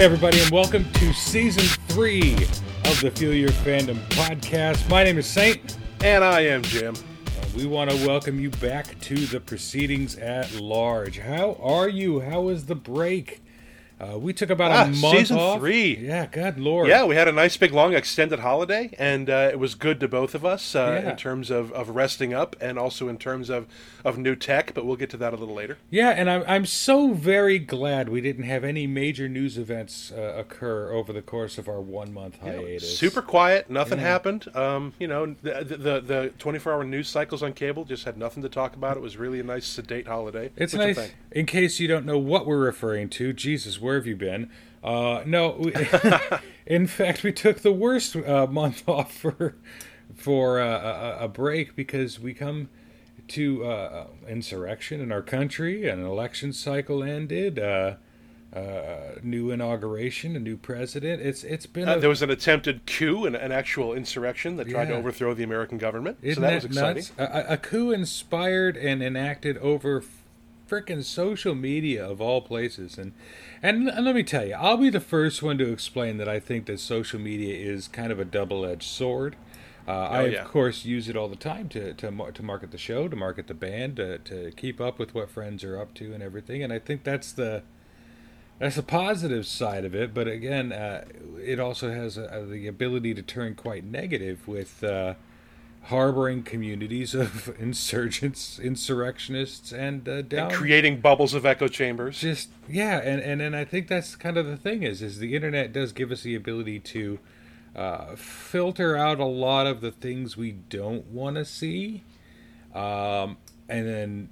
Hi, 0.00 0.04
everybody, 0.04 0.40
and 0.40 0.50
welcome 0.50 0.90
to 0.92 1.12
season 1.12 1.62
three 1.88 2.32
of 2.86 2.98
the 3.02 3.10
Feel 3.14 3.34
Your 3.34 3.50
Fandom 3.50 3.98
podcast. 4.08 4.88
My 4.88 5.04
name 5.04 5.18
is 5.18 5.26
Saint, 5.26 5.76
And 6.02 6.24
I 6.24 6.40
am 6.40 6.62
Jim. 6.62 6.94
and 7.42 7.52
we 7.54 7.66
want 7.66 7.90
to 7.90 8.06
welcome 8.06 8.40
you 8.40 8.48
back 8.48 8.98
to 9.00 9.14
the 9.26 9.40
proceedings 9.40 10.16
at 10.16 10.54
large. 10.54 11.18
How 11.18 11.58
are 11.62 11.86
you? 11.86 12.20
How 12.20 12.40
was 12.40 12.64
the 12.64 12.74
break? 12.74 13.42
Uh, 14.00 14.18
we 14.18 14.32
took 14.32 14.48
about 14.48 14.70
Ah, 14.72 14.84
a 14.84 14.86
month 14.86 15.18
season 15.18 15.36
off. 15.36 15.58
three. 15.58 15.96
Yeah, 15.98 16.24
God 16.26 16.58
Lord. 16.58 16.88
Yeah, 16.88 17.04
we 17.04 17.16
had 17.16 17.28
a 17.28 17.32
nice 17.32 17.56
big 17.58 17.72
long 17.72 17.92
extended 17.94 18.38
holiday, 18.40 18.90
and 18.98 19.28
uh, 19.28 19.50
it 19.52 19.58
was 19.58 19.74
good 19.74 20.00
to 20.00 20.08
both 20.08 20.34
of 20.34 20.42
us 20.44 20.74
uh, 20.74 21.00
Yeah. 21.04 21.10
in 21.10 21.16
terms 21.16 21.50
of, 21.50 21.70
of 21.72 21.90
resting 21.90 22.32
up 22.32 22.56
and 22.60 22.78
also 22.78 23.08
in 23.08 23.18
terms 23.18 23.50
of, 23.50 23.66
of 24.04 24.16
new 24.16 24.34
tech, 24.34 24.72
but 24.74 24.86
we'll 24.86 24.96
get 24.96 25.10
to 25.10 25.16
that 25.18 25.34
a 25.34 25.36
little 25.36 25.54
later. 25.54 25.76
Yeah, 25.90 26.10
and 26.10 26.30
I'm 26.30 26.42
I'm 26.48 26.64
so 26.66 27.12
very 27.12 27.58
glad 27.58 28.08
we 28.08 28.22
didn't 28.22 28.44
have 28.44 28.64
any 28.64 28.86
major 28.86 29.28
news 29.28 29.58
events 29.58 30.10
uh, 30.10 30.34
occur 30.36 30.90
over 30.92 31.12
the 31.12 31.20
course 31.22 31.58
of 31.58 31.68
our 31.68 31.80
one 31.80 32.14
month 32.14 32.38
hiatus. 32.40 32.98
Super 32.98 33.20
quiet, 33.20 33.68
nothing 33.68 33.98
happened. 33.98 34.46
Um, 34.56 34.94
you 34.98 35.08
know, 35.08 35.34
the 35.42 35.62
the, 35.64 36.00
the 36.00 36.32
24 36.38 36.72
hour 36.72 36.84
news 36.84 37.08
cycles 37.08 37.42
on 37.42 37.52
cable 37.52 37.84
just 37.84 38.04
had 38.04 38.16
nothing 38.16 38.42
to 38.42 38.48
talk 38.48 38.74
about. 38.74 38.96
It 38.96 39.00
was 39.02 39.18
really 39.18 39.40
a 39.40 39.44
nice 39.44 39.66
sedate 39.66 40.06
holiday. 40.06 40.50
It's 40.56 40.72
What'd 40.72 40.96
nice. 40.96 41.10
In 41.32 41.44
case 41.46 41.78
you 41.78 41.86
don't 41.86 42.06
know 42.06 42.18
what 42.18 42.46
we're 42.46 42.58
referring 42.58 43.08
to, 43.10 43.32
Jesus, 43.34 43.78
where 43.90 43.98
have 43.98 44.06
you 44.06 44.14
been? 44.14 44.48
Uh, 44.84 45.20
no, 45.26 45.50
we, 45.58 45.74
in 46.66 46.86
fact, 46.86 47.24
we 47.24 47.32
took 47.32 47.58
the 47.58 47.72
worst 47.72 48.14
uh, 48.14 48.46
month 48.46 48.88
off 48.88 49.12
for 49.12 49.56
for 50.14 50.60
uh, 50.60 51.16
a, 51.20 51.24
a 51.24 51.28
break 51.28 51.74
because 51.74 52.20
we 52.20 52.32
come 52.32 52.68
to 53.26 53.64
uh, 53.64 54.06
insurrection 54.28 55.00
in 55.00 55.10
our 55.10 55.22
country, 55.22 55.88
an 55.88 56.04
election 56.04 56.52
cycle 56.52 57.02
ended, 57.02 57.58
uh, 57.58 57.94
uh, 58.54 59.16
new 59.24 59.50
inauguration, 59.50 60.36
a 60.36 60.38
new 60.38 60.56
president. 60.56 61.20
It's 61.20 61.42
it's 61.42 61.66
been 61.66 61.88
Uh, 61.88 61.96
a, 61.96 62.00
there 62.00 62.08
was 62.08 62.22
an 62.22 62.30
attempted 62.30 62.86
coup, 62.86 63.24
an, 63.26 63.34
an 63.34 63.50
actual 63.50 63.92
insurrection 63.92 64.54
that 64.56 64.68
tried 64.68 64.86
to 64.86 64.94
overthrow 64.94 65.34
the 65.34 65.42
American 65.42 65.78
government. 65.78 66.18
Isn't 66.22 66.40
so 66.44 66.48
that, 66.48 66.54
was 66.54 66.64
exciting. 66.64 67.04
a- 67.18 67.54
a 67.54 67.56
coup 67.56 67.90
inspired 67.90 68.76
and 68.76 69.02
enacted 69.02 69.58
over 69.58 70.04
frickin' 70.70 71.02
social 71.02 71.54
media 71.54 72.08
of 72.08 72.20
all 72.20 72.40
places, 72.40 72.96
and, 72.98 73.12
and 73.62 73.88
and 73.88 74.04
let 74.04 74.14
me 74.14 74.22
tell 74.22 74.46
you, 74.46 74.54
I'll 74.54 74.76
be 74.76 74.90
the 74.90 75.00
first 75.00 75.42
one 75.42 75.58
to 75.58 75.72
explain 75.72 76.18
that 76.18 76.28
I 76.28 76.38
think 76.40 76.66
that 76.66 76.78
social 76.80 77.18
media 77.20 77.54
is 77.54 77.88
kind 77.88 78.12
of 78.12 78.20
a 78.20 78.24
double-edged 78.24 78.82
sword. 78.84 79.36
Uh, 79.88 79.92
I 79.92 80.18
Oh, 80.20 80.24
yeah. 80.26 80.42
of 80.42 80.48
course 80.48 80.84
use 80.84 81.08
it 81.08 81.16
all 81.16 81.28
the 81.28 81.36
time 81.36 81.68
to 81.70 81.94
to, 81.94 82.32
to 82.32 82.42
market 82.42 82.70
the 82.70 82.78
show, 82.78 83.08
to 83.08 83.16
market 83.16 83.46
the 83.48 83.54
band, 83.54 83.96
to, 83.96 84.18
to 84.18 84.52
keep 84.52 84.80
up 84.80 84.98
with 84.98 85.14
what 85.14 85.30
friends 85.30 85.64
are 85.64 85.80
up 85.80 85.94
to 85.94 86.12
and 86.12 86.22
everything, 86.22 86.62
and 86.62 86.72
I 86.72 86.78
think 86.78 87.02
that's 87.02 87.32
the 87.32 87.62
that's 88.60 88.76
the 88.76 88.82
positive 88.82 89.46
side 89.46 89.86
of 89.86 89.94
it, 89.94 90.12
but 90.12 90.28
again, 90.28 90.70
uh, 90.70 91.06
it 91.42 91.58
also 91.58 91.90
has 91.90 92.18
uh, 92.18 92.44
the 92.46 92.66
ability 92.66 93.14
to 93.14 93.22
turn 93.22 93.54
quite 93.54 93.84
negative 93.84 94.46
with 94.46 94.84
uh, 94.84 95.14
harboring 95.84 96.42
communities 96.42 97.14
of 97.14 97.54
insurgents, 97.58 98.58
insurrectionists, 98.58 99.72
and 99.72 100.08
uh, 100.08 100.22
down. 100.22 100.48
And 100.50 100.52
creating 100.54 101.00
bubbles 101.00 101.34
of 101.34 101.44
echo 101.46 101.68
chambers. 101.68 102.20
just 102.20 102.50
yeah, 102.68 102.98
and, 102.98 103.20
and 103.22 103.40
and 103.42 103.56
I 103.56 103.64
think 103.64 103.88
that's 103.88 104.16
kind 104.16 104.36
of 104.36 104.46
the 104.46 104.56
thing 104.56 104.82
is 104.82 105.02
is 105.02 105.18
the 105.18 105.34
internet 105.34 105.72
does 105.72 105.92
give 105.92 106.10
us 106.12 106.22
the 106.22 106.34
ability 106.34 106.80
to 106.80 107.18
uh, 107.74 108.14
filter 108.16 108.96
out 108.96 109.20
a 109.20 109.24
lot 109.24 109.66
of 109.66 109.80
the 109.80 109.90
things 109.90 110.36
we 110.36 110.52
don't 110.52 111.06
want 111.06 111.36
to 111.36 111.44
see, 111.44 112.02
um, 112.74 113.36
and 113.68 113.86
then 113.88 114.28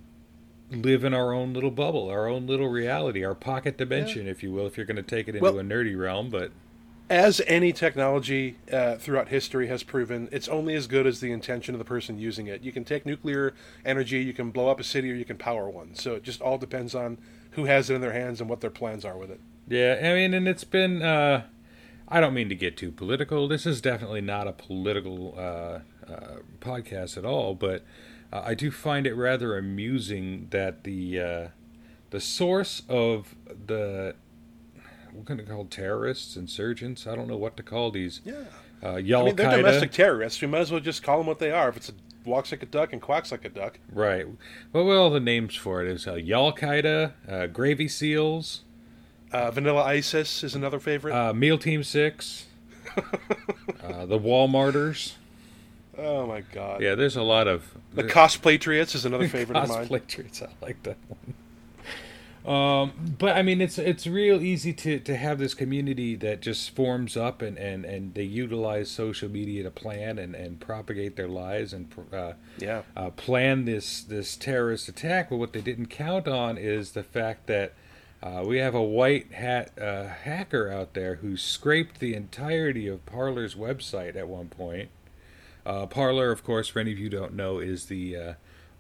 live 0.71 1.03
in 1.03 1.15
our 1.15 1.33
own 1.33 1.55
little 1.55 1.71
bubble, 1.71 2.09
our 2.11 2.29
own 2.29 2.47
little 2.47 2.69
reality, 2.69 3.25
our 3.25 3.35
pocket 3.35 3.79
dimension, 3.79 4.27
if 4.29 4.43
you 4.43 4.53
will, 4.53 4.67
if 4.67 4.77
you're 4.77 4.85
going 4.85 4.97
to 4.97 5.03
take 5.03 5.27
it 5.29 5.35
into 5.35 5.43
Well- 5.43 5.59
a 5.59 5.63
nerdy 5.63 5.99
realm. 5.99 6.29
But 6.31 6.51
as 7.11 7.41
any 7.47 7.73
technology 7.73 8.57
uh, 8.73 8.97
throughout 8.97 9.29
history 9.29 9.69
has 9.69 9.83
proven, 9.83 10.29
it's 10.31 10.49
only 10.49 10.75
as 10.75 10.87
good 10.87 11.07
as 11.07 11.21
the 11.21 11.33
intention 11.33 11.75
of 11.75 11.79
the 11.79 11.85
person 11.85 12.19
using 12.19 12.47
it. 12.47 12.63
You 12.63 12.73
can 12.73 12.85
take 12.85 13.07
nuclear 13.07 13.55
energy, 13.85 14.19
you 14.19 14.33
can 14.33 14.51
blow 14.51 14.69
up 14.69 14.79
a 14.79 14.85
city, 14.85 15.11
or 15.11 15.15
you 15.15 15.25
can 15.25 15.39
power 15.39 15.69
one. 15.69 15.95
So 15.95 16.15
it 16.15 16.23
just 16.23 16.41
all 16.41 16.59
depends 16.59 16.95
on 16.95 17.19
who 17.53 17.65
has 17.65 17.91
it 17.91 17.95
in 17.95 18.01
their 18.01 18.13
hands 18.13 18.41
and 18.41 18.49
what 18.51 18.61
their 18.61 18.71
plans 18.71 19.05
are 19.05 19.17
with 19.17 19.31
it. 19.31 19.41
Yeah, 19.69 19.99
I 20.03 20.15
mean, 20.15 20.35
and 20.35 20.49
it's 20.49 20.65
been. 20.65 21.03
Uh, 21.03 21.45
I 22.11 22.21
don't 22.21 22.33
mean 22.33 22.49
to 22.49 22.55
get 22.55 22.77
too 22.77 22.91
political. 22.91 23.49
This 23.49 23.67
is 23.67 23.83
definitely 23.83 24.23
not 24.23 24.49
a 24.49 24.53
political 24.53 25.35
uh, 25.37 25.81
uh, 26.11 26.37
podcast 26.61 27.19
at 27.19 27.25
all, 27.27 27.55
but 27.55 27.85
uh, 28.33 28.43
I 28.45 28.55
do 28.55 28.71
find 28.71 29.07
it 29.07 29.15
rather 29.15 29.59
amusing 29.59 30.49
that 30.51 30.85
the 30.85 31.21
uh, 31.21 31.49
the 32.11 32.21
source 32.21 32.83
of 32.89 33.35
the 33.67 34.15
what 35.19 35.27
can 35.27 35.41
I 35.41 35.45
call 35.45 35.65
terrorists, 35.65 36.37
insurgents? 36.37 37.07
I 37.07 37.17
don't 37.17 37.27
know 37.27 37.37
what 37.37 37.57
to 37.57 37.63
call 37.63 37.91
these. 37.91 38.21
Yeah. 38.25 38.35
Uh, 38.83 38.91
I 38.91 39.03
mean, 39.03 39.35
they're 39.35 39.57
domestic 39.57 39.91
terrorists. 39.91 40.41
We 40.41 40.47
might 40.47 40.61
as 40.61 40.71
well 40.71 40.81
just 40.81 41.03
call 41.03 41.19
them 41.19 41.27
what 41.27 41.41
they 41.41 41.51
are. 41.51 41.69
If 41.69 41.77
it's 41.77 41.89
a 41.89 41.93
walks 42.25 42.53
like 42.53 42.63
a 42.63 42.67
duck 42.67 42.93
and 42.93 43.03
quacks 43.03 43.33
like 43.33 43.45
a 43.45 43.49
duck. 43.49 43.79
Right. 43.93 44.27
Well, 44.73 44.85
well, 44.85 45.11
the 45.11 45.19
names 45.19 45.57
for 45.57 45.83
it 45.83 45.89
is 45.91 46.07
uh, 46.07 46.15
Y'all 46.15 46.53
Qaeda, 46.53 47.13
uh, 47.29 47.47
Gravy 47.49 47.89
Seals, 47.89 48.63
Uh, 49.33 49.51
Vanilla 49.51 49.83
ISIS 49.83 50.45
is 50.45 50.55
another 50.55 50.79
favorite. 50.79 51.15
uh, 51.15 51.33
Meal 51.33 51.59
Team 51.59 51.83
Six, 51.83 52.47
uh, 53.83 54.07
the 54.07 54.19
Walmarters. 54.19 55.15
oh 55.97 56.27
my 56.27 56.43
god. 56.53 56.81
Yeah, 56.81 56.95
there's 56.95 57.17
a 57.17 57.23
lot 57.23 57.49
of 57.49 57.75
The 57.95 58.05
Cosplatriots 58.05 58.95
is 58.95 59.05
another 59.05 59.27
favorite 59.37 59.57
of 59.59 59.69
mine. 59.69 59.79
I 59.91 60.65
like 60.65 60.83
that 60.85 60.97
one. 61.09 61.35
Um, 62.49 63.15
but 63.19 63.37
I 63.37 63.43
mean, 63.43 63.61
it's 63.61 63.77
it's 63.79 64.07
real 64.07 64.43
easy 64.43 64.73
to, 64.73 64.99
to 65.01 65.17
have 65.17 65.39
this 65.39 65.53
community 65.53 66.17
that 66.17 66.41
just 66.41 66.75
forms 66.75 67.15
up 67.15 67.43
and, 67.43 67.59
and, 67.59 67.85
and 67.85 68.15
they 68.15 68.23
utilize 68.23 68.91
social 68.91 69.29
media 69.29 69.65
to 69.65 69.71
plan 69.71 70.19
and, 70.19 70.35
and 70.35 70.59
propagate 70.59 71.17
their 71.17 71.29
lies 71.29 71.75
and 71.75 71.93
uh, 72.11 72.33
Yeah. 72.59 72.83
uh, 72.97 73.11
plan 73.11 73.67
this 73.67 74.03
this 74.03 74.35
terrorist 74.35 74.89
attack. 74.89 75.29
But 75.29 75.37
what 75.37 75.53
they 75.53 75.61
didn't 75.61 75.87
count 75.89 76.27
on 76.27 76.57
is 76.57 76.93
the 76.93 77.03
fact 77.03 77.49
that 77.49 77.75
uh, 78.23 78.43
we 78.47 78.57
have 78.59 78.75
a 78.75 78.83
white 78.83 79.31
hat 79.33 79.71
uh, 79.79 80.07
hacker 80.09 80.71
out 80.71 80.95
there 80.95 81.17
who 81.17 81.37
scraped 81.37 82.01
the 82.01 82.15
entirety 82.15 82.89
of 82.89 83.05
Parler's 83.05 83.57
website 83.57 84.17
at 84.17 84.27
one 84.27 84.49
point. 84.49 84.89
Uh, 85.67 85.85
Parler, 85.85 86.31
of 86.33 86.43
course, 86.43 86.69
for 86.69 86.79
any 86.79 86.93
of 86.93 86.99
you 86.99 87.05
who 87.05 87.11
don't 87.11 87.35
know, 87.35 87.59
is 87.59 87.87
the 87.87 88.17
uh, 88.17 88.33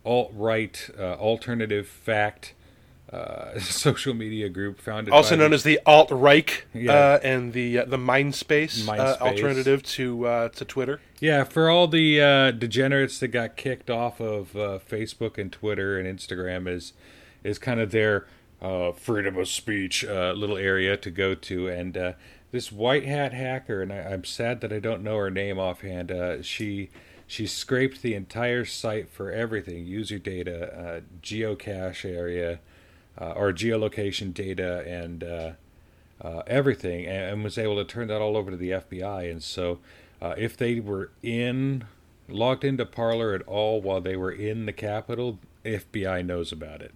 alt 0.06 0.32
right 0.34 0.88
uh, 0.98 1.16
alternative 1.16 1.86
fact 1.86 2.54
uh, 3.12 3.58
social 3.60 4.12
media 4.14 4.48
group 4.48 4.80
founded 4.80 5.12
Also 5.14 5.34
known 5.36 5.50
the- 5.50 5.54
as 5.56 5.62
the 5.62 5.80
alt 5.86 6.08
Reich 6.10 6.66
Yeah. 6.74 6.92
uh, 6.92 7.20
and 7.22 7.52
the 7.52 7.78
uh, 7.80 7.84
the 7.86 7.96
Mindspace, 7.96 8.86
Uh, 8.88 8.92
Mindspace. 8.92 9.20
alternative 9.20 9.82
to 9.84 10.26
uh, 10.26 10.48
to 10.50 10.64
Twitter. 10.64 11.00
Yeah, 11.20 11.44
for 11.44 11.68
all 11.70 11.88
the 11.88 12.20
uh, 12.20 12.50
degenerates 12.52 13.18
that 13.20 13.28
got 13.28 13.56
kicked 13.56 13.90
off 13.90 14.20
of 14.20 14.54
uh, 14.56 14.78
Facebook 14.88 15.38
and 15.38 15.50
Twitter 15.50 15.98
and 15.98 16.06
Instagram 16.18 16.68
is 16.68 16.92
is 17.44 17.58
kind 17.58 17.80
of 17.80 17.90
their 17.92 18.26
uh, 18.60 18.92
freedom 18.92 19.36
of 19.36 19.48
speech 19.48 20.04
uh, 20.04 20.32
little 20.36 20.56
area 20.58 20.96
to 20.96 21.10
go 21.10 21.34
to. 21.34 21.68
And 21.68 21.96
uh, 21.96 22.12
this 22.50 22.72
white 22.72 23.04
hat 23.06 23.32
hacker, 23.32 23.80
and 23.82 23.92
I, 23.92 23.98
I'm 23.98 24.24
sad 24.24 24.60
that 24.62 24.72
I 24.72 24.80
don't 24.80 25.02
know 25.02 25.16
her 25.16 25.30
name 25.30 25.58
offhand. 25.58 26.10
Uh, 26.10 26.42
she 26.42 26.90
she 27.26 27.46
scraped 27.46 28.02
the 28.02 28.14
entire 28.14 28.64
site 28.64 29.08
for 29.08 29.30
everything: 29.30 29.86
user 29.86 30.18
data, 30.18 30.72
uh, 30.74 31.00
geocache 31.22 32.04
area, 32.04 32.58
uh, 33.20 33.32
or 33.32 33.52
geolocation 33.52 34.32
data, 34.32 34.84
and 34.86 35.24
uh, 35.24 35.52
uh, 36.20 36.42
everything 36.46 37.06
and, 37.06 37.32
and 37.32 37.44
was 37.44 37.58
able 37.58 37.76
to 37.76 37.84
turn 37.84 38.08
that 38.08 38.20
all 38.20 38.36
over 38.36 38.50
to 38.50 38.56
the 38.56 38.70
FBI. 38.70 39.30
And 39.30 39.42
so, 39.42 39.78
uh, 40.20 40.34
if 40.36 40.56
they 40.56 40.80
were 40.80 41.10
in 41.22 41.84
logged 42.28 42.64
into 42.64 42.84
Parler 42.84 43.34
at 43.34 43.42
all 43.42 43.80
while 43.80 44.00
they 44.00 44.16
were 44.16 44.30
in 44.30 44.66
the 44.66 44.72
Capitol, 44.72 45.38
FBI 45.64 46.24
knows 46.24 46.52
about 46.52 46.82
it. 46.82 46.94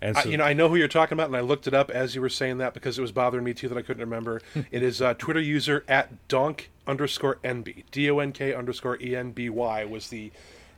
And 0.00 0.16
I, 0.16 0.22
so, 0.22 0.28
you 0.28 0.36
know, 0.36 0.44
I 0.44 0.52
know 0.52 0.68
who 0.68 0.76
you're 0.76 0.88
talking 0.88 1.14
about, 1.14 1.28
and 1.28 1.36
I 1.36 1.40
looked 1.40 1.66
it 1.66 1.74
up 1.74 1.90
as 1.90 2.14
you 2.14 2.20
were 2.20 2.28
saying 2.28 2.58
that 2.58 2.74
because 2.74 2.98
it 2.98 3.02
was 3.02 3.12
bothering 3.12 3.44
me 3.44 3.54
too 3.54 3.68
that 3.68 3.78
I 3.78 3.82
couldn't 3.82 4.02
remember. 4.02 4.42
it 4.70 4.82
is 4.82 5.00
uh, 5.00 5.14
Twitter 5.14 5.40
user 5.40 5.84
at 5.88 6.28
donk 6.28 6.70
underscore 6.86 7.38
enby 7.42 7.84
d 7.90 8.10
o 8.10 8.18
n 8.18 8.32
k 8.32 8.54
underscore 8.54 9.00
e 9.00 9.16
n 9.16 9.32
b 9.32 9.48
y 9.48 9.84
was 9.84 10.08
the 10.08 10.30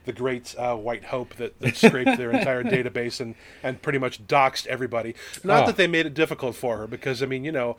the 0.09 0.13
great 0.19 0.55
uh, 0.57 0.75
white 0.75 1.05
hope 1.05 1.35
that, 1.35 1.59
that 1.59 1.75
scraped 1.77 2.17
their 2.17 2.31
entire 2.39 2.63
database 2.63 3.19
and 3.21 3.35
and 3.61 3.79
pretty 3.81 3.99
much 3.99 4.25
doxed 4.25 4.65
everybody. 4.65 5.13
Not 5.43 5.63
Oh. 5.63 5.65
that 5.67 5.77
they 5.77 5.85
made 5.87 6.05
it 6.07 6.13
difficult 6.15 6.55
for 6.55 6.77
her, 6.77 6.87
because 6.87 7.21
I 7.21 7.27
mean, 7.27 7.43
you 7.45 7.51
know. 7.51 7.77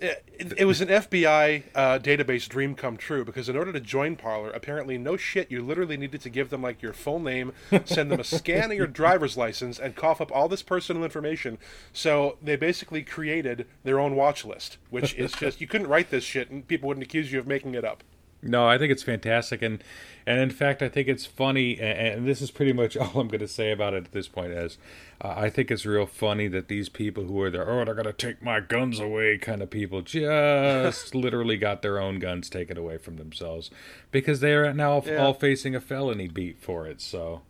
It, 0.00 0.24
it 0.56 0.64
was 0.64 0.80
an 0.80 0.88
FBI 0.88 1.62
uh, 1.72 2.00
database 2.00 2.48
dream 2.48 2.74
come 2.74 2.96
true 2.96 3.24
because 3.24 3.48
in 3.48 3.56
order 3.56 3.72
to 3.72 3.78
join 3.78 4.16
Parler, 4.16 4.50
apparently 4.50 4.98
no 4.98 5.16
shit, 5.16 5.52
you 5.52 5.62
literally 5.62 5.96
needed 5.96 6.20
to 6.22 6.28
give 6.30 6.50
them 6.50 6.62
like 6.62 6.82
your 6.82 6.92
full 6.92 7.20
name, 7.20 7.52
send 7.84 8.10
them 8.10 8.18
a 8.18 8.24
scan 8.24 8.72
of 8.72 8.76
your 8.76 8.86
driver's 9.02 9.36
license, 9.36 9.78
and 9.78 9.94
cough 9.94 10.20
up 10.20 10.32
all 10.34 10.48
this 10.48 10.64
personal 10.64 11.04
information. 11.04 11.58
So 11.92 12.38
they 12.42 12.56
basically 12.56 13.04
created 13.04 13.68
their 13.84 14.00
own 14.00 14.16
watch 14.16 14.44
list, 14.44 14.78
which 14.90 15.14
is 15.14 15.30
just 15.30 15.60
you 15.60 15.68
couldn't 15.68 15.86
write 15.86 16.10
this 16.10 16.24
shit 16.24 16.50
and 16.50 16.66
people 16.66 16.88
wouldn't 16.88 17.06
accuse 17.06 17.30
you 17.32 17.38
of 17.38 17.46
making 17.46 17.76
it 17.76 17.84
up. 17.84 18.02
No, 18.44 18.68
I 18.68 18.78
think 18.78 18.92
it's 18.92 19.02
fantastic, 19.02 19.62
and 19.62 19.82
and 20.26 20.40
in 20.40 20.50
fact, 20.50 20.82
I 20.82 20.88
think 20.88 21.08
it's 21.08 21.26
funny, 21.26 21.78
and, 21.78 21.98
and 21.98 22.26
this 22.26 22.40
is 22.40 22.50
pretty 22.50 22.72
much 22.72 22.96
all 22.96 23.20
I'm 23.20 23.28
going 23.28 23.40
to 23.40 23.48
say 23.48 23.72
about 23.72 23.94
it 23.94 24.04
at 24.04 24.12
this 24.12 24.28
point. 24.28 24.52
As 24.52 24.78
uh, 25.20 25.34
I 25.36 25.50
think 25.50 25.70
it's 25.70 25.84
real 25.84 26.06
funny 26.06 26.48
that 26.48 26.68
these 26.68 26.88
people 26.88 27.24
who 27.24 27.40
are 27.40 27.50
there, 27.50 27.68
oh, 27.68 27.84
they're 27.84 27.94
going 27.94 28.06
to 28.06 28.12
take 28.12 28.42
my 28.42 28.60
guns 28.60 29.00
away, 29.00 29.38
kind 29.38 29.62
of 29.62 29.70
people, 29.70 30.02
just 30.02 31.14
literally 31.14 31.56
got 31.56 31.82
their 31.82 31.98
own 31.98 32.18
guns 32.18 32.48
taken 32.48 32.76
away 32.76 32.98
from 32.98 33.16
themselves 33.16 33.70
because 34.10 34.40
they 34.40 34.54
are 34.54 34.72
now 34.72 35.02
yeah. 35.04 35.16
all 35.16 35.34
facing 35.34 35.74
a 35.74 35.80
felony 35.80 36.28
beat 36.28 36.58
for 36.58 36.86
it. 36.86 37.00
So, 37.00 37.42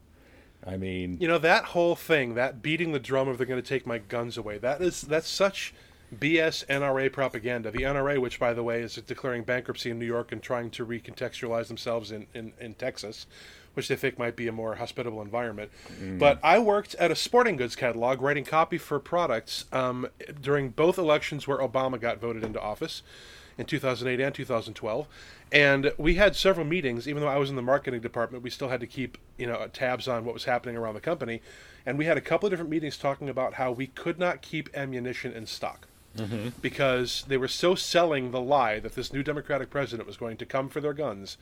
I 0.67 0.77
mean, 0.77 1.19
you 1.21 1.29
know 1.29 1.39
that 1.39 1.67
whole 1.67 1.97
thing, 1.97 2.35
that 2.35 2.63
beating 2.63 2.93
the 2.93 3.01
drum 3.01 3.29
of 3.29 3.39
they're 3.39 3.47
going 3.47 3.63
to 3.63 3.69
take 3.69 3.87
my 3.87 3.99
guns 3.99 4.37
away. 4.37 4.59
That 4.59 4.81
is 4.81 5.03
that's 5.03 5.29
such 5.29 5.75
BS 6.19 6.67
NRA 6.67 7.13
propaganda. 7.13 7.71
The 7.71 7.81
NRA, 7.81 8.19
which 8.19 8.39
by 8.39 8.53
the 8.53 8.63
way 8.63 8.83
is 8.83 8.97
declaring 8.97 9.43
bankruptcy 9.43 9.91
in 9.91 9.99
New 9.99 10.07
York 10.07 10.33
and 10.33 10.43
trying 10.43 10.71
to 10.71 10.87
recontextualize 10.87 11.69
themselves 11.69 12.11
in, 12.11 12.27
in, 12.35 12.53
in 12.61 12.75
Texas, 12.75 13.27
which 13.75 13.89
they 13.89 13.97
think 13.97 14.19
might 14.19 14.37
be 14.37 14.47
a 14.47 14.53
more 14.53 14.77
hospitable 14.77 15.23
environment. 15.23 15.71
Mm. 16.01 16.19
But 16.19 16.39
I 16.43 16.59
worked 16.59 16.95
at 16.97 17.11
a 17.11 17.17
sporting 17.17 17.57
goods 17.57 17.77
catalog 17.77 18.21
writing 18.21 18.45
copy 18.45 18.79
for 18.79 18.99
products 18.99 19.65
um, 19.73 20.09
during 20.41 20.71
both 20.71 20.99
elections 20.99 21.47
where 21.47 21.59
Obama 21.59 22.01
got 22.01 22.21
voted 22.21 22.45
into 22.45 22.61
office 22.61 23.03
in 23.59 23.67
2008 23.67 24.21
and 24.21 24.35
2012 24.35 25.07
and 25.53 25.93
we 25.97 26.15
had 26.15 26.35
several 26.35 26.67
meetings 26.67 27.07
even 27.07 27.23
though 27.23 27.29
i 27.29 27.39
was 27.39 27.51
in 27.51 27.57
the 27.57 27.63
marketing 27.63 28.01
department 28.01 28.43
we 28.43 28.51
still 28.51 28.69
had 28.69 28.81
to 28.81 28.87
keep 28.87 29.17
you 29.37 29.47
know 29.47 29.69
tabs 29.73 30.09
on 30.09 30.25
what 30.25 30.35
was 30.35 30.45
happening 30.45 30.77
around 30.77 30.95
the 30.95 31.01
company 31.01 31.41
and 31.87 31.99
we 31.99 32.05
had 32.05 32.17
a 32.17 32.21
couple 32.21 32.47
of 32.47 32.51
different 32.51 32.71
meetings 32.71 32.97
talking 32.97 33.29
about 33.29 33.55
how 33.55 33.71
we 33.71 33.87
could 33.87 34.19
not 34.19 34.43
keep 34.43 34.69
ammunition 34.75 35.33
in 35.33 35.47
stock 35.47 35.87
mm-hmm. 36.17 36.49
because 36.61 37.25
they 37.29 37.37
were 37.37 37.49
so 37.49 37.75
selling 37.75 38.31
the 38.31 38.41
lie 38.41 38.79
that 38.81 38.95
this 38.95 39.13
new 39.13 39.23
Democratic 39.23 39.71
president 39.71 40.07
was 40.07 40.17
going 40.17 40.37
to 40.37 40.47
come 40.47 40.69
for 40.69 40.81
their 40.81 40.93
guns. 40.93 41.37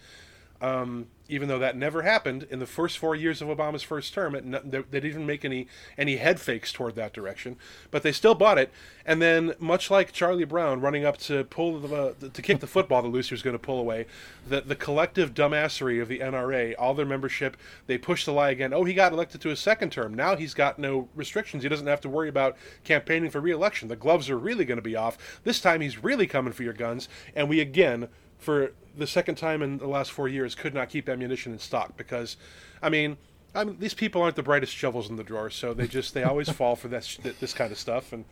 Um, 0.62 1.08
even 1.28 1.48
though 1.48 1.58
that 1.58 1.76
never 1.76 2.02
happened 2.02 2.46
in 2.50 2.58
the 2.58 2.66
first 2.66 2.98
four 2.98 3.16
years 3.16 3.42
of 3.42 3.48
Obama's 3.48 3.82
first 3.82 4.14
term, 4.14 4.34
it, 4.34 4.70
they, 4.70 4.78
they 4.78 5.00
didn't 5.00 5.06
even 5.06 5.26
make 5.26 5.44
any 5.44 5.66
any 5.98 6.16
head 6.16 6.38
fakes 6.38 6.72
toward 6.72 6.94
that 6.94 7.12
direction, 7.12 7.56
but 7.90 8.02
they 8.02 8.12
still 8.12 8.34
bought 8.34 8.58
it. 8.58 8.70
And 9.04 9.20
then, 9.20 9.54
much 9.58 9.90
like 9.90 10.12
Charlie 10.12 10.44
Brown 10.44 10.80
running 10.80 11.04
up 11.04 11.16
to 11.18 11.44
pull 11.44 11.80
the 11.80 11.94
uh, 11.94 12.12
to 12.32 12.42
kick 12.42 12.60
the 12.60 12.66
football 12.66 13.02
Lucy 13.02 13.34
was 13.34 13.42
going 13.42 13.54
to 13.54 13.58
pull 13.58 13.80
away, 13.80 14.06
the 14.48 14.60
the 14.60 14.76
collective 14.76 15.34
dumbassery 15.34 16.00
of 16.00 16.06
the 16.06 16.20
NRA, 16.20 16.74
all 16.78 16.94
their 16.94 17.06
membership, 17.06 17.56
they 17.88 17.98
pushed 17.98 18.26
the 18.26 18.32
lie 18.32 18.50
again. 18.50 18.72
Oh, 18.72 18.84
he 18.84 18.94
got 18.94 19.12
elected 19.12 19.40
to 19.40 19.50
a 19.50 19.56
second 19.56 19.90
term. 19.90 20.14
Now 20.14 20.36
he's 20.36 20.54
got 20.54 20.78
no 20.78 21.08
restrictions. 21.16 21.64
He 21.64 21.68
doesn't 21.68 21.88
have 21.88 22.00
to 22.02 22.08
worry 22.08 22.28
about 22.28 22.56
campaigning 22.84 23.30
for 23.30 23.40
reelection. 23.40 23.88
The 23.88 23.96
gloves 23.96 24.30
are 24.30 24.38
really 24.38 24.64
going 24.64 24.76
to 24.76 24.82
be 24.82 24.94
off. 24.94 25.40
This 25.42 25.60
time 25.60 25.80
he's 25.80 26.04
really 26.04 26.28
coming 26.28 26.52
for 26.52 26.62
your 26.62 26.72
guns. 26.72 27.08
And 27.34 27.48
we 27.48 27.58
again 27.60 28.08
for 28.42 28.72
the 28.96 29.06
second 29.06 29.36
time 29.36 29.62
in 29.62 29.78
the 29.78 29.86
last 29.86 30.10
four 30.10 30.28
years 30.28 30.54
could 30.54 30.74
not 30.74 30.88
keep 30.88 31.08
ammunition 31.08 31.52
in 31.52 31.58
stock 31.58 31.96
because, 31.96 32.36
I 32.82 32.90
mean, 32.90 33.16
I 33.54 33.64
mean 33.64 33.76
these 33.78 33.94
people 33.94 34.22
aren't 34.22 34.36
the 34.36 34.42
brightest 34.42 34.74
shovels 34.74 35.08
in 35.08 35.16
the 35.16 35.24
drawer, 35.24 35.50
so 35.50 35.72
they 35.72 35.86
just 35.86 36.14
they 36.14 36.22
always 36.22 36.48
fall 36.60 36.76
for 36.76 36.88
this 36.88 37.18
this 37.40 37.54
kind 37.54 37.72
of 37.72 37.78
stuff, 37.78 38.12
and 38.12 38.24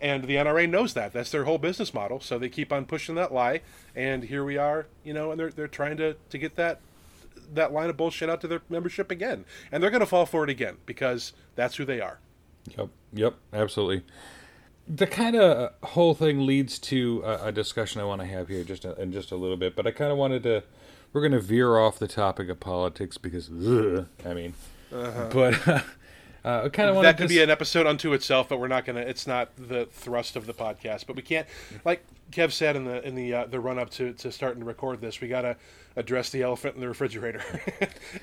and 0.00 0.24
the 0.24 0.36
NRA 0.36 0.68
knows 0.68 0.94
that. 0.94 1.12
That's 1.12 1.30
their 1.30 1.44
whole 1.44 1.58
business 1.58 1.92
model, 1.92 2.20
so 2.20 2.38
they 2.38 2.48
keep 2.48 2.72
on 2.72 2.86
pushing 2.86 3.14
that 3.16 3.32
lie, 3.32 3.60
and 3.94 4.24
here 4.24 4.44
we 4.44 4.56
are, 4.56 4.86
you 5.04 5.12
know, 5.12 5.30
and 5.30 5.38
they're 5.38 5.50
they're 5.50 5.68
trying 5.68 5.96
to 5.98 6.14
to 6.14 6.38
get 6.38 6.56
that 6.56 6.80
that 7.54 7.72
line 7.72 7.90
of 7.90 7.96
bullshit 7.96 8.28
out 8.28 8.40
to 8.42 8.48
their 8.48 8.62
membership 8.68 9.10
again, 9.10 9.44
and 9.70 9.82
they're 9.82 9.90
going 9.90 10.00
to 10.00 10.06
fall 10.06 10.26
for 10.26 10.44
it 10.44 10.50
again 10.50 10.76
because 10.86 11.32
that's 11.54 11.76
who 11.76 11.84
they 11.84 12.00
are. 12.00 12.18
Yep, 12.76 12.88
yep, 13.12 13.34
absolutely 13.52 14.04
the 14.88 15.06
kind 15.06 15.36
of 15.36 15.72
whole 15.82 16.14
thing 16.14 16.46
leads 16.46 16.78
to 16.78 17.22
a, 17.24 17.46
a 17.46 17.52
discussion 17.52 18.00
I 18.00 18.04
want 18.04 18.20
to 18.22 18.26
have 18.26 18.48
here 18.48 18.64
just 18.64 18.84
a, 18.84 19.00
in 19.00 19.12
just 19.12 19.30
a 19.30 19.36
little 19.36 19.56
bit, 19.56 19.76
but 19.76 19.86
I 19.86 19.90
kind 19.90 20.10
of 20.10 20.18
wanted 20.18 20.42
to. 20.44 20.62
We're 21.12 21.20
going 21.22 21.32
to 21.32 21.40
veer 21.40 21.78
off 21.78 21.98
the 21.98 22.08
topic 22.08 22.50
of 22.50 22.60
politics 22.60 23.16
because, 23.16 23.48
ugh, 23.48 24.06
I 24.26 24.34
mean, 24.34 24.52
uh-huh. 24.92 25.30
but 25.32 25.68
uh, 26.44 26.68
kind 26.68 26.90
of 26.90 27.02
that 27.02 27.16
could 27.16 27.28
be 27.28 27.42
an 27.42 27.50
episode 27.50 27.86
unto 27.86 28.12
itself, 28.12 28.48
but 28.48 28.60
we're 28.60 28.68
not 28.68 28.84
going 28.84 28.96
to. 28.96 29.08
It's 29.08 29.26
not 29.26 29.50
the 29.56 29.86
thrust 29.86 30.36
of 30.36 30.46
the 30.46 30.54
podcast. 30.54 31.06
But 31.06 31.16
we 31.16 31.22
can't, 31.22 31.46
like 31.84 32.04
Kev 32.30 32.52
said 32.52 32.76
in 32.76 32.84
the 32.84 33.06
in 33.06 33.14
the 33.14 33.34
uh, 33.34 33.46
the 33.46 33.60
run 33.60 33.78
up 33.78 33.90
to 33.90 34.12
to 34.14 34.32
starting 34.32 34.60
to 34.60 34.66
record 34.66 35.00
this, 35.00 35.20
we 35.20 35.28
got 35.28 35.42
to 35.42 35.56
address 35.96 36.30
the 36.30 36.42
elephant 36.42 36.74
in 36.76 36.80
the 36.80 36.88
refrigerator. 36.88 37.42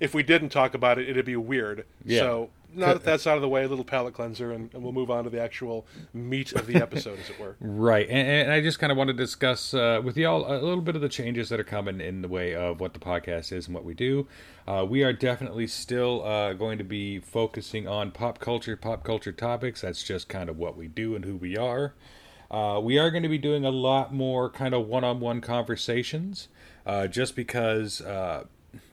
if 0.00 0.14
we 0.14 0.22
didn't 0.22 0.50
talk 0.50 0.74
about 0.74 0.98
it, 0.98 1.08
it'd 1.08 1.24
be 1.24 1.36
weird. 1.36 1.86
Yeah. 2.04 2.20
So 2.20 2.50
now 2.76 2.92
that 2.92 3.04
that's 3.04 3.26
out 3.26 3.36
of 3.36 3.42
the 3.42 3.48
way, 3.48 3.64
a 3.64 3.68
little 3.68 3.84
palate 3.84 4.14
cleanser, 4.14 4.52
and, 4.52 4.72
and, 4.74 4.82
we'll 4.82 4.92
move 4.92 5.10
on 5.10 5.24
to 5.24 5.30
the 5.30 5.40
actual 5.40 5.86
meat 6.12 6.52
of 6.52 6.66
the 6.66 6.76
episode, 6.82 7.18
as 7.18 7.30
it 7.30 7.40
were. 7.40 7.56
Right, 7.60 8.06
and, 8.08 8.28
and 8.28 8.52
I 8.52 8.60
just 8.60 8.78
kind 8.78 8.92
of 8.92 8.98
want 8.98 9.08
to 9.08 9.14
discuss 9.14 9.74
uh, 9.74 10.00
with 10.04 10.16
y'all 10.16 10.46
a 10.46 10.60
little 10.60 10.82
bit 10.82 10.94
of 10.94 11.02
the 11.02 11.08
changes 11.08 11.48
that 11.48 11.58
are 11.58 11.64
coming 11.64 12.00
in 12.00 12.22
the 12.22 12.28
way 12.28 12.54
of 12.54 12.80
what 12.80 12.92
the 12.92 13.00
podcast 13.00 13.52
is 13.52 13.66
and 13.66 13.74
what 13.74 13.84
we 13.84 13.94
do. 13.94 14.28
Uh, 14.68 14.84
we 14.88 15.02
are 15.02 15.12
definitely 15.12 15.66
still 15.66 16.24
uh, 16.24 16.52
going 16.52 16.78
to 16.78 16.84
be 16.84 17.18
focusing 17.18 17.88
on 17.88 18.10
pop 18.10 18.38
culture, 18.38 18.76
pop 18.76 19.04
culture 19.04 19.32
topics. 19.32 19.80
That's 19.80 20.02
just 20.02 20.28
kind 20.28 20.48
of 20.48 20.58
what 20.58 20.76
we 20.76 20.88
do 20.88 21.14
and 21.14 21.24
who 21.24 21.36
we 21.36 21.56
are. 21.56 21.94
Uh, 22.50 22.80
we 22.82 22.98
are 22.98 23.10
going 23.10 23.22
to 23.22 23.28
be 23.28 23.38
doing 23.38 23.64
a 23.64 23.70
lot 23.70 24.14
more 24.14 24.48
kind 24.50 24.74
of 24.74 24.86
one-on-one 24.86 25.40
conversations, 25.40 26.48
uh, 26.84 27.06
just 27.06 27.34
because 27.34 28.00
uh, 28.00 28.44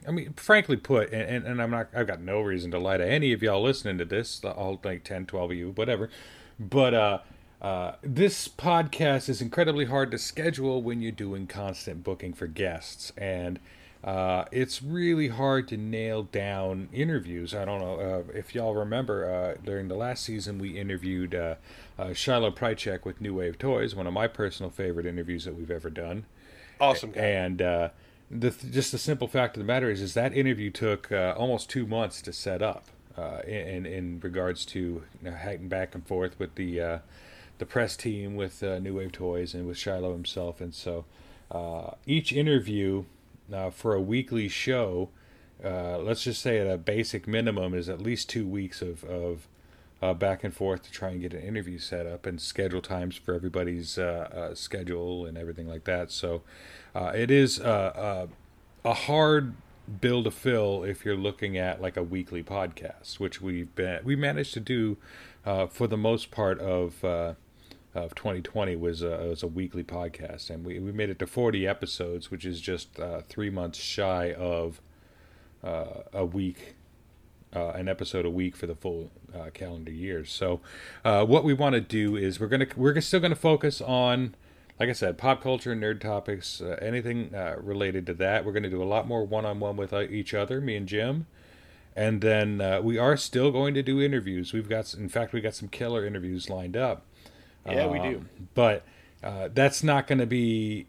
I 0.08 0.12
mean, 0.12 0.34
frankly 0.34 0.78
put, 0.78 1.12
and, 1.12 1.46
and 1.46 1.62
I'm 1.62 1.72
not, 1.72 1.90
I've 1.96 2.08
got 2.08 2.22
no 2.22 2.42
reason 2.42 2.72
to 2.72 2.80
lie 2.80 2.98
to 2.98 3.08
any 3.08 3.34
of 3.34 3.42
y'all 3.42 3.62
listening 3.62 3.98
to 4.00 4.06
this, 4.06 4.44
all 4.44 4.80
like 4.84 5.04
10, 5.04 5.26
12 5.26 5.52
of 5.52 5.58
you, 5.58 5.72
whatever. 5.72 6.10
But 6.60 6.94
uh, 6.94 7.20
uh, 7.62 7.96
this 8.02 8.48
podcast 8.48 9.30
is 9.30 9.42
incredibly 9.42 9.86
hard 9.86 10.12
to 10.12 10.18
schedule 10.18 10.82
when 10.82 11.02
you're 11.02 11.12
doing 11.12 11.48
constant 11.48 12.04
booking 12.04 12.34
for 12.34 12.48
guests. 12.48 13.12
And 13.18 13.60
uh, 14.04 14.44
it's 14.52 14.84
really 14.84 15.30
hard 15.30 15.68
to 15.70 15.78
nail 15.78 16.24
down 16.24 16.90
interviews. 16.92 17.56
I 17.56 17.64
don't 17.64 17.80
know 17.80 18.00
uh, 18.00 18.32
if 18.34 18.54
y'all 18.54 18.76
remember 18.76 19.30
uh, 19.30 19.62
during 19.64 19.88
the 19.88 19.96
last 19.96 20.26
season, 20.26 20.60
we 20.60 20.78
interviewed 20.78 21.34
uh, 21.34 21.56
uh, 21.98 22.12
Shiloh 22.14 22.52
Prychek 22.52 23.06
with 23.06 23.22
New 23.22 23.36
Wave 23.36 23.58
Toys, 23.58 23.96
one 23.96 24.06
of 24.06 24.14
my 24.14 24.28
personal 24.28 24.70
favorite 24.70 25.06
interviews 25.06 25.46
that 25.46 25.56
we've 25.56 25.72
ever 25.72 25.90
done. 25.90 26.26
Awesome 26.82 27.12
guy. 27.12 27.22
And 27.22 27.62
uh, 27.62 27.90
the 28.32 28.50
just 28.50 28.92
the 28.92 28.98
simple 28.98 29.28
fact 29.28 29.58
of 29.58 29.62
the 29.62 29.68
matter 29.68 29.90
is, 29.90 30.02
is 30.02 30.14
that 30.14 30.36
interview 30.36 30.70
took 30.70 31.12
uh, 31.12 31.34
almost 31.38 31.70
two 31.70 31.86
months 31.86 32.22
to 32.22 32.34
set 32.34 32.62
up. 32.62 32.86
Uh, 33.16 33.42
in 33.46 33.86
in 33.86 34.20
regards 34.22 34.66
to 34.66 34.80
you 34.80 35.04
know, 35.22 35.32
hacking 35.32 35.68
back 35.68 35.94
and 35.94 36.08
forth 36.08 36.40
with 36.40 36.56
the 36.56 36.82
uh, 36.82 37.00
the 37.60 37.66
press 37.66 37.96
team, 37.96 38.36
with 38.36 38.64
uh, 38.64 38.80
New 38.80 38.98
Wave 38.98 39.12
Toys, 39.12 39.54
and 39.54 39.68
with 39.68 39.78
Shiloh 39.78 40.14
himself, 40.14 40.60
and 40.60 40.74
so 40.74 41.06
uh, 41.52 41.92
each 42.08 42.34
interview 42.34 43.04
uh, 43.54 43.70
for 43.70 43.94
a 43.94 44.02
weekly 44.02 44.50
show, 44.50 45.10
let's 45.62 46.24
just 46.24 46.42
say 46.42 46.58
at 46.58 46.66
a 46.66 46.76
basic 46.76 47.28
minimum, 47.28 47.76
is 47.76 47.88
at 47.88 48.02
least 48.02 48.32
two 48.32 48.48
weeks 48.48 48.82
of 48.82 49.04
of 49.04 49.48
back 50.14 50.44
and 50.44 50.54
forth 50.54 50.84
to 50.84 50.92
try 50.92 51.10
and 51.10 51.22
get 51.22 51.34
an 51.34 51.42
interview 51.42 51.78
set 51.78 52.06
up 52.06 52.26
and 52.26 52.42
schedule 52.42 52.82
times 52.82 53.16
for 53.16 53.34
everybody's 53.34 54.00
schedule 54.54 55.26
and 55.26 55.38
everything 55.38 55.68
like 55.68 55.84
that. 55.84 56.12
So 56.12 56.42
uh, 56.96 57.12
it 57.16 57.32
is 57.32 57.60
uh, 57.60 57.64
uh, 57.66 58.28
a 58.86 58.94
hard 58.94 59.56
bill 60.00 60.24
to 60.24 60.32
fill 60.32 60.84
if 60.84 61.04
you're 61.04 61.18
looking 61.18 61.58
at 61.58 61.82
like 61.82 61.98
a 61.98 62.04
weekly 62.04 62.44
podcast, 62.44 63.20
which 63.20 63.42
we've 63.42 63.74
been 63.76 64.00
we 64.04 64.16
managed 64.16 64.54
to 64.54 64.60
do 64.60 64.98
uh, 65.46 65.68
for 65.68 65.88
the 65.88 65.98
most 65.98 66.32
part 66.32 66.60
of 66.60 67.04
uh, 67.04 67.34
of 67.96 68.16
2020 68.16 68.76
was 68.76 69.02
a, 69.04 69.18
was 69.30 69.44
a 69.44 69.48
weekly 69.48 69.84
podcast, 69.84 70.50
and 70.50 70.66
we, 70.66 70.80
we 70.80 70.92
made 70.92 71.10
it 71.10 71.20
to 71.20 71.28
40 71.28 71.68
episodes, 71.68 72.32
which 72.32 72.44
is 72.44 72.60
just 72.60 73.00
uh, 73.00 73.22
three 73.28 73.52
months 73.52 73.78
shy 73.78 74.34
of 74.34 74.82
a 75.64 76.26
week. 76.26 76.76
An 77.54 77.88
episode 77.88 78.26
a 78.26 78.30
week 78.30 78.56
for 78.56 78.68
the 78.68 78.76
full 78.76 79.12
calendar 79.54 79.92
year. 79.92 80.26
So, 80.26 80.62
what 81.04 81.44
we 81.44 81.54
want 81.54 81.74
to 81.74 81.82
do 81.82 82.16
is 82.16 82.40
we're 82.40 82.48
gonna 82.48 82.68
we're 82.76 83.00
still 83.02 83.20
gonna 83.20 83.36
focus 83.36 83.82
on 83.82 84.36
like 84.80 84.90
I 84.90 84.94
said, 84.94 85.18
pop 85.18 85.42
culture, 85.42 85.76
nerd 85.76 86.02
topics, 86.02 86.60
uh, 86.62 86.78
anything 86.82 87.34
uh, 87.34 87.56
related 87.62 88.06
to 88.08 88.14
that. 88.16 88.44
We're 88.44 88.52
going 88.54 88.64
to 88.64 88.70
do 88.70 88.82
a 88.82 88.86
lot 88.86 89.08
more 89.08 89.24
one 89.24 89.46
on 89.46 89.60
one 89.60 89.78
with 89.78 89.94
uh, 89.94 90.02
each 90.02 90.34
other, 90.34 90.60
me 90.60 90.76
and 90.76 90.88
Jim. 90.88 91.28
And 91.96 92.22
then 92.22 92.60
uh, 92.60 92.82
we 92.82 92.98
are 92.98 93.16
still 93.16 93.52
going 93.52 93.76
to 93.76 93.84
do 93.84 94.02
interviews. 94.02 94.52
We've 94.52 94.68
got, 94.68 94.94
in 94.96 95.10
fact, 95.10 95.32
we 95.32 95.42
got 95.42 95.54
some 95.54 95.70
killer 95.70 96.06
interviews 96.06 96.50
lined 96.50 96.76
up. 96.76 97.06
Yeah, 97.66 97.88
we 97.88 98.00
do. 98.00 98.26
But 98.56 98.84
uh, 99.24 99.50
that's 99.54 99.84
not 99.84 100.08
going 100.08 100.20
to 100.20 100.26
be 100.26 100.88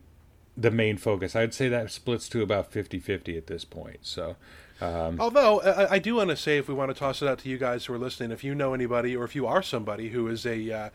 the 0.57 0.71
main 0.71 0.97
focus. 0.97 1.37
I'd 1.37 1.55
say 1.55 1.69
that 1.69 1.91
splits 1.91 2.29
to 2.31 2.43
about 2.43 2.73
50 2.73 2.99
50 2.99 3.37
at 3.37 3.47
this 3.47 3.65
point. 3.65 3.99
So. 4.03 4.37
Um, 4.85 5.21
Although 5.21 5.61
I, 5.61 5.95
I 5.95 5.99
do 5.99 6.17
want 6.17 6.31
to 6.31 6.37
say, 6.37 6.59
if 6.59 6.69
we 6.69 6.75
want 6.75 6.91
to 6.91 6.99
toss 6.99 7.23
it 7.23 7.29
out 7.29 7.39
to 7.41 7.49
you 7.49 7.59
guys 7.59 7.87
who 7.87 7.95
are 7.95 7.99
listening, 7.99 8.31
if 8.31 8.45
you 8.45 8.55
know 8.55 8.75
anybody 8.75 9.17
or 9.17 9.25
if 9.25 9.35
you 9.35 9.47
are 9.47 9.63
somebody 9.63 10.11
who 10.11 10.29
is 10.29 10.45
a 10.47 10.71
uh, 10.71 10.91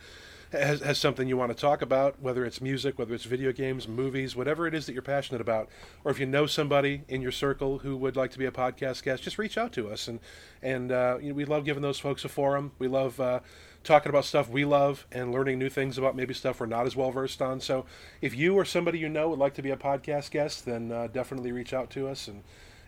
has, 0.52 0.82
has 0.82 0.98
something 0.98 1.28
you 1.28 1.38
want 1.38 1.56
to 1.56 1.60
talk 1.60 1.82
about, 1.82 2.20
whether 2.22 2.44
it's 2.44 2.60
music, 2.60 2.98
whether 2.98 3.14
it's 3.14 3.26
video 3.26 3.52
games, 3.52 3.88
movies, 3.88 4.36
whatever 4.36 4.66
it 4.66 4.74
is 4.74 4.86
that 4.86 4.94
you're 4.94 5.02
passionate 5.02 5.42
about, 5.42 5.70
or 6.04 6.12
if 6.12 6.20
you 6.20 6.26
know 6.26 6.46
somebody 6.46 7.04
in 7.08 7.22
your 7.22 7.32
circle 7.32 7.80
who 7.80 7.96
would 7.98 8.16
like 8.16 8.32
to 8.32 8.40
be 8.40 8.46
a 8.46 8.52
podcast 8.52 9.04
guest, 9.04 9.24
just 9.24 9.38
reach 9.38 9.58
out 9.58 9.72
to 9.74 9.90
us. 9.90 10.08
And 10.08 10.20
and 10.62 10.92
uh, 10.92 11.18
you 11.22 11.30
know, 11.30 11.36
we 11.36 11.46
love 11.46 11.66
giving 11.66 11.84
those 11.84 12.00
folks 12.00 12.26
a 12.26 12.30
forum. 12.30 12.72
We 12.80 12.88
love 12.88 13.20
uh, 13.20 13.42
talking 13.84 14.10
about 14.10 14.26
stuff 14.26 14.50
we 14.50 14.66
love 14.66 15.06
and 15.12 15.32
learning 15.32 15.60
new 15.60 15.70
things 15.70 15.98
about 15.98 16.16
maybe 16.16 16.34
stuff 16.34 16.60
we're 16.60 16.66
not 16.66 16.86
as 16.86 16.96
well 16.96 17.12
versed 17.12 17.42
on. 17.42 17.60
So 17.62 17.86
if 18.22 18.36
you 18.36 18.56
or 18.56 18.66
somebody 18.66 19.00
you 19.00 19.10
know 19.10 19.30
would 19.30 19.40
like 19.40 19.54
to 19.56 19.62
be 19.62 19.72
a 19.72 19.78
podcast 19.78 20.32
guest, 20.32 20.66
then 20.66 20.92
uh, 20.92 21.08
definitely 21.08 21.52
reach 21.52 21.74
out 21.74 21.90
to 21.92 22.08
us 22.08 22.28
and 22.28 22.44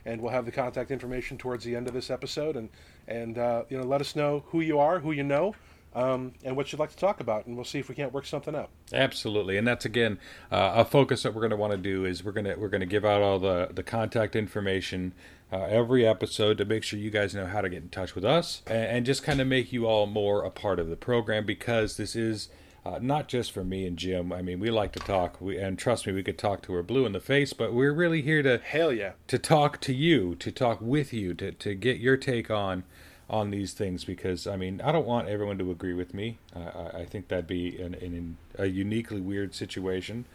and 0.06 0.22
we'll 0.22 0.32
have 0.32 0.46
the 0.46 0.52
contact 0.52 0.92
information 0.92 1.38
towards 1.38 1.64
the 1.64 1.76
end 1.76 1.88
of 1.88 1.94
this 1.94 2.10
episode 2.10 2.56
and 2.56 2.70
and 3.08 3.38
uh, 3.38 3.64
you 3.70 3.78
know 3.78 3.84
let 3.84 4.02
us 4.02 4.16
know 4.16 4.44
who 4.48 4.62
you 4.62 4.80
are, 4.80 5.00
who 5.00 5.12
you 5.12 5.24
know 5.24 5.56
um, 5.94 6.34
and 6.44 6.56
what 6.56 6.72
you'd 6.72 6.80
like 6.80 6.92
to 6.92 6.98
talk 6.98 7.20
about, 7.20 7.46
and 7.46 7.56
we'll 7.56 7.66
see 7.66 7.80
if 7.80 7.90
we 7.90 7.96
can't 7.96 8.14
work 8.14 8.26
something 8.26 8.56
out. 8.56 8.70
Absolutely, 8.94 9.58
and 9.58 9.68
that's 9.68 9.86
again 9.86 10.20
uh, 10.52 10.74
a 10.76 10.86
focus 10.86 11.24
that 11.24 11.34
we're 11.34 11.42
going 11.42 11.52
to 11.52 11.58
want 11.58 11.72
to 11.72 11.78
do 11.78 12.06
is 12.06 12.24
we're 12.24 12.32
going 12.32 12.46
to 12.46 12.56
we're 12.56 12.70
going 12.70 12.82
to 12.82 12.88
give 12.88 13.04
out 13.04 13.22
all 13.22 13.40
the 13.40 13.70
the 13.74 13.84
contact 13.84 14.36
information 14.36 15.14
uh, 15.52 15.64
every 15.64 16.08
episode 16.08 16.58
to 16.58 16.66
make 16.66 16.84
sure 16.84 16.98
you 16.98 17.10
guys 17.10 17.36
know 17.36 17.46
how 17.46 17.60
to 17.60 17.70
get 17.70 17.84
in 17.84 17.90
touch 17.90 18.16
with 18.16 18.24
us 18.24 18.62
and, 18.68 18.86
and 18.86 19.06
just 19.06 19.24
kind 19.24 19.42
of 19.42 19.48
make 19.48 19.74
you 19.74 19.86
all 19.86 20.06
more 20.06 20.44
a 20.44 20.50
part 20.50 20.80
of 20.80 20.90
the 20.90 20.96
program 20.98 21.46
because 21.46 21.98
this 21.98 22.16
is. 22.16 22.50
Uh, 22.84 22.98
not 23.00 23.28
just 23.28 23.52
for 23.52 23.64
me 23.64 23.86
and 23.86 23.96
Jim. 23.98 24.34
I 24.34 24.42
mean, 24.42 24.60
we 24.60 24.72
like 24.72 24.92
to 24.94 25.00
talk, 25.00 25.40
we, 25.40 25.58
and 25.58 25.78
trust 25.78 26.08
me, 26.08 26.14
we 26.14 26.24
could 26.24 26.40
talk 26.40 26.64
to 26.64 26.74
her 26.74 26.82
blue 26.82 27.06
in 27.06 27.12
the 27.12 27.20
face. 27.20 27.54
But 27.54 27.74
we're 27.74 27.94
really 27.94 28.24
here 28.24 28.42
to 28.42 28.58
hell 28.58 28.92
yeah 28.92 29.12
to 29.28 29.38
talk 29.38 29.80
to 29.82 29.94
you, 29.94 30.36
to 30.36 30.52
talk 30.52 30.80
with 30.82 31.14
you, 31.14 31.34
to 31.36 31.52
to 31.52 31.76
get 31.76 32.00
your 32.00 32.18
take 32.18 32.50
on 32.50 32.84
on 33.30 33.50
these 33.50 33.74
things 33.74 34.04
because 34.04 34.46
I 34.46 34.58
mean 34.58 34.82
I 34.82 34.92
don't 34.92 35.08
want 35.08 35.30
everyone 35.30 35.58
to 35.60 35.72
agree 35.72 35.94
with 35.94 36.14
me. 36.14 36.38
Uh, 36.56 36.90
I 36.94 37.06
think 37.06 37.30
that'd 37.30 37.48
be 37.48 37.80
an, 37.82 37.94
an, 37.96 38.38
a 38.58 38.66
uniquely 38.66 39.22
weird 39.22 39.56
situation. 39.56 40.26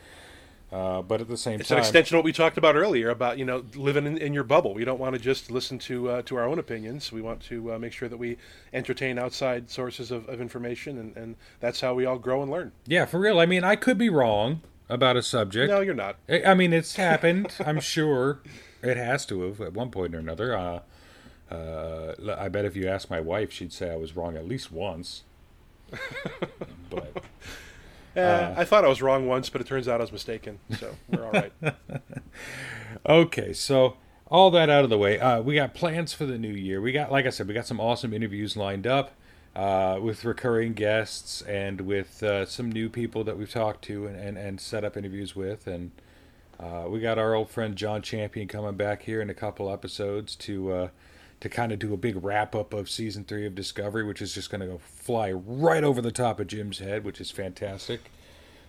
Uh, 0.72 1.00
but 1.00 1.20
at 1.20 1.28
the 1.28 1.36
same 1.36 1.60
it's 1.60 1.68
time, 1.68 1.78
it's 1.78 1.86
an 1.86 1.90
extension 1.90 2.16
of 2.16 2.18
what 2.18 2.24
we 2.24 2.32
talked 2.32 2.58
about 2.58 2.74
earlier 2.74 3.10
about 3.10 3.38
you 3.38 3.44
know 3.44 3.64
living 3.76 4.04
in, 4.04 4.18
in 4.18 4.34
your 4.34 4.42
bubble. 4.42 4.74
We 4.74 4.84
don't 4.84 4.98
want 4.98 5.14
to 5.14 5.20
just 5.20 5.50
listen 5.50 5.78
to 5.80 6.10
uh, 6.10 6.22
to 6.22 6.36
our 6.36 6.44
own 6.44 6.58
opinions. 6.58 7.12
We 7.12 7.22
want 7.22 7.40
to 7.42 7.74
uh, 7.74 7.78
make 7.78 7.92
sure 7.92 8.08
that 8.08 8.16
we 8.16 8.36
entertain 8.72 9.16
outside 9.16 9.70
sources 9.70 10.10
of, 10.10 10.28
of 10.28 10.40
information, 10.40 10.98
and, 10.98 11.16
and 11.16 11.36
that's 11.60 11.80
how 11.80 11.94
we 11.94 12.04
all 12.04 12.18
grow 12.18 12.42
and 12.42 12.50
learn. 12.50 12.72
Yeah, 12.84 13.04
for 13.04 13.20
real. 13.20 13.38
I 13.38 13.46
mean, 13.46 13.62
I 13.62 13.76
could 13.76 13.96
be 13.96 14.08
wrong 14.08 14.60
about 14.88 15.16
a 15.16 15.22
subject. 15.22 15.70
No, 15.70 15.80
you're 15.80 15.94
not. 15.94 16.16
I 16.28 16.54
mean, 16.54 16.72
it's 16.72 16.96
happened. 16.96 17.54
I'm 17.64 17.80
sure 17.80 18.40
it 18.82 18.96
has 18.96 19.24
to 19.26 19.42
have 19.42 19.60
at 19.60 19.72
one 19.72 19.90
point 19.90 20.14
or 20.14 20.18
another. 20.18 20.56
Uh, 20.56 20.80
uh, 21.50 22.36
I 22.36 22.48
bet 22.48 22.64
if 22.64 22.74
you 22.74 22.88
ask 22.88 23.08
my 23.08 23.20
wife, 23.20 23.52
she'd 23.52 23.72
say 23.72 23.90
I 23.90 23.96
was 23.96 24.16
wrong 24.16 24.36
at 24.36 24.46
least 24.46 24.72
once. 24.72 25.22
but 26.90 27.22
uh, 28.16 28.54
I 28.56 28.64
thought 28.64 28.84
I 28.84 28.88
was 28.88 29.02
wrong 29.02 29.26
once, 29.26 29.48
but 29.48 29.60
it 29.60 29.66
turns 29.66 29.88
out 29.88 30.00
I 30.00 30.04
was 30.04 30.12
mistaken. 30.12 30.58
So 30.78 30.96
we're 31.08 31.24
all 31.24 31.32
right. 31.32 31.52
okay, 33.08 33.52
so 33.52 33.96
all 34.28 34.50
that 34.50 34.70
out 34.70 34.84
of 34.84 34.90
the 34.90 34.98
way, 34.98 35.20
uh, 35.20 35.40
we 35.40 35.54
got 35.54 35.74
plans 35.74 36.12
for 36.12 36.26
the 36.26 36.38
new 36.38 36.52
year. 36.52 36.80
We 36.80 36.92
got, 36.92 37.12
like 37.12 37.26
I 37.26 37.30
said, 37.30 37.46
we 37.46 37.54
got 37.54 37.66
some 37.66 37.80
awesome 37.80 38.12
interviews 38.12 38.56
lined 38.56 38.86
up 38.86 39.12
uh, 39.54 39.98
with 40.00 40.24
recurring 40.24 40.74
guests 40.74 41.42
and 41.42 41.82
with 41.82 42.22
uh, 42.22 42.44
some 42.46 42.70
new 42.70 42.88
people 42.88 43.24
that 43.24 43.38
we've 43.38 43.50
talked 43.50 43.82
to 43.84 44.06
and, 44.06 44.16
and, 44.16 44.36
and 44.36 44.60
set 44.60 44.84
up 44.84 44.96
interviews 44.96 45.36
with. 45.36 45.66
And 45.66 45.92
uh, 46.58 46.86
we 46.88 47.00
got 47.00 47.18
our 47.18 47.34
old 47.34 47.50
friend 47.50 47.76
John 47.76 48.02
Champion 48.02 48.48
coming 48.48 48.76
back 48.76 49.02
here 49.02 49.20
in 49.22 49.30
a 49.30 49.34
couple 49.34 49.70
episodes 49.70 50.34
to 50.36 50.72
uh, 50.72 50.88
to 51.40 51.48
kind 51.48 51.72
of 51.72 51.78
do 51.78 51.92
a 51.92 51.96
big 51.96 52.22
wrap 52.22 52.54
up 52.54 52.72
of 52.72 52.88
season 52.88 53.24
three 53.24 53.46
of 53.46 53.54
Discovery, 53.54 54.04
which 54.04 54.22
is 54.22 54.34
just 54.34 54.50
going 54.50 54.60
to 54.62 54.66
go 54.66 54.78
fly 54.78 55.30
right 55.32 55.84
over 55.84 56.00
the 56.00 56.12
top 56.12 56.40
of 56.40 56.46
Jim's 56.46 56.78
head, 56.78 57.04
which 57.04 57.20
is 57.20 57.30
fantastic. 57.30 58.00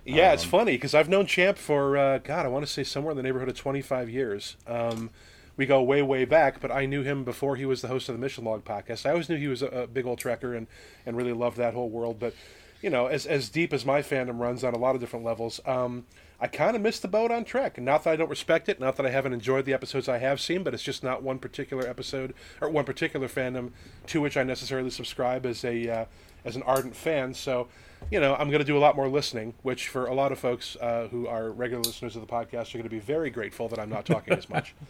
Yeah, 0.06 0.30
um, 0.30 0.34
it's 0.34 0.44
funny 0.44 0.74
because 0.74 0.94
I've 0.94 1.10
known 1.10 1.26
Champ 1.26 1.58
for 1.58 1.98
uh, 1.98 2.18
God, 2.20 2.46
I 2.46 2.50
want 2.50 2.66
to 2.66 2.72
say 2.72 2.84
somewhere 2.84 3.12
in 3.12 3.18
the 3.18 3.24
neighborhood 3.24 3.50
of 3.50 3.56
25 3.56 4.10
years. 4.10 4.56
Um, 4.66 5.10
we 5.58 5.66
go 5.66 5.82
way, 5.82 6.02
way 6.02 6.24
back, 6.24 6.62
but 6.62 6.72
I 6.72 6.86
knew 6.86 7.02
him 7.02 7.24
before 7.24 7.56
he 7.56 7.66
was 7.66 7.82
the 7.82 7.88
host 7.88 8.10
of 8.10 8.16
the 8.16 8.22
Mission 8.22 8.44
Log 8.44 8.64
podcast. 8.64 9.06
I 9.06 9.10
always 9.10 9.28
knew 9.28 9.38
he 9.38 9.48
was 9.48 9.64
a, 9.64 9.68
a 9.68 9.88
big 9.88 10.06
old 10.06 10.20
trekker 10.20 10.56
and, 10.56 10.68
and 11.06 11.18
really 11.18 11.34
loved 11.34 11.58
that 11.58 11.74
whole 11.74 11.90
world. 11.90 12.20
But 12.20 12.36
you 12.82 12.90
know, 12.90 13.08
as 13.08 13.26
as 13.26 13.50
deep 13.50 13.74
as 13.74 13.86
my 13.86 14.02
fandom 14.02 14.40
runs 14.40 14.64
on 14.64 14.74
a 14.74 14.78
lot 14.78 14.94
of 14.94 15.02
different 15.02 15.26
levels, 15.26 15.60
um, 15.66 16.06
I 16.40 16.48
kind 16.48 16.76
of 16.76 16.82
missed 16.82 17.02
the 17.02 17.08
boat 17.08 17.32
on 17.32 17.44
Trek. 17.46 17.80
Not 17.82 18.04
that 18.04 18.12
I 18.12 18.16
don't 18.16 18.30
respect 18.30 18.70
it, 18.70 18.80
not 18.80 18.96
that 18.98 19.06
I 19.06 19.10
haven't 19.10 19.34
enjoyed 19.34 19.66
the 19.66 19.74
episodes 19.74 20.08
I 20.08 20.20
have 20.20 20.40
seen, 20.40 20.64
but 20.64 20.74
it's 20.74 20.84
just 20.84 21.04
not 21.04 21.24
one 21.24 21.40
particular 21.40 21.88
episode 21.88 22.36
or 22.62 22.70
one 22.70 22.86
particular 22.86 23.28
fandom 23.28 23.72
to 24.08 24.22
which 24.22 24.38
I 24.38 24.44
necessarily 24.44 24.92
subscribe 24.92 25.46
as 25.46 25.66
a 25.66 25.90
uh, 25.90 26.06
as 26.46 26.56
an 26.56 26.64
ardent 26.64 26.96
fan. 26.96 27.34
So, 27.34 27.68
you 28.12 28.20
know, 28.20 28.36
I'm 28.36 28.50
going 28.50 28.60
to 28.60 28.66
do 28.66 28.78
a 28.78 28.80
lot 28.80 28.96
more 28.96 29.10
listening, 29.10 29.56
which 29.64 29.90
for 29.90 30.06
a 30.06 30.14
lot 30.14 30.32
of 30.32 30.38
folks 30.38 30.78
uh, 30.80 31.08
who 31.10 31.28
are 31.28 31.52
regular 31.52 31.82
listeners 31.82 32.16
of 32.16 32.22
the 32.22 32.28
podcast 32.28 32.70
are 32.74 32.78
going 32.78 32.84
to 32.84 32.90
be 32.90 33.00
very 33.00 33.30
grateful 33.30 33.68
that 33.70 33.80
I'm 33.80 33.90
not 33.90 34.06
talking 34.06 34.34
as 34.34 34.50
much. 34.50 34.76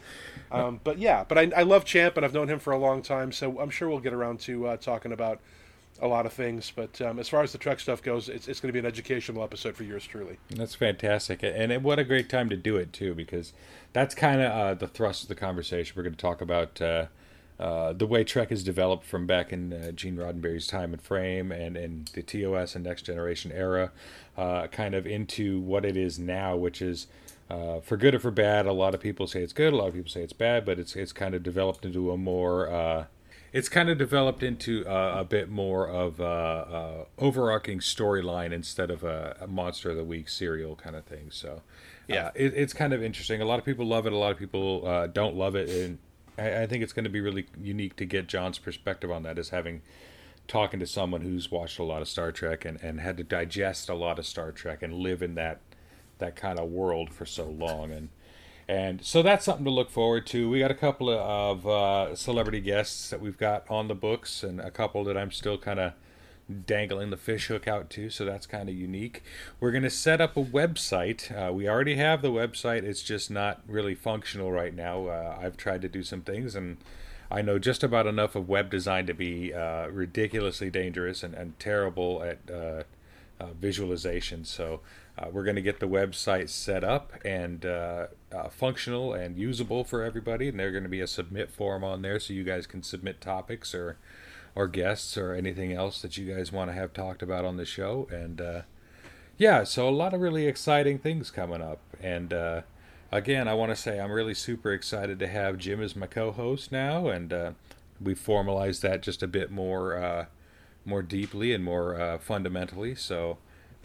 Um, 0.49 0.79
but 0.81 0.97
yeah, 0.97 1.25
but 1.27 1.37
I, 1.37 1.51
I, 1.57 1.63
love 1.63 1.83
Champ 1.83 2.15
and 2.15 2.25
I've 2.25 2.33
known 2.33 2.47
him 2.47 2.57
for 2.57 2.71
a 2.71 2.77
long 2.77 3.01
time, 3.01 3.33
so 3.33 3.59
I'm 3.59 3.69
sure 3.69 3.89
we'll 3.89 3.99
get 3.99 4.13
around 4.13 4.39
to 4.41 4.67
uh, 4.67 4.77
talking 4.77 5.11
about 5.11 5.41
a 6.01 6.07
lot 6.07 6.25
of 6.25 6.33
things. 6.33 6.71
But 6.75 6.99
um, 7.01 7.19
as 7.19 7.29
far 7.29 7.43
as 7.43 7.51
the 7.51 7.57
Trek 7.57 7.79
stuff 7.79 8.01
goes, 8.01 8.29
it's, 8.29 8.47
it's 8.47 8.59
going 8.59 8.69
to 8.69 8.73
be 8.73 8.79
an 8.79 8.85
educational 8.85 9.43
episode 9.43 9.75
for 9.75 9.83
yours 9.83 10.05
truly. 10.05 10.37
That's 10.49 10.75
fantastic, 10.75 11.41
and 11.43 11.83
what 11.83 11.99
a 11.99 12.03
great 12.03 12.29
time 12.29 12.49
to 12.49 12.57
do 12.57 12.77
it 12.77 12.93
too, 12.93 13.13
because 13.13 13.53
that's 13.93 14.15
kind 14.15 14.41
of 14.41 14.51
uh, 14.51 14.73
the 14.73 14.87
thrust 14.87 15.23
of 15.23 15.29
the 15.29 15.35
conversation. 15.35 15.93
We're 15.95 16.03
going 16.03 16.15
to 16.15 16.21
talk 16.21 16.41
about 16.41 16.81
uh, 16.81 17.05
uh, 17.59 17.93
the 17.93 18.05
way 18.05 18.23
Trek 18.23 18.49
has 18.49 18.63
developed 18.63 19.05
from 19.05 19.25
back 19.25 19.51
in 19.51 19.73
uh, 19.73 19.91
Gene 19.91 20.17
Roddenberry's 20.17 20.67
time 20.67 20.93
and 20.93 21.01
frame, 21.01 21.51
and 21.51 21.75
and 21.75 22.07
the 22.09 22.21
TOS 22.21 22.75
and 22.75 22.83
Next 22.83 23.03
Generation 23.03 23.51
era, 23.51 23.91
uh, 24.37 24.67
kind 24.67 24.93
of 24.93 25.07
into 25.07 25.59
what 25.59 25.85
it 25.85 25.97
is 25.97 26.19
now, 26.19 26.55
which 26.55 26.81
is. 26.81 27.07
Uh, 27.49 27.79
for 27.79 27.95
good 27.95 28.13
or 28.13 28.19
for 28.19 28.29
bad, 28.29 28.65
a 28.65 28.73
lot 28.73 28.93
of 28.93 28.99
people 28.99 29.25
say 29.25 29.41
it's 29.41 29.53
good. 29.53 29.71
A 29.71 29.75
lot 29.77 29.87
of 29.87 29.93
people 29.93 30.11
say 30.11 30.21
it's 30.21 30.33
bad, 30.33 30.65
but 30.65 30.77
it's 30.77 30.97
it's 30.97 31.13
kind 31.13 31.33
of 31.33 31.43
developed 31.43 31.85
into 31.85 32.11
a 32.11 32.17
more 32.17 33.07
it's 33.53 33.69
kind 33.69 33.89
of 33.89 33.97
developed 33.97 34.43
into 34.43 34.85
uh, 34.85 35.15
a 35.19 35.23
bit 35.23 35.49
more 35.49 35.87
of 35.87 36.19
a, 36.19 36.23
a 36.23 37.23
overarching 37.23 37.79
storyline 37.79 38.51
instead 38.51 38.91
of 38.91 39.03
a, 39.03 39.37
a, 39.41 39.47
monster 39.47 39.91
of 39.91 39.97
the 39.97 40.03
week 40.03 40.29
serial 40.29 40.75
kind 40.75 40.95
of 40.95 41.05
thing. 41.05 41.29
So, 41.31 41.61
yeah, 42.07 42.27
uh, 42.27 42.31
it, 42.35 42.53
it's 42.55 42.73
kind 42.73 42.93
of 42.93 43.01
interesting. 43.01 43.41
A 43.41 43.45
lot 43.45 43.59
of 43.59 43.65
people 43.65 43.85
love 43.85 44.05
it. 44.05 44.13
A 44.13 44.17
lot 44.17 44.31
of 44.31 44.37
people 44.37 44.85
uh, 44.85 45.07
don't 45.07 45.35
love 45.35 45.55
it, 45.55 45.69
and 45.69 45.97
I, 46.37 46.63
I 46.63 46.67
think 46.67 46.83
it's 46.83 46.93
going 46.93 47.05
to 47.05 47.09
be 47.09 47.21
really 47.21 47.47
unique 47.61 47.95
to 47.97 48.05
get 48.05 48.27
John's 48.27 48.59
perspective 48.59 49.11
on 49.11 49.23
that. 49.23 49.37
Is 49.39 49.49
having 49.49 49.81
talking 50.47 50.79
to 50.79 50.87
someone 50.87 51.21
who's 51.21 51.51
watched 51.51 51.79
a 51.79 51.83
lot 51.83 52.01
of 52.01 52.07
Star 52.07 52.31
Trek 52.31 52.65
and, 52.65 52.81
and 52.81 53.01
had 53.01 53.17
to 53.17 53.23
digest 53.23 53.89
a 53.89 53.93
lot 53.93 54.19
of 54.19 54.25
Star 54.25 54.51
Trek 54.51 54.81
and 54.81 54.93
live 54.93 55.21
in 55.21 55.35
that 55.35 55.59
that 56.19 56.35
kind 56.35 56.59
of 56.59 56.69
world 56.69 57.13
for 57.13 57.25
so 57.25 57.45
long 57.45 57.91
and 57.91 58.09
and 58.67 59.03
so 59.03 59.21
that's 59.21 59.45
something 59.45 59.65
to 59.65 59.71
look 59.71 59.89
forward 59.89 60.27
to. 60.27 60.49
We 60.49 60.59
got 60.59 60.71
a 60.71 60.75
couple 60.75 61.09
of 61.09 61.65
uh, 61.65 62.15
celebrity 62.15 62.59
guests 62.59 63.09
that 63.09 63.21
we've 63.21 63.37
got 63.37 63.69
on 63.69 63.87
the 63.87 63.95
books, 63.95 64.43
and 64.43 64.59
a 64.59 64.71
couple 64.71 65.03
that 65.05 65.17
I'm 65.17 65.31
still 65.31 65.57
kind 65.57 65.79
of 65.79 65.93
dangling 66.65 67.09
the 67.09 67.17
fish 67.17 67.47
hook 67.47 67.67
out 67.67 67.89
to. 67.91 68.09
So 68.09 68.25
that's 68.25 68.45
kind 68.45 68.69
of 68.69 68.75
unique. 68.75 69.23
We're 69.59 69.71
going 69.71 69.83
to 69.83 69.89
set 69.89 70.21
up 70.21 70.37
a 70.37 70.43
website. 70.43 71.31
Uh, 71.31 71.51
we 71.51 71.67
already 71.67 71.95
have 71.95 72.21
the 72.21 72.31
website. 72.31 72.83
It's 72.83 73.03
just 73.03 73.29
not 73.29 73.61
really 73.67 73.95
functional 73.95 74.51
right 74.51 74.73
now. 74.73 75.07
Uh, 75.07 75.37
I've 75.41 75.57
tried 75.57 75.81
to 75.83 75.89
do 75.89 76.03
some 76.03 76.21
things, 76.21 76.55
and 76.55 76.77
I 77.29 77.41
know 77.41 77.59
just 77.59 77.83
about 77.83 78.07
enough 78.07 78.35
of 78.35 78.47
web 78.47 78.69
design 78.69 79.05
to 79.07 79.13
be 79.13 79.53
uh, 79.53 79.87
ridiculously 79.87 80.69
dangerous 80.69 81.23
and, 81.23 81.33
and 81.33 81.59
terrible 81.59 82.23
at 82.23 82.39
uh, 82.49 82.83
uh, 83.39 83.53
visualization. 83.59 84.45
So 84.45 84.81
uh, 85.17 85.27
we're 85.31 85.43
going 85.43 85.55
to 85.55 85.61
get 85.61 85.79
the 85.79 85.87
website 85.87 86.49
set 86.49 86.83
up 86.83 87.11
and 87.25 87.65
uh, 87.65 88.07
uh, 88.31 88.49
functional 88.49 89.13
and 89.13 89.37
usable 89.37 89.83
for 89.83 90.03
everybody, 90.03 90.47
and 90.47 90.59
there's 90.59 90.71
going 90.71 90.83
to 90.83 90.89
be 90.89 91.01
a 91.01 91.07
submit 91.07 91.49
form 91.49 91.83
on 91.83 92.03
there 92.03 92.19
so 92.19 92.33
you 92.33 92.43
guys 92.43 92.67
can 92.67 92.83
submit 92.83 93.19
topics 93.19 93.73
or 93.73 93.97
or 94.53 94.67
guests 94.67 95.17
or 95.17 95.33
anything 95.33 95.71
else 95.71 96.01
that 96.01 96.17
you 96.17 96.33
guys 96.33 96.51
want 96.51 96.67
to 96.67 96.73
have 96.73 96.91
talked 96.91 97.21
about 97.21 97.45
on 97.45 97.57
the 97.57 97.65
show. 97.65 98.07
And 98.11 98.41
uh, 98.41 98.61
yeah, 99.37 99.63
so 99.63 99.87
a 99.87 99.91
lot 99.91 100.15
of 100.15 100.21
really 100.21 100.47
exciting 100.47 100.97
things 100.97 101.29
coming 101.29 101.61
up. 101.61 101.79
And 102.01 102.33
uh, 102.33 102.61
again, 103.11 103.47
I 103.47 103.53
want 103.53 103.69
to 103.69 103.75
say 103.75 103.99
I'm 103.99 104.11
really 104.11 104.33
super 104.33 104.71
excited 104.71 105.19
to 105.19 105.27
have 105.27 105.59
Jim 105.59 105.79
as 105.79 105.95
my 105.95 106.07
co-host 106.07 106.71
now, 106.71 107.07
and 107.07 107.31
uh, 107.31 107.51
we 108.01 108.15
formalized 108.15 108.81
that 108.81 109.03
just 109.03 109.21
a 109.21 109.27
bit 109.27 109.51
more 109.51 110.27
more 110.85 111.01
deeply 111.01 111.53
and 111.53 111.63
more 111.63 112.19
fundamentally. 112.21 112.95
So 112.95 113.37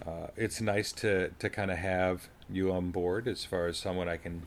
uh, 0.06 0.28
it's 0.36 0.60
nice 0.60 0.92
to 0.92 1.30
to 1.38 1.48
kind 1.48 1.70
of 1.70 1.78
have 1.78 2.28
you 2.50 2.72
on 2.72 2.90
board 2.90 3.28
as 3.28 3.44
far 3.44 3.66
as 3.66 3.76
someone 3.76 4.08
I 4.08 4.16
can 4.16 4.46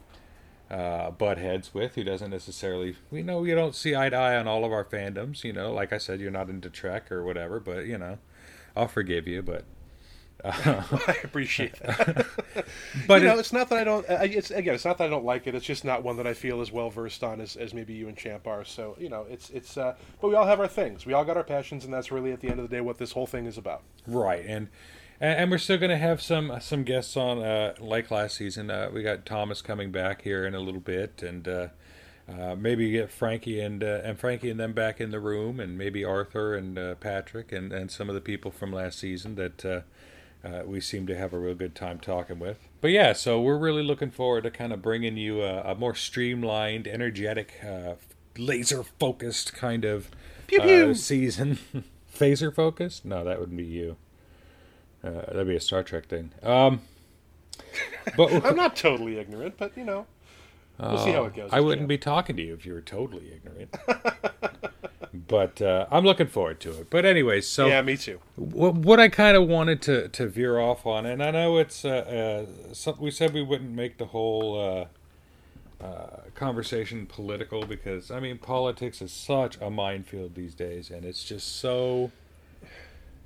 uh, 0.69 1.11
butt 1.11 1.37
heads 1.37 1.73
with 1.73 1.95
who 1.95 2.03
doesn't 2.03 2.31
necessarily 2.31 2.95
we 3.11 3.21
know 3.21 3.43
you 3.43 3.55
don't 3.55 3.75
see 3.75 3.95
eye 3.95 4.09
to 4.09 4.15
eye 4.15 4.35
on 4.35 4.47
all 4.47 4.65
of 4.65 4.71
our 4.71 4.83
fandoms 4.83 5.43
you 5.43 5.53
know 5.53 5.71
like 5.71 5.93
i 5.93 5.97
said 5.99 6.19
you're 6.19 6.31
not 6.31 6.49
into 6.49 6.71
trek 6.71 7.11
or 7.11 7.23
whatever 7.23 7.59
but 7.59 7.85
you 7.85 7.97
know 7.97 8.17
i'll 8.75 8.87
forgive 8.87 9.27
you 9.27 9.43
but 9.43 9.63
uh, 10.43 10.83
I 11.07 11.17
appreciate 11.23 11.79
that. 11.79 12.25
but 13.07 13.21
you 13.21 13.27
know, 13.27 13.35
it, 13.35 13.39
it's 13.39 13.53
not 13.53 13.69
that 13.69 13.79
I 13.79 13.83
don't. 13.83 14.05
It's 14.09 14.51
again, 14.51 14.75
it's 14.75 14.85
not 14.85 14.97
that 14.97 15.05
I 15.05 15.07
don't 15.07 15.25
like 15.25 15.47
it. 15.47 15.55
It's 15.55 15.65
just 15.65 15.83
not 15.85 16.03
one 16.03 16.17
that 16.17 16.27
I 16.27 16.33
feel 16.33 16.61
as 16.61 16.71
well 16.71 16.89
versed 16.89 17.23
on 17.23 17.41
as, 17.41 17.55
as 17.55 17.73
maybe 17.73 17.93
you 17.93 18.07
and 18.07 18.17
Champ 18.17 18.45
are. 18.45 18.63
So 18.63 18.95
you 18.99 19.09
know, 19.09 19.25
it's 19.29 19.49
it's. 19.49 19.77
Uh, 19.77 19.95
but 20.21 20.27
we 20.27 20.35
all 20.35 20.45
have 20.45 20.59
our 20.59 20.67
things. 20.67 21.05
We 21.05 21.13
all 21.13 21.25
got 21.25 21.37
our 21.37 21.43
passions, 21.43 21.85
and 21.85 21.93
that's 21.93 22.11
really 22.11 22.31
at 22.31 22.41
the 22.41 22.49
end 22.49 22.59
of 22.59 22.69
the 22.69 22.75
day 22.75 22.81
what 22.81 22.97
this 22.97 23.13
whole 23.13 23.25
thing 23.25 23.45
is 23.45 23.57
about. 23.57 23.81
Right, 24.05 24.45
and 24.45 24.67
and, 25.19 25.39
and 25.39 25.51
we're 25.51 25.57
still 25.57 25.77
going 25.77 25.91
to 25.91 25.97
have 25.97 26.21
some 26.21 26.51
some 26.61 26.83
guests 26.83 27.15
on 27.17 27.41
uh, 27.41 27.75
like 27.79 28.11
last 28.11 28.37
season. 28.37 28.69
Uh, 28.69 28.89
we 28.93 29.03
got 29.03 29.25
Thomas 29.25 29.61
coming 29.61 29.91
back 29.91 30.21
here 30.23 30.45
in 30.45 30.55
a 30.55 30.59
little 30.59 30.81
bit, 30.81 31.21
and 31.23 31.47
uh, 31.47 31.67
uh, 32.27 32.55
maybe 32.55 32.89
get 32.91 33.11
Frankie 33.11 33.59
and 33.59 33.83
uh, 33.83 34.01
and 34.03 34.19
Frankie 34.19 34.49
and 34.49 34.59
them 34.59 34.73
back 34.73 34.99
in 34.99 35.11
the 35.11 35.19
room, 35.19 35.59
and 35.59 35.77
maybe 35.77 36.03
Arthur 36.03 36.55
and 36.55 36.77
uh, 36.77 36.95
Patrick 36.95 37.51
and, 37.51 37.71
and 37.71 37.91
some 37.91 38.09
of 38.09 38.15
the 38.15 38.21
people 38.21 38.51
from 38.51 38.71
last 38.71 38.99
season 38.99 39.35
that 39.35 39.65
uh, 39.65 39.81
uh, 40.45 40.63
we 40.65 40.79
seem 40.81 41.07
to 41.07 41.15
have 41.17 41.33
a 41.33 41.39
real 41.39 41.55
good 41.55 41.75
time 41.75 41.99
talking 41.99 42.39
with. 42.39 42.67
But 42.81 42.91
yeah, 42.91 43.13
so 43.13 43.39
we're 43.41 43.57
really 43.57 43.83
looking 43.83 44.11
forward 44.11 44.43
to 44.43 44.51
kind 44.51 44.73
of 44.73 44.81
bringing 44.81 45.17
you 45.17 45.41
a, 45.41 45.61
a 45.71 45.75
more 45.75 45.95
streamlined, 45.95 46.87
energetic, 46.87 47.53
uh, 47.63 47.95
laser 48.37 48.83
focused 48.83 49.53
kind 49.53 49.85
of 49.85 50.09
Pew, 50.47 50.61
pew. 50.61 50.93
season. 50.95 51.59
Phaser 52.15 52.53
focused? 52.53 53.05
No, 53.05 53.23
that 53.23 53.39
wouldn't 53.39 53.57
be 53.57 53.65
you. 53.65 53.97
That'd 55.11 55.47
be 55.47 55.55
a 55.55 55.61
Star 55.61 55.83
Trek 55.83 56.07
thing. 56.07 56.31
Um, 56.43 56.81
but 58.17 58.45
I'm 58.45 58.55
not 58.55 58.75
totally 58.75 59.17
ignorant, 59.17 59.55
but 59.57 59.77
you 59.77 59.85
know. 59.85 60.05
We'll 60.79 60.97
see 60.97 61.11
how 61.11 61.23
it 61.23 61.33
goes. 61.33 61.51
I 61.53 61.61
wouldn't 61.61 61.87
be 61.87 61.97
talking 61.97 62.35
to 62.35 62.41
you 62.43 62.53
if 62.53 62.65
you 62.65 62.73
were 62.73 62.81
totally 62.81 63.31
ignorant. 63.33 63.73
but 65.27 65.61
uh, 65.61 65.85
I'm 65.89 66.03
looking 66.03 66.27
forward 66.27 66.59
to 66.61 66.71
it. 66.81 66.89
But 66.89 67.05
anyway, 67.05 67.41
so 67.41 67.67
Yeah, 67.67 67.81
me 67.81 67.95
too. 67.95 68.19
what, 68.35 68.75
what 68.75 68.99
I 68.99 69.07
kind 69.07 69.37
of 69.37 69.47
wanted 69.47 69.81
to, 69.83 70.09
to 70.09 70.27
veer 70.27 70.59
off 70.59 70.85
on, 70.85 71.05
and 71.05 71.23
I 71.23 71.31
know 71.31 71.57
it's 71.57 71.85
uh, 71.85 72.47
uh, 72.69 72.73
some, 72.73 72.97
we 72.99 73.09
said 73.09 73.33
we 73.33 73.41
wouldn't 73.41 73.71
make 73.71 73.97
the 73.97 74.07
whole 74.07 74.59
uh, 75.81 75.83
uh, 75.83 76.21
conversation 76.35 77.05
political 77.05 77.65
because 77.65 78.11
I 78.11 78.19
mean 78.19 78.37
politics 78.37 79.01
is 79.01 79.13
such 79.13 79.57
a 79.61 79.69
minefield 79.69 80.35
these 80.35 80.55
days, 80.55 80.89
and 80.89 81.05
it's 81.05 81.23
just 81.23 81.59
so 81.59 82.11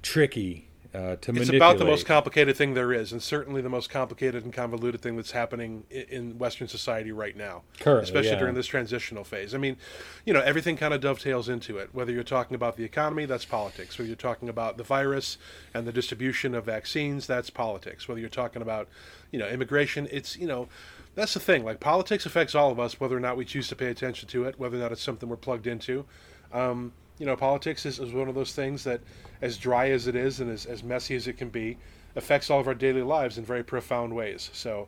tricky 0.01 0.68
uh, 0.93 0.98
to 0.98 1.13
It's 1.15 1.27
manipulate. 1.27 1.55
about 1.58 1.77
the 1.77 1.86
most 1.86 2.05
complicated 2.08 2.58
thing 2.58 2.74
there 2.74 2.91
is, 2.91 3.12
and 3.12 3.22
certainly 3.22 3.62
the 3.62 3.69
most 3.69 3.89
complicated 3.91 4.43
and 4.43 4.51
convoluted 4.51 5.01
thing 5.01 5.15
that's 5.15 5.31
happening 5.31 5.84
i- 5.91 6.08
in 6.10 6.39
Western 6.39 6.67
society 6.67 7.12
right 7.12 7.38
now. 7.38 7.62
Currently, 7.79 8.03
especially 8.05 8.31
yeah. 8.31 8.39
during 8.39 8.55
this 8.55 8.65
transitional 8.65 9.24
phase. 9.24 9.53
I 9.53 9.60
mean, 9.60 9.77
you 10.25 10.34
know, 10.34 10.41
everything 10.41 10.77
kind 10.77 10.93
of 10.93 11.01
dovetails 11.01 11.48
into 11.48 11.77
it. 11.77 11.89
Whether 11.93 12.12
you're 12.12 12.24
talking 12.24 12.55
about 12.55 12.75
the 12.75 12.84
economy, 12.84 13.25
that's 13.25 13.46
politics. 13.46 14.00
Whether 14.00 14.08
you're 14.08 14.15
talking 14.15 14.50
about 14.50 14.77
the 14.77 14.84
virus 14.84 15.38
and 15.75 15.86
the 15.86 15.93
distribution 15.93 16.55
of 16.55 16.65
vaccines, 16.65 17.27
that's 17.27 17.50
politics. 17.51 18.08
Whether 18.08 18.22
you're 18.22 18.29
talking 18.29 18.62
about, 18.63 18.88
you 19.31 19.38
know, 19.38 19.48
immigration, 19.48 20.08
it's 20.12 20.38
you 20.38 20.48
know. 20.48 20.67
That's 21.15 21.34
the 21.34 21.39
thing. 21.39 21.65
Like 21.65 21.79
politics 21.81 22.25
affects 22.25 22.55
all 22.55 22.72
of 22.72 22.79
us, 22.79 23.00
whether 23.00 23.17
or 23.17 23.19
not 23.19 23.36
we 23.36 23.43
choose 23.43 23.67
to 23.69 23.75
pay 23.75 23.88
attention 23.88 24.29
to 24.29 24.46
it, 24.46 24.58
whether 24.58 24.77
or 24.77 24.79
not 24.79 24.91
it's 24.93 25.01
something 25.01 25.27
we're 25.27 25.36
plugged 25.38 25.67
into. 25.67 26.05
Um, 26.53 26.93
you 27.19 27.25
know, 27.25 27.35
politics 27.35 27.85
is, 27.85 27.99
is 27.99 28.13
one 28.13 28.29
of 28.29 28.35
those 28.35 28.53
things 28.53 28.83
that, 28.85 29.01
as 29.41 29.57
dry 29.57 29.89
as 29.89 30.07
it 30.07 30.15
is 30.15 30.39
and 30.39 30.49
as, 30.49 30.65
as 30.65 30.83
messy 30.83 31.15
as 31.15 31.27
it 31.27 31.33
can 31.38 31.49
be, 31.49 31.77
affects 32.15 32.49
all 32.49 32.59
of 32.59 32.67
our 32.67 32.73
daily 32.73 33.03
lives 33.03 33.38
in 33.38 33.45
very 33.45 33.63
profound 33.63 34.15
ways. 34.15 34.49
So, 34.53 34.88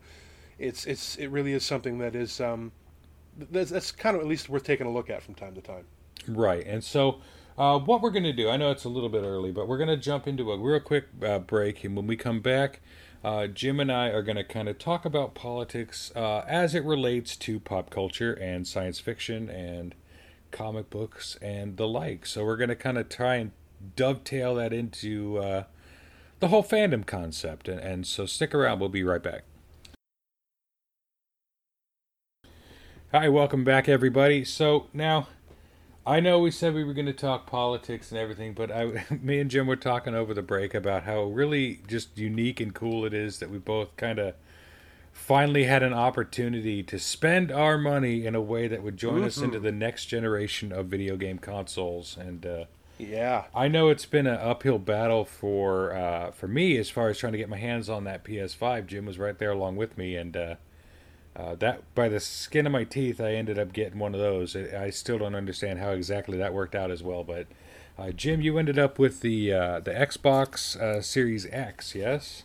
it's 0.58 0.86
it's 0.86 1.16
it 1.18 1.28
really 1.28 1.54
is 1.54 1.66
something 1.66 1.98
that 2.00 2.16
is 2.16 2.40
um, 2.40 2.72
that's, 3.38 3.72
that's 3.72 3.92
kind 3.92 4.16
of 4.16 4.22
at 4.22 4.28
least 4.28 4.50
worth 4.50 4.64
taking 4.64 4.88
a 4.88 4.92
look 4.92 5.10
at 5.10 5.24
from 5.24 5.36
time 5.36 5.56
to 5.56 5.62
time. 5.62 5.86
Right. 6.28 6.66
And 6.66 6.84
so, 6.84 7.22
uh, 7.58 7.80
what 7.80 8.02
we're 8.02 8.12
going 8.12 8.24
to 8.24 8.34
do, 8.34 8.50
I 8.50 8.58
know 8.58 8.72
it's 8.72 8.84
a 8.84 8.90
little 8.90 9.10
bit 9.10 9.24
early, 9.24 9.52
but 9.52 9.68
we're 9.68 9.78
going 9.78 9.90
to 9.90 9.98
jump 9.98 10.28
into 10.28 10.52
a 10.52 10.58
real 10.58 10.80
quick 10.80 11.06
uh, 11.26 11.40
break. 11.40 11.84
And 11.84 11.96
when 11.96 12.08
we 12.08 12.16
come 12.16 12.42
back, 12.42 12.82
uh, 13.24 13.48
Jim 13.48 13.80
and 13.80 13.92
I 13.92 14.08
are 14.08 14.22
going 14.22 14.38
to 14.38 14.44
kind 14.44 14.68
of 14.68 14.80
talk 14.80 15.06
about 15.06 15.36
politics 15.36 16.12
uh, 16.16 16.44
as 16.48 16.74
it 16.76 16.84
relates 16.84 17.36
to 17.38 17.60
pop 17.60 17.90
culture 17.90 18.34
and 18.34 18.68
science 18.68 19.00
fiction 19.00 19.50
and 19.50 19.96
comic 20.52 20.90
books 20.90 21.38
and 21.42 21.78
the 21.78 21.88
like. 21.88 22.26
So, 22.26 22.46
we're 22.46 22.58
going 22.58 22.70
to 22.70 22.76
kind 22.76 22.98
of 22.98 23.10
try 23.10 23.36
and 23.36 23.52
dovetail 23.96 24.56
that 24.56 24.74
into 24.74 25.38
uh, 25.38 25.64
the 26.40 26.50
whole 26.50 26.64
fandom 26.64 27.06
concept. 27.06 27.68
And, 27.68 27.80
and 27.80 28.06
so, 28.06 28.26
stick 28.26 28.54
around. 28.54 28.80
We'll 28.80 28.90
be 28.90 29.04
right 29.04 29.24
back. 29.24 29.44
Hi, 33.12 33.28
welcome 33.28 33.64
back, 33.64 33.90
everybody. 33.90 34.44
So, 34.46 34.88
now. 34.94 35.28
I 36.04 36.20
know 36.20 36.40
we 36.40 36.50
said 36.50 36.74
we 36.74 36.84
were 36.84 36.96
going 36.96 37.06
to 37.06 37.14
talk 37.14 37.46
politics 37.46 38.10
and 38.10 38.20
everything, 38.20 38.54
but 38.54 38.72
I, 38.72 39.06
me 39.22 39.40
and 39.40 39.52
Jim 39.52 39.68
were 39.68 39.76
talking 39.76 40.16
over 40.16 40.34
the 40.34 40.42
break 40.42 40.74
about 40.74 41.04
how 41.04 41.26
really 41.26 41.82
just 41.88 42.18
unique 42.18 42.60
and 42.60 42.74
cool 42.74 43.06
it 43.06 43.14
is 43.14 43.38
that 43.38 43.52
we 43.52 43.60
both 43.60 43.96
kind 43.98 44.18
of 44.18 44.34
finally 45.22 45.66
had 45.66 45.84
an 45.84 45.94
opportunity 45.94 46.82
to 46.82 46.98
spend 46.98 47.52
our 47.52 47.78
money 47.78 48.26
in 48.26 48.34
a 48.34 48.42
way 48.42 48.68
that 48.68 48.82
would 48.82 48.98
join 48.98 49.24
us 49.24 49.38
into 49.38 49.60
the 49.60 49.72
next 49.72 50.06
generation 50.06 50.72
of 50.72 50.88
video 50.88 51.16
game 51.16 51.38
consoles. 51.38 52.18
And 52.20 52.44
uh, 52.46 52.66
Yeah, 52.98 53.46
I 53.54 53.68
know 53.68 53.90
it's 53.90 54.08
been 54.08 54.26
an 54.26 54.40
uphill 54.40 54.80
battle 54.80 55.24
for 55.24 55.96
uh, 55.96 56.32
for 56.32 56.48
me 56.48 56.76
as 56.78 56.90
far 56.90 57.08
as 57.10 57.20
trying 57.20 57.34
to 57.34 57.38
get 57.38 57.50
my 57.50 57.58
hands 57.58 57.88
on 57.88 58.04
that 58.06 58.24
PS5. 58.24 58.88
Jim 58.88 59.06
was 59.06 59.20
right 59.20 59.38
there 59.38 59.52
along 59.52 59.76
with 59.76 59.96
me, 59.96 60.16
and 60.16 60.36
uh, 60.36 60.56
uh, 61.36 61.56
that 61.56 61.84
by 61.94 62.10
the 62.10 62.20
skin 62.20 62.66
of 62.66 62.72
my 62.72 62.84
teeth, 62.84 63.22
I 63.22 63.34
ended 63.34 63.60
up 63.60 63.74
getting 63.74 64.00
one 64.00 64.16
of 64.16 64.20
those. 64.20 64.56
I 64.56 64.86
I 64.86 64.90
still 64.90 65.20
don't 65.20 65.36
understand 65.36 65.80
how 65.80 65.92
exactly 65.92 66.38
that 66.40 66.54
worked 66.54 66.76
out 66.76 66.90
as 66.90 67.04
well, 67.04 67.24
but 67.24 67.46
uh, 67.98 68.10
Jim, 68.10 68.42
you 68.42 68.58
ended 68.58 68.80
up 68.80 68.98
with 68.98 69.22
the 69.22 69.54
uh, 69.54 69.80
the 69.80 69.92
Xbox 69.92 70.76
uh, 70.76 71.02
Series 71.02 71.46
X, 71.52 71.94
yes? 71.94 72.44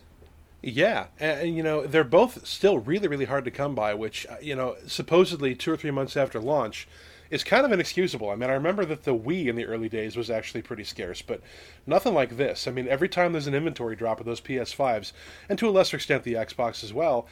Yeah, 0.61 1.07
and, 1.19 1.55
you 1.55 1.63
know 1.63 1.85
they're 1.85 2.03
both 2.03 2.45
still 2.47 2.79
really 2.79 3.07
really 3.07 3.25
hard 3.25 3.45
to 3.45 3.51
come 3.51 3.75
by. 3.75 3.93
Which 3.93 4.25
uh, 4.27 4.37
you 4.41 4.55
know 4.55 4.75
supposedly 4.87 5.55
two 5.55 5.71
or 5.71 5.77
three 5.77 5.91
months 5.91 6.17
after 6.17 6.39
launch 6.39 6.87
is 7.29 7.43
kind 7.43 7.65
of 7.65 7.71
inexcusable. 7.71 8.29
I 8.29 8.35
mean, 8.35 8.49
I 8.49 8.53
remember 8.53 8.85
that 8.85 9.03
the 9.03 9.15
Wii 9.15 9.47
in 9.47 9.55
the 9.55 9.65
early 9.65 9.89
days 9.89 10.15
was 10.15 10.29
actually 10.29 10.61
pretty 10.61 10.85
scarce, 10.85 11.21
but 11.21 11.41
nothing 11.85 12.13
like 12.13 12.37
this. 12.37 12.67
I 12.67 12.71
mean, 12.71 12.87
every 12.87 13.09
time 13.09 13.33
there's 13.33 13.47
an 13.47 13.53
inventory 13.53 13.95
drop 13.95 14.19
of 14.19 14.25
those 14.25 14.41
PS5s, 14.41 15.11
and 15.49 15.59
to 15.59 15.67
a 15.67 15.71
lesser 15.71 15.97
extent 15.97 16.23
the 16.23 16.35
Xbox 16.35 16.83
as 16.83 16.93
well. 16.93 17.27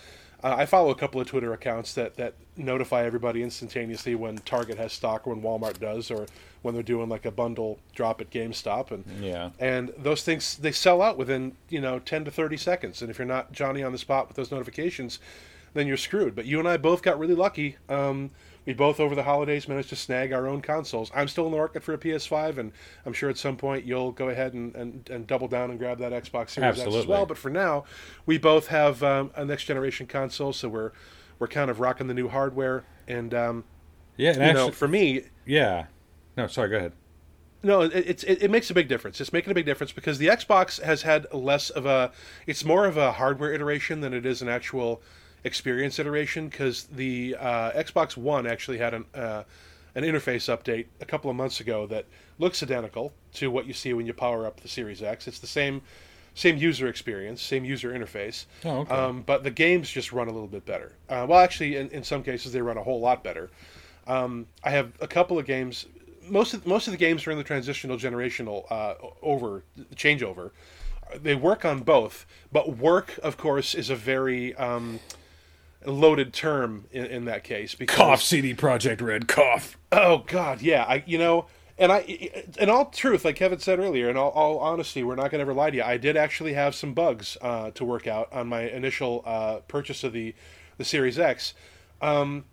Uh, 0.46 0.56
I 0.60 0.68
follow 0.68 0.92
a 0.92 0.96
couple 0.96 1.20
of 1.20 1.26
Twitter 1.26 1.54
accounts 1.54 1.96
that, 1.96 2.18
that 2.18 2.36
notify 2.56 3.04
everybody 3.04 3.42
instantaneously 3.42 4.14
when 4.14 4.38
Target 4.38 4.78
has 4.78 4.94
stock 4.94 5.26
or 5.26 5.34
when 5.34 5.42
Walmart 5.44 5.80
does, 5.80 6.12
or 6.12 6.28
when 6.62 6.76
they're 6.76 6.84
doing 6.84 7.10
like 7.10 7.26
a 7.26 7.32
bundle 7.32 7.80
drop 7.96 8.22
at 8.22 8.30
GameStop, 8.30 8.92
and 8.92 9.04
Yeah. 9.20 9.50
and 9.60 9.92
those 9.98 10.22
things 10.22 10.56
they 10.58 10.72
sell 10.72 11.02
out 11.02 11.18
within 11.18 11.54
you 11.70 11.82
know 11.82 11.98
10 11.98 12.26
to 12.26 12.32
30 12.32 12.58
seconds 12.58 13.02
and 13.02 13.10
if 13.10 13.18
you're 13.18 13.26
not 13.28 13.52
johnny 13.54 13.82
on 13.82 13.92
the 13.92 13.98
spot 13.98 14.28
with 14.28 14.38
those 14.38 14.52
notifications 14.52 15.18
then 15.74 15.88
you're 15.88 15.98
screwed 15.98 16.36
but 16.36 16.46
you 16.46 16.60
and 16.60 16.68
i 16.68 16.78
both 16.78 17.02
got 17.02 17.18
really 17.20 17.36
lucky 17.36 17.78
um, 17.90 18.30
we 18.65 18.73
both 18.73 18.99
over 18.99 19.15
the 19.15 19.23
holidays 19.23 19.67
managed 19.67 19.89
to 19.89 19.95
snag 19.95 20.34
our 20.34 20.47
own 20.47 20.62
consoles 20.62 21.12
i'm 21.15 21.28
still 21.28 21.45
in 21.45 21.51
the 21.51 21.58
market 21.58 21.84
for 21.84 21.93
a 21.93 21.97
ps5 21.97 22.58
and 22.58 22.71
i'm 23.06 23.13
sure 23.13 23.30
at 23.30 23.38
some 23.38 23.56
point 23.58 23.86
you'll 23.86 24.12
go 24.12 24.30
ahead 24.30 24.54
and, 24.54 24.75
and, 24.75 25.10
and 25.10 25.28
double 25.28 25.47
down 25.47 25.69
and 25.69 25.80
grab 25.80 25.97
that 25.97 26.12
xbox 26.23 26.51
series 26.51 26.80
x 26.80 26.93
as 26.93 27.08
well 27.08 27.25
but 27.25 27.38
for 27.38 27.49
now 27.49 27.84
we 28.25 28.38
both 28.38 28.67
have 28.67 29.01
um, 29.04 29.32
a 29.36 29.45
next 29.45 29.65
generation 29.65 30.08
console 30.08 30.54
so 30.54 30.67
we're 30.69 30.91
we're 31.39 31.47
kind 31.47 31.69
of 31.69 31.80
rocking 31.80 32.08
the 32.08 32.13
new 32.13 32.30
hardware 32.30 32.86
and 33.08 33.34
um, 33.34 33.63
Yeah, 34.17 34.32
and 34.32 34.41
actually, 34.41 34.65
know 34.67 34.71
for 34.71 34.88
me 34.88 35.23
yeah. 35.45 35.86
No, 36.38 36.47
sorry, 36.47 36.69
go 36.69 36.78
ahead. 36.78 36.93
no, 37.63 37.82
it, 37.82 37.93
it's 37.93 38.23
it, 38.23 38.43
it 38.43 38.51
makes 38.51 38.69
a 38.69 38.73
big 38.73 38.88
difference. 38.88 39.21
It's 39.21 39.32
making 39.32 39.51
a 39.51 39.54
big 39.54 39.65
difference 39.65 39.91
because 39.91 40.17
the 40.17 40.28
Xbox 40.28 40.82
has 40.82 41.04
had 41.04 41.28
less 41.34 41.69
of 41.69 41.86
a. 41.86 42.12
It's 42.45 42.65
more 42.65 42.86
of 42.86 42.97
a 42.97 43.13
hardware 43.13 43.54
iteration 43.54 44.01
than 44.01 44.13
it 44.13 44.25
is 44.25 44.41
an 44.41 44.49
actual 44.49 45.01
experience 45.46 45.98
iteration. 45.98 46.50
Because 46.50 46.84
the 46.84 47.38
uh, 47.40 47.72
Xbox 47.72 48.18
One 48.18 48.46
actually 48.46 48.80
had 48.80 48.94
an 48.94 49.06
uh, 49.14 49.44
an 49.96 50.04
interface 50.04 50.54
update 50.54 50.88
a 51.00 51.06
couple 51.06 51.30
of 51.32 51.38
months 51.38 51.62
ago 51.62 51.88
that 51.88 52.06
looks 52.38 52.62
identical 52.62 53.14
to 53.34 53.50
what 53.50 53.66
you 53.66 53.74
see 53.74 53.94
when 53.94 54.06
you 54.06 54.14
power 54.14 54.46
up 54.46 54.60
the 54.60 54.68
Series 54.68 55.02
X. 55.02 55.28
It's 55.28 55.40
the 55.40 55.48
same 55.48 55.82
same 56.34 56.58
user 56.58 56.88
experience, 56.88 57.42
same 57.42 57.64
user 57.64 57.94
interface. 57.94 58.46
Oh, 58.66 58.80
okay. 58.80 58.94
Um, 58.94 59.24
but 59.26 59.44
the 59.44 59.52
games 59.52 59.90
just 59.90 60.12
run 60.12 60.28
a 60.28 60.32
little 60.32 60.50
bit 60.50 60.66
better. 60.66 60.92
Uh, 61.08 61.26
well, 61.30 61.40
actually, 61.40 61.78
in, 61.78 61.88
in 61.90 62.04
some 62.04 62.24
cases, 62.24 62.52
they 62.52 62.62
run 62.62 62.78
a 62.78 62.84
whole 62.84 63.00
lot 63.00 63.24
better. 63.24 63.50
Um, 64.06 64.46
I 64.62 64.72
have 64.72 64.92
a 65.00 65.08
couple 65.08 65.40
of 65.40 65.46
games. 65.46 65.86
Most 66.28 66.54
of 66.54 66.68
most 66.68 66.88
of 66.88 66.92
the 66.92 66.98
games 66.98 67.26
are 67.26 67.32
in 67.32 67.38
the 67.38 67.44
transitional 67.44 67.98
generational 67.98 68.70
uh, 68.70 68.96
over 69.22 69.64
changeover. 69.96 70.52
They 71.22 71.36
work 71.36 71.64
on 71.64 71.82
both, 71.82 72.26
but 72.52 72.78
work, 72.78 73.18
of 73.22 73.38
course, 73.38 73.76
is 73.76 73.90
a 73.90 73.96
very 73.96 74.56
um, 74.56 75.00
loaded 75.86 76.34
term 76.34 76.86
in, 76.91 77.06
in 77.06 77.26
that 77.26 77.43
case. 77.43 77.76
Because, 77.76 77.95
Cough, 77.95 78.21
CD 78.21 78.54
Projekt 78.54 79.02
Red, 79.02 79.28
cough. 79.28 79.78
Oh 79.91 80.19
God, 80.28 80.62
yeah. 80.62 80.84
I 80.84 81.04
you 81.06 81.17
know, 81.17 81.48
and 81.78 81.91
I, 81.91 82.00
in 82.60 82.69
all 82.69 82.86
truth, 82.86 83.26
like 83.26 83.36
Kevin 83.36 83.60
said 83.60 83.80
earlier, 83.80 84.10
in 84.10 84.17
all, 84.17 84.32
all 84.32 84.60
honesty, 84.60 85.04
we're 85.04 85.15
not 85.15 85.32
going 85.32 85.39
to 85.39 85.41
ever 85.41 85.54
lie 85.54 85.71
to 85.71 85.78
you. 85.78 85.84
I 85.84 85.98
did 85.98 86.15
actually 86.15 86.54
have 86.54 86.74
some 86.74 86.93
bugs 86.93 87.38
uh, 87.41 87.71
to 87.71 87.84
work 87.84 88.08
out 88.08 88.32
on 88.32 88.48
my 88.48 88.62
initial 88.62 89.24
uh, 89.26 89.58
purchase 89.67 90.04
of 90.04 90.13
the 90.13 90.34
the 90.78 90.86
Series 90.86 91.17
X. 91.17 91.54
Um, 92.02 92.45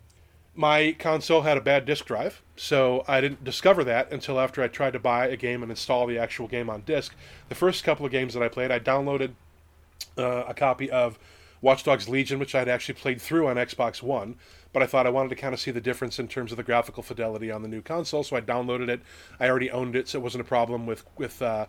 my 0.55 0.95
console 0.99 1.41
had 1.41 1.57
a 1.57 1.61
bad 1.61 1.85
disk 1.85 2.05
drive, 2.05 2.41
so 2.55 3.03
I 3.07 3.21
didn't 3.21 3.43
discover 3.43 3.83
that 3.85 4.11
until 4.11 4.39
after 4.39 4.61
I 4.61 4.67
tried 4.67 4.93
to 4.93 4.99
buy 4.99 5.27
a 5.27 5.35
game 5.35 5.63
and 5.63 5.71
install 5.71 6.05
the 6.05 6.19
actual 6.19 6.47
game 6.47 6.69
on 6.69 6.81
disk. 6.81 7.15
The 7.49 7.55
first 7.55 7.83
couple 7.83 8.05
of 8.05 8.11
games 8.11 8.33
that 8.33 8.43
I 8.43 8.49
played, 8.49 8.71
I 8.71 8.79
downloaded 8.79 9.31
uh, 10.17 10.43
a 10.47 10.53
copy 10.53 10.91
of 10.91 11.17
Watch 11.63 11.85
Dogs 11.85 12.09
Legion, 12.09 12.39
which 12.39 12.55
I'd 12.55 12.67
actually 12.67 12.95
played 12.95 13.21
through 13.21 13.47
on 13.47 13.55
Xbox 13.55 14.03
One, 14.03 14.35
but 14.73 14.83
I 14.83 14.85
thought 14.85 15.07
I 15.07 15.11
wanted 15.11 15.29
to 15.29 15.35
kind 15.35 15.53
of 15.53 15.61
see 15.61 15.71
the 15.71 15.79
difference 15.79 16.19
in 16.19 16.27
terms 16.27 16.51
of 16.51 16.57
the 16.57 16.63
graphical 16.63 17.01
fidelity 17.01 17.49
on 17.49 17.61
the 17.61 17.69
new 17.69 17.81
console, 17.81 18.21
so 18.21 18.35
I 18.35 18.41
downloaded 18.41 18.89
it. 18.89 19.01
I 19.39 19.47
already 19.47 19.71
owned 19.71 19.95
it, 19.95 20.09
so 20.09 20.19
it 20.19 20.21
wasn't 20.21 20.41
a 20.41 20.47
problem 20.47 20.85
with 20.85 21.05
with 21.17 21.41
uh, 21.41 21.67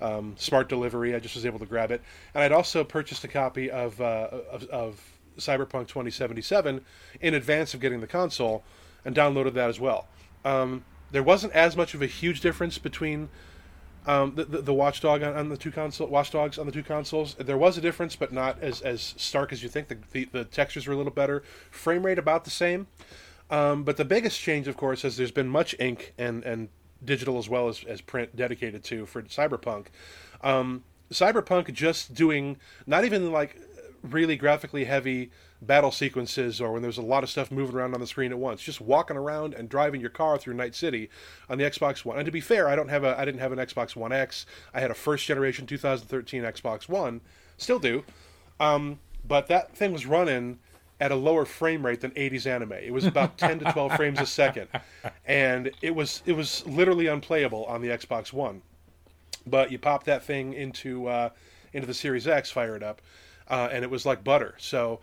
um, 0.00 0.34
smart 0.38 0.70
delivery. 0.70 1.14
I 1.14 1.18
just 1.18 1.34
was 1.34 1.44
able 1.44 1.58
to 1.58 1.66
grab 1.66 1.90
it, 1.90 2.00
and 2.32 2.42
I'd 2.42 2.52
also 2.52 2.84
purchased 2.84 3.22
a 3.24 3.28
copy 3.28 3.70
of 3.70 4.00
uh, 4.00 4.28
of, 4.50 4.64
of 4.68 5.12
Cyberpunk 5.36 5.88
2077 5.88 6.82
in 7.20 7.34
advance 7.34 7.74
of 7.74 7.80
getting 7.80 8.00
the 8.00 8.06
console, 8.06 8.64
and 9.04 9.14
downloaded 9.14 9.52
that 9.52 9.68
as 9.68 9.78
well. 9.78 10.08
Um, 10.46 10.86
there 11.10 11.22
wasn't 11.22 11.52
as 11.52 11.76
much 11.76 11.92
of 11.92 12.00
a 12.00 12.06
huge 12.06 12.40
difference 12.40 12.78
between 12.78 13.28
um, 14.06 14.34
the, 14.34 14.44
the, 14.44 14.62
the 14.62 14.74
Watchdog 14.74 15.22
on, 15.22 15.34
on, 15.34 15.48
the 15.48 15.56
two 15.56 15.70
console 15.70 16.08
Watch 16.08 16.30
Dogs 16.30 16.58
on 16.58 16.66
the 16.66 16.72
two 16.72 16.82
consoles. 16.82 17.34
There 17.34 17.56
was 17.56 17.78
a 17.78 17.80
difference, 17.80 18.16
but 18.16 18.32
not 18.32 18.60
as, 18.62 18.80
as 18.82 19.14
stark 19.16 19.52
as 19.52 19.62
you 19.62 19.68
think. 19.68 19.88
The, 19.88 19.98
the, 20.12 20.24
the 20.26 20.44
textures 20.44 20.86
were 20.86 20.94
a 20.94 20.96
little 20.96 21.12
better, 21.12 21.42
frame 21.70 22.04
rate 22.04 22.18
about 22.18 22.44
the 22.44 22.50
same. 22.50 22.86
Um, 23.50 23.84
but 23.84 23.96
the 23.96 24.04
biggest 24.04 24.40
change, 24.40 24.68
of 24.68 24.76
course, 24.76 25.04
is 25.04 25.16
there's 25.16 25.30
been 25.30 25.48
much 25.48 25.74
ink 25.78 26.14
and, 26.18 26.42
and 26.44 26.68
digital 27.04 27.38
as 27.38 27.48
well 27.48 27.68
as, 27.68 27.84
as 27.84 28.00
print 28.00 28.34
dedicated 28.34 28.84
to 28.84 29.06
for 29.06 29.22
Cyberpunk. 29.22 29.86
Um, 30.42 30.84
Cyberpunk 31.10 31.72
just 31.72 32.14
doing 32.14 32.56
not 32.86 33.04
even 33.04 33.32
like 33.32 33.58
really 34.02 34.36
graphically 34.36 34.84
heavy 34.84 35.30
battle 35.66 35.90
sequences 35.90 36.60
or 36.60 36.72
when 36.72 36.82
there's 36.82 36.98
a 36.98 37.02
lot 37.02 37.22
of 37.22 37.30
stuff 37.30 37.50
moving 37.50 37.76
around 37.76 37.94
on 37.94 38.00
the 38.00 38.06
screen 38.06 38.32
at 38.32 38.38
once. 38.38 38.62
Just 38.62 38.80
walking 38.80 39.16
around 39.16 39.54
and 39.54 39.68
driving 39.68 40.00
your 40.00 40.10
car 40.10 40.38
through 40.38 40.54
Night 40.54 40.74
City 40.74 41.10
on 41.48 41.58
the 41.58 41.64
Xbox 41.64 42.04
One. 42.04 42.18
And 42.18 42.26
to 42.26 42.32
be 42.32 42.40
fair, 42.40 42.68
I 42.68 42.76
don't 42.76 42.88
have 42.88 43.04
a 43.04 43.18
I 43.18 43.24
didn't 43.24 43.40
have 43.40 43.52
an 43.52 43.58
Xbox 43.58 43.96
One 43.96 44.12
X. 44.12 44.46
I 44.72 44.80
had 44.80 44.90
a 44.90 44.94
first 44.94 45.26
generation 45.26 45.66
2013 45.66 46.42
Xbox 46.42 46.88
One. 46.88 47.20
Still 47.56 47.78
do. 47.78 48.04
Um, 48.60 48.98
but 49.26 49.48
that 49.48 49.74
thing 49.76 49.92
was 49.92 50.06
running 50.06 50.58
at 51.00 51.10
a 51.10 51.14
lower 51.14 51.44
frame 51.44 51.84
rate 51.84 52.00
than 52.00 52.12
80s 52.12 52.46
anime. 52.46 52.72
It 52.72 52.92
was 52.92 53.04
about 53.04 53.36
10 53.38 53.60
to 53.60 53.72
12 53.72 53.96
frames 53.96 54.20
a 54.20 54.26
second, 54.26 54.68
and 55.26 55.70
it 55.82 55.94
was 55.94 56.22
it 56.26 56.32
was 56.32 56.66
literally 56.66 57.06
unplayable 57.06 57.64
on 57.66 57.82
the 57.82 57.88
Xbox 57.88 58.32
One. 58.32 58.62
But 59.46 59.70
you 59.70 59.78
pop 59.78 60.04
that 60.04 60.24
thing 60.24 60.54
into 60.54 61.06
uh, 61.08 61.30
into 61.72 61.86
the 61.86 61.94
Series 61.94 62.26
X, 62.26 62.50
fire 62.50 62.76
it 62.76 62.82
up, 62.82 63.02
uh, 63.48 63.68
and 63.70 63.84
it 63.84 63.90
was 63.90 64.06
like 64.06 64.24
butter. 64.24 64.54
So 64.58 65.00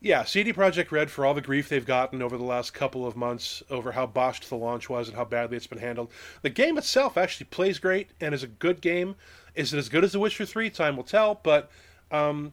yeah, 0.00 0.24
CD 0.24 0.52
Projekt 0.52 0.92
Red 0.92 1.10
for 1.10 1.26
all 1.26 1.34
the 1.34 1.40
grief 1.40 1.68
they've 1.68 1.84
gotten 1.84 2.22
over 2.22 2.36
the 2.36 2.44
last 2.44 2.72
couple 2.72 3.06
of 3.06 3.16
months 3.16 3.62
over 3.68 3.92
how 3.92 4.06
botched 4.06 4.48
the 4.48 4.56
launch 4.56 4.88
was 4.88 5.08
and 5.08 5.16
how 5.16 5.24
badly 5.24 5.56
it's 5.56 5.66
been 5.66 5.78
handled. 5.78 6.10
The 6.42 6.50
game 6.50 6.78
itself 6.78 7.16
actually 7.16 7.46
plays 7.46 7.78
great 7.78 8.10
and 8.20 8.34
is 8.34 8.44
a 8.44 8.48
good 8.48 8.80
game. 8.80 9.16
Is 9.54 9.74
it 9.74 9.78
as 9.78 9.88
good 9.88 10.04
as 10.04 10.12
The 10.12 10.20
Witcher 10.20 10.46
3? 10.46 10.70
Time 10.70 10.96
will 10.96 11.02
tell, 11.02 11.40
but 11.42 11.70
um, 12.12 12.52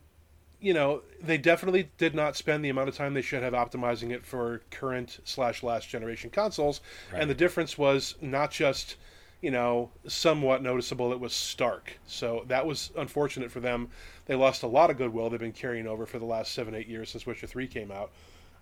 you 0.60 0.74
know, 0.74 1.04
they 1.22 1.38
definitely 1.38 1.92
did 2.00 2.16
not 2.16 2.36
spend 2.36 2.66
the 2.66 2.70
amount 2.70 2.90
of 2.90 2.96
time 2.96 3.14
they 3.14 3.22
should 3.22 3.44
have 3.44 3.54
optimizing 3.54 4.12
it 4.12 4.26
for 4.26 4.62
current 4.72 5.20
slash 5.24 5.62
last 5.62 5.88
generation 5.88 6.32
consoles. 6.32 6.82
Right. 7.14 7.22
And 7.22 7.30
the 7.30 7.36
difference 7.36 7.78
was 7.78 8.16
not 8.22 8.50
just, 8.50 8.96
you 9.42 9.52
know, 9.52 9.92
somewhat 10.08 10.64
noticeable, 10.64 11.12
it 11.12 11.20
was 11.20 11.34
stark. 11.34 11.98
So 12.08 12.46
that 12.48 12.66
was 12.66 12.92
unfortunate 12.96 13.52
for 13.52 13.60
them 13.60 13.90
they 14.26 14.36
lost 14.36 14.64
a 14.64 14.68
lot 14.68 14.90
of 14.90 14.98
goodwill 14.98 15.30
they've 15.30 15.40
been 15.40 15.52
carrying 15.52 15.88
over 15.88 16.06
for 16.06 16.20
the 16.20 16.26
last 16.26 16.54
seven, 16.54 16.76
eight 16.76 16.88
years 16.88 17.10
since 17.10 17.26
Witcher 17.26 17.48
3 17.48 17.68
came 17.68 17.92
out, 17.92 18.12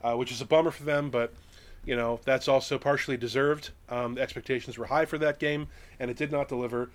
uh, 0.03 0.13
which 0.15 0.31
is 0.31 0.41
a 0.41 0.45
bummer 0.45 0.71
for 0.71 0.83
them, 0.83 1.09
but 1.09 1.33
you 1.85 1.95
know 1.95 2.19
that's 2.23 2.47
also 2.47 2.77
partially 2.77 3.17
deserved. 3.17 3.71
Um, 3.89 4.17
expectations 4.17 4.77
were 4.77 4.85
high 4.85 5.05
for 5.05 5.17
that 5.17 5.39
game, 5.39 5.67
and 5.99 6.09
it 6.09 6.17
did 6.17 6.31
not 6.31 6.47
deliver 6.47 6.89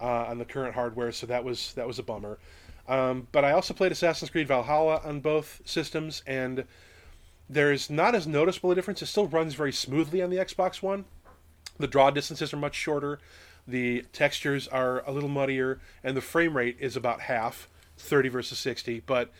uh, 0.00 0.26
on 0.26 0.38
the 0.38 0.44
current 0.44 0.74
hardware, 0.74 1.12
so 1.12 1.26
that 1.26 1.44
was 1.44 1.72
that 1.74 1.86
was 1.86 1.98
a 1.98 2.02
bummer. 2.02 2.38
Um, 2.86 3.28
but 3.32 3.44
I 3.44 3.52
also 3.52 3.72
played 3.72 3.92
Assassin's 3.92 4.30
Creed 4.30 4.48
Valhalla 4.48 5.00
on 5.04 5.20
both 5.20 5.62
systems, 5.64 6.22
and 6.26 6.64
there's 7.48 7.88
not 7.88 8.14
as 8.14 8.26
noticeable 8.26 8.70
a 8.70 8.74
difference. 8.74 9.00
It 9.00 9.06
still 9.06 9.26
runs 9.26 9.54
very 9.54 9.72
smoothly 9.72 10.22
on 10.22 10.30
the 10.30 10.36
Xbox 10.36 10.82
One. 10.82 11.06
The 11.78 11.86
draw 11.86 12.10
distances 12.10 12.52
are 12.52 12.58
much 12.58 12.74
shorter, 12.74 13.18
the 13.66 14.02
textures 14.12 14.68
are 14.68 15.02
a 15.06 15.12
little 15.12 15.28
muddier, 15.28 15.80
and 16.02 16.16
the 16.16 16.20
frame 16.20 16.56
rate 16.56 16.76
is 16.78 16.96
about 16.96 17.22
half. 17.22 17.68
30 17.96 18.28
versus 18.28 18.58
60, 18.58 19.02
but 19.06 19.30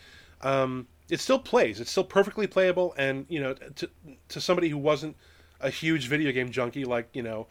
um, 0.41 0.87
it 1.09 1.19
still 1.19 1.39
plays. 1.39 1.79
It's 1.79 1.91
still 1.91 2.03
perfectly 2.03 2.47
playable, 2.47 2.93
and 2.97 3.25
you 3.29 3.39
know, 3.41 3.53
to 3.53 3.89
to 4.29 4.41
somebody 4.41 4.69
who 4.69 4.77
wasn't 4.77 5.15
a 5.61 5.69
huge 5.69 6.07
video 6.07 6.31
game 6.31 6.51
junkie 6.51 6.85
like 6.85 7.09
you 7.13 7.23
know, 7.23 7.47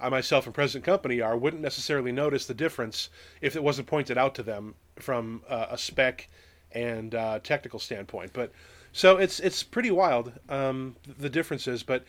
I 0.00 0.08
myself 0.08 0.46
and 0.46 0.54
Present 0.54 0.84
Company 0.84 1.20
are, 1.20 1.36
wouldn't 1.36 1.62
necessarily 1.62 2.12
notice 2.12 2.46
the 2.46 2.54
difference 2.54 3.10
if 3.40 3.56
it 3.56 3.62
wasn't 3.62 3.86
pointed 3.86 4.18
out 4.18 4.34
to 4.36 4.42
them 4.42 4.74
from 4.96 5.42
uh, 5.48 5.66
a 5.70 5.78
spec 5.78 6.28
and 6.72 7.14
uh, 7.14 7.40
technical 7.42 7.78
standpoint. 7.78 8.32
But 8.32 8.52
so 8.92 9.16
it's 9.16 9.40
it's 9.40 9.62
pretty 9.62 9.90
wild 9.90 10.32
um, 10.48 10.96
the 11.18 11.30
differences, 11.30 11.82
but 11.82 12.04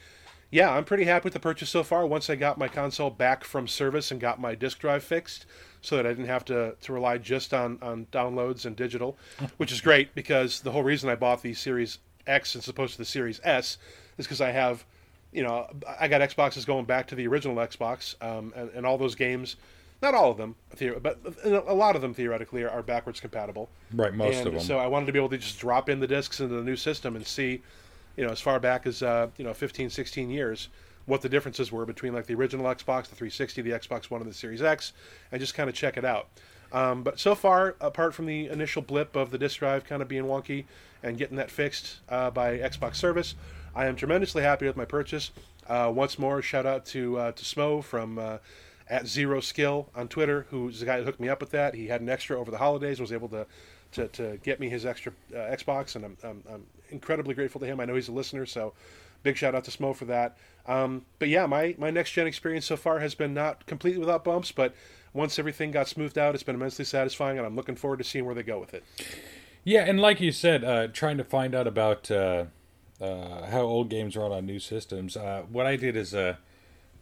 yeah, 0.55 0.71
I'm 0.71 0.85
pretty 0.85 1.03
happy 1.03 1.25
with 1.25 1.33
the 1.33 1.39
purchase 1.39 1.69
so 1.69 1.83
far. 1.83 2.07
Once 2.07 2.29
I 2.29 2.35
got 2.35 2.57
my 2.57 2.69
console 2.69 3.09
back 3.09 3.43
from 3.43 3.67
service 3.67 4.09
and 4.09 4.21
got 4.21 4.39
my 4.39 4.55
disk 4.55 4.79
drive 4.79 5.03
fixed, 5.03 5.45
so 5.81 5.97
that 5.97 6.05
I 6.05 6.09
didn't 6.09 6.27
have 6.27 6.45
to, 6.45 6.75
to 6.79 6.93
rely 6.93 7.17
just 7.17 7.53
on, 7.53 7.77
on 7.81 8.07
downloads 8.13 8.65
and 8.65 8.73
digital, 8.73 9.17
which 9.57 9.73
is 9.73 9.81
great 9.81 10.15
because 10.15 10.61
the 10.61 10.71
whole 10.71 10.81
reason 10.81 11.09
I 11.09 11.15
bought 11.15 11.41
the 11.41 11.53
Series 11.53 11.99
X 12.25 12.55
as 12.55 12.69
opposed 12.69 12.93
to 12.93 12.99
the 12.99 13.05
Series 13.05 13.41
S 13.43 13.77
is 14.17 14.25
because 14.25 14.39
I 14.39 14.51
have, 14.51 14.85
you 15.33 15.43
know, 15.43 15.67
I 15.99 16.07
got 16.07 16.21
Xboxes 16.21 16.65
going 16.65 16.85
back 16.85 17.07
to 17.07 17.15
the 17.15 17.27
original 17.27 17.57
Xbox, 17.57 18.15
um, 18.23 18.53
and, 18.55 18.69
and 18.69 18.85
all 18.85 18.97
those 18.97 19.15
games, 19.15 19.57
not 20.01 20.13
all 20.13 20.31
of 20.31 20.37
them, 20.37 20.55
but 21.01 21.19
a 21.43 21.73
lot 21.73 21.97
of 21.97 22.01
them 22.01 22.13
theoretically 22.13 22.63
are, 22.63 22.69
are 22.69 22.81
backwards 22.81 23.19
compatible. 23.19 23.69
Right, 23.93 24.13
most 24.13 24.37
and 24.37 24.47
of 24.47 24.53
them. 24.53 24.63
So 24.63 24.77
I 24.77 24.87
wanted 24.87 25.07
to 25.07 25.11
be 25.11 25.19
able 25.19 25.29
to 25.29 25.37
just 25.37 25.59
drop 25.59 25.89
in 25.89 25.99
the 25.99 26.07
discs 26.07 26.39
into 26.39 26.55
the 26.55 26.63
new 26.63 26.77
system 26.77 27.17
and 27.17 27.27
see, 27.27 27.61
you 28.17 28.25
know, 28.25 28.31
as 28.31 28.41
far 28.41 28.59
back 28.59 28.85
as 28.85 29.03
uh, 29.03 29.27
you 29.37 29.43
know, 29.43 29.53
15, 29.53 29.89
16 29.89 30.29
years 30.29 30.69
what 31.05 31.21
the 31.21 31.29
differences 31.29 31.71
were 31.71 31.85
between 31.85 32.13
like 32.13 32.25
the 32.25 32.33
original 32.33 32.65
Xbox, 32.65 33.07
the 33.07 33.15
360, 33.15 33.61
the 33.61 33.71
Xbox 33.71 34.09
One, 34.09 34.21
and 34.21 34.29
the 34.29 34.33
Series 34.33 34.61
X, 34.61 34.93
and 35.31 35.39
just 35.39 35.53
kind 35.53 35.69
of 35.69 35.75
check 35.75 35.97
it 35.97 36.05
out. 36.05 36.27
Um, 36.71 37.03
but 37.03 37.19
so 37.19 37.35
far, 37.35 37.75
apart 37.79 38.13
from 38.13 38.25
the 38.25 38.47
initial 38.47 38.81
blip 38.81 39.15
of 39.15 39.29
the 39.31 39.37
disk 39.37 39.59
drive 39.59 39.83
kind 39.85 40.01
of 40.01 40.07
being 40.07 40.23
wonky 40.23 40.65
and 41.03 41.17
getting 41.17 41.37
that 41.37 41.51
fixed 41.51 41.97
uh, 42.09 42.31
by 42.31 42.57
Xbox 42.57 42.95
service, 42.95 43.35
I 43.75 43.85
am 43.85 43.95
tremendously 43.95 44.41
happy 44.41 44.65
with 44.65 44.75
my 44.75 44.85
purchase. 44.85 45.31
Uh, 45.67 45.91
once 45.93 46.17
more, 46.17 46.41
shout 46.41 46.65
out 46.65 46.85
to 46.87 47.17
uh, 47.17 47.31
to 47.33 47.43
Smo 47.43 47.83
from 47.83 48.17
uh, 48.17 48.37
at 48.89 49.07
Zero 49.07 49.41
Skill 49.41 49.89
on 49.95 50.07
Twitter, 50.07 50.47
who's 50.49 50.79
the 50.79 50.85
guy 50.85 50.97
that 50.97 51.05
hooked 51.05 51.19
me 51.19 51.29
up 51.29 51.39
with 51.39 51.51
that. 51.51 51.75
He 51.75 51.87
had 51.87 52.01
an 52.01 52.09
extra 52.09 52.39
over 52.39 52.51
the 52.51 52.57
holidays, 52.57 52.97
and 52.99 53.03
was 53.03 53.11
able 53.11 53.29
to 53.29 53.45
to, 53.93 54.07
to 54.09 54.39
get 54.43 54.59
me 54.59 54.69
his 54.69 54.85
extra 54.85 55.13
uh, 55.33 55.37
Xbox, 55.37 55.95
and 55.95 56.05
I'm, 56.05 56.17
I'm, 56.23 56.43
I'm 56.51 56.63
incredibly 56.89 57.33
grateful 57.33 57.61
to 57.61 57.67
him. 57.67 57.79
I 57.79 57.85
know 57.85 57.95
he's 57.95 58.07
a 58.07 58.13
listener, 58.13 58.45
so 58.45 58.73
big 59.23 59.37
shout 59.37 59.55
out 59.55 59.63
to 59.65 59.71
Smo 59.71 59.95
for 59.95 60.05
that. 60.05 60.37
Um, 60.67 61.05
but 61.19 61.29
yeah, 61.29 61.45
my, 61.45 61.75
my 61.77 61.89
next 61.89 62.11
gen 62.11 62.27
experience 62.27 62.65
so 62.65 62.77
far 62.77 62.99
has 62.99 63.15
been 63.15 63.33
not 63.33 63.65
completely 63.65 63.99
without 63.99 64.23
bumps, 64.23 64.51
but 64.51 64.73
once 65.13 65.39
everything 65.39 65.71
got 65.71 65.87
smoothed 65.87 66.17
out, 66.17 66.35
it's 66.35 66.43
been 66.43 66.55
immensely 66.55 66.85
satisfying, 66.85 67.37
and 67.37 67.47
I'm 67.47 67.55
looking 67.55 67.75
forward 67.75 67.97
to 67.97 68.03
seeing 68.03 68.25
where 68.25 68.35
they 68.35 68.43
go 68.43 68.59
with 68.59 68.73
it. 68.73 68.83
Yeah, 69.63 69.85
and 69.85 69.99
like 69.99 70.21
you 70.21 70.31
said, 70.31 70.63
uh, 70.63 70.87
trying 70.87 71.17
to 71.17 71.23
find 71.23 71.55
out 71.55 71.67
about 71.67 72.11
uh, 72.11 72.45
uh, 73.01 73.45
how 73.47 73.61
old 73.61 73.89
games 73.89 74.15
run 74.15 74.31
on 74.31 74.45
new 74.45 74.59
systems. 74.59 75.17
Uh, 75.17 75.43
what 75.49 75.65
I 75.65 75.75
did 75.75 75.95
is, 75.95 76.13
uh, 76.13 76.35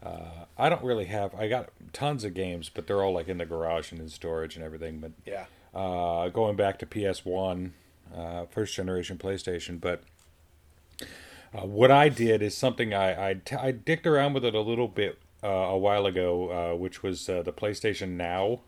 uh, 0.02 0.46
I 0.58 0.70
don't 0.70 0.84
really 0.84 1.06
have. 1.06 1.36
I 1.36 1.50
got 1.50 1.70
tons 1.92 2.24
of 2.24 2.34
games, 2.34 2.70
but 2.70 2.88
they're 2.88 3.04
all 3.04 3.14
like 3.14 3.28
in 3.28 3.38
the 3.38 3.46
garage 3.46 3.92
and 3.92 4.00
in 4.00 4.10
storage 4.10 4.56
and 4.56 4.64
everything. 4.64 5.00
But 5.00 5.12
yeah, 5.26 5.46
going 5.74 6.56
back 6.56 6.80
to 6.80 6.86
PS 6.86 7.26
One, 7.26 7.74
first 8.50 8.76
generation 8.76 9.18
PlayStation, 9.18 9.80
but 9.80 10.04
uh, 11.54 11.66
what 11.66 11.92
I 11.92 12.10
did 12.10 12.42
is 12.42 12.56
something 12.56 12.94
I, 12.94 13.30
I, 13.30 13.34
t- 13.34 13.56
I 13.56 13.72
dicked 13.72 14.08
around 14.08 14.34
with 14.34 14.44
it 14.44 14.56
a 14.56 14.62
little 14.62 14.88
bit 14.88 15.20
uh, 15.44 15.48
a 15.48 15.78
while 15.78 16.06
ago, 16.06 16.50
uh, 16.74 16.76
which 16.76 17.04
was 17.04 17.30
uh, 17.30 17.44
the 17.44 17.54
PlayStation 17.54 18.12
Now, 18.12 18.62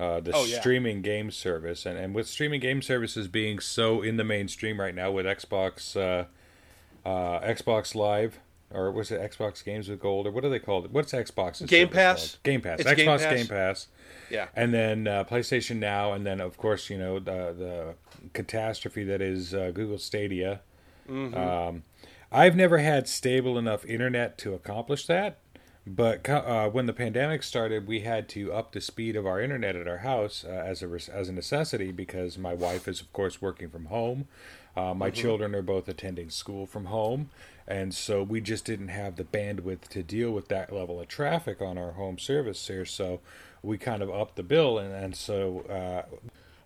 uh, 0.00 0.20
the 0.20 0.32
oh, 0.34 0.44
yeah. 0.44 0.58
streaming 0.58 1.02
game 1.02 1.30
service. 1.30 1.86
And, 1.86 1.96
and 1.96 2.14
with 2.14 2.26
streaming 2.26 2.60
game 2.60 2.82
services 2.82 3.28
being 3.28 3.60
so 3.60 4.02
in 4.02 4.16
the 4.16 4.24
mainstream 4.24 4.80
right 4.80 4.94
now 4.94 5.12
with 5.12 5.26
Xbox 5.26 5.96
uh, 5.96 6.26
Xbox 7.06 7.94
Live, 7.94 8.40
or 8.70 8.90
was 8.90 9.10
it 9.10 9.20
Xbox 9.20 9.64
Games 9.64 9.88
with 9.88 10.00
Gold, 10.00 10.26
or 10.26 10.30
what 10.30 10.42
do 10.42 10.50
they 10.50 10.58
call 10.58 10.84
it? 10.84 10.90
What's 10.90 11.12
Xbox? 11.12 11.66
Game 11.66 11.88
Pass. 11.88 12.32
Called? 12.32 12.42
Game 12.42 12.60
Pass. 12.60 12.80
It's 12.80 12.90
Xbox 12.90 12.96
Game 12.96 13.06
Pass. 13.06 13.34
Game 13.34 13.46
Pass. 13.46 13.86
Yeah. 14.28 14.48
And 14.54 14.74
then 14.74 15.04
PlayStation 15.04 15.76
Now, 15.76 16.12
and 16.12 16.26
then 16.26 16.40
of 16.40 16.58
course 16.58 16.90
you 16.90 16.98
know 16.98 17.18
the 17.18 17.54
the 17.56 17.94
catastrophe 18.32 19.04
that 19.04 19.20
is 19.20 19.50
Google 19.50 19.98
Stadia. 19.98 20.60
Mm-hmm. 21.08 21.36
Um, 21.36 21.82
I've 22.30 22.56
never 22.56 22.78
had 22.78 23.08
stable 23.08 23.56
enough 23.56 23.84
internet 23.86 24.36
to 24.38 24.54
accomplish 24.54 25.06
that. 25.06 25.38
But 25.86 26.28
uh, 26.28 26.68
when 26.68 26.86
the 26.86 26.92
pandemic 26.92 27.42
started, 27.42 27.86
we 27.86 28.00
had 28.00 28.28
to 28.30 28.52
up 28.52 28.72
the 28.72 28.80
speed 28.80 29.16
of 29.16 29.26
our 29.26 29.40
internet 29.40 29.74
at 29.74 29.88
our 29.88 29.98
house 29.98 30.44
uh, 30.46 30.50
as 30.50 30.82
a 30.82 30.98
as 31.10 31.28
a 31.28 31.32
necessity 31.32 31.92
because 31.92 32.36
my 32.36 32.52
wife 32.52 32.86
is, 32.86 33.00
of 33.00 33.10
course, 33.12 33.40
working 33.40 33.70
from 33.70 33.86
home. 33.86 34.28
Uh, 34.76 34.92
my 34.92 35.08
mm-hmm. 35.08 35.14
children 35.14 35.54
are 35.54 35.62
both 35.62 35.88
attending 35.88 36.28
school 36.28 36.66
from 36.66 36.86
home, 36.86 37.30
and 37.66 37.94
so 37.94 38.22
we 38.22 38.40
just 38.40 38.66
didn't 38.66 38.88
have 38.88 39.16
the 39.16 39.24
bandwidth 39.24 39.88
to 39.88 40.02
deal 40.02 40.30
with 40.30 40.48
that 40.48 40.72
level 40.72 41.00
of 41.00 41.08
traffic 41.08 41.62
on 41.62 41.78
our 41.78 41.92
home 41.92 42.18
service 42.18 42.68
here. 42.68 42.84
So 42.84 43.20
we 43.62 43.78
kind 43.78 44.02
of 44.02 44.10
upped 44.10 44.36
the 44.36 44.42
bill, 44.42 44.78
and 44.78 44.92
and 44.92 45.16
so 45.16 45.64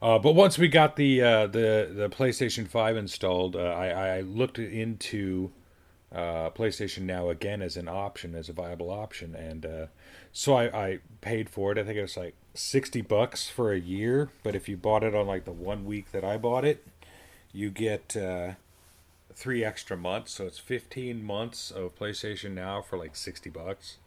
uh, 0.03 0.19
but 0.19 0.33
once 0.33 0.59
we 0.59 0.69
got 0.69 0.97
the 0.97 1.23
uh, 1.23 1.47
the 1.47 1.91
the 1.95 2.09
PlayStation 2.11 2.67
Five 2.67 2.97
installed, 2.97 3.55
uh, 3.55 3.61
I, 3.61 4.17
I 4.17 4.21
looked 4.21 4.59
into 4.59 5.53
uh, 6.13 6.51
PlayStation 6.51 7.03
Now 7.03 7.31
again 7.31 7.63
as 7.63 7.77
an 7.77 7.89
option, 7.89 8.35
as 8.35 8.49
a 8.49 8.53
viable 8.53 8.91
option, 8.91 9.35
and 9.35 9.65
uh, 9.65 9.87
so 10.33 10.55
I, 10.55 10.65
I 10.87 10.99
paid 11.21 11.49
for 11.49 11.73
it. 11.73 11.79
I 11.79 11.85
think 11.85 11.97
it 11.97 12.03
was 12.03 12.17
like 12.17 12.35
sixty 12.55 13.01
bucks 13.01 13.49
for 13.49 13.73
a 13.73 13.79
year, 13.79 14.31
but 14.43 14.55
if 14.55 14.69
you 14.69 14.77
bought 14.77 15.05
it 15.05 15.15
on 15.15 15.27
like 15.27 15.45
the 15.45 15.53
one 15.53 15.85
week 15.85 16.11
that 16.11 16.25
I 16.25 16.37
bought 16.37 16.65
it, 16.65 16.85
you 17.53 17.71
get 17.71 18.17
uh, 18.17 18.55
three 19.33 19.65
extra 19.65 19.97
months, 19.97 20.33
so 20.33 20.47
it's 20.47 20.59
fifteen 20.59 21.23
months 21.25 21.71
of 21.71 21.97
PlayStation 21.97 22.53
Now 22.53 22.83
for 22.83 22.99
like 22.99 23.15
sixty 23.15 23.51
bucks. 23.51 23.99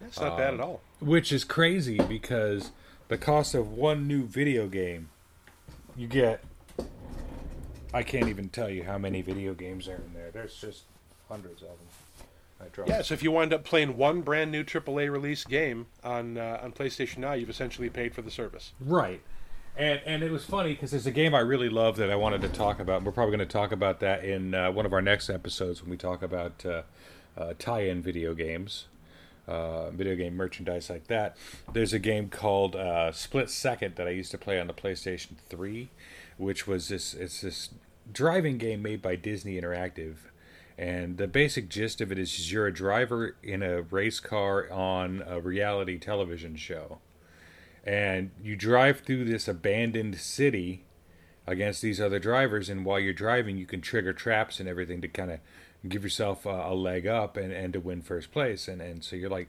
That's 0.00 0.20
not 0.20 0.32
um, 0.32 0.38
bad 0.38 0.54
at 0.54 0.60
all. 0.60 0.82
Which 1.00 1.32
is 1.32 1.42
crazy 1.42 1.98
because 1.98 2.70
the 3.08 3.18
cost 3.18 3.54
of 3.54 3.72
one 3.72 4.06
new 4.06 4.24
video 4.26 4.68
game, 4.68 5.08
you 5.96 6.06
get. 6.06 6.42
I 7.94 8.02
can't 8.02 8.28
even 8.28 8.48
tell 8.48 8.68
you 8.68 8.84
how 8.84 8.98
many 8.98 9.22
video 9.22 9.54
games 9.54 9.88
are 9.88 9.96
in 9.96 10.12
there. 10.12 10.30
There's 10.30 10.54
just 10.60 10.82
hundreds 11.28 11.62
of 11.62 11.68
them. 11.68 12.26
I 12.60 12.68
Yeah, 12.86 13.02
so 13.02 13.14
if 13.14 13.22
you 13.22 13.30
wind 13.30 13.52
up 13.52 13.64
playing 13.64 13.96
one 13.96 14.22
brand 14.22 14.50
new 14.50 14.64
AAA 14.64 15.10
release 15.10 15.44
game 15.44 15.86
on 16.02 16.38
uh, 16.38 16.60
on 16.62 16.72
PlayStation 16.72 17.18
Now, 17.18 17.34
you've 17.34 17.50
essentially 17.50 17.90
paid 17.90 18.14
for 18.14 18.22
the 18.22 18.30
service. 18.30 18.72
Right. 18.80 19.20
And 19.76 20.00
and 20.06 20.22
it 20.22 20.30
was 20.30 20.44
funny 20.44 20.72
because 20.72 20.90
there's 20.90 21.06
a 21.06 21.10
game 21.10 21.34
I 21.34 21.40
really 21.40 21.68
love 21.68 21.96
that 21.96 22.10
I 22.10 22.16
wanted 22.16 22.40
to 22.42 22.48
talk 22.48 22.80
about. 22.80 23.02
We're 23.02 23.12
probably 23.12 23.36
going 23.36 23.46
to 23.46 23.52
talk 23.52 23.72
about 23.72 24.00
that 24.00 24.24
in 24.24 24.54
uh, 24.54 24.72
one 24.72 24.86
of 24.86 24.92
our 24.94 25.02
next 25.02 25.28
episodes 25.28 25.82
when 25.82 25.90
we 25.90 25.98
talk 25.98 26.22
about 26.22 26.64
uh, 26.64 26.82
uh, 27.36 27.52
tie-in 27.58 28.02
video 28.02 28.32
games, 28.32 28.86
uh, 29.46 29.90
video 29.90 30.14
game 30.16 30.36
merchandise 30.36 30.90
like 30.90 31.06
that. 31.06 31.36
There's 31.72 31.92
a 31.92 31.98
game 31.98 32.28
called 32.28 32.76
uh, 32.76 33.12
Split 33.12 33.50
Second 33.50 33.96
that 33.96 34.06
I 34.06 34.10
used 34.10 34.30
to 34.32 34.38
play 34.38 34.60
on 34.60 34.66
the 34.66 34.74
PlayStation 34.74 35.36
3, 35.48 35.88
which 36.36 36.66
was 36.66 36.88
this 36.88 37.14
it's 37.14 37.40
this 37.40 37.70
driving 38.12 38.58
game 38.58 38.82
made 38.82 39.02
by 39.02 39.16
Disney 39.16 39.60
Interactive 39.60 40.16
and 40.78 41.16
the 41.16 41.26
basic 41.26 41.68
gist 41.68 42.00
of 42.00 42.12
it 42.12 42.18
is 42.18 42.52
you're 42.52 42.66
a 42.66 42.74
driver 42.74 43.36
in 43.42 43.62
a 43.62 43.82
race 43.82 44.20
car 44.20 44.70
on 44.70 45.22
a 45.26 45.40
reality 45.40 45.98
television 45.98 46.56
show. 46.56 46.98
And 47.84 48.30
you 48.42 48.56
drive 48.56 49.00
through 49.00 49.24
this 49.24 49.48
abandoned 49.48 50.16
city 50.18 50.84
against 51.46 51.80
these 51.80 52.00
other 52.00 52.18
drivers. 52.18 52.68
And 52.68 52.84
while 52.84 53.00
you're 53.00 53.14
driving, 53.14 53.56
you 53.56 53.64
can 53.64 53.80
trigger 53.80 54.12
traps 54.12 54.60
and 54.60 54.68
everything 54.68 55.00
to 55.00 55.08
kind 55.08 55.30
of 55.30 55.40
give 55.90 56.02
yourself 56.02 56.46
a, 56.46 56.68
a, 56.68 56.74
leg 56.74 57.06
up 57.06 57.36
and, 57.36 57.52
and 57.52 57.72
to 57.72 57.80
win 57.80 58.02
first 58.02 58.32
place. 58.32 58.68
And, 58.68 58.80
and 58.80 59.02
so 59.04 59.16
you're 59.16 59.30
like 59.30 59.48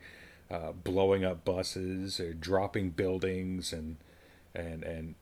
uh, 0.50 0.72
blowing 0.72 1.26
up 1.26 1.46
buses 1.46 2.20
or 2.20 2.34
dropping 2.34 2.92
buildings 2.92 3.74
and, 3.74 3.98
and, 4.56 4.84
and 4.84 5.16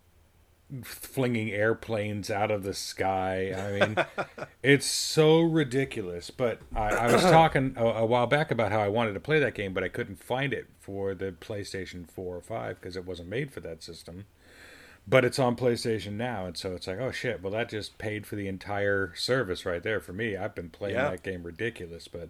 flinging 0.84 1.51
airplanes 1.51 2.30
out 2.30 2.51
of 2.51 2.63
the 2.63 2.73
sky. 2.73 3.54
I 3.54 3.80
mean, 3.80 4.06
it's 4.63 4.86
so 4.86 5.41
ridiculous. 5.41 6.32
But 6.32 6.60
I, 6.75 6.89
I 6.89 7.12
was 7.12 7.21
talking 7.21 7.75
a, 7.78 7.86
a, 7.86 8.06
while 8.06 8.28
back 8.28 8.51
about 8.51 8.71
how 8.71 8.80
I 8.80 8.88
wanted 8.88 9.13
to 9.13 9.19
play 9.19 9.39
that 9.39 9.54
game, 9.54 9.73
but 9.73 9.84
I 9.84 9.89
couldn't 9.89 10.23
find 10.23 10.54
it 10.54 10.67
for 10.80 11.13
the 11.13 11.32
PlayStation 11.32 12.10
4 12.10 12.36
or 12.36 12.41
5 12.41 12.80
because 12.80 12.95
it 12.95 13.06
wasn't 13.06 13.30
made 13.30 13.51
for 13.51 13.60
that 13.62 13.84
system. 13.84 14.25
But 15.07 15.23
it's 15.23 15.37
on 15.37 15.55
PlayStation 15.55 16.13
now, 16.13 16.47
and 16.47 16.57
so 16.57 16.73
it's 16.73 16.87
like, 16.87 16.99
oh 16.99 17.11
shit! 17.11 17.41
Well, 17.41 17.51
that 17.51 17.69
just 17.69 17.97
paid 17.99 18.25
for 18.25 18.35
the 18.35 18.47
entire 18.47 19.13
service 19.15 19.65
right 19.65 19.83
there 19.83 19.99
for 19.99 20.13
me. 20.13 20.35
I've 20.35 20.55
been 20.55 20.69
playing 20.69 20.95
yeah. 20.95 21.11
that 21.11 21.21
game 21.21 21.43
ridiculous, 21.43 22.07
but 22.07 22.29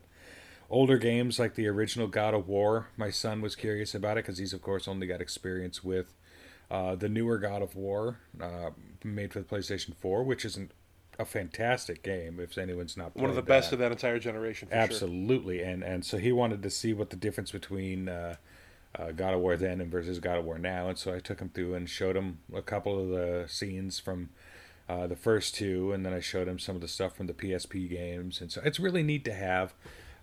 older 0.69 0.97
games 0.97 1.39
like 1.39 1.55
the 1.55 1.67
original 1.67 2.07
God 2.07 2.33
of 2.33 2.47
War, 2.47 2.89
my 2.97 3.09
son 3.09 3.41
was 3.41 3.55
curious 3.55 3.95
about 3.95 4.17
it 4.17 4.25
because 4.25 4.39
he's 4.39 4.53
of 4.53 4.61
course 4.61 4.87
only 4.87 5.07
got 5.07 5.21
experience 5.21 5.83
with 5.83 6.13
uh, 6.69 6.95
the 6.95 7.09
newer 7.09 7.37
God 7.37 7.61
of 7.61 7.75
War, 7.75 8.17
uh, 8.41 8.71
made 9.03 9.31
for 9.31 9.39
the 9.39 9.45
PlayStation 9.45 9.95
4, 9.95 10.23
which 10.23 10.43
isn't 10.45 10.71
a 11.17 11.25
fantastic 11.25 12.03
game 12.03 12.39
if 12.39 12.57
anyone's 12.57 12.97
not 12.97 13.15
one 13.15 13.29
of 13.29 13.35
the 13.37 13.41
best 13.41 13.71
of 13.71 13.79
that 13.79 13.91
entire 13.91 14.19
generation. 14.19 14.67
Absolutely, 14.71 15.59
sure. 15.59 15.67
and 15.67 15.83
and 15.83 16.05
so 16.05 16.17
he 16.17 16.31
wanted 16.31 16.61
to 16.63 16.69
see 16.69 16.93
what 16.93 17.09
the 17.09 17.15
difference 17.15 17.51
between 17.51 18.09
uh, 18.09 18.35
uh, 18.97 19.11
God 19.11 19.33
of 19.33 19.39
War 19.39 19.57
then 19.57 19.81
and 19.81 19.91
versus 19.91 20.19
God 20.19 20.37
of 20.37 20.45
War 20.45 20.57
now, 20.57 20.89
and 20.89 20.97
so 20.97 21.13
I 21.13 21.19
took 21.19 21.39
him 21.39 21.49
through 21.49 21.75
and 21.75 21.89
showed 21.89 22.15
him 22.15 22.39
a 22.53 22.61
couple 22.61 22.99
of 22.99 23.09
the 23.09 23.45
scenes 23.47 23.99
from 23.99 24.29
uh, 24.87 25.07
the 25.07 25.15
first 25.15 25.55
two, 25.55 25.91
and 25.91 26.05
then 26.05 26.13
I 26.13 26.19
showed 26.19 26.47
him 26.47 26.59
some 26.59 26.75
of 26.75 26.81
the 26.81 26.87
stuff 26.87 27.15
from 27.15 27.27
the 27.27 27.33
PSP 27.33 27.89
games, 27.89 28.41
and 28.41 28.51
so 28.51 28.61
it's 28.63 28.79
really 28.79 29.03
neat 29.03 29.25
to 29.25 29.33
have. 29.33 29.73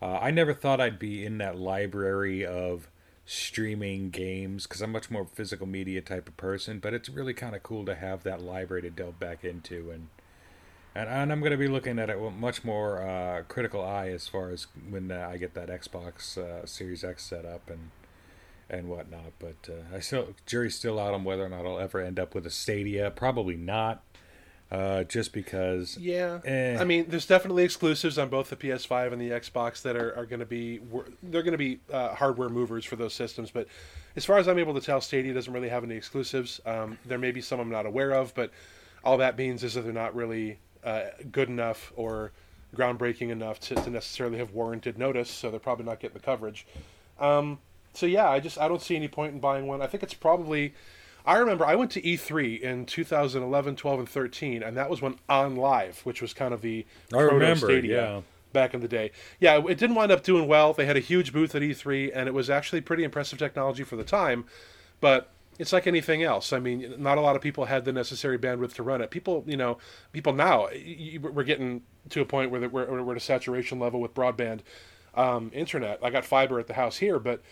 Uh, 0.01 0.19
I 0.21 0.31
never 0.31 0.55
thought 0.55 0.81
I'd 0.81 0.99
be 0.99 1.25
in 1.25 1.39
that 1.39 1.59
library 1.59 2.45
of 2.45 2.89
streaming 3.25 4.11
games 4.11 4.67
because 4.67 4.81
I'm 4.83 4.93
much 4.93 5.11
more 5.11 5.27
physical 5.33 5.67
media 5.67 6.01
type 6.01 6.29
of 6.29 6.37
person. 6.37 6.81
But 6.81 6.95
it's 6.95 7.09
really 7.09 7.35
kind 7.35 7.55
of 7.55 7.63
cool 7.63 7.85
to 7.85 7.95
have 7.95 8.25
that 8.25 8.43
library 8.43 8.83
to 8.83 8.91
delve 8.91 9.21
back 9.21 9.45
into, 9.45 9.91
and 9.91 10.09
and, 10.95 11.09
and 11.09 11.33
I'm 11.33 11.41
going 11.41 11.53
to 11.53 11.59
be 11.59 11.69
looking 11.69 11.99
at 11.99 12.11
it 12.11 12.21
with 12.21 12.35
much 12.35 12.65
more 12.65 13.03
uh, 13.03 13.43
critical 13.49 13.83
eye 13.83 14.09
as 14.09 14.29
far 14.29 14.51
as 14.51 14.67
when 14.89 15.11
uh, 15.11 15.29
I 15.31 15.39
get 15.39 15.55
that 15.55 15.69
Xbox 15.69 16.37
uh, 16.37 16.67
Series 16.67 17.03
X 17.03 17.25
set 17.25 17.45
up 17.47 17.71
and 17.71 17.91
and 18.73 18.89
whatnot. 18.89 19.33
But 19.39 19.69
uh, 19.69 19.97
I 19.97 20.01
still 20.01 20.35
jury's 20.47 20.75
still 20.75 20.99
out 20.99 21.15
on 21.15 21.25
whether 21.25 21.45
or 21.45 21.49
not 21.49 21.67
I'll 21.67 21.79
ever 21.79 22.01
end 22.01 22.19
up 22.19 22.35
with 22.35 22.47
a 22.47 22.51
Stadia. 22.51 23.11
Probably 23.11 23.57
not. 23.57 24.03
Uh, 24.71 25.05
just 25.05 25.35
because. 25.35 25.99
Yeah, 25.99 26.41
eh. 26.47 26.79
I 26.81 26.85
mean, 26.85 27.05
there's 27.07 27.27
definitely 27.27 27.63
exclusives 27.63 28.17
on 28.17 28.31
both 28.31 28.49
the 28.49 28.57
PS5 28.57 29.13
and 29.13 29.21
the 29.21 29.29
Xbox 29.29 29.83
that 29.83 29.97
are, 29.97 30.17
are 30.17 30.25
going 30.25 30.41
to 30.41 30.47
be 30.47 30.81
they're 31.23 31.43
going 31.43 31.53
to 31.53 31.59
be 31.59 31.81
uh, 31.93 32.15
hardware 32.15 32.49
movers 32.49 32.87
for 32.87 32.97
those 32.97 33.13
systems. 33.13 33.51
But 33.51 33.67
as 34.17 34.25
far 34.25 34.39
as 34.39 34.49
I'm 34.49 34.59
able 34.59 34.73
to 34.73 34.81
tell, 34.81 35.03
Stadia 35.03 35.35
doesn't 35.35 35.53
really 35.53 35.69
have 35.69 35.85
any 35.85 35.95
exclusives. 35.95 36.59
Um, 36.65 36.97
there 37.05 37.19
may 37.19 37.33
be 37.33 37.43
some 37.43 37.61
I'm 37.61 37.69
not 37.69 37.85
aware 37.85 38.13
of, 38.13 38.35
but 38.35 38.51
all 39.05 39.19
that 39.19 39.37
means 39.37 39.63
is 39.63 39.75
that 39.75 39.83
they're 39.83 39.93
not 39.93 40.15
really 40.15 40.59
uh, 40.83 41.03
good 41.31 41.51
enough 41.51 41.93
or 41.95 42.33
groundbreaking 42.75 43.29
enough 43.29 43.61
to, 43.61 43.75
to, 43.75 43.91
necessarily 43.91 44.39
have 44.39 44.53
warranted 44.53 44.99
notice. 44.99 45.31
So 45.31 45.51
they're 45.51 45.61
probably 45.61 45.85
not 45.85 46.01
getting 46.01 46.15
the 46.15 46.25
coverage. 46.25 46.67
Um, 47.21 47.59
so 47.95 48.07
yeah, 48.07 48.29
I 48.29 48.41
just 48.41 48.59
I 48.59 48.69
don't 48.69 48.83
see 48.83 48.97
any 48.97 49.09
point 49.09 49.35
in 49.35 49.41
buying 49.41 49.67
one. 49.67 49.83
I 49.83 49.87
think 49.87 50.03
it's 50.03 50.15
probably 50.15 50.75
I 51.25 51.37
remember 51.37 51.65
I 51.65 51.75
went 51.75 51.91
to 51.93 52.03
E3 52.03 52.61
in 52.61 52.87
2011, 52.87 53.77
12, 53.77 53.99
and 54.01 54.09
13, 54.09 54.63
and 54.63 54.77
that 54.77 54.91
was 54.91 55.01
when 55.01 55.17
OnLive, 55.29 56.05
which 56.05 56.21
was 56.21 56.35
kind 56.35 56.53
of 56.53 56.63
the 56.63 56.85
I 57.13 57.21
remember, 57.21 57.67
Stadia 57.67 58.03
yeah. 58.03 58.21
back 58.53 58.75
in 58.75 58.81
the 58.81 58.89
day. 58.89 59.13
Yeah, 59.39 59.59
it 59.59 59.79
didn't 59.79 59.95
wind 59.95 60.11
up 60.11 60.25
doing 60.25 60.49
well. 60.49 60.73
They 60.73 60.87
had 60.87 60.97
a 60.97 61.01
huge 61.01 61.33
booth 61.33 61.55
at 61.55 61.63
E3, 61.63 62.11
and 62.15 62.29
it 62.29 62.35
was 62.35 62.51
actually 62.51 62.81
pretty 62.81 63.05
impressive 63.05 63.39
technology 63.39 63.85
for 63.85 63.97
the 63.97 64.05
time. 64.05 64.47
But 65.01 65.31
it's 65.59 65.73
like 65.73 65.87
anything 65.87 66.23
else. 66.23 66.53
I 66.53 66.59
mean, 66.59 66.95
not 66.99 67.19
a 67.19 67.21
lot 67.21 67.37
of 67.37 67.43
people 67.43 67.67
had 67.67 67.85
the 67.85 67.93
necessary 67.93 68.39
bandwidth 68.39 68.75
to 68.75 68.83
run 68.83 69.01
it. 69.01 69.11
People, 69.11 69.45
you 69.47 69.57
know, 69.57 69.79
people 70.13 70.33
now 70.33 70.69
we're 71.21 71.45
getting 71.45 71.83
to 72.11 72.21
a 72.21 72.25
point 72.25 72.51
where 72.51 72.69
we're, 72.69 73.03
we're 73.03 73.13
at 73.13 73.17
a 73.17 73.21
saturation 73.21 73.79
level 73.79 74.01
with 74.01 74.13
broadband 74.15 74.61
um, 75.15 75.51
internet. 75.55 76.01
I 76.03 76.11
got 76.11 76.25
fiber 76.25 76.59
at 76.59 76.67
the 76.67 76.75
house 76.75 76.97
here, 76.97 77.21
but 77.21 77.43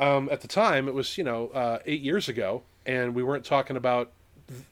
um, 0.00 0.28
at 0.32 0.40
the 0.40 0.48
time 0.48 0.88
it 0.88 0.94
was 0.94 1.16
you 1.16 1.22
know 1.24 1.48
uh, 1.48 1.78
eight 1.86 2.00
years 2.00 2.28
ago 2.28 2.62
and 2.86 3.14
we 3.14 3.22
weren't 3.22 3.44
talking 3.44 3.76
about 3.76 4.10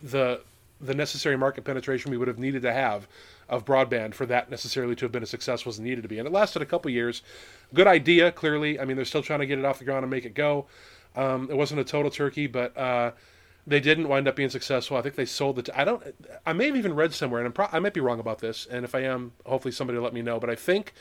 the 0.03 0.41
the 0.81 0.95
necessary 0.95 1.37
market 1.37 1.65
penetration 1.65 2.11
we 2.11 2.17
would 2.17 2.29
have 2.29 2.39
needed 2.39 2.63
to 2.63 2.73
have 2.73 3.07
of 3.49 3.65
broadband 3.65 4.15
for 4.15 4.27
that 4.27 4.51
necessarily 4.51 4.95
to 4.95 5.05
have 5.05 5.13
been 5.13 5.23
a 5.23 5.27
success 5.27 5.65
was 5.65 5.81
needed 5.81 6.03
to 6.03 6.09
be. 6.09 6.19
And 6.19 6.27
it 6.27 6.33
lasted 6.33 6.63
a 6.63 6.67
couple 6.67 6.91
years. 6.91 7.23
Good 7.73 7.87
idea, 7.87 8.31
clearly. 8.31 8.79
I 8.79 8.85
mean, 8.85 8.97
they're 8.97 9.07
still 9.07 9.23
trying 9.23 9.41
to 9.41 9.47
get 9.47 9.59
it 9.59 9.65
off 9.65 9.79
the 9.79 9.85
ground 9.85 10.05
and 10.05 10.11
make 10.11 10.27
it 10.27 10.35
go. 10.35 10.67
Um, 11.17 11.49
it 11.51 11.57
wasn't 11.57 11.81
a 11.81 11.85
total 11.85 12.11
turkey, 12.11 12.47
but 12.47 12.77
uh, 12.77 13.13
they 13.67 13.81
didn't 13.81 14.09
wind 14.09 14.29
up 14.29 14.37
being 14.37 14.51
successful. 14.51 14.97
I 14.97 15.03
think 15.03 15.15
they 15.15 15.25
sold 15.25 15.59
it. 15.59 15.71
I 15.75 15.85
don't. 15.85 16.03
I 16.45 16.53
may 16.53 16.67
have 16.67 16.77
even 16.77 16.95
read 16.95 17.15
somewhere, 17.15 17.45
and 17.45 17.55
pro- 17.55 17.69
i 17.73 17.79
might 17.79 17.95
be 17.95 18.01
wrong 18.01 18.21
about 18.21 18.39
this. 18.39 18.67
And 18.71 18.85
if 18.85 18.95
I 18.95 19.01
am, 19.01 19.33
hopefully 19.47 19.73
somebody 19.73 19.99
will 19.99 20.05
let 20.05 20.15
me 20.15 20.23
know. 20.23 20.39
But 20.39 20.51
I 20.51 20.55
think 20.55 20.93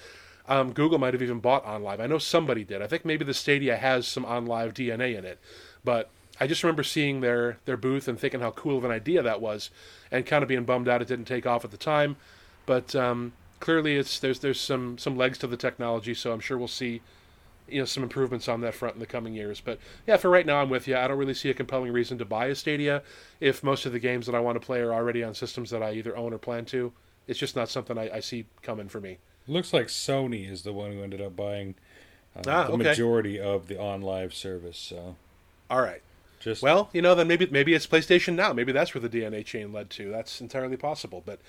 um, 0.48 0.72
Google 0.74 0.98
might 0.98 1.14
have 1.14 1.22
even 1.22 1.40
bought 1.40 1.66
OnLive. 1.66 2.00
I 2.00 2.08
know 2.08 2.18
somebody 2.18 2.64
did. 2.64 2.82
I 2.82 2.88
think 2.88 3.06
maybe 3.06 3.26
the 3.26 3.34
Stadia 3.34 3.78
has 3.78 4.08
some 4.08 4.26
OnLive 4.26 4.74
DNA 4.74 5.18
in 5.18 5.26
it, 5.26 5.40
but 5.84 6.10
I 6.40 6.48
just 6.48 6.64
remember 6.64 6.84
seeing 6.84 7.22
their 7.22 7.58
their 7.66 7.78
booth 7.78 8.08
and 8.08 8.20
thinking 8.20 8.42
how 8.42 8.52
cool 8.52 8.78
of 8.78 8.86
an 8.86 8.92
idea 8.92 9.22
that 9.22 9.42
was, 9.42 9.70
and 10.12 10.26
kind 10.26 10.44
of 10.44 10.50
being 10.50 10.66
bummed 10.66 10.88
out 10.88 11.02
it 11.02 11.08
didn't 11.08 11.26
take 11.26 11.46
off 11.46 11.66
at 11.66 11.72
the 11.72 11.78
time. 11.78 12.16
But 12.66 12.96
um, 12.96 13.34
clearly, 13.60 13.96
it's 13.96 14.20
there's 14.20 14.40
there's 14.40 14.60
some 14.60 14.98
some 14.98 15.18
legs 15.18 15.38
to 15.40 15.48
the 15.48 15.58
technology, 15.58 16.14
so 16.14 16.32
I'm 16.32 16.40
sure 16.40 16.58
we'll 16.58 16.68
see 16.68 17.02
you 17.68 17.80
know 17.80 17.86
some 17.86 18.04
improvements 18.04 18.48
on 18.48 18.62
that 18.62 18.74
front 18.74 18.96
in 18.96 19.00
the 19.00 19.06
coming 19.06 19.34
years. 19.34 19.62
But 19.62 19.80
yeah, 20.06 20.18
for 20.18 20.30
right 20.30 20.46
now, 20.46 20.62
I'm 20.62 20.70
with 20.70 20.88
you. 20.88 20.96
I 20.96 21.08
don't 21.08 21.18
really 21.18 21.34
see 21.34 21.50
a 21.50 21.54
compelling 21.54 21.92
reason 21.92 22.18
to 22.20 22.26
buy 22.26 22.48
a 22.48 22.56
Stadia 22.56 23.02
if 23.40 23.64
most 23.64 23.86
of 23.86 23.92
the 23.92 24.00
games 24.00 24.26
that 24.28 24.36
I 24.36 24.40
want 24.40 24.60
to 24.60 24.66
play 24.66 24.80
are 24.80 24.94
already 24.94 25.24
on 25.24 25.34
systems 25.34 25.70
that 25.72 25.84
I 25.84 25.94
either 25.94 26.16
own 26.16 26.34
or 26.34 26.38
plan 26.38 26.66
to. 26.66 26.94
It's 27.28 27.40
just 27.40 27.56
not 27.56 27.70
something 27.70 27.98
I, 27.98 28.10
I 28.16 28.20
see 28.22 28.46
coming 28.62 28.88
for 28.88 29.02
me. 29.02 29.18
Looks 29.48 29.74
like 29.74 29.88
Sony 29.88 30.50
is 30.50 30.64
the 30.64 30.74
one 30.74 30.92
who 30.92 31.04
ended 31.04 31.22
up 31.22 31.36
buying 31.36 31.76
uh, 32.36 32.42
ah, 32.48 32.64
the 32.64 32.74
okay. 32.74 32.84
majority 32.84 33.40
of 33.40 33.68
the 33.68 33.76
OnLive 33.76 34.34
service. 34.34 34.78
So, 34.78 35.16
all 35.70 35.82
right. 35.82 36.02
Just 36.40 36.62
well, 36.62 36.90
you 36.94 37.02
know, 37.02 37.16
then 37.16 37.28
maybe 37.28 37.48
maybe 37.50 37.74
it's 37.74 37.88
PlayStation 37.88 38.36
now. 38.36 38.54
Maybe 38.54 38.72
that's 38.72 38.94
where 38.94 39.02
the 39.02 39.10
DNA 39.10 39.44
chain 39.44 39.74
led 39.74 39.90
to. 39.92 40.12
That's 40.12 40.40
entirely 40.40 40.78
possible. 40.78 41.24
But 41.26 41.40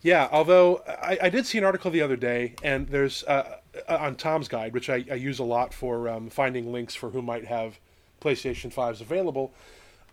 yeah, 0.00 0.28
although 0.30 0.82
I, 0.86 1.18
I 1.22 1.28
did 1.28 1.46
see 1.46 1.58
an 1.58 1.64
article 1.64 1.90
the 1.90 2.02
other 2.02 2.16
day, 2.16 2.54
and 2.62 2.88
there's 2.88 3.24
uh, 3.24 3.58
uh, 3.88 3.96
on 3.96 4.16
Tom's 4.16 4.48
Guide, 4.48 4.74
which 4.74 4.88
I, 4.88 5.04
I 5.10 5.14
use 5.14 5.38
a 5.38 5.44
lot 5.44 5.74
for 5.74 6.08
um, 6.08 6.30
finding 6.30 6.72
links 6.72 6.94
for 6.94 7.10
who 7.10 7.20
might 7.20 7.46
have 7.46 7.78
PlayStation 8.20 8.72
fives 8.72 9.00
available. 9.00 9.52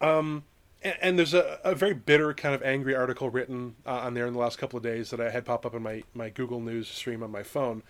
Um, 0.02 0.44
and, 0.82 0.96
and 1.02 1.20
there's 1.20 1.34
a, 1.34 1.60
a 1.64 1.76
very 1.76 1.94
bitter 1.94 2.34
kind 2.34 2.56
of 2.56 2.62
angry 2.64 2.96
article 2.96 3.30
written 3.30 3.76
uh, 3.86 4.00
on 4.00 4.14
there 4.14 4.28
in 4.28 4.34
the 4.34 4.40
last 4.40 4.58
couple 4.58 4.78
of 4.78 4.84
days 4.84 5.10
that 5.10 5.20
I 5.20 5.30
had 5.30 5.46
pop 5.46 5.66
up 5.66 5.76
in 5.76 5.84
my 5.84 6.04
my 6.14 6.30
Google 6.30 6.60
News 6.60 6.88
stream 6.88 7.24
on 7.24 7.32
my 7.32 7.44
phone. 7.44 7.84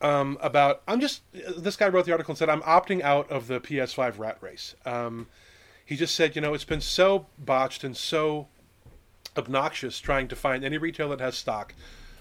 Um, 0.00 0.36
about 0.40 0.82
I'm 0.86 1.00
just 1.00 1.22
this 1.32 1.76
guy 1.76 1.88
wrote 1.88 2.06
the 2.06 2.12
article 2.12 2.32
and 2.32 2.38
said 2.38 2.50
I'm 2.50 2.62
opting 2.62 3.02
out 3.02 3.30
of 3.30 3.46
the 3.46 3.60
PS5 3.60 4.18
rat 4.18 4.38
race. 4.40 4.74
Um, 4.84 5.28
he 5.84 5.96
just 5.96 6.14
said, 6.14 6.34
you 6.34 6.42
know, 6.42 6.52
it's 6.52 6.64
been 6.64 6.80
so 6.80 7.26
botched 7.38 7.84
and 7.84 7.96
so 7.96 8.48
obnoxious 9.38 10.00
trying 10.00 10.28
to 10.28 10.36
find 10.36 10.64
any 10.64 10.78
retail 10.78 11.10
that 11.10 11.20
has 11.20 11.36
stock 11.36 11.74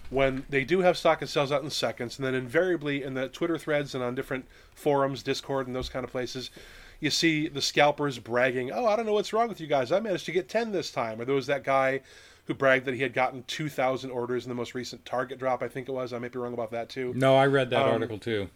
when 0.10 0.46
they 0.50 0.64
do 0.64 0.82
have 0.82 0.98
stock 0.98 1.22
it 1.22 1.28
sells 1.28 1.52
out 1.52 1.64
in 1.64 1.70
seconds 1.70 2.18
and 2.18 2.26
then 2.26 2.36
invariably 2.36 3.04
in 3.04 3.14
the 3.14 3.28
twitter 3.30 3.58
threads 3.58 3.96
and 3.96 4.04
on 4.04 4.14
different 4.14 4.46
forums 4.74 5.24
discord 5.24 5.66
and 5.66 5.76
those 5.76 5.90
kind 5.90 6.04
of 6.04 6.12
places 6.12 6.52
you 7.00 7.10
see 7.10 7.48
the 7.48 7.62
scalpers 7.62 8.20
bragging 8.20 8.72
oh 8.72 8.86
i 8.86 8.96
don't 8.96 9.06
know 9.06 9.14
what's 9.14 9.34
wrong 9.34 9.48
with 9.48 9.60
you 9.62 9.68
guys 9.68 9.92
i 9.92 10.00
managed 10.00 10.26
to 10.26 10.32
get 10.32 10.48
10 10.50 10.72
this 10.72 10.92
time 10.92 11.20
or 11.20 11.26
there 11.26 11.36
was 11.36 11.48
that 11.48 11.64
guy 11.64 12.00
who 12.46 12.54
bragged 12.54 12.86
that 12.86 12.94
he 12.94 13.02
had 13.02 13.14
gotten 13.14 13.44
2000 13.48 14.12
orders 14.12 14.46
in 14.46 14.50
the 14.50 14.56
most 14.56 14.74
recent 14.76 15.04
target 15.06 15.38
drop 15.40 15.62
i 15.64 15.68
think 15.68 15.88
it 15.90 15.92
was 15.92 16.14
i 16.14 16.20
may 16.20 16.28
be 16.28 16.38
wrong 16.40 16.54
about 16.54 16.72
that 16.72 16.90
too 16.90 17.14
No, 17.16 17.36
I 17.36 17.46
read 17.48 17.70
that 17.72 17.84
Um, 17.86 17.92
article 17.94 18.18
too. 18.20 18.50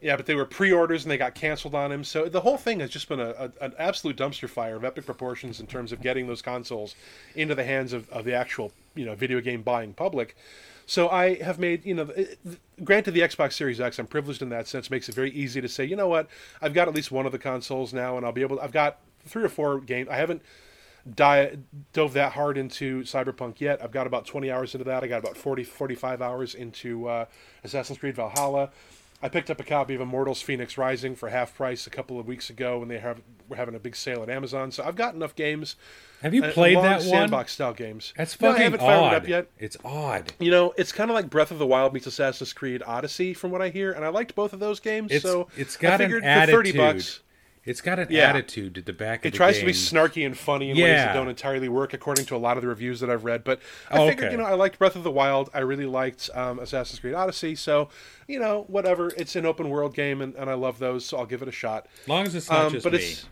yeah, 0.00 0.16
but 0.16 0.26
they 0.26 0.34
were 0.34 0.44
pre-orders 0.44 1.04
and 1.04 1.10
they 1.10 1.16
got 1.16 1.34
canceled 1.34 1.74
on 1.74 1.90
him. 1.90 2.04
So 2.04 2.28
the 2.28 2.42
whole 2.42 2.58
thing 2.58 2.80
has 2.80 2.90
just 2.90 3.08
been 3.08 3.20
a, 3.20 3.30
a, 3.30 3.64
an 3.64 3.72
absolute 3.78 4.16
dumpster 4.18 4.48
fire 4.50 4.76
of 4.76 4.84
epic 4.84 5.06
proportions 5.06 5.60
in 5.60 5.66
terms 5.66 5.92
of 5.92 6.02
getting 6.02 6.26
those 6.26 6.42
consoles 6.42 6.94
into 7.34 7.54
the 7.54 7.64
hands 7.64 7.94
of, 7.94 8.10
of 8.10 8.26
the 8.26 8.34
actual 8.34 8.70
you 8.94 9.06
know 9.06 9.14
video 9.14 9.40
game 9.40 9.62
buying 9.62 9.94
public. 9.94 10.36
So 10.86 11.08
I 11.08 11.42
have 11.42 11.58
made 11.58 11.84
you 11.84 11.94
know, 11.94 12.10
granted 12.82 13.12
the 13.12 13.20
Xbox 13.20 13.54
Series 13.54 13.80
X, 13.80 13.98
I'm 13.98 14.06
privileged 14.06 14.42
in 14.42 14.50
that 14.50 14.68
sense, 14.68 14.90
makes 14.90 15.08
it 15.08 15.14
very 15.14 15.30
easy 15.30 15.60
to 15.60 15.68
say, 15.68 15.84
you 15.84 15.96
know 15.96 16.08
what, 16.08 16.28
I've 16.60 16.74
got 16.74 16.88
at 16.88 16.94
least 16.94 17.10
one 17.10 17.26
of 17.26 17.32
the 17.32 17.38
consoles 17.38 17.92
now, 17.92 18.16
and 18.16 18.26
I'll 18.26 18.32
be 18.32 18.42
able. 18.42 18.56
To, 18.56 18.62
I've 18.62 18.72
got 18.72 18.98
three 19.24 19.44
or 19.44 19.48
four 19.48 19.80
games. 19.80 20.08
I 20.10 20.16
haven't 20.16 20.42
di- 21.12 21.56
dove 21.92 22.12
that 22.14 22.32
hard 22.32 22.58
into 22.58 23.02
Cyberpunk 23.02 23.60
yet. 23.60 23.82
I've 23.82 23.92
got 23.92 24.06
about 24.06 24.26
20 24.26 24.50
hours 24.50 24.74
into 24.74 24.84
that. 24.84 25.02
I 25.02 25.06
got 25.06 25.18
about 25.18 25.36
40, 25.36 25.64
45 25.64 26.22
hours 26.22 26.54
into 26.54 27.08
uh, 27.08 27.24
Assassin's 27.62 27.98
Creed 27.98 28.16
Valhalla. 28.16 28.70
I 29.24 29.28
picked 29.30 29.48
up 29.48 29.58
a 29.58 29.64
copy 29.64 29.94
of 29.94 30.02
Immortals 30.02 30.42
Fenyx 30.42 30.76
Rising 30.76 31.14
for 31.16 31.30
half 31.30 31.56
price 31.56 31.86
a 31.86 31.90
couple 31.90 32.20
of 32.20 32.26
weeks 32.26 32.50
ago 32.50 32.78
when 32.80 32.88
they 32.88 32.98
have 32.98 33.22
were 33.48 33.56
having 33.56 33.74
a 33.74 33.78
big 33.78 33.96
sale 33.96 34.22
at 34.22 34.28
Amazon. 34.28 34.70
So 34.70 34.84
I've 34.84 34.96
got 34.96 35.14
enough 35.14 35.34
games. 35.34 35.76
Have 36.20 36.34
you 36.34 36.44
uh, 36.44 36.52
played 36.52 36.76
that 36.76 37.00
one? 37.00 37.08
sandbox 37.08 37.54
style 37.54 37.72
games? 37.72 38.12
That's 38.18 38.34
fucking 38.34 38.52
No, 38.52 38.60
I 38.60 38.62
haven't 38.64 38.80
fired 38.80 39.12
it 39.14 39.16
up 39.16 39.26
yet. 39.26 39.46
It's 39.58 39.78
odd. 39.82 40.34
You 40.38 40.50
know, 40.50 40.74
it's 40.76 40.92
kind 40.92 41.10
of 41.10 41.14
like 41.14 41.30
Breath 41.30 41.50
of 41.50 41.58
the 41.58 41.66
Wild 41.66 41.94
meets 41.94 42.06
Assassin's 42.06 42.52
Creed 42.52 42.82
Odyssey, 42.86 43.32
from 43.32 43.50
what 43.50 43.62
I 43.62 43.70
hear, 43.70 43.92
and 43.92 44.04
I 44.04 44.08
liked 44.08 44.34
both 44.34 44.52
of 44.52 44.60
those 44.60 44.78
games. 44.78 45.10
It's 45.10 45.22
so 45.22 45.48
it's 45.56 45.78
got 45.78 45.92
I 45.92 45.94
an 45.94 45.98
figured 46.00 46.24
attitude. 46.24 46.50
for 46.50 46.58
thirty 46.58 46.76
bucks, 46.76 47.20
It's 47.66 47.80
got 47.80 47.98
an 47.98 48.08
Yeah. 48.10 48.28
attitude 48.28 48.76
at 48.76 48.84
the 48.86 48.92
back 48.92 49.24
of 49.24 49.32
it 49.32 49.34
tries 49.36 49.58
to 49.58 49.64
be 49.64 49.72
snarky 49.72 50.26
and 50.26 50.36
funny 50.36 50.70
in 50.70 50.76
ways 50.76 50.96
that 50.98 51.14
don't 51.14 51.28
entirely 51.28 51.68
work, 51.68 51.94
according 51.94 52.26
to 52.26 52.36
a 52.36 52.38
lot 52.38 52.56
of 52.58 52.62
the 52.62 52.68
reviews 52.68 53.00
that 53.00 53.08
I've 53.08 53.24
read. 53.24 53.42
But 53.42 53.60
I 53.90 53.98
Oh, 54.00 54.08
figured, 54.08 54.26
okay. 54.26 54.32
you 54.32 54.38
know, 54.38 54.44
I 54.46 54.52
liked 54.54 54.78
Breath 54.78 54.96
of 54.96 55.02
the 55.02 55.10
Wild. 55.10 55.48
I 55.54 55.60
really 55.60 55.86
liked 55.86 56.28
um, 56.34 56.58
Assassin's 56.58 57.00
Creed 57.00 57.14
Odyssey. 57.14 57.54
So, 57.54 57.88
you 58.28 58.38
know, 58.38 58.64
whatever. 58.68 59.12
It's 59.16 59.34
an 59.34 59.46
open 59.46 59.70
world 59.70 59.94
game, 59.94 60.20
and, 60.20 60.34
and 60.34 60.50
I 60.50 60.54
love 60.54 60.78
those, 60.78 61.06
so 61.06 61.16
I'll 61.16 61.26
give 61.26 61.40
it 61.40 61.48
a 61.48 61.52
shot. 61.52 61.86
As 62.02 62.08
long 62.08 62.26
as 62.26 62.34
it's 62.34 62.50
not 62.50 62.66
Um, 62.66 62.72
just 62.74 62.84
but 62.84 62.92
me. 62.92 62.98
it's 62.98 63.26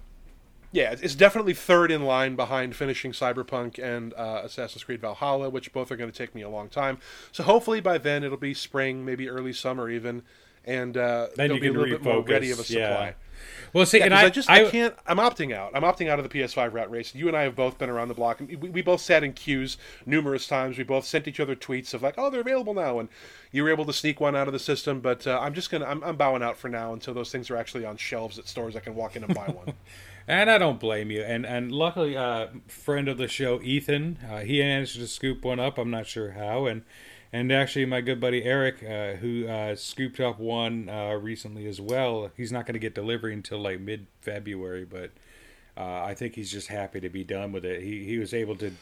yeah, 0.75 0.95
it's 0.99 1.14
definitely 1.14 1.53
third 1.53 1.90
in 1.90 2.03
line 2.07 2.35
behind 2.35 2.75
finishing 2.75 3.12
Cyberpunk 3.12 3.79
and 3.79 4.14
uh, 4.14 4.40
Assassin's 4.45 4.83
Creed 4.85 5.03
Valhalla, 5.03 5.51
which 5.51 5.71
both 5.75 5.92
are 5.92 5.97
going 5.97 6.11
to 6.11 6.16
take 6.16 6.35
me 6.35 6.40
a 6.40 6.49
long 6.49 6.71
time. 6.71 6.97
So 7.31 7.42
hopefully 7.42 7.83
by 7.83 7.99
then 7.99 8.25
it'll 8.25 8.38
be 8.38 8.55
spring, 8.55 9.05
maybe 9.05 9.29
early 9.29 9.53
summer 9.53 9.90
even, 9.90 10.23
and 10.64 10.97
uh, 10.97 11.27
Then 11.37 11.53
you 11.55 11.61
be 11.61 11.66
a 11.66 11.73
little 11.73 11.99
bit 11.99 12.03
more 12.03 12.23
ready 12.23 12.51
of 12.51 12.59
a 12.59 12.64
supply. 12.64 12.81
yeah. 13.09 13.12
Well, 13.72 13.87
see, 13.87 13.98
Yeah, 13.98 14.07
and 14.07 14.14
I, 14.14 14.24
I, 14.24 14.31
just 14.31 14.50
I, 14.50 14.68
can't. 14.68 14.94
I'm 15.07 15.18
opting 15.18 15.55
out. 15.55 15.72
I'm 15.74 15.83
opting 15.83 16.09
out 16.09 16.18
of 16.18 16.28
the 16.28 16.38
PS5 16.38 16.72
rat 16.72 16.90
race. 16.90 17.14
You 17.14 17.28
and 17.28 17.37
I 17.37 17.42
have 17.42 17.57
both 17.57 17.78
been 17.78 17.90
around 17.90 18.09
the 18.09 18.14
block. 18.14 18.40
We, 18.40 18.57
we 18.57 18.83
both 18.83 19.00
sat 19.00 19.24
in 19.24 19.33
queues 19.33 19.78
numerous 20.05 20.46
times. 20.46 20.76
We 20.78 20.85
both 20.85 21.05
sent 21.05 21.26
each 21.26 21.40
other 21.40 21.57
tweets 21.57 21.94
of 21.94 22.02
like, 22.02 22.14
"Oh, 22.18 22.31
they're 22.31 22.40
available 22.40 22.74
now," 22.74 22.98
and 22.98 23.09
you 23.50 23.62
were 23.62 23.70
able 23.70 23.85
to 23.87 23.92
sneak 23.92 24.20
one 24.20 24.37
out 24.37 24.46
of 24.46 24.52
the 24.52 24.59
system. 24.59 25.00
But 25.00 25.26
uh, 25.26 25.38
I'm 25.40 25.55
just 25.55 25.70
gonna. 25.70 25.87
I'm, 25.87 26.02
I'm 26.05 26.16
bowing 26.16 26.42
out 26.42 26.59
for 26.59 26.68
now 26.68 26.92
until 26.92 27.14
those 27.14 27.31
things 27.31 27.50
are 27.50 27.57
actually 27.57 27.85
on 27.85 27.96
shelves 27.96 28.38
at 28.38 28.48
stores. 28.48 28.76
I 28.76 28.81
can 28.81 28.94
walk 28.94 29.16
in 29.16 29.24
and 29.24 29.35
buy 29.35 29.46
one. 29.46 29.74
And 30.28 30.50
I 30.50 30.59
don't 30.59 30.78
blame 30.78 31.11
you. 31.11 31.22
And 31.22 31.44
and 31.44 31.72
luckily, 31.72 32.16
uh, 32.16 32.48
friend 32.68 33.09
of 33.09 33.18
the 33.18 33.28
show, 33.28 33.61
Ethan, 33.61 34.18
uh, 34.31 34.38
he 34.38 34.61
managed 34.61 34.94
to 34.96 35.07
scoop 35.09 35.44
one 35.44 35.59
up. 35.59 35.78
I'm 35.78 35.90
not 35.90 36.07
sure 36.07 36.33
how. 36.33 36.66
And 36.66 36.83
and 37.33 37.51
actually, 37.53 37.87
my 37.87 38.01
good 38.01 38.21
buddy 38.21 38.45
Eric, 38.45 38.83
uh, 38.83 39.14
who 39.14 39.47
uh, 39.49 39.75
scooped 39.75 40.21
up 40.21 40.38
one 40.38 40.88
uh, 40.88 41.14
recently 41.14 41.66
as 41.66 41.81
well. 41.81 42.31
He's 42.37 42.53
not 42.53 42.66
going 42.66 42.75
to 42.75 42.79
get 42.81 42.95
delivery 42.95 43.33
until 43.33 43.59
like 43.59 43.81
mid 43.81 44.07
February, 44.21 44.85
but 44.85 45.11
uh, 45.77 46.03
I 46.03 46.14
think 46.14 46.35
he's 46.35 46.51
just 46.53 46.68
happy 46.68 47.01
to 47.01 47.09
be 47.09 47.25
done 47.25 47.53
with 47.53 47.64
it. 47.64 47.83
He 47.83 48.05
he 48.05 48.18
was 48.18 48.35
able 48.35 48.57
to. 48.57 48.73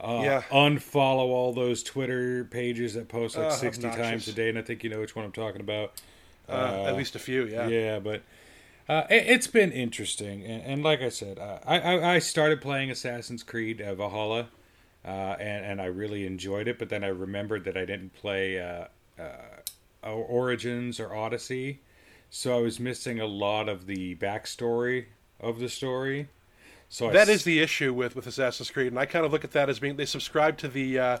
Uh, 0.00 0.20
Yeah. 0.24 0.42
Unfollow 0.50 1.28
all 1.28 1.52
those 1.52 1.82
Twitter 1.82 2.44
pages 2.44 2.94
that 2.94 3.08
post 3.08 3.36
like 3.36 3.48
Uh, 3.48 3.50
60 3.50 3.82
times 3.90 4.28
a 4.28 4.32
day, 4.32 4.48
and 4.48 4.58
I 4.58 4.62
think 4.62 4.82
you 4.82 4.88
know 4.90 5.00
which 5.00 5.14
one 5.14 5.24
I'm 5.26 5.32
talking 5.32 5.60
about. 5.60 5.92
Uh, 6.48 6.84
at 6.86 6.96
least 6.96 7.14
a 7.16 7.18
few, 7.18 7.44
yeah. 7.44 7.68
Yeah, 7.68 7.98
but 8.00 8.22
uh, 8.88 9.04
it, 9.10 9.24
it's 9.26 9.46
been 9.46 9.70
interesting, 9.70 10.42
and, 10.44 10.62
and 10.64 10.82
like 10.82 11.00
I 11.02 11.10
said, 11.10 11.38
uh, 11.38 11.58
I, 11.66 11.78
I 11.80 12.14
I 12.14 12.18
started 12.18 12.60
playing 12.62 12.90
Assassin's 12.90 13.42
Creed 13.42 13.80
uh, 13.82 13.94
Valhalla, 13.94 14.48
uh, 15.04 15.36
and 15.40 15.64
and 15.64 15.80
I 15.80 15.86
really 15.86 16.26
enjoyed 16.26 16.68
it. 16.68 16.78
But 16.78 16.88
then 16.88 17.04
I 17.04 17.08
remembered 17.08 17.64
that 17.64 17.76
I 17.76 17.84
didn't 17.84 18.14
play 18.14 18.58
uh, 18.60 18.86
uh, 19.18 20.08
Origins 20.10 20.98
or 21.00 21.14
Odyssey, 21.14 21.80
so 22.30 22.56
I 22.58 22.60
was 22.60 22.80
missing 22.80 23.20
a 23.20 23.26
lot 23.26 23.68
of 23.68 23.86
the 23.86 24.14
backstory 24.16 25.06
of 25.40 25.58
the 25.58 25.68
story. 25.68 26.28
So 26.88 27.08
I 27.08 27.12
That 27.12 27.28
s- 27.28 27.28
is 27.28 27.44
the 27.44 27.60
issue 27.60 27.92
with, 27.94 28.16
with 28.16 28.26
Assassin's 28.26 28.70
Creed, 28.70 28.88
and 28.88 28.98
I 28.98 29.06
kind 29.06 29.24
of 29.24 29.32
look 29.32 29.44
at 29.44 29.52
that 29.52 29.68
as 29.68 29.78
being 29.78 29.96
they 29.96 30.06
subscribe 30.06 30.58
to 30.58 30.68
the 30.68 30.98
uh, 30.98 31.18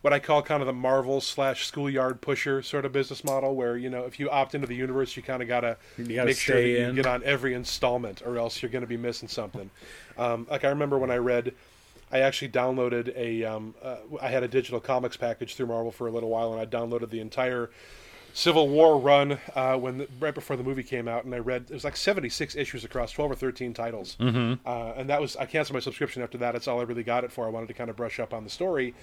what 0.00 0.12
I 0.12 0.18
call 0.18 0.42
kind 0.42 0.60
of 0.60 0.66
the 0.66 0.72
Marvel 0.72 1.20
slash 1.20 1.64
schoolyard 1.66 2.20
pusher 2.20 2.60
sort 2.60 2.84
of 2.84 2.90
business 2.92 3.22
model, 3.22 3.54
where 3.54 3.76
you 3.76 3.88
know 3.88 4.04
if 4.04 4.18
you 4.18 4.28
opt 4.30 4.54
into 4.54 4.66
the 4.66 4.74
universe, 4.74 5.16
you 5.16 5.22
kind 5.22 5.40
of 5.42 5.46
gotta, 5.48 5.76
You 5.96 6.04
gotta 6.16 6.26
make 6.26 6.38
sure 6.38 6.56
that 6.56 6.62
you 6.68 6.92
get 6.96 7.06
on 7.06 7.22
every 7.24 7.54
installment, 7.54 8.20
or 8.26 8.36
else 8.36 8.62
you're 8.62 8.70
going 8.70 8.82
to 8.82 8.88
be 8.88 8.96
missing 8.96 9.28
something. 9.28 9.70
Um, 10.18 10.46
like 10.50 10.64
I 10.64 10.68
remember 10.70 10.98
when 10.98 11.10
I 11.10 11.16
read. 11.18 11.54
I 12.12 12.20
actually 12.20 12.50
downloaded 12.50 13.16
a. 13.16 13.44
Um, 13.44 13.74
uh, 13.82 13.96
I 14.20 14.28
had 14.28 14.42
a 14.42 14.48
digital 14.48 14.80
comics 14.80 15.16
package 15.16 15.54
through 15.54 15.66
Marvel 15.66 15.90
for 15.90 16.06
a 16.06 16.10
little 16.10 16.28
while, 16.28 16.52
and 16.52 16.60
I 16.60 16.66
downloaded 16.66 17.10
the 17.10 17.20
entire 17.20 17.70
Civil 18.34 18.68
War 18.68 18.98
run 18.98 19.38
uh, 19.54 19.76
when 19.76 19.98
the, 19.98 20.08
right 20.18 20.34
before 20.34 20.56
the 20.56 20.62
movie 20.62 20.82
came 20.82 21.06
out, 21.06 21.24
and 21.24 21.34
I 21.34 21.38
read 21.38 21.66
it 21.68 21.74
was 21.74 21.84
like 21.84 21.96
seventy 21.96 22.28
six 22.28 22.54
issues 22.54 22.84
across 22.84 23.12
twelve 23.12 23.30
or 23.30 23.34
thirteen 23.34 23.74
titles, 23.74 24.16
mm-hmm. 24.18 24.66
uh, 24.66 24.92
and 24.96 25.08
that 25.10 25.20
was 25.20 25.36
I 25.36 25.46
canceled 25.46 25.74
my 25.74 25.80
subscription 25.80 26.22
after 26.22 26.38
that. 26.38 26.52
That's 26.52 26.68
all 26.68 26.80
I 26.80 26.84
really 26.84 27.02
got 27.02 27.24
it 27.24 27.32
for. 27.32 27.46
I 27.46 27.50
wanted 27.50 27.68
to 27.68 27.74
kind 27.74 27.90
of 27.90 27.96
brush 27.96 28.20
up 28.20 28.32
on 28.32 28.44
the 28.44 28.50
story, 28.50 28.94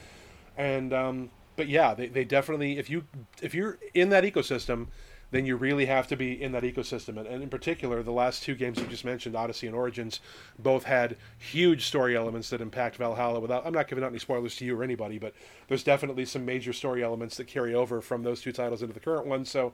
and 0.58 0.94
um, 0.94 1.30
but 1.56 1.68
yeah, 1.68 1.94
they, 1.94 2.08
they 2.08 2.24
definitely 2.24 2.80
if 2.80 2.90
you 2.90 3.04
if 3.42 3.54
you're 3.54 3.78
in 3.94 4.10
that 4.10 4.24
ecosystem, 4.24 4.88
then 5.32 5.46
you 5.46 5.56
really 5.56 5.86
have 5.86 6.08
to 6.08 6.16
be 6.16 6.42
in 6.42 6.52
that 6.54 6.64
ecosystem, 6.64 7.18
and, 7.18 7.28
and 7.28 7.44
in 7.44 7.50
particular, 7.50 8.02
the 8.02 8.12
last 8.12 8.44
two 8.44 8.56
games 8.56 8.80
you 8.80 8.86
just 8.88 9.06
mentioned, 9.06 9.36
Odyssey 9.36 9.68
and 9.68 9.76
Origins, 9.76 10.20
both 10.58 10.84
had 10.84 11.18
huge 11.38 11.86
story 11.86 12.16
elements 12.16 12.50
that 12.50 12.62
impact 12.62 12.96
Valhalla. 12.96 13.40
Without 13.40 13.66
I'm 13.66 13.74
not 13.74 13.88
giving 13.88 14.04
out 14.04 14.08
any 14.10 14.20
spoilers 14.20 14.56
to 14.58 14.66
you 14.66 14.80
or 14.80 14.84
anybody, 14.84 15.20
but 15.20 15.34
there's 15.68 15.84
definitely 15.84 16.26
some 16.26 16.46
major 16.46 16.74
story 16.74 17.04
elements 17.04 17.38
that 17.38 17.48
carry 17.48 17.74
over 17.74 18.02
from 18.02 18.24
those 18.24 18.42
two 18.42 18.52
titles 18.52 18.82
into 18.82 18.94
the 18.94 19.00
current 19.00 19.28
one. 19.28 19.46
So, 19.46 19.74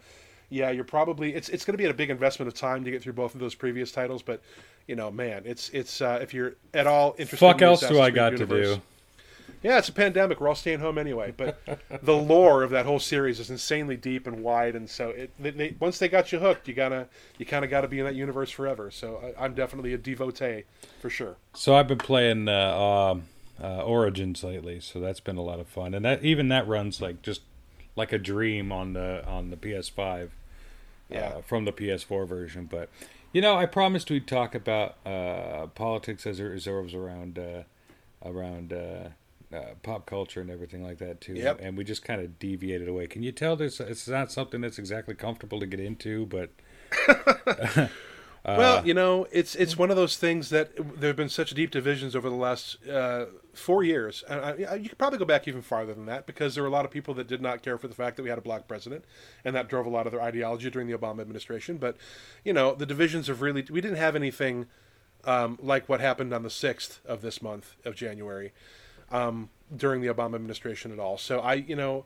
yeah, 0.50 0.72
you're 0.72 0.84
probably 0.84 1.34
it's 1.34 1.50
it's 1.50 1.66
going 1.66 1.74
to 1.74 1.82
be 1.82 1.90
a 1.90 1.94
big 1.94 2.10
investment 2.10 2.48
of 2.48 2.54
time 2.54 2.84
to 2.84 2.92
get 2.92 3.02
through 3.02 3.14
both 3.14 3.34
of 3.34 3.40
those 3.40 3.56
previous 3.56 3.92
titles, 3.92 4.22
but 4.22 4.42
you 4.88 4.96
know, 4.96 5.10
man, 5.10 5.44
it's 5.46 5.70
it's 5.70 6.02
uh, 6.02 6.20
if 6.22 6.34
you're 6.34 6.56
at 6.74 6.88
all 6.88 7.16
interested. 7.18 7.38
fuck 7.38 7.56
in 7.56 7.60
the 7.60 7.66
else 7.66 7.82
do 7.82 8.02
I 8.02 8.12
got 8.12 8.32
to 8.32 8.46
do? 8.46 8.82
Yeah, 9.64 9.78
it's 9.78 9.90
a 9.90 9.94
pandemic. 9.94 10.40
We're 10.40 10.48
all 10.50 10.56
staying 10.56 10.80
home 10.80 10.98
anyway. 10.98 11.34
But 11.36 11.60
the 12.04 12.14
lore 12.16 12.64
of 12.64 12.70
that 12.72 12.86
whole 12.86 13.00
series 13.00 13.40
is 13.40 13.50
insanely 13.50 13.98
deep 13.98 14.28
and 14.28 14.44
wide, 14.44 14.76
and 14.76 14.90
so 14.90 15.10
it, 15.10 15.32
they, 15.40 15.50
they, 15.52 15.76
once 15.80 16.00
they 16.00 16.08
got 16.08 16.32
you 16.32 16.40
hooked, 16.40 16.68
you 16.68 16.74
gotta 16.74 17.08
you 17.38 17.46
kind 17.46 17.64
of 17.66 17.72
got 17.72 17.82
to 17.82 17.88
be 17.88 18.00
in 18.00 18.06
that 18.06 18.16
universe 18.16 18.52
forever. 18.52 18.92
So 18.92 19.34
I, 19.38 19.46
I'm 19.46 19.54
definitely 19.56 19.94
a 19.94 19.98
devotee 19.98 20.64
for 21.02 21.10
sure. 21.10 21.38
So 21.54 21.76
I've 21.76 21.88
been 21.88 21.98
playing 21.98 22.48
uh, 22.48 22.78
um, 22.78 23.24
uh, 23.62 23.84
Origins 23.84 24.44
lately, 24.44 24.80
so 24.80 25.00
that's 25.00 25.20
been 25.20 25.38
a 25.38 25.44
lot 25.44 25.60
of 25.60 25.68
fun, 25.68 25.94
and 25.94 26.04
that 26.06 26.24
even 26.24 26.50
that 26.50 26.68
runs 26.68 27.02
like 27.02 27.22
just 27.22 27.42
like 27.96 28.12
a 28.12 28.18
dream 28.20 28.72
on 28.72 28.94
the 28.94 29.26
on 29.26 29.50
the 29.50 29.58
PS5 29.58 30.30
Yeah. 31.10 31.20
uh, 31.38 31.42
from 31.42 31.66
the 31.66 31.72
PS4 31.74 32.28
version. 32.28 32.66
But 32.70 32.90
you 33.32 33.42
know, 33.42 33.56
I 33.58 33.66
promised 33.66 34.10
we'd 34.10 34.28
talk 34.28 34.56
about 34.56 34.96
uh, 35.06 35.68
politics 35.68 36.26
as 36.26 36.40
it 36.40 36.44
revolves 36.44 36.94
around 36.94 37.38
uh, 37.40 37.64
around 38.24 38.74
uh, 38.74 39.10
uh, 39.54 39.76
pop 39.84 40.06
culture 40.06 40.42
and 40.42 40.50
everything 40.50 40.84
like 40.84 40.98
that 41.00 41.22
too. 41.22 41.34
Yep. 41.34 41.60
And 41.62 41.78
we 41.78 41.84
just 41.84 42.04
kind 42.04 42.22
of 42.22 42.40
deviated 42.40 42.88
away. 42.88 43.08
Can 43.08 43.24
you 43.24 43.32
tell 43.32 43.56
this? 43.56 43.80
It's 43.80 44.08
not 44.08 44.32
something 44.32 44.62
that's 44.62 44.80
exactly 44.80 45.16
comfortable 45.16 45.60
to 45.60 45.66
get 45.66 45.80
into, 45.80 46.26
but 46.26 46.50
well, 48.46 48.86
you 48.86 48.94
know, 48.94 49.28
it's 49.32 49.56
it's 49.56 49.78
one 49.78 49.90
of 49.90 49.98
those 49.98 50.18
things 50.18 50.50
that 50.50 50.76
there 51.00 51.10
have 51.10 51.16
been 51.16 51.30
such 51.30 51.52
deep 51.52 51.72
divisions 51.72 52.16
over 52.16 52.30
the 52.30 52.36
last 52.36 52.86
uh, 52.88 53.26
four 53.54 53.84
years, 53.84 54.24
and 54.30 54.40
I, 54.40 54.72
I- 54.72 54.76
you 54.76 54.90
could 54.90 54.98
probably 54.98 55.18
go 55.20 55.26
back 55.26 55.48
even 55.48 55.62
farther 55.62 55.94
than 55.94 56.06
that 56.06 56.28
because 56.28 56.54
there 56.54 56.64
were 56.64 56.70
a 56.70 56.72
lot 56.72 56.86
of 56.86 56.92
people 56.92 57.14
that 57.16 57.28
did 57.28 57.42
not 57.42 57.64
care 57.64 57.78
for 57.78 57.88
the 57.88 57.96
fact 57.96 58.18
that 58.18 58.24
we 58.24 58.30
had 58.30 58.38
a 58.38 58.42
black 58.42 58.68
president, 58.68 59.06
and 59.44 59.56
that 59.56 59.68
drove 59.68 59.86
a 59.86 59.90
lot 59.90 60.06
of 60.06 60.12
their 60.12 60.22
ideology 60.22 60.70
during 60.70 60.88
the 60.88 60.98
Obama 60.98 61.22
administration. 61.22 61.78
But 61.78 61.98
you 62.44 62.54
know, 62.54 62.76
the 62.76 62.86
divisions 62.86 63.28
have 63.28 63.42
really 63.42 63.66
we 63.70 63.82
didn't 63.82 63.98
have 63.98 64.16
anything 64.16 64.68
um, 65.24 65.58
like 65.62 65.90
what 65.90 66.00
happened 66.00 66.34
on 66.34 66.44
the 66.44 66.50
sixth 66.52 67.02
of 67.06 67.22
this 67.22 67.42
month 67.42 67.76
of 67.84 67.96
January 67.96 68.54
um, 69.12 69.50
during 69.76 70.02
the 70.02 70.08
Obama 70.08 70.36
administration 70.36 70.92
at 70.92 71.00
all. 71.00 71.18
So 71.18 71.40
I, 71.40 71.56
you 71.56 71.76
know, 71.76 72.06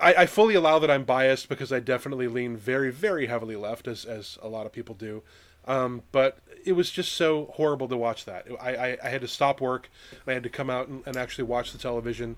I, 0.00 0.14
I, 0.14 0.26
fully 0.26 0.54
allow 0.54 0.78
that 0.78 0.90
I'm 0.90 1.04
biased 1.04 1.48
because 1.48 1.72
I 1.72 1.80
definitely 1.80 2.28
lean 2.28 2.56
very, 2.56 2.90
very 2.90 3.26
heavily 3.26 3.56
left, 3.56 3.88
as 3.88 4.04
as 4.04 4.38
a 4.42 4.48
lot 4.48 4.66
of 4.66 4.72
people 4.72 4.94
do. 4.94 5.22
Um, 5.66 6.02
but 6.12 6.38
it 6.64 6.72
was 6.72 6.90
just 6.90 7.12
so 7.12 7.50
horrible 7.54 7.88
to 7.88 7.96
watch 7.96 8.24
that. 8.24 8.46
I, 8.60 8.76
I, 8.76 8.98
I 9.04 9.08
had 9.08 9.20
to 9.22 9.28
stop 9.28 9.60
work. 9.60 9.90
I 10.26 10.32
had 10.32 10.42
to 10.44 10.48
come 10.48 10.70
out 10.70 10.88
and, 10.88 11.02
and 11.06 11.16
actually 11.16 11.44
watch 11.44 11.72
the 11.72 11.78
television, 11.78 12.36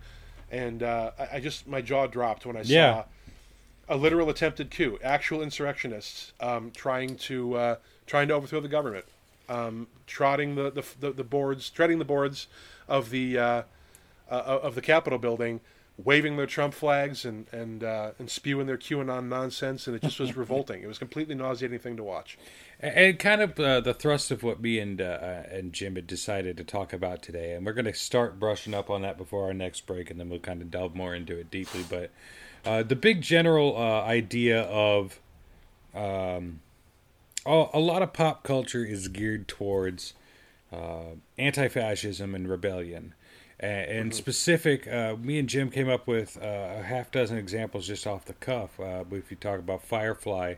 and 0.51 0.83
uh, 0.83 1.11
I, 1.19 1.37
I, 1.37 1.41
just 1.41 1.67
my 1.67 1.83
jaw 1.83 2.07
dropped 2.07 2.47
when 2.47 2.57
I 2.57 2.63
yeah. 2.63 2.95
saw 2.95 3.05
a 3.89 3.97
literal 3.97 4.31
attempted 4.31 4.71
coup, 4.71 4.99
actual 5.03 5.43
insurrectionists 5.43 6.33
um, 6.41 6.71
trying 6.71 7.17
to 7.17 7.55
uh, 7.55 7.77
trying 8.07 8.29
to 8.29 8.35
overthrow 8.35 8.61
the 8.61 8.69
government, 8.69 9.05
um, 9.49 9.89
trotting 10.07 10.55
the, 10.55 10.71
the, 10.71 10.85
the 11.01 11.11
the 11.13 11.25
boards, 11.25 11.69
treading 11.69 11.99
the 11.99 12.05
boards 12.05 12.47
of 12.89 13.11
the 13.11 13.39
uh, 13.39 13.63
uh 14.31 14.35
of 14.63 14.75
the 14.75 14.83
Capitol 14.83 15.19
building 15.19 15.61
waving 16.03 16.37
their 16.37 16.47
Trump 16.47 16.73
flags 16.75 17.25
and 17.25 17.47
and 17.53 17.83
uh, 17.83 18.13
and 18.19 18.31
spewing 18.31 18.67
their 18.67 18.79
QAnon 18.79 19.29
nonsense, 19.29 19.87
and 19.87 19.97
it 19.97 20.03
just 20.03 20.21
was 20.21 20.37
revolting. 20.37 20.83
It 20.83 20.87
was 20.87 20.99
completely 20.99 21.35
nauseating 21.35 21.79
thing 21.79 21.97
to 21.97 22.05
watch. 22.05 22.39
And 22.81 23.19
kind 23.19 23.43
of 23.43 23.59
uh, 23.59 23.81
the 23.81 23.95
thrust 23.95 24.31
of 24.31 24.43
what 24.43 24.61
me 24.61 24.79
and 24.79 25.01
uh, 25.01 25.05
uh, 25.05 25.43
and 25.51 25.73
Jim 25.73 25.97
had 25.97 26.07
decided 26.07 26.57
to 26.57 26.65
talk 26.65 26.93
about 26.93 27.23
today, 27.23 27.55
and 27.55 27.67
we're 27.67 27.73
going 27.73 27.85
to 27.85 27.95
start 27.95 28.39
brushing 28.39 28.75
up 28.75 28.89
on 28.89 29.03
that 29.03 29.19
before 29.19 29.47
our 29.47 29.55
next 29.55 29.87
break, 29.87 30.11
and 30.11 30.19
then 30.19 30.31
we'll 30.31 30.39
kind 30.39 30.63
of 30.63 30.71
delve 30.71 30.95
more 30.95 31.15
into 31.15 31.37
it 31.37 31.51
deeply. 31.51 31.85
But 31.89 32.11
uh, 32.65 32.83
the 32.85 32.97
big 32.97 33.21
general 33.21 33.77
uh, 33.77 34.03
idea 34.03 34.63
of 34.63 35.21
um, 35.95 36.61
a 37.45 37.81
lot 37.81 38.03
of 38.03 38.13
pop 38.13 38.43
culture 38.43 38.85
is 38.85 39.09
geared 39.09 39.49
towards 39.49 40.15
anti-fascism 41.39 42.35
and 42.35 42.49
rebellion 42.49 43.15
and, 43.61 43.91
and 43.91 44.11
mm-hmm. 44.11 44.17
specific, 44.17 44.87
uh, 44.87 45.17
me 45.21 45.39
and 45.39 45.49
Jim 45.49 45.71
came 45.71 45.89
up 45.89 46.07
with 46.07 46.39
uh, 46.41 46.77
a 46.79 46.83
half 46.83 47.11
dozen 47.11 47.39
examples 47.39 47.87
just 47.87 48.07
off 48.07 48.25
the 48.25 48.35
cuff. 48.35 48.79
Uh, 48.79 49.05
if 49.11 49.31
you 49.31 49.37
talk 49.37 49.59
about 49.59 49.83
Firefly 49.83 50.55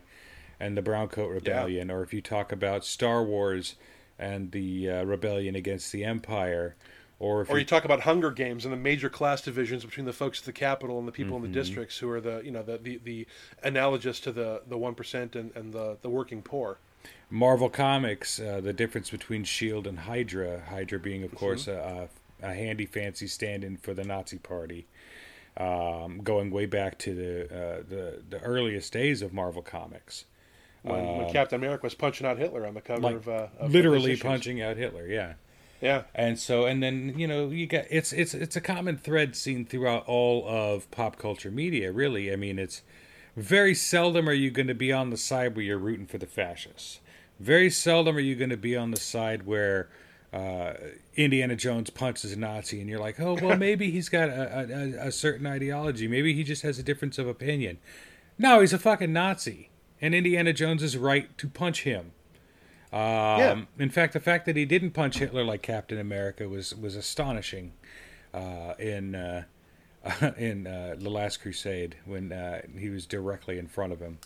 and 0.58 0.76
the 0.76 0.82
Browncoat 0.82 1.32
Rebellion, 1.32 1.88
yeah. 1.88 1.94
or 1.94 2.02
if 2.02 2.12
you 2.12 2.20
talk 2.20 2.52
about 2.52 2.84
Star 2.84 3.24
Wars 3.24 3.76
and 4.18 4.52
the 4.52 4.90
uh, 4.90 5.04
rebellion 5.04 5.54
against 5.54 5.92
the 5.92 6.04
Empire, 6.04 6.76
or 7.18 7.46
or 7.48 7.54
you, 7.54 7.61
you, 7.61 7.64
talk 7.64 7.86
about 7.86 8.00
Hunger 8.00 8.30
Games 8.30 8.66
and 8.66 8.72
the 8.72 8.78
major 8.78 9.08
class 9.08 9.40
divisions 9.40 9.82
between 9.84 10.04
the 10.04 10.12
folks 10.12 10.40
at 10.40 10.44
the 10.44 10.52
capital 10.52 10.98
and 10.98 11.08
the 11.08 11.12
people 11.12 11.36
mm-hmm. 11.36 11.46
in 11.46 11.52
the 11.52 11.58
mm-hmm. 11.58 11.66
districts 11.66 11.98
who 11.98 12.11
are 12.11 12.20
the 12.20 12.42
you 12.44 12.50
know 12.50 12.62
the 12.62 12.76
the, 12.76 13.00
the 13.02 13.26
analogous 13.62 14.20
to 14.20 14.32
the 14.32 14.62
the 14.68 14.76
one 14.76 14.94
percent 14.94 15.36
and, 15.36 15.54
and 15.56 15.72
the 15.72 15.96
the 16.02 16.11
working 16.11 16.42
poor. 16.42 16.78
Marvel 17.31 17.70
Comics, 17.70 18.41
uh, 18.41 18.61
the 18.61 18.72
difference 18.72 19.11
between 19.11 19.45
Shield 19.45 19.87
and 19.87 20.01
Hydra. 20.01 20.62
Hydra 20.68 20.99
being, 20.99 21.22
of 21.22 21.31
mm-hmm. 21.31 21.39
course, 21.39 21.68
a, 21.68 22.09
a 22.43 22.55
handy 22.55 22.87
fancy 22.87 23.28
stand-in 23.28 23.76
for 23.76 23.95
the 23.95 24.05
Nazi 24.05 24.39
Party, 24.39 24.87
um, 25.57 26.20
going 26.22 26.51
way 26.51 26.66
back 26.66 26.99
to 26.99 27.14
the, 27.14 27.45
uh, 27.45 27.83
the 27.89 28.22
the 28.28 28.41
earliest 28.41 28.93
days 28.93 29.22
of 29.22 29.33
Marvel 29.33 29.62
Comics. 29.62 30.24
When, 30.83 31.01
um, 31.01 31.18
when, 31.18 31.33
Captain 31.33 31.61
America 31.61 31.85
was 31.85 31.95
punching 31.95 32.26
out 32.26 32.39
Hitler 32.39 32.66
on 32.66 32.74
the 32.74 32.81
cover 32.81 33.01
like, 33.01 33.16
of, 33.16 33.28
uh, 33.28 33.47
of 33.59 33.72
literally 33.72 34.16
punching 34.16 34.61
out 34.62 34.76
Hitler, 34.76 35.07
yeah. 35.07 35.35
Yeah. 35.81 36.03
And 36.14 36.39
so 36.39 36.66
and 36.66 36.83
then, 36.83 37.14
you 37.16 37.26
know, 37.26 37.49
you 37.49 37.66
got 37.66 37.87
it's 37.91 38.12
it's 38.12 38.35
it's 38.35 38.57
a 38.57 38.61
common 38.61 38.99
thread 38.99 39.35
seen 39.35 39.64
throughout 39.64 40.07
all 40.07 40.47
of 40.47 40.91
pop 40.91 41.16
culture 41.16 41.51
media, 41.51 41.91
really. 41.91 42.33
I 42.33 42.37
mean, 42.37 42.59
it's 42.59 42.83
very 43.37 43.74
seldom 43.74 44.28
are 44.28 44.35
you 44.35 44.51
going 44.51 44.68
to 44.68 44.74
be 44.74 44.93
on 44.93 45.11
the 45.11 45.16
side 45.16 45.57
where 45.57 45.64
you're 45.64 45.78
rooting 45.78 46.07
for 46.07 46.18
the 46.18 46.26
fascists. 46.26 47.01
Very 47.41 47.70
seldom 47.70 48.16
are 48.16 48.20
you 48.20 48.36
going 48.36 48.51
to 48.51 48.57
be 48.57 48.76
on 48.76 48.91
the 48.91 49.01
side 49.01 49.47
where 49.47 49.88
uh, 50.32 50.74
Indiana 51.16 51.57
Jones 51.57 51.91
punches 51.91 52.32
a 52.32 52.38
Nazi, 52.38 52.80
and 52.80 52.88
you're 52.88 53.01
like, 53.01 53.18
oh 53.18 53.34
well, 53.41 53.57
maybe 53.59 53.91
he's 53.91 54.09
got 54.09 54.28
a, 54.28 54.68
a, 55.03 55.09
a, 55.09 55.12
certain 55.12 55.47
ideology. 55.47 56.07
Maybe 56.07 56.34
he 56.34 56.45
just 56.45 56.62
has 56.62 56.78
a 56.78 56.82
difference 56.82 57.18
of 57.18 57.26
opinion. 57.26 57.78
No, 58.38 58.61
he's 58.61 58.72
a 58.72 58.78
fucking 58.78 59.12
Nazi, 59.12 59.70
and 60.01 60.14
Indiana 60.14 60.53
Jones 60.53 60.82
is 60.82 60.97
right 60.97 61.36
to 61.38 61.49
punch 61.49 61.82
him. 61.82 62.12
Um, 62.93 62.99
yeah. 62.99 63.62
In 63.78 63.91
fact, 63.91 64.12
the 64.12 64.20
fact 64.20 64.47
that 64.47 64.57
he 64.57 64.64
didn't 64.64 64.91
punch 64.91 65.18
Hitler 65.18 65.45
like 65.45 65.62
Captain 65.62 65.99
America 65.99 66.49
was 66.49 66.74
was 66.74 66.95
astonishing. 66.95 67.72
Uh, 68.32 68.74
in 68.78 69.16
uh, 69.16 69.43
in 70.36 70.66
uh, 70.66 70.95
the 70.97 71.11
Last 71.11 71.38
Crusade, 71.38 71.97
when 72.05 72.32
uh, 72.32 72.62
he 72.78 72.88
was 72.88 73.07
directly 73.07 73.59
in 73.59 73.66
front 73.66 73.93
of 73.93 73.99
him, 73.99 74.18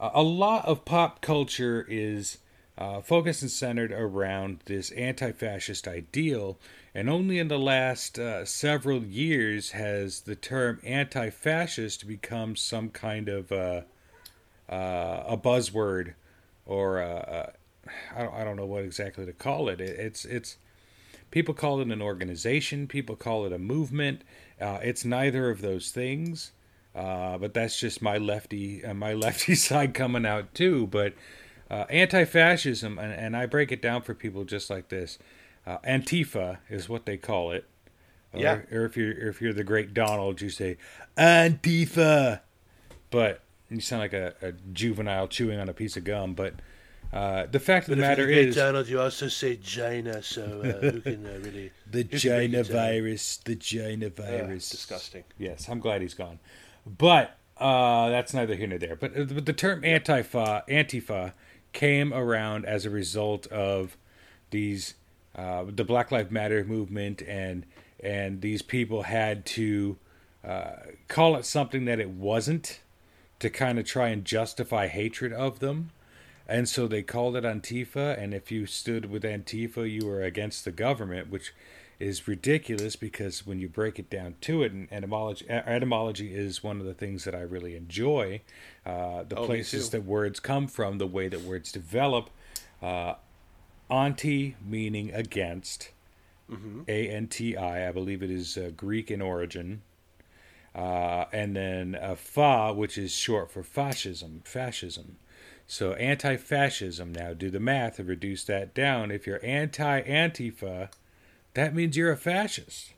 uh, 0.00 0.10
a 0.14 0.22
lot 0.22 0.66
of 0.66 0.84
pop 0.84 1.20
culture 1.20 1.86
is 1.88 2.38
uh, 2.76 3.00
focused 3.00 3.42
and 3.42 3.50
centered 3.50 3.92
around 3.92 4.60
this 4.64 4.90
anti 4.92 5.32
fascist 5.32 5.86
ideal. 5.86 6.58
And 6.94 7.08
only 7.08 7.38
in 7.38 7.48
the 7.48 7.58
last 7.58 8.18
uh, 8.18 8.44
several 8.44 9.04
years 9.04 9.72
has 9.72 10.22
the 10.22 10.34
term 10.34 10.80
anti 10.84 11.30
fascist 11.30 12.06
become 12.06 12.56
some 12.56 12.90
kind 12.90 13.28
of 13.28 13.52
uh, 13.52 13.82
uh 14.68 15.24
a 15.26 15.36
buzzword 15.36 16.14
or 16.66 17.00
uh, 17.00 17.06
uh, 17.06 17.50
I 18.16 18.22
don't, 18.22 18.34
I 18.34 18.44
don't 18.44 18.56
know 18.56 18.66
what 18.66 18.84
exactly 18.84 19.26
to 19.26 19.32
call 19.32 19.68
it. 19.68 19.80
it. 19.80 19.98
It's, 19.98 20.24
it's, 20.24 20.56
people 21.30 21.52
call 21.52 21.80
it 21.80 21.88
an 21.88 22.00
organization, 22.00 22.86
people 22.86 23.14
call 23.14 23.44
it 23.44 23.52
a 23.52 23.58
movement. 23.58 24.22
it's 24.58 25.04
neither 25.04 25.50
of 25.50 25.60
those 25.60 25.90
things. 25.90 26.52
But 26.94 27.54
that's 27.54 27.78
just 27.78 28.00
my 28.00 28.18
lefty, 28.18 28.82
my 28.94 29.12
lefty 29.12 29.54
side 29.56 29.94
coming 29.94 30.24
out 30.24 30.54
too. 30.54 30.86
But 30.86 31.14
uh, 31.70 31.86
anti-fascism, 31.90 32.98
and, 32.98 33.12
and, 33.12 33.36
I 33.36 33.46
break 33.46 33.72
it 33.72 33.80
down 33.80 34.02
for 34.02 34.14
people 34.14 34.44
just 34.44 34.68
like 34.68 34.90
this. 34.90 35.18
Uh, 35.66 35.78
Antifa 35.78 36.58
is 36.68 36.88
what 36.88 37.06
they 37.06 37.16
call 37.16 37.50
it. 37.52 37.64
Yeah. 38.34 38.60
Or, 38.70 38.82
or, 38.82 38.84
if 38.84 38.96
you're 38.96 39.12
if 39.12 39.40
you're 39.40 39.52
the 39.52 39.64
great 39.64 39.94
Donald, 39.94 40.40
you 40.40 40.50
say 40.50 40.76
Antifa, 41.16 42.40
but 43.10 43.40
you 43.70 43.80
sound 43.80 44.00
like 44.00 44.12
a, 44.12 44.34
a 44.42 44.52
juvenile 44.72 45.28
chewing 45.28 45.58
on 45.58 45.68
a 45.68 45.72
piece 45.72 45.96
of 45.96 46.04
gum. 46.04 46.34
But 46.34 46.54
uh, 47.12 47.46
the 47.46 47.60
fact 47.60 47.86
but 47.86 47.92
of 47.92 47.98
the 47.98 48.02
matter 48.02 48.28
is, 48.28 48.54
great 48.54 48.64
Donald, 48.64 48.88
you 48.88 49.00
also 49.00 49.28
say 49.28 49.56
China, 49.56 50.22
so 50.22 50.42
uh, 50.42 50.90
who 50.90 51.00
can 51.00 51.26
uh, 51.26 51.38
really 51.42 51.70
the 51.90 52.04
China 52.04 52.62
virus, 52.64 53.38
the 53.38 53.56
China 53.56 54.10
virus, 54.10 54.68
disgusting. 54.68 55.24
Yes, 55.38 55.68
I'm 55.68 55.80
glad 55.80 56.02
he's 56.02 56.14
gone, 56.14 56.40
but 56.86 57.38
uh, 57.56 58.08
that's 58.10 58.34
neither 58.34 58.54
here 58.54 58.66
nor 58.66 58.78
there. 58.78 58.96
But, 58.96 59.16
uh, 59.16 59.24
but 59.24 59.46
the 59.46 59.52
term 59.52 59.82
Antifa, 59.82 60.66
Antifa 60.68 61.32
came 61.72 62.12
around 62.12 62.64
as 62.66 62.84
a 62.84 62.90
result 62.90 63.46
of 63.48 63.96
these 64.50 64.94
uh, 65.34 65.64
the 65.68 65.84
Black 65.84 66.12
Lives 66.12 66.30
Matter 66.30 66.64
movement 66.64 67.20
and 67.22 67.66
and 68.00 68.40
these 68.40 68.62
people 68.62 69.02
had 69.02 69.44
to 69.46 69.96
uh, 70.44 70.76
call 71.08 71.36
it 71.36 71.44
something 71.44 71.86
that 71.86 71.98
it 71.98 72.10
wasn't 72.10 72.80
to 73.38 73.50
kind 73.50 73.78
of 73.78 73.86
try 73.86 74.08
and 74.08 74.24
justify 74.24 74.86
hatred 74.86 75.32
of 75.32 75.58
them. 75.58 75.90
And 76.46 76.68
so 76.68 76.86
they 76.86 77.02
called 77.02 77.36
it 77.36 77.44
Antifa. 77.44 78.20
And 78.22 78.34
if 78.34 78.50
you 78.52 78.66
stood 78.66 79.06
with 79.06 79.22
Antifa, 79.22 79.90
you 79.90 80.06
were 80.06 80.22
against 80.22 80.64
the 80.64 80.72
government, 80.72 81.30
which 81.30 81.54
is 82.04 82.28
ridiculous 82.28 82.96
because 82.96 83.46
when 83.46 83.58
you 83.58 83.68
break 83.68 83.98
it 83.98 84.10
down 84.10 84.36
to 84.42 84.62
it, 84.62 84.72
and 84.72 84.92
etymology, 84.92 85.48
etymology 85.48 86.34
is 86.34 86.62
one 86.62 86.78
of 86.80 86.86
the 86.86 86.94
things 86.94 87.24
that 87.24 87.34
I 87.34 87.40
really 87.40 87.74
enjoy. 87.74 88.42
Uh, 88.84 89.24
the 89.24 89.36
oh, 89.36 89.46
places 89.46 89.90
that 89.90 90.04
words 90.04 90.38
come 90.38 90.66
from, 90.66 90.98
the 90.98 91.06
way 91.06 91.28
that 91.28 91.40
words 91.40 91.72
develop. 91.72 92.30
Uh, 92.82 93.14
anti 93.90 94.56
meaning 94.64 95.12
against. 95.12 95.90
Mm-hmm. 96.50 96.82
A 96.88 97.08
N 97.08 97.26
T 97.26 97.56
I, 97.56 97.88
I 97.88 97.92
believe 97.92 98.22
it 98.22 98.30
is 98.30 98.58
uh, 98.58 98.70
Greek 98.76 99.10
in 99.10 99.22
origin. 99.22 99.80
Uh, 100.74 101.24
and 101.32 101.56
then 101.56 101.94
uh, 101.94 102.16
fa, 102.16 102.72
which 102.74 102.98
is 102.98 103.12
short 103.12 103.50
for 103.50 103.62
fascism. 103.62 104.42
Fascism. 104.44 105.16
So 105.66 105.94
anti 105.94 106.36
fascism. 106.36 107.12
Now 107.12 107.32
do 107.32 107.48
the 107.50 107.60
math 107.60 107.98
and 107.98 108.08
reduce 108.08 108.44
that 108.44 108.74
down. 108.74 109.10
If 109.10 109.26
you're 109.26 109.40
anti 109.42 110.02
Antifa, 110.02 110.90
that 111.54 111.74
means 111.74 111.96
you're 111.96 112.12
a 112.12 112.16
fascist. 112.16 112.92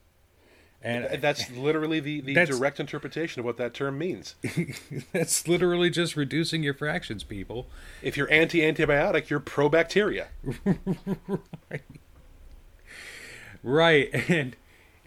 And 0.82 1.20
that's 1.20 1.50
literally 1.56 2.00
the, 2.00 2.20
the 2.20 2.34
direct 2.34 2.78
interpretation 2.78 3.40
of 3.40 3.46
what 3.46 3.56
that 3.56 3.74
term 3.74 3.98
means. 3.98 4.36
that's 5.12 5.48
literally 5.48 5.90
just 5.90 6.16
reducing 6.16 6.62
your 6.62 6.74
fractions, 6.74 7.24
people. 7.24 7.66
If 8.02 8.16
you're 8.16 8.30
anti 8.30 8.60
antibiotic, 8.60 9.28
you're 9.28 9.40
pro 9.40 9.68
bacteria. 9.68 10.28
right. 11.70 11.82
right. 13.62 14.08
And 14.28 14.56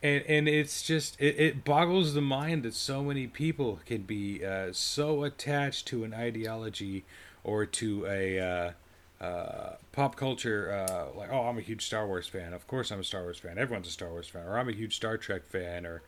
and 0.01 0.23
and 0.27 0.47
it's 0.47 0.81
just 0.81 1.19
it, 1.19 1.39
it, 1.39 1.65
boggles 1.65 2.13
the 2.13 2.21
mind 2.21 2.63
that 2.63 2.73
so 2.73 3.03
many 3.03 3.27
people 3.27 3.79
can 3.85 4.03
be 4.03 4.43
uh, 4.45 4.69
so 4.71 5.23
attached 5.23 5.87
to 5.87 6.03
an 6.03 6.13
ideology 6.13 7.05
or 7.43 7.65
to 7.65 8.05
a 8.05 8.39
uh, 8.39 8.71
uh, 9.21 9.71
pop 9.91 10.15
culture, 10.15 10.71
uh, 10.71 11.17
like, 11.17 11.29
oh, 11.31 11.47
I'm 11.47 11.57
a 11.57 11.61
huge 11.61 11.85
Star 11.85 12.07
Wars 12.07 12.27
fan. 12.27 12.53
Of 12.53 12.67
course, 12.67 12.91
I'm 12.91 13.01
a 13.01 13.03
Star 13.03 13.23
Wars 13.23 13.37
fan. 13.37 13.57
Everyone's 13.57 13.87
a 13.87 13.91
Star 13.91 14.09
Wars 14.09 14.27
fan. 14.27 14.45
Or 14.45 14.57
I'm 14.57 14.69
a 14.69 14.73
huge 14.73 14.95
Star 14.95 15.17
Trek 15.17 15.47
fan. 15.47 15.85
Or, 15.85 16.01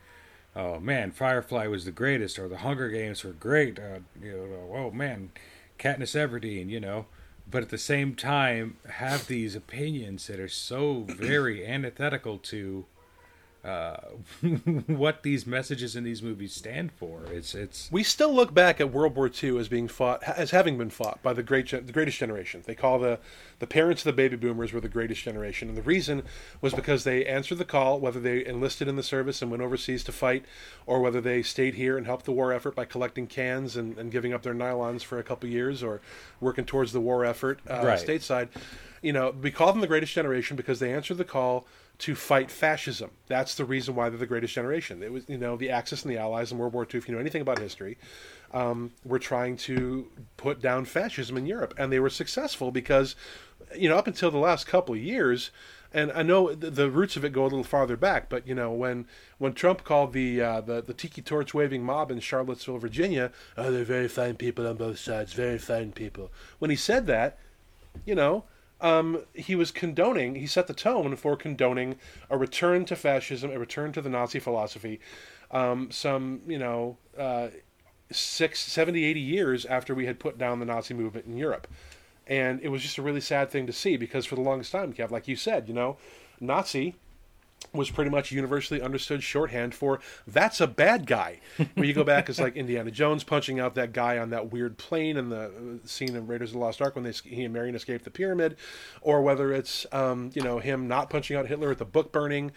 oh 0.56 0.80
man, 0.80 1.12
Firefly 1.12 1.68
was 1.68 1.86
the 1.86 1.92
greatest. 1.92 2.40
Or 2.40 2.48
the 2.48 2.58
Hunger 2.58 2.90
Games 2.90 3.24
were 3.24 3.34
great. 3.34 3.80
Uh, 3.80 4.00
you 4.22 4.32
know, 4.32 4.74
oh 4.74 4.92
man, 4.92 5.32
Katniss 5.78 6.16
Everdeen. 6.16 6.70
You 6.70 6.80
know, 6.80 7.06
but 7.50 7.64
at 7.64 7.70
the 7.70 7.78
same 7.78 8.16
time 8.16 8.78
have 8.90 9.28
these 9.28 9.56
opinions 9.56 10.28
that 10.28 10.40
are 10.40 10.48
so 10.48 11.06
very 11.08 11.66
antithetical 11.68 12.38
to 12.38 12.86
uh, 13.64 13.98
what 14.88 15.24
these 15.24 15.46
messages 15.46 15.96
in 15.96 16.04
these 16.04 16.22
movies 16.24 16.54
stand 16.54 16.92
for. 16.92 17.22
It's 17.32 17.54
it's 17.54 17.90
We 17.92 18.04
still 18.04 18.34
look 18.34 18.54
back 18.54 18.82
at 18.82 18.92
World 18.92 19.16
War 19.16 19.30
II 19.42 19.60
as 19.60 19.68
being 19.68 19.88
fought, 19.88 20.24
as 20.24 20.52
having 20.52 20.78
been 20.78 20.90
fought 20.90 21.22
by 21.22 21.34
the 21.34 21.44
great, 21.44 21.70
the 21.70 21.94
greatest 21.94 22.18
generation. 22.18 22.64
They 22.66 22.76
call 22.76 23.00
the 23.00 23.20
the 23.60 23.68
parents 23.68 24.02
of 24.02 24.06
the 24.06 24.14
baby 24.14 24.36
boomers 24.36 24.74
were 24.74 24.80
the 24.80 24.90
greatest 24.90 25.22
generation, 25.22 25.70
and 25.70 25.78
the 25.78 25.84
reason 25.84 26.24
was 26.62 26.74
because 26.74 27.04
they 27.04 27.24
answered 27.26 27.60
the 27.60 27.66
call, 27.66 28.00
whether 28.00 28.20
they 28.20 28.44
enlisted 28.44 28.88
in 28.88 28.96
the 28.96 29.04
service 29.04 29.42
and 29.44 29.52
went 29.52 29.62
overseas 29.62 30.04
to 30.06 30.12
fight, 30.12 30.44
or 30.88 31.00
whether 31.00 31.22
they 31.22 31.44
stayed 31.44 31.76
here 31.76 31.96
and 31.98 32.08
helped 32.08 32.26
the 32.26 32.32
war 32.32 32.52
effort 32.52 32.74
by 32.74 32.86
collecting 32.86 33.28
cans 33.28 33.78
and, 33.78 33.96
and 34.00 34.12
giving 34.12 34.34
up 34.34 34.42
their 34.42 34.56
nylons 34.56 35.04
for 35.04 35.20
a 35.20 35.24
couple 35.24 35.48
years, 35.48 35.84
or 35.84 36.02
working 36.40 36.66
towards 36.66 36.92
the 36.94 37.00
war 37.00 37.24
effort 37.24 37.60
uh, 37.70 37.82
Right. 37.86 38.00
stateside. 38.00 38.48
You 39.04 39.14
know, 39.14 39.32
we 39.40 39.52
call 39.52 39.72
them 39.72 39.82
the 39.82 39.88
greatest 39.88 40.14
generation 40.14 40.56
because 40.58 40.80
they 40.80 40.92
answered 40.94 41.18
the 41.18 41.26
call 41.26 41.66
to 42.02 42.16
fight 42.16 42.50
fascism. 42.50 43.12
That's 43.28 43.54
the 43.54 43.64
reason 43.64 43.94
why 43.94 44.10
they're 44.10 44.18
the 44.18 44.26
greatest 44.26 44.56
generation. 44.56 45.04
It 45.04 45.12
was, 45.12 45.30
you 45.30 45.38
know, 45.38 45.56
the 45.56 45.70
Axis 45.70 46.04
and 46.04 46.12
the 46.12 46.18
Allies 46.18 46.52
in 46.52 46.58
World 46.58 46.74
War 46.74 46.84
II. 46.92 46.98
If 46.98 47.08
you 47.08 47.14
know 47.14 47.22
anything 47.22 47.44
about 47.44 47.60
history, 47.60 48.00
um, 48.54 48.92
were 49.06 49.20
trying 49.20 49.56
to 49.58 50.08
put 50.36 50.62
down 50.62 50.86
fascism 50.86 51.38
in 51.38 51.46
Europe, 51.46 51.76
and 51.78 51.92
they 51.92 52.00
were 52.00 52.10
successful 52.10 52.72
because, 52.72 53.16
you 53.78 53.88
know, 53.88 53.98
up 53.98 54.08
until 54.08 54.32
the 54.32 54.40
last 54.40 54.66
couple 54.66 54.96
of 54.96 55.02
years. 55.02 55.52
And 55.94 56.12
I 56.14 56.24
know 56.24 56.56
the, 56.56 56.72
the 56.72 56.90
roots 56.90 57.18
of 57.18 57.24
it 57.24 57.34
go 57.34 57.44
a 57.44 57.44
little 57.44 57.64
farther 57.64 57.98
back, 57.98 58.30
but 58.30 58.48
you 58.48 58.56
know 58.56 58.72
when 58.72 59.06
when 59.38 59.54
Trump 59.54 59.84
called 59.84 60.14
the 60.14 60.42
uh, 60.42 60.62
the, 60.62 60.82
the 60.82 60.94
tiki 60.94 61.22
torch 61.22 61.54
waving 61.54 61.84
mob 61.84 62.10
in 62.10 62.20
Charlottesville, 62.20 62.80
Virginia, 62.80 63.32
oh, 63.58 63.72
they're 63.72 63.84
very 63.84 64.08
fine 64.08 64.38
people 64.38 64.66
on 64.66 64.78
both 64.78 64.98
sides, 64.98 65.34
very 65.34 65.58
fine 65.60 65.92
people. 65.92 66.32
When 66.60 66.72
he 66.72 66.78
said 66.78 67.08
that, 67.08 67.38
you 68.06 68.16
know, 68.16 68.46
um, 68.82 69.24
he 69.34 69.56
was 69.56 69.72
condoning, 69.72 70.36
he 70.36 70.48
set 70.48 70.68
the 70.68 70.74
tone 70.74 71.16
for 71.16 71.38
condoning 71.38 71.96
a 72.30 72.38
return 72.38 72.86
to 72.86 72.96
fascism, 72.96 73.52
a 73.52 73.60
return 73.60 73.92
to 73.94 74.02
the 74.02 74.10
Nazi 74.10 74.40
philosophy, 74.40 75.00
um, 75.52 75.92
some, 75.92 76.42
you 76.48 76.58
know, 76.58 76.98
uh, 77.18 77.50
six, 78.12 78.60
70, 78.60 79.04
80 79.04 79.20
years 79.20 79.66
after 79.66 79.96
we 79.96 80.06
had 80.06 80.20
put 80.20 80.38
down 80.38 80.60
the 80.60 80.66
Nazi 80.66 80.94
movement 80.94 81.26
in 81.26 81.38
Europe. 81.38 81.68
And 82.28 82.60
it 82.62 82.70
was 82.70 82.82
just 82.82 82.98
a 82.98 83.02
really 83.02 83.22
sad 83.22 83.50
thing 83.50 83.68
to 83.68 83.74
see 83.74 83.98
because 83.98 84.26
for 84.26 84.36
the 84.36 84.42
longest 84.42 84.72
time, 84.72 84.94
Kev, 84.94 85.12
like 85.12 85.28
you 85.28 85.36
said, 85.36 85.68
you 85.68 85.74
know, 85.74 85.98
Nazi 86.40 86.96
was 87.74 87.90
pretty 87.90 88.12
much 88.12 88.32
universally 88.32 88.82
understood 88.82 89.24
shorthand 89.24 89.74
for 89.74 90.00
that's 90.28 90.60
a 90.60 90.68
bad 90.68 91.06
guy. 91.06 91.40
When 91.76 91.88
you 91.88 91.94
go 91.94 92.04
back, 92.04 92.30
it's 92.30 92.40
like 92.40 92.56
Indiana 92.56 92.92
Jones 92.92 93.24
punching 93.24 93.60
out 93.60 93.76
that 93.76 93.94
guy 93.94 94.18
on 94.18 94.30
that 94.32 94.52
weird 94.52 94.78
plane 94.78 95.16
in 95.16 95.30
the 95.30 95.46
uh, 95.46 95.88
scene 95.88 96.16
in 96.16 96.28
Raiders 96.28 96.50
of 96.50 96.54
the 96.54 96.60
Lost 96.60 96.82
Ark 96.82 96.96
when 96.96 97.04
they, 97.04 97.12
he 97.12 97.44
and 97.44 97.54
Marion 97.54 97.76
escaped 97.76 98.04
the 98.04 98.12
pyramid, 98.12 98.58
or 99.02 99.22
whether 99.22 99.54
it's 99.54 99.86
um, 99.92 100.32
you 100.34 100.42
know 100.42 100.60
him 100.60 100.88
not 100.88 101.10
punching 101.10 101.38
out 101.38 101.48
Hitler 101.48 101.72
at 101.72 101.78
the 101.78 101.86
book 101.86 102.12
burning, 102.12 102.52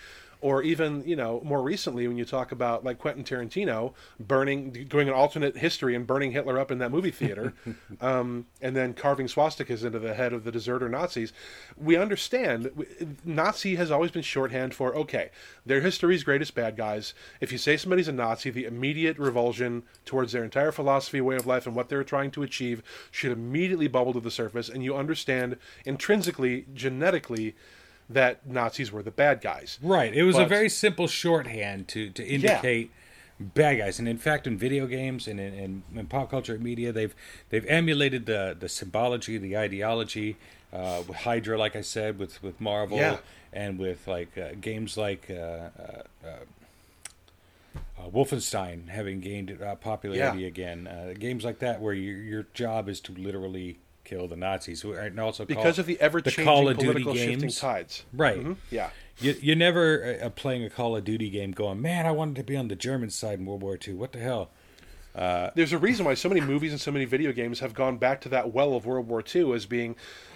or 0.44 0.62
even 0.62 1.02
you 1.06 1.16
know 1.16 1.40
more 1.42 1.62
recently 1.62 2.06
when 2.06 2.18
you 2.18 2.24
talk 2.26 2.52
about 2.52 2.84
like 2.84 2.98
Quentin 2.98 3.24
Tarantino 3.24 3.94
burning, 4.20 4.72
doing 4.90 5.08
an 5.08 5.14
alternate 5.14 5.56
history 5.56 5.94
and 5.94 6.06
burning 6.06 6.32
Hitler 6.32 6.58
up 6.58 6.70
in 6.70 6.76
that 6.78 6.90
movie 6.90 7.10
theater, 7.10 7.54
um, 8.02 8.44
and 8.60 8.76
then 8.76 8.92
carving 8.92 9.26
swastikas 9.26 9.86
into 9.86 9.98
the 9.98 10.12
head 10.12 10.34
of 10.34 10.44
the 10.44 10.52
deserter 10.52 10.86
Nazis. 10.86 11.32
We 11.78 11.96
understand 11.96 12.70
Nazi 13.24 13.76
has 13.76 13.90
always 13.90 14.10
been 14.10 14.20
shorthand 14.20 14.74
for 14.74 14.94
okay, 14.94 15.30
they're 15.64 15.80
history's 15.80 16.22
greatest 16.22 16.54
bad 16.54 16.76
guys. 16.76 17.14
If 17.40 17.50
you 17.50 17.56
say 17.56 17.78
somebody's 17.78 18.08
a 18.08 18.12
Nazi, 18.12 18.50
the 18.50 18.66
immediate 18.66 19.18
revulsion 19.18 19.82
towards 20.04 20.32
their 20.32 20.44
entire 20.44 20.72
philosophy, 20.72 21.22
way 21.22 21.36
of 21.36 21.46
life, 21.46 21.66
and 21.66 21.74
what 21.74 21.88
they're 21.88 22.04
trying 22.04 22.30
to 22.32 22.42
achieve 22.42 22.82
should 23.10 23.32
immediately 23.32 23.88
bubble 23.88 24.12
to 24.12 24.20
the 24.20 24.30
surface, 24.30 24.68
and 24.68 24.84
you 24.84 24.94
understand 24.94 25.56
intrinsically, 25.86 26.66
genetically. 26.74 27.54
That 28.10 28.46
Nazis 28.46 28.92
were 28.92 29.02
the 29.02 29.10
bad 29.10 29.40
guys. 29.40 29.78
right. 29.82 30.12
It 30.14 30.24
was 30.24 30.36
a 30.36 30.44
very 30.44 30.68
simple 30.68 31.06
shorthand 31.08 31.88
to 31.88 32.10
to 32.10 32.22
indicate 32.26 32.90
bad 33.40 33.78
guys, 33.78 33.98
and 33.98 34.06
in 34.06 34.18
fact, 34.18 34.46
in 34.46 34.56
video 34.58 34.86
games 34.86 35.26
and 35.26 35.40
in, 35.40 35.54
in, 35.54 35.82
in 35.94 36.06
pop 36.06 36.30
culture 36.30 36.58
media, 36.58 36.92
they've 36.92 37.14
they've 37.50 37.66
emulated 37.66 38.26
the 38.26 38.54
the 38.58 38.68
symbology, 38.68 39.38
the 39.38 39.56
ideology. 39.56 40.36
Uh, 40.72 41.02
with 41.06 41.16
Hydra, 41.18 41.56
like 41.56 41.76
I 41.76 41.82
said, 41.82 42.18
with 42.18 42.42
with 42.42 42.60
Marvel, 42.60 42.98
Yeah. 42.98 43.18
and 43.52 43.78
with 43.78 44.08
like 44.08 44.36
uh, 44.36 44.54
games 44.60 44.96
like 44.96 45.30
uh, 45.30 45.34
uh, 45.34 46.02
uh, 46.26 48.08
Wolfenstein 48.12 48.88
having 48.88 49.20
gained 49.20 49.56
uh, 49.62 49.76
popularity 49.76 50.40
Yeah. 50.42 50.46
again. 50.48 50.86
Uh, 50.86 51.14
games 51.18 51.44
like 51.44 51.60
that, 51.60 51.80
where 51.80 51.94
your 51.94 52.18
your 52.18 52.46
job 52.54 52.88
is 52.88 53.00
to 53.02 53.12
literally 53.12 53.78
kill 54.04 54.28
the 54.28 54.36
Nazis, 54.36 54.82
who 54.82 54.92
are 54.92 55.10
also 55.20 55.44
because 55.44 55.78
of 55.78 55.86
the 55.86 56.00
ever-changing 56.00 56.44
Call 56.44 56.68
of 56.68 56.76
Duty 56.78 56.86
political 57.02 57.14
shifting 57.14 57.38
games. 57.40 57.58
tides. 57.58 58.04
right. 58.12 58.38
Mhm. 58.38 58.56
Yeah. 58.70 58.90
You, 59.20 59.34
you're 59.40 59.56
never 59.56 60.18
uh, 60.22 60.30
playing 60.30 60.64
a 60.64 60.70
Call 60.70 60.96
of 60.96 61.04
Duty 61.04 61.30
game 61.30 61.52
going, 61.52 61.80
man, 61.80 62.04
I 62.06 62.10
wanted 62.10 62.36
to 62.36 62.42
be 62.42 62.56
on 62.56 62.68
the 62.68 62.74
German 62.76 63.10
side 63.10 63.38
in 63.38 63.46
World 63.46 63.62
War 63.62 63.78
II. 63.86 63.94
What 63.94 64.12
the 64.12 64.18
hell? 64.18 64.50
There's 65.54 65.72
a 65.72 65.78
reason 65.78 66.04
why 66.04 66.14
so 66.14 66.28
many 66.28 66.40
movies 66.40 66.72
and 66.72 66.80
so 66.80 66.90
many 66.90 67.04
video 67.04 67.32
games 67.32 67.60
have 67.60 67.74
gone 67.74 67.96
back 67.98 68.20
to 68.22 68.28
that 68.30 68.52
well 68.52 68.74
of 68.74 68.86
World 68.86 69.06
War 69.08 69.22
II 69.34 69.52
as 69.52 69.66
being, 69.66 69.94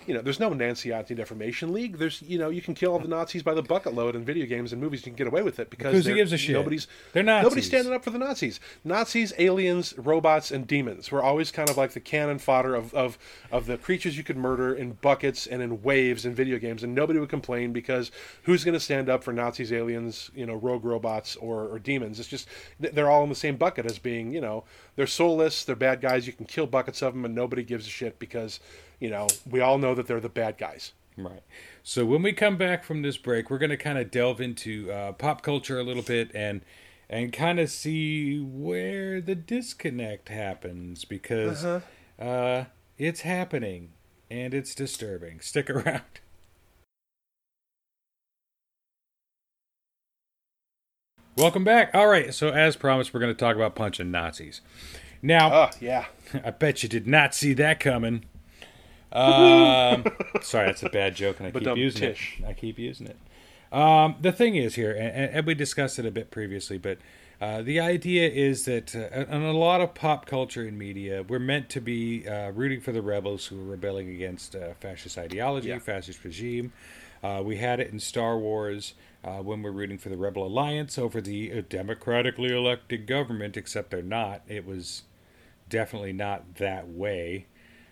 you 0.09 0.15
know, 0.15 0.23
there's 0.23 0.41
no 0.41 0.49
Nancy 0.55 0.93
Anti-Defamation 0.93 1.73
League. 1.73 1.99
There's, 1.99 2.23
you 2.23 2.39
know, 2.39 2.49
you 2.49 2.63
can 2.63 2.75
kill 2.75 2.93
all 2.93 2.99
the 2.99 3.09
Nazis 3.09 3.43
by 3.43 3.53
the 3.53 3.63
bucket 3.63 3.95
load 3.95 4.17
in 4.17 4.25
video 4.25 4.47
games 4.47 4.73
and 4.73 4.81
movies. 4.81 5.01
You 5.01 5.13
can 5.13 5.17
get 5.17 5.27
away 5.27 5.43
with 5.43 5.59
it 5.59 5.69
because 5.69 6.07
who 6.07 6.15
gives 6.15 6.33
a 6.33 6.39
shit? 6.39 6.55
Nobody's 6.55 6.87
They're 7.13 7.23
Nazis. 7.23 7.45
Nobody's 7.45 7.67
standing 7.67 7.93
up 7.93 8.03
for 8.03 8.11
the 8.11 8.19
Nazis. 8.19 8.59
Nazis, 8.85 9.35
aliens, 9.39 9.93
robots, 9.99 10.51
and 10.51 10.67
demons 10.67 11.11
were 11.11 11.23
always 11.23 11.53
kind 11.53 11.69
of 11.69 11.77
like 11.77 11.93
the 11.93 12.01
cannon 12.01 12.39
fodder 12.39 12.75
of, 12.75 12.95
of, 12.95 13.19
of 13.53 13.67
the 13.67 13.77
creatures 13.77 14.17
you 14.17 14.25
could 14.25 14.39
murder 14.39 14.75
in 14.75 14.93
buckets 14.93 15.47
and 15.47 15.61
in 15.61 15.83
waves 15.83 16.25
in 16.25 16.35
video 16.35 16.59
games, 16.59 16.83
and 16.83 16.95
nobody 16.95 17.19
would 17.19 17.29
complain 17.29 17.73
because 17.73 18.11
who's 18.45 18.65
going 18.65 18.73
to 18.73 18.81
stand 18.81 19.11
up 19.11 19.23
for 19.23 19.35
Nazis, 19.35 19.73
aliens, 19.73 20.31
you 20.35 20.47
know, 20.47 20.55
rogue 20.55 20.85
robots 20.85 21.37
or, 21.37 21.69
or 21.69 21.79
demons? 21.79 22.19
It's 22.19 22.29
just 22.29 22.49
they're 22.81 23.11
all 23.11 23.23
in 23.23 23.29
the 23.29 23.35
same 23.35 23.57
bucket 23.57 23.85
as 23.85 23.99
being, 23.99 24.33
you 24.33 24.41
know, 24.41 24.65
they're 24.97 25.07
soulless, 25.07 25.65
they're 25.65 25.77
bad 25.77 26.01
guys. 26.01 26.27
You 26.27 26.33
can 26.33 26.47
kill 26.47 26.67
buckets 26.67 27.03
of 27.03 27.13
them, 27.13 27.25
and 27.25 27.35
nobody 27.35 27.63
gives 27.63 27.87
a 27.87 27.91
shit 27.91 28.19
because, 28.19 28.59
you 29.01 29.11
know, 29.11 29.27
we 29.49 29.61
all 29.61 29.79
know 29.79 29.95
that 29.95 30.07
they're 30.07 30.21
the 30.21 30.29
bad 30.29 30.59
guys. 30.59 30.93
Right. 31.17 31.43
So 31.83 32.05
when 32.05 32.23
we 32.23 32.33
come 32.33 32.57
back 32.57 32.85
from 32.85 33.03
this 33.03 33.17
break, 33.17 33.51
we're 33.51 33.59
going 33.59 33.71
to 33.71 33.77
kind 33.77 33.99
of 33.99 34.11
delve 34.11 34.41
into 34.41 34.91
uh, 34.93 35.13
pop 35.13 35.43
culture 35.43 35.79
a 35.79 35.83
little 35.83 36.03
bit 36.03 36.31
and 36.35 36.61
and 37.11 37.33
kind 37.33 37.59
of 37.59 37.71
see 37.71 38.39
where 38.39 39.21
the 39.21 39.35
disconnect 39.35 40.29
happens 40.29 41.05
because 41.07 41.65
uh, 41.65 42.65
it's 42.99 43.23
happening 43.23 43.91
and 44.31 44.53
it's 44.53 44.75
disturbing. 44.75 45.41
Stick 45.41 45.71
around. 45.71 46.03
Welcome 51.37 51.63
back. 51.65 51.91
All 51.95 52.09
right, 52.09 52.35
so 52.35 52.49
as 52.49 52.75
promised, 52.77 53.15
we're 53.15 53.21
going 53.21 53.33
to 53.33 53.39
talk 53.39 53.55
about 53.55 53.75
punching 53.77 54.11
Nazis. 54.11 54.61
Now, 55.23 55.51
Ah, 55.53 55.71
yeah. 55.81 56.07
I 56.45 56.51
bet 56.51 56.83
you 56.83 56.89
did 56.89 57.07
not 57.07 57.35
see 57.35 57.53
that 57.55 57.79
coming. 57.81 58.25
Um, 59.13 60.05
sorry, 60.43 60.67
that's 60.67 60.83
a 60.83 60.91
bad 60.91 61.17
joke, 61.17 61.41
and 61.41 61.47
I 61.49 61.51
keep 61.59 61.77
using 61.77 62.01
tish. 62.01 62.39
it. 62.41 62.47
I 62.47 62.53
keep 62.53 62.79
using 62.79 63.07
it. 63.07 63.17
Um, 63.73 64.17
the 64.21 64.33
thing 64.33 64.57
is 64.57 64.75
here, 64.75 64.93
and, 64.93 65.35
and 65.35 65.47
we 65.47 65.55
discussed 65.55 65.99
it 65.99 66.07
a 66.07 66.11
bit 66.11 66.31
previously, 66.31 66.79
but 66.79 66.99
uh, 67.41 67.63
the 67.63 67.79
idea 67.79 68.29
is 68.29 68.65
that 68.65 68.95
uh, 68.97 69.33
in 69.33 69.43
a 69.43 69.53
lot 69.53 69.81
of 69.81 69.95
pop 69.95 70.27
culture 70.27 70.63
and 70.67 70.79
media, 70.79 71.23
we're 71.23 71.39
meant 71.39 71.69
to 71.71 71.81
be 71.81 72.27
uh, 72.27 72.51
rooting 72.51 72.81
for 72.81 72.93
the 72.93 73.03
rebels 73.03 73.47
who 73.47 73.61
are 73.61 73.65
rebelling 73.65 74.09
against 74.09 74.57
uh, 74.57 74.75
fascist 74.81 75.17
ideology, 75.19 75.69
Yeah. 75.69 75.79
fascist 75.79 76.25
regime. 76.25 76.73
Uh, 77.23 77.43
we 77.45 77.57
had 77.57 77.79
it 77.81 77.91
in 77.93 78.01
Star 78.01 78.39
Wars 78.39 78.95
uh, 79.25 79.39
when 79.39 79.63
we're 79.63 79.71
rooting 79.73 79.99
for 79.99 80.09
the 80.09 80.17
Rebel 80.17 80.47
Alliance 80.47 80.97
over 80.99 81.21
the 81.21 81.53
uh, 81.59 81.63
democratically 81.69 82.51
elected 82.57 83.07
government, 83.07 83.57
except 83.57 83.91
they're 83.91 84.03
not. 84.03 84.43
It 84.49 84.65
was 84.67 85.03
definitely 85.69 86.13
not 86.13 86.57
that 86.57 86.89
way. 86.89 87.47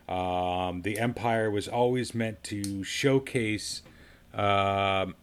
Um, 0.08 0.82
the 0.82 0.98
Empire 0.98 1.50
was 1.50 1.66
always 1.68 2.14
meant 2.14 2.42
to 2.44 2.84
showcase 2.84 3.82
um, 4.34 5.14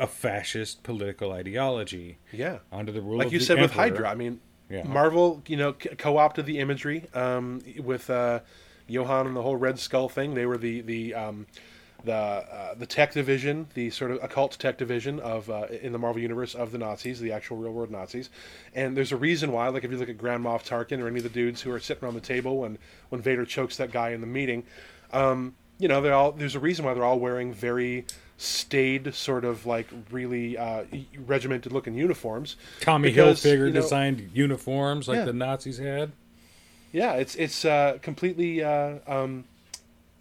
a 0.00 0.06
fascist 0.08 0.82
political 0.82 1.30
ideology 1.32 2.18
Yeah. 2.32 2.58
under 2.72 2.90
the 2.90 3.00
rule 3.00 3.18
like 3.18 3.30
you 3.30 3.38
said 3.40 3.60
with 3.60 3.72
Hydra. 3.72 4.08
I 4.10 4.14
mean, 4.16 4.40
Yeah. 4.68 4.84
Marvel, 4.84 5.42
you 5.46 5.56
know, 5.56 5.72
co-opted 5.74 6.46
the 6.46 6.58
imagery 6.58 7.04
um, 7.14 7.60
with 7.78 8.10
uh, 8.10 8.40
Johann 8.88 9.26
and 9.28 9.36
the 9.36 9.42
whole 9.42 9.56
Red 9.56 9.78
Skull 9.78 10.08
thing. 10.08 10.34
They 10.34 10.46
were 10.46 10.58
the 10.58 10.80
the 10.80 11.14
um, 11.14 11.46
the 12.04 12.12
uh, 12.14 12.74
the 12.74 12.86
tech 12.86 13.12
division, 13.12 13.66
the 13.74 13.90
sort 13.90 14.10
of 14.10 14.22
occult 14.22 14.58
tech 14.58 14.78
division 14.78 15.20
of 15.20 15.48
uh, 15.50 15.66
in 15.82 15.92
the 15.92 15.98
Marvel 15.98 16.20
universe 16.20 16.54
of 16.54 16.72
the 16.72 16.78
Nazis, 16.78 17.20
the 17.20 17.32
actual 17.32 17.56
real 17.56 17.72
world 17.72 17.90
Nazis. 17.90 18.30
And 18.74 18.96
there's 18.96 19.12
a 19.12 19.16
reason 19.16 19.52
why. 19.52 19.68
Like 19.68 19.84
if 19.84 19.90
you 19.90 19.96
look 19.98 20.08
at 20.08 20.18
Grand 20.18 20.44
Moff 20.44 20.66
Tarkin 20.66 21.00
or 21.02 21.06
any 21.06 21.18
of 21.18 21.22
the 21.22 21.28
dudes 21.28 21.62
who 21.62 21.70
are 21.72 21.80
sitting 21.80 22.04
around 22.04 22.14
the 22.14 22.20
table 22.20 22.58
when 22.58 22.78
when 23.10 23.20
Vader 23.20 23.44
chokes 23.44 23.76
that 23.76 23.92
guy 23.92 24.10
in 24.10 24.20
the 24.20 24.26
meeting, 24.26 24.64
um, 25.12 25.54
you 25.78 25.88
know, 25.88 26.00
they're 26.00 26.14
all 26.14 26.32
there's 26.32 26.54
a 26.54 26.60
reason 26.60 26.84
why 26.84 26.94
they're 26.94 27.04
all 27.04 27.18
wearing 27.18 27.52
very 27.52 28.04
staid, 28.36 29.14
sort 29.14 29.44
of 29.44 29.66
like 29.66 29.86
really 30.10 30.58
uh, 30.58 30.84
regimented 31.26 31.70
looking 31.72 31.94
uniforms. 31.94 32.56
Tommy 32.80 33.10
Because, 33.10 33.42
Hilfiger 33.44 33.66
you 33.68 33.72
know- 33.72 33.80
designed 33.80 34.30
uniforms 34.34 35.06
like 35.06 35.18
Yeah. 35.18 35.24
the 35.26 35.32
Nazis 35.32 35.78
had. 35.78 36.12
Yeah, 36.92 37.12
it's 37.14 37.36
it's 37.36 37.64
uh, 37.64 37.98
completely 38.02 38.62
uh, 38.62 38.96
um, 39.06 39.44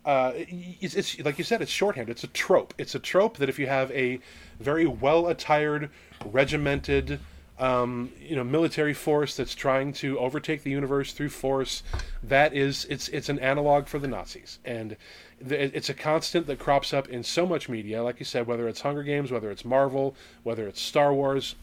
uh, 0.06 0.32
it's, 0.36 0.96
it's 0.96 1.20
like 1.20 1.38
you 1.38 1.44
said, 1.44 1.62
it's 1.62 1.72
shorthand. 1.72 2.10
It's 2.10 2.24
a 2.24 2.28
trope. 2.28 2.74
It's 2.78 2.96
a 2.96 3.00
trope 3.00 3.38
that 3.38 3.50
if 3.50 3.60
you 3.60 3.68
have 3.68 3.92
a 3.92 4.20
very 4.60 4.88
well 4.88 5.28
attired, 5.28 5.90
regimented, 6.26 7.20
um, 7.60 8.12
you 8.20 8.36
know, 8.36 8.44
military 8.44 8.96
force 8.96 9.36
that's 9.36 9.54
trying 9.54 9.94
to 9.94 10.18
overtake 10.18 10.64
the 10.64 10.72
universe 10.72 11.14
through 11.14 11.30
force, 11.30 11.84
that 12.24 12.54
is, 12.54 12.86
it's 12.86 13.10
it's 13.10 13.30
an 13.30 13.38
analog 13.40 13.86
for 13.86 14.00
the 14.00 14.08
Nazis, 14.08 14.58
and 14.66 14.98
it's 15.40 15.90
a 15.90 15.94
constant 15.94 16.48
that 16.48 16.58
crops 16.58 16.94
up 16.94 17.08
in 17.10 17.24
so 17.24 17.46
much 17.46 17.70
media. 17.70 18.02
Like 18.02 18.20
you 18.20 18.26
said, 18.26 18.48
whether 18.48 18.68
it's 18.68 18.82
Hunger 18.82 19.04
Games, 19.04 19.32
whether 19.32 19.52
it's 19.52 19.64
Marvel, 19.64 20.16
whether 20.42 20.68
it's 20.68 20.82
Star 20.82 21.14
Wars, 21.14 21.54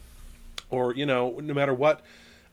or 0.71 0.95
you 0.95 1.07
know, 1.07 1.41
no 1.41 1.55
matter 1.55 1.75
what 1.75 2.03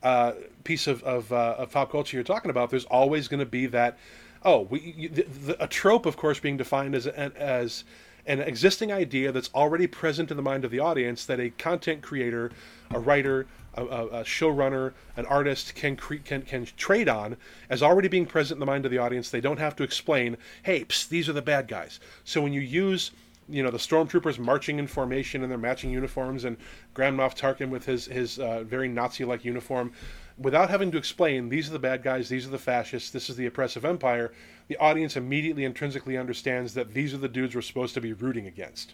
uh, 0.01 0.31
piece 0.63 0.88
of 0.88 1.03
of, 1.03 1.31
uh, 1.31 1.55
of 1.59 1.71
pop 1.71 1.91
culture 1.91 2.17
you're 2.17 2.23
talking 2.23 2.49
about, 2.49 2.71
there's 2.71 2.86
always 2.86 3.27
going 3.27 3.39
to 3.39 3.45
be 3.45 3.67
that 3.67 3.99
oh, 4.45 4.61
we, 4.61 5.07
the, 5.07 5.23
the, 5.23 5.63
a 5.63 5.67
trope, 5.67 6.05
of 6.05 6.15
course, 6.15 6.39
being 6.39 6.55
defined 6.55 6.95
as 6.95 7.07
an, 7.07 7.33
as 7.35 7.83
an 8.27 8.39
existing 8.39 8.91
idea 8.91 9.31
that's 9.31 9.49
already 9.53 9.87
present 9.87 10.31
in 10.31 10.37
the 10.37 10.43
mind 10.43 10.63
of 10.63 10.71
the 10.71 10.79
audience 10.79 11.25
that 11.25 11.39
a 11.39 11.49
content 11.49 12.01
creator, 12.01 12.51
a 12.91 12.99
writer, 12.99 13.47
a, 13.73 13.83
a, 13.83 14.23
showrunner, 14.23 14.93
an 15.17 15.25
artist 15.25 15.75
can, 15.75 15.95
cre- 15.97 16.15
can 16.23 16.41
can 16.43 16.65
trade 16.77 17.09
on 17.09 17.35
as 17.69 17.83
already 17.83 18.07
being 18.07 18.25
present 18.25 18.55
in 18.55 18.59
the 18.59 18.65
mind 18.65 18.85
of 18.85 18.91
the 18.91 18.97
audience. 18.97 19.29
They 19.29 19.41
don't 19.41 19.59
have 19.59 19.75
to 19.77 19.83
explain, 19.83 20.37
hey, 20.63 20.85
psst, 20.85 21.09
these 21.09 21.27
are 21.27 21.33
the 21.33 21.41
bad 21.41 21.67
guys. 21.67 21.99
So 22.23 22.41
when 22.41 22.53
you 22.53 22.61
use 22.61 23.11
you 23.47 23.61
know 23.61 23.69
the 23.69 23.77
stormtroopers 23.77 24.39
marching 24.39 24.79
in 24.79 24.87
formation 24.87 25.43
in 25.43 25.49
their 25.49 25.57
matching 25.57 25.91
uniforms 25.91 26.45
and 26.45 26.57
Grand 26.93 27.17
Moff 27.17 27.37
Tarkin 27.37 27.69
with 27.69 27.85
his 27.85 28.05
his 28.05 28.39
uh, 28.39 28.63
very 28.63 28.87
Nazi-like 28.87 29.45
uniform, 29.45 29.91
without 30.38 30.69
having 30.69 30.91
to 30.91 30.97
explain 30.97 31.49
these 31.49 31.69
are 31.69 31.73
the 31.73 31.79
bad 31.79 32.03
guys, 32.03 32.29
these 32.29 32.45
are 32.45 32.51
the 32.51 32.57
fascists, 32.57 33.09
this 33.09 33.29
is 33.29 33.36
the 33.36 33.45
oppressive 33.45 33.86
empire, 33.86 34.33
the 34.67 34.77
audience 34.77 35.15
immediately 35.15 35.63
intrinsically 35.63 36.17
understands 36.17 36.73
that 36.73 36.93
these 36.93 37.13
are 37.13 37.17
the 37.17 37.29
dudes 37.29 37.55
we're 37.55 37.61
supposed 37.61 37.93
to 37.93 38.01
be 38.01 38.13
rooting 38.13 38.47
against. 38.47 38.93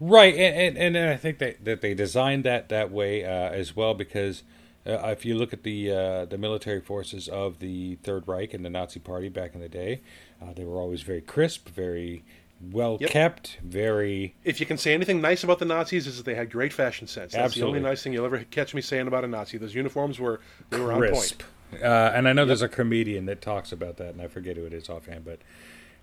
Right, 0.00 0.34
and 0.34 0.76
and, 0.76 0.96
and 0.96 1.10
I 1.10 1.16
think 1.16 1.38
that, 1.38 1.64
that 1.64 1.80
they 1.80 1.94
designed 1.94 2.44
that 2.44 2.68
that 2.70 2.90
way 2.90 3.24
uh, 3.24 3.28
as 3.28 3.76
well 3.76 3.94
because 3.94 4.42
uh, 4.84 5.08
if 5.08 5.24
you 5.24 5.36
look 5.36 5.52
at 5.52 5.62
the 5.62 5.90
uh, 5.92 6.24
the 6.24 6.38
military 6.38 6.80
forces 6.80 7.28
of 7.28 7.60
the 7.60 7.96
Third 8.02 8.26
Reich 8.26 8.52
and 8.54 8.64
the 8.64 8.70
Nazi 8.70 8.98
Party 8.98 9.28
back 9.28 9.54
in 9.54 9.60
the 9.60 9.68
day, 9.68 10.00
uh, 10.40 10.52
they 10.52 10.64
were 10.64 10.78
always 10.78 11.02
very 11.02 11.20
crisp, 11.20 11.68
very 11.68 12.24
well 12.70 12.98
yep. 13.00 13.10
kept, 13.10 13.58
very. 13.62 14.34
If 14.44 14.60
you 14.60 14.66
can 14.66 14.78
say 14.78 14.94
anything 14.94 15.20
nice 15.20 15.42
about 15.42 15.58
the 15.58 15.64
Nazis, 15.64 16.06
is 16.06 16.16
that 16.16 16.24
they 16.24 16.34
had 16.34 16.50
great 16.50 16.72
fashion 16.72 17.06
sense. 17.06 17.32
That's 17.32 17.44
Absolutely. 17.44 17.72
the 17.72 17.78
only 17.78 17.90
nice 17.90 18.02
thing 18.02 18.12
you'll 18.12 18.24
ever 18.24 18.44
catch 18.50 18.74
me 18.74 18.80
saying 18.80 19.06
about 19.06 19.24
a 19.24 19.28
Nazi. 19.28 19.58
Those 19.58 19.74
uniforms 19.74 20.20
were 20.20 20.40
they 20.70 20.78
were 20.78 20.96
Crisp. 20.96 21.42
on 21.42 21.78
point. 21.78 21.84
Uh, 21.84 22.12
and 22.14 22.28
I 22.28 22.32
know 22.32 22.42
yep. 22.42 22.48
there's 22.48 22.62
a 22.62 22.68
comedian 22.68 23.26
that 23.26 23.40
talks 23.40 23.72
about 23.72 23.96
that, 23.96 24.10
and 24.10 24.20
I 24.20 24.28
forget 24.28 24.56
who 24.56 24.64
it 24.64 24.72
is 24.72 24.88
offhand, 24.88 25.24
but. 25.24 25.40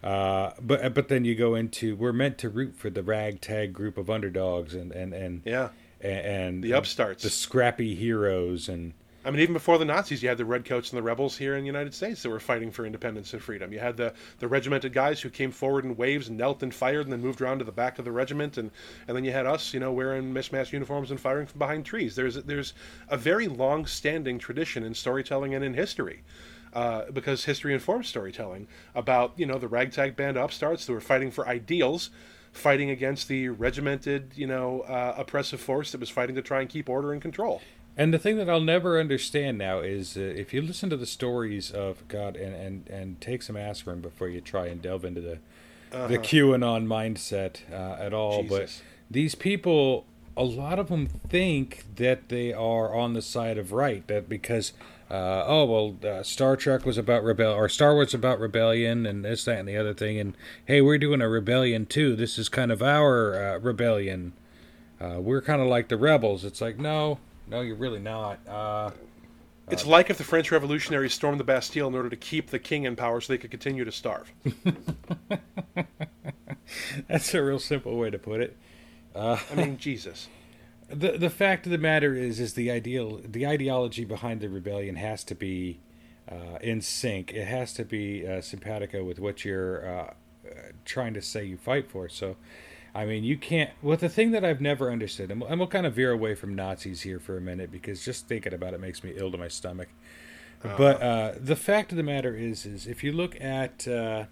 Uh, 0.02 0.54
but 0.62 0.94
but 0.94 1.10
then 1.10 1.26
you 1.26 1.36
go 1.36 1.56
into 1.56 1.94
we're 1.94 2.14
meant 2.14 2.38
to 2.38 2.48
root 2.48 2.74
for 2.74 2.90
the 2.90 3.04
ragtag 3.04 3.74
group 3.74 3.98
of 3.98 4.10
underdogs 4.10 4.74
and 4.74 4.94
and 4.94 5.14
and 5.14 5.42
yeah 5.44 5.68
and, 6.02 6.26
and 6.26 6.64
the 6.64 6.72
upstarts, 6.72 7.24
the 7.24 7.30
scrappy 7.30 7.96
heroes, 7.96 8.70
and 8.70 8.94
I 9.26 9.32
mean, 9.32 9.42
even 9.42 9.54
before 9.54 9.78
the 9.78 9.84
Nazis, 9.84 10.24
you 10.24 10.30
had 10.30 10.38
the 10.38 10.46
redcoats 10.46 10.92
and 10.92 10.98
the 10.98 11.04
rebels 11.04 11.38
here 11.38 11.56
in 11.56 11.62
the 11.62 11.68
United 11.68 11.94
States 11.94 12.24
that 12.24 12.30
were 12.30 12.40
fighting 12.40 12.72
for 12.72 12.86
independence 12.86 13.34
and 13.34 13.42
freedom. 13.42 13.74
You 13.74 13.80
had 13.80 13.98
the, 13.98 14.14
the 14.40 14.48
regimented 14.48 14.94
guys 14.94 15.20
who 15.20 15.30
came 15.30 15.52
forward 15.52 15.84
in 15.84 15.98
waves 15.98 16.30
knelt 16.30 16.64
and 16.64 16.74
fired 16.74 17.06
and 17.06 17.12
then 17.12 17.22
moved 17.22 17.42
around 17.42 17.60
to 17.60 17.66
the 17.66 17.72
back 17.74 18.00
of 18.00 18.06
the 18.06 18.14
regiment, 18.14 18.58
and, 18.58 18.72
and 19.08 19.18
then 19.18 19.26
you 19.26 19.34
had 19.34 19.46
us, 19.46 19.74
you 19.74 19.80
know, 19.82 19.92
wearing 19.92 20.32
mismatched 20.32 20.72
uniforms 20.72 21.12
and 21.12 21.20
firing 21.20 21.48
from 21.48 21.60
behind 21.60 21.86
trees. 21.86 22.16
There's 22.16 22.36
there's 22.36 22.74
a 23.10 23.18
very 23.18 23.50
long-standing 23.50 24.40
tradition 24.40 24.84
in 24.84 24.94
storytelling 24.94 25.54
and 25.54 25.66
in 25.66 25.74
history. 25.74 26.24
Uh, 26.72 27.10
because 27.12 27.46
history 27.46 27.74
informs 27.74 28.08
storytelling 28.08 28.68
about 28.94 29.34
you 29.36 29.46
know 29.46 29.58
the 29.58 29.68
ragtag 29.68 30.16
band 30.16 30.38
upstarts 30.38 30.86
who 30.86 30.94
were 30.94 31.02
fighting 31.02 31.32
for 31.32 31.48
ideals 31.48 32.12
fighting 32.52 32.92
against 32.92 33.28
the 33.28 33.50
regimented 33.50 34.32
you 34.36 34.46
know 34.46 34.82
uh, 34.82 35.16
oppressive 35.18 35.60
force 35.60 35.92
that 35.92 36.00
was 36.00 36.12
fighting 36.12 36.36
to 36.36 36.44
try 36.44 36.62
and 36.62 36.70
keep 36.70 36.88
order 36.88 37.12
and 37.12 37.24
control 37.24 37.60
and 38.00 38.14
the 38.14 38.18
thing 38.18 38.38
that 38.38 38.50
I'll 38.50 38.62
never 38.62 38.98
understand 38.98 39.58
now 39.58 39.80
is 39.82 40.16
uh, 40.16 40.22
if 40.22 40.54
you 40.54 40.62
listen 40.62 40.90
to 40.90 40.96
the 40.96 41.06
stories 41.06 41.70
of 41.70 42.08
God 42.08 42.38
and, 42.38 42.56
and, 42.56 42.88
and 42.88 43.20
take 43.20 43.44
some 43.44 43.58
aspirin 43.58 44.00
before 44.00 44.30
you 44.30 44.40
try 44.40 44.68
and 44.68 44.82
delve 44.82 45.04
into 45.04 45.20
the 45.20 45.40
uh-huh. 45.92 46.08
the 46.08 46.18
QAnon 46.18 46.88
mindset 46.88 47.58
uh, 47.70 48.02
at 48.02 48.14
all. 48.14 48.44
Jesus. 48.44 48.78
But 48.78 49.12
these 49.12 49.36
people, 49.36 50.06
a 50.38 50.46
lot 50.46 50.80
of 50.80 50.88
them 50.88 51.08
think 51.08 51.84
that 51.98 52.30
they 52.30 52.54
are 52.54 52.96
on 52.96 53.16
the 53.16 53.22
side 53.22 53.58
of 53.58 53.74
right. 53.74 54.08
That 54.08 54.30
because 54.30 54.72
uh, 55.12 55.44
oh 55.46 55.66
well, 55.66 56.10
uh, 56.10 56.24
Star 56.24 56.56
Trek 56.56 56.86
was 56.86 56.98
about 56.98 57.26
rebel 57.26 57.52
or 57.52 57.68
Star 57.68 57.96
Wars 57.96 58.14
about 58.14 58.40
rebellion 58.40 59.06
and 59.06 59.26
this 59.26 59.44
that 59.44 59.60
and 59.60 59.68
the 59.68 59.76
other 59.76 59.94
thing, 59.94 60.18
and 60.18 60.38
hey, 60.66 60.80
we're 60.80 61.00
doing 61.00 61.22
a 61.22 61.28
rebellion 61.28 61.86
too. 61.86 62.16
This 62.16 62.38
is 62.38 62.48
kind 62.48 62.72
of 62.72 62.82
our 62.82 63.36
uh, 63.36 63.60
rebellion. 63.60 64.32
Uh, 65.02 65.20
we're 65.20 65.42
kind 65.42 65.62
of 65.62 65.68
like 65.68 65.90
the 65.90 65.98
rebels. 65.98 66.46
It's 66.46 66.62
like 66.62 66.78
no, 66.78 67.20
no, 67.50 67.62
you're 67.62 67.76
really 67.76 68.00
not. 68.00 68.40
Uh, 68.48 68.92
it's 69.70 69.86
uh, 69.86 69.90
like 69.90 70.10
if 70.10 70.18
the 70.18 70.24
French 70.24 70.52
revolutionaries 70.52 71.14
stormed 71.14 71.40
the 71.40 71.44
Bastille 71.44 71.88
in 71.88 71.96
order 71.96 72.10
to 72.10 72.16
keep 72.16 72.50
the 72.50 72.60
king 72.60 72.84
in 72.84 72.96
power 72.96 73.22
so 73.22 73.34
they 73.34 73.38
could 73.38 73.52
continue 73.52 73.86
to 73.86 73.92
starve. 73.92 74.32
That's 77.08 77.34
a 77.34 77.44
real 77.44 77.60
simple 77.60 77.98
way 77.98 78.10
to 78.10 78.20
put 78.20 78.42
it. 78.42 78.58
Uh, 79.16 79.38
I 79.52 79.56
mean, 79.56 79.78
Jesus. 79.78 80.28
The 80.92 81.20
the 81.20 81.30
fact 81.30 81.68
of 81.68 81.72
the 81.72 81.78
matter 81.78 82.16
is, 82.16 82.40
is 82.40 82.56
the 82.56 82.72
ideal 82.72 83.22
the 83.24 83.46
ideology 83.46 84.06
behind 84.06 84.42
the 84.42 84.50
rebellion 84.50 84.96
has 84.96 85.24
to 85.26 85.36
be 85.36 85.82
uh, 86.28 86.58
in 86.62 86.82
sync. 86.82 87.32
It 87.32 87.46
has 87.46 87.74
to 87.74 87.86
be 87.86 88.28
uh, 88.28 88.42
simpatico 88.42 89.04
with 89.04 89.20
what 89.20 89.46
you're 89.46 89.88
uh, 89.88 90.14
trying 90.86 91.14
to 91.14 91.22
say 91.22 91.46
you 91.46 91.58
fight 91.58 91.90
for. 91.90 92.10
So, 92.10 92.36
I 92.94 93.06
mean, 93.06 93.24
you 93.24 93.38
can't. 93.38 93.70
Well, 93.82 93.98
the 93.98 94.10
thing 94.10 94.32
that 94.32 94.44
I've 94.44 94.62
never 94.62 94.92
understood, 94.92 95.32
and 95.32 95.42
we'll 95.42 95.68
kind 95.68 95.86
of 95.86 95.94
veer 95.94 96.12
away 96.12 96.36
from 96.36 96.56
Nazis 96.56 97.02
here 97.02 97.20
for 97.20 97.38
a 97.38 97.42
minute 97.42 97.72
because 97.72 98.04
just 98.04 98.28
thinking 98.28 98.54
about 98.54 98.74
it 98.74 98.80
makes 98.80 99.04
me 99.04 99.14
ill 99.16 99.32
to 99.32 99.38
my 99.38 99.48
stomach. 99.48 99.90
Uh, 100.64 100.78
but 100.78 101.02
uh, 101.02 101.34
the 101.40 101.56
fact 101.56 101.92
of 101.92 101.98
the 101.98 102.04
matter 102.04 102.36
is, 102.36 102.66
is 102.66 102.88
if 102.88 103.04
you 103.04 103.12
look 103.12 103.40
at, 103.40 103.88
uh, 103.88 104.26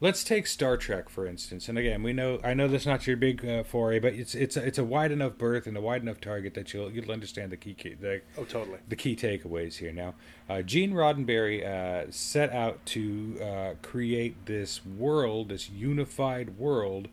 let's 0.00 0.22
take 0.22 0.46
Star 0.46 0.76
Trek 0.76 1.08
for 1.08 1.26
instance, 1.26 1.68
and 1.68 1.78
again, 1.78 2.02
we 2.02 2.12
know 2.12 2.38
I 2.44 2.54
know 2.54 2.68
that's 2.68 2.86
not 2.86 3.06
your 3.06 3.16
big 3.16 3.44
uh, 3.44 3.64
foray, 3.64 3.98
but 3.98 4.12
it's 4.12 4.34
it's 4.34 4.56
a, 4.56 4.64
it's 4.64 4.78
a 4.78 4.84
wide 4.84 5.10
enough 5.10 5.36
berth 5.38 5.66
and 5.66 5.76
a 5.76 5.80
wide 5.80 6.02
enough 6.02 6.20
target 6.20 6.54
that 6.54 6.72
you'll 6.72 6.92
you'll 6.92 7.10
understand 7.10 7.50
the 7.50 7.56
key, 7.56 7.74
key 7.74 7.94
the 7.94 8.20
oh 8.38 8.44
totally 8.44 8.78
the 8.86 8.94
key 8.94 9.16
takeaways 9.16 9.78
here. 9.78 9.92
Now, 9.92 10.14
uh, 10.48 10.62
Gene 10.62 10.92
Roddenberry 10.92 11.66
uh, 11.66 12.10
set 12.12 12.52
out 12.52 12.84
to 12.86 13.76
create 13.82 14.46
this 14.46 14.84
world, 14.86 15.48
this 15.48 15.68
unified 15.70 16.58
world 16.58 17.08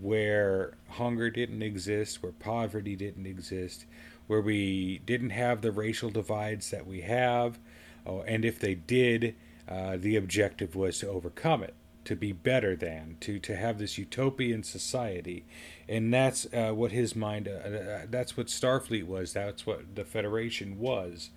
where 0.00 0.74
hunger 0.88 1.30
didn't 1.30 1.62
exist, 1.62 2.22
where 2.22 2.32
poverty 2.32 2.96
didn't 2.96 3.26
exist, 3.26 3.86
where 4.26 4.40
we 4.40 4.98
didn't 5.04 5.30
have 5.30 5.60
the 5.60 5.72
racial 5.72 6.10
divides 6.10 6.70
that 6.70 6.86
we 6.86 7.02
have, 7.02 7.58
oh, 8.06 8.22
and 8.22 8.44
if 8.44 8.58
they 8.58 8.74
did, 8.74 9.34
uh, 9.68 9.96
the 9.96 10.16
objective 10.16 10.74
was 10.74 10.98
to 10.98 11.08
overcome 11.08 11.62
it, 11.62 11.74
to 12.04 12.16
be 12.16 12.32
better 12.32 12.74
than, 12.74 13.16
to 13.20 13.38
to 13.38 13.56
have 13.56 13.78
this 13.78 13.98
utopian 13.98 14.62
society, 14.62 15.44
and 15.88 16.12
that's 16.12 16.46
uh, 16.54 16.72
what 16.72 16.92
his 16.92 17.14
mind. 17.14 17.46
Uh, 17.46 17.68
uh 17.68 18.00
that's 18.08 18.36
what 18.36 18.46
Starfleet 18.46 19.06
was. 19.06 19.32
That's 19.32 19.66
what 19.66 19.94
the 19.94 20.04
Federation 20.04 20.78
was, 20.78 21.30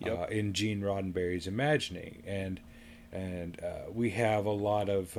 yep. 0.00 0.18
Uh, 0.18 0.26
in 0.26 0.52
Gene 0.52 0.82
Roddenberry's 0.82 1.46
imagining, 1.46 2.22
and 2.26 2.60
and 3.10 3.58
uh, 3.62 3.90
we 3.92 4.10
have 4.10 4.46
a 4.46 4.50
lot 4.50 4.88
of 4.88 5.16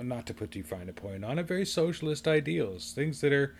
not 0.00 0.26
to 0.26 0.34
put 0.34 0.50
too 0.50 0.62
fine 0.62 0.88
a 0.88 0.92
point 0.92 1.24
on 1.24 1.38
it, 1.38 1.46
very 1.46 1.66
socialist 1.66 2.28
ideals, 2.28 2.92
things 2.92 3.20
that 3.20 3.32
are 3.32 3.54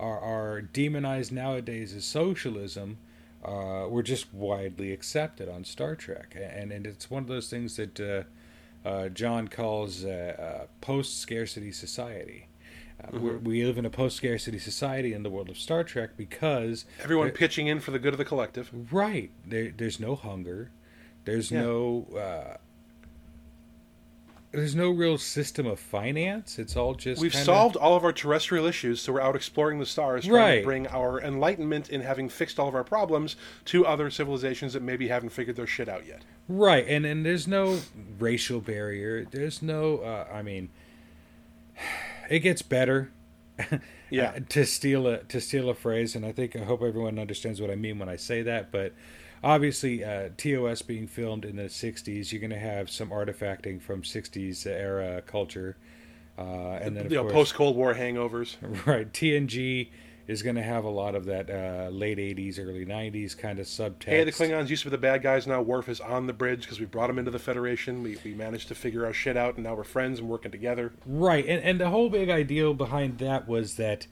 are, 0.00 0.20
are 0.20 0.60
demonized 0.62 1.32
nowadays 1.32 1.92
as 1.92 2.04
socialism, 2.04 2.98
uh, 3.44 3.86
were 3.88 4.02
just 4.02 4.32
widely 4.32 4.92
accepted 4.92 5.48
on 5.48 5.64
Star 5.64 5.94
Trek, 5.94 6.36
and 6.36 6.72
and 6.72 6.86
it's 6.86 7.10
one 7.10 7.22
of 7.22 7.28
those 7.28 7.48
things 7.48 7.76
that 7.76 8.00
uh, 8.00 8.88
uh, 8.88 9.08
John 9.08 9.48
calls 9.48 10.04
post 10.80 11.18
scarcity 11.18 11.72
society. 11.72 12.48
Uh, 13.02 13.10
mm-hmm. 13.12 13.44
We 13.44 13.64
live 13.64 13.78
in 13.78 13.86
a 13.86 13.90
post 13.90 14.16
scarcity 14.16 14.58
society 14.58 15.12
in 15.12 15.22
the 15.22 15.30
world 15.30 15.48
of 15.48 15.58
Star 15.58 15.84
Trek 15.84 16.10
because 16.16 16.84
everyone 17.02 17.30
pitching 17.30 17.68
in 17.68 17.78
for 17.80 17.92
the 17.92 17.98
good 17.98 18.12
of 18.12 18.18
the 18.18 18.24
collective. 18.24 18.70
Right. 18.92 19.30
There, 19.46 19.72
there's 19.76 20.00
no 20.00 20.16
hunger. 20.16 20.72
There's 21.24 21.52
yeah. 21.52 21.62
no 21.62 22.06
uh, 22.16 22.56
there's 24.50 24.74
no 24.74 24.90
real 24.90 25.18
system 25.18 25.66
of 25.66 25.78
finance. 25.78 26.58
It's 26.58 26.76
all 26.76 26.94
just 26.94 27.20
we've 27.20 27.32
kinda... 27.32 27.44
solved 27.44 27.76
all 27.76 27.96
of 27.96 28.04
our 28.04 28.12
terrestrial 28.12 28.66
issues, 28.66 29.00
so 29.00 29.12
we're 29.12 29.20
out 29.20 29.36
exploring 29.36 29.78
the 29.78 29.86
stars, 29.86 30.24
trying 30.24 30.40
right. 30.40 30.58
to 30.60 30.64
bring 30.64 30.86
our 30.88 31.20
enlightenment 31.20 31.90
in 31.90 32.00
having 32.00 32.28
fixed 32.28 32.58
all 32.58 32.68
of 32.68 32.74
our 32.74 32.84
problems 32.84 33.36
to 33.66 33.86
other 33.86 34.10
civilizations 34.10 34.72
that 34.72 34.82
maybe 34.82 35.08
haven't 35.08 35.30
figured 35.30 35.56
their 35.56 35.66
shit 35.66 35.88
out 35.88 36.06
yet. 36.06 36.22
Right, 36.48 36.86
and 36.88 37.04
and 37.04 37.26
there's 37.26 37.46
no 37.46 37.80
racial 38.18 38.60
barrier. 38.60 39.26
There's 39.30 39.60
no, 39.60 39.98
uh, 39.98 40.26
I 40.32 40.42
mean, 40.42 40.70
it 42.30 42.40
gets 42.40 42.62
better. 42.62 43.12
yeah. 44.10 44.38
to 44.48 44.64
steal 44.64 45.06
a 45.06 45.18
to 45.24 45.40
steal 45.40 45.68
a 45.68 45.74
phrase, 45.74 46.14
and 46.16 46.24
I 46.24 46.32
think 46.32 46.56
I 46.56 46.60
hope 46.60 46.82
everyone 46.82 47.18
understands 47.18 47.60
what 47.60 47.70
I 47.70 47.74
mean 47.74 47.98
when 47.98 48.08
I 48.08 48.16
say 48.16 48.42
that, 48.42 48.70
but 48.72 48.94
obviously 49.42 50.04
uh, 50.04 50.30
TOS 50.36 50.82
being 50.82 51.06
filmed 51.06 51.44
in 51.44 51.56
the 51.56 51.64
'60s, 51.64 52.32
you're 52.32 52.40
going 52.40 52.50
to 52.50 52.58
have 52.58 52.90
some 52.90 53.10
artifacting 53.10 53.80
from 53.80 54.02
'60s 54.02 54.66
era 54.66 55.22
culture, 55.22 55.76
uh, 56.38 56.42
and 56.80 56.96
then 56.96 57.10
you 57.10 57.16
know, 57.16 57.24
post 57.24 57.54
Cold 57.54 57.76
War 57.76 57.94
hangovers. 57.94 58.56
right 58.86 59.12
TNG 59.12 59.88
is 60.26 60.42
going 60.42 60.56
to 60.56 60.62
have 60.62 60.84
a 60.84 60.90
lot 60.90 61.14
of 61.14 61.24
that 61.24 61.48
uh, 61.50 61.88
late 61.90 62.18
'80s, 62.18 62.58
early 62.58 62.84
'90s 62.84 63.36
kind 63.36 63.58
of 63.58 63.66
subtext. 63.66 64.04
Hey, 64.04 64.24
the 64.24 64.32
Klingons 64.32 64.68
used 64.68 64.82
to 64.82 64.90
be 64.90 64.96
the 64.96 65.00
bad 65.00 65.22
guys. 65.22 65.46
Now 65.46 65.62
Worf 65.62 65.88
is 65.88 66.00
on 66.00 66.26
the 66.26 66.32
bridge 66.32 66.62
because 66.62 66.78
we 66.78 66.86
brought 66.86 67.10
him 67.10 67.18
into 67.18 67.30
the 67.30 67.38
Federation. 67.38 68.02
We, 68.02 68.18
we 68.24 68.34
managed 68.34 68.68
to 68.68 68.74
figure 68.74 69.06
our 69.06 69.12
shit 69.12 69.36
out, 69.36 69.54
and 69.54 69.64
now 69.64 69.74
we're 69.74 69.84
friends 69.84 70.20
and 70.20 70.28
working 70.28 70.52
together. 70.52 70.92
Right, 71.06 71.46
and 71.46 71.62
and 71.64 71.80
the 71.80 71.90
whole 71.90 72.10
big 72.10 72.28
ideal 72.28 72.74
behind 72.74 73.18
that 73.18 73.48
was 73.48 73.76
that 73.76 74.06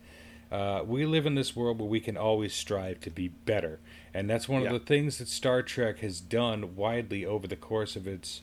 uh, 0.50 0.82
we 0.86 1.04
live 1.04 1.26
in 1.26 1.34
this 1.34 1.56
world 1.56 1.78
where 1.78 1.88
we 1.88 2.00
can 2.00 2.16
always 2.16 2.54
strive 2.54 3.00
to 3.00 3.10
be 3.10 3.28
better, 3.28 3.80
and 4.18 4.28
that's 4.30 4.48
one 4.48 4.62
Yeah. 4.62 4.68
of 4.68 4.80
the 4.80 4.86
things 4.86 5.18
that 5.18 5.28
Star 5.28 5.62
Trek 5.62 5.98
has 6.00 6.20
done 6.20 6.74
widely 6.76 7.24
over 7.26 7.46
the 7.46 7.56
course 7.56 7.96
of 7.96 8.06
its 8.06 8.42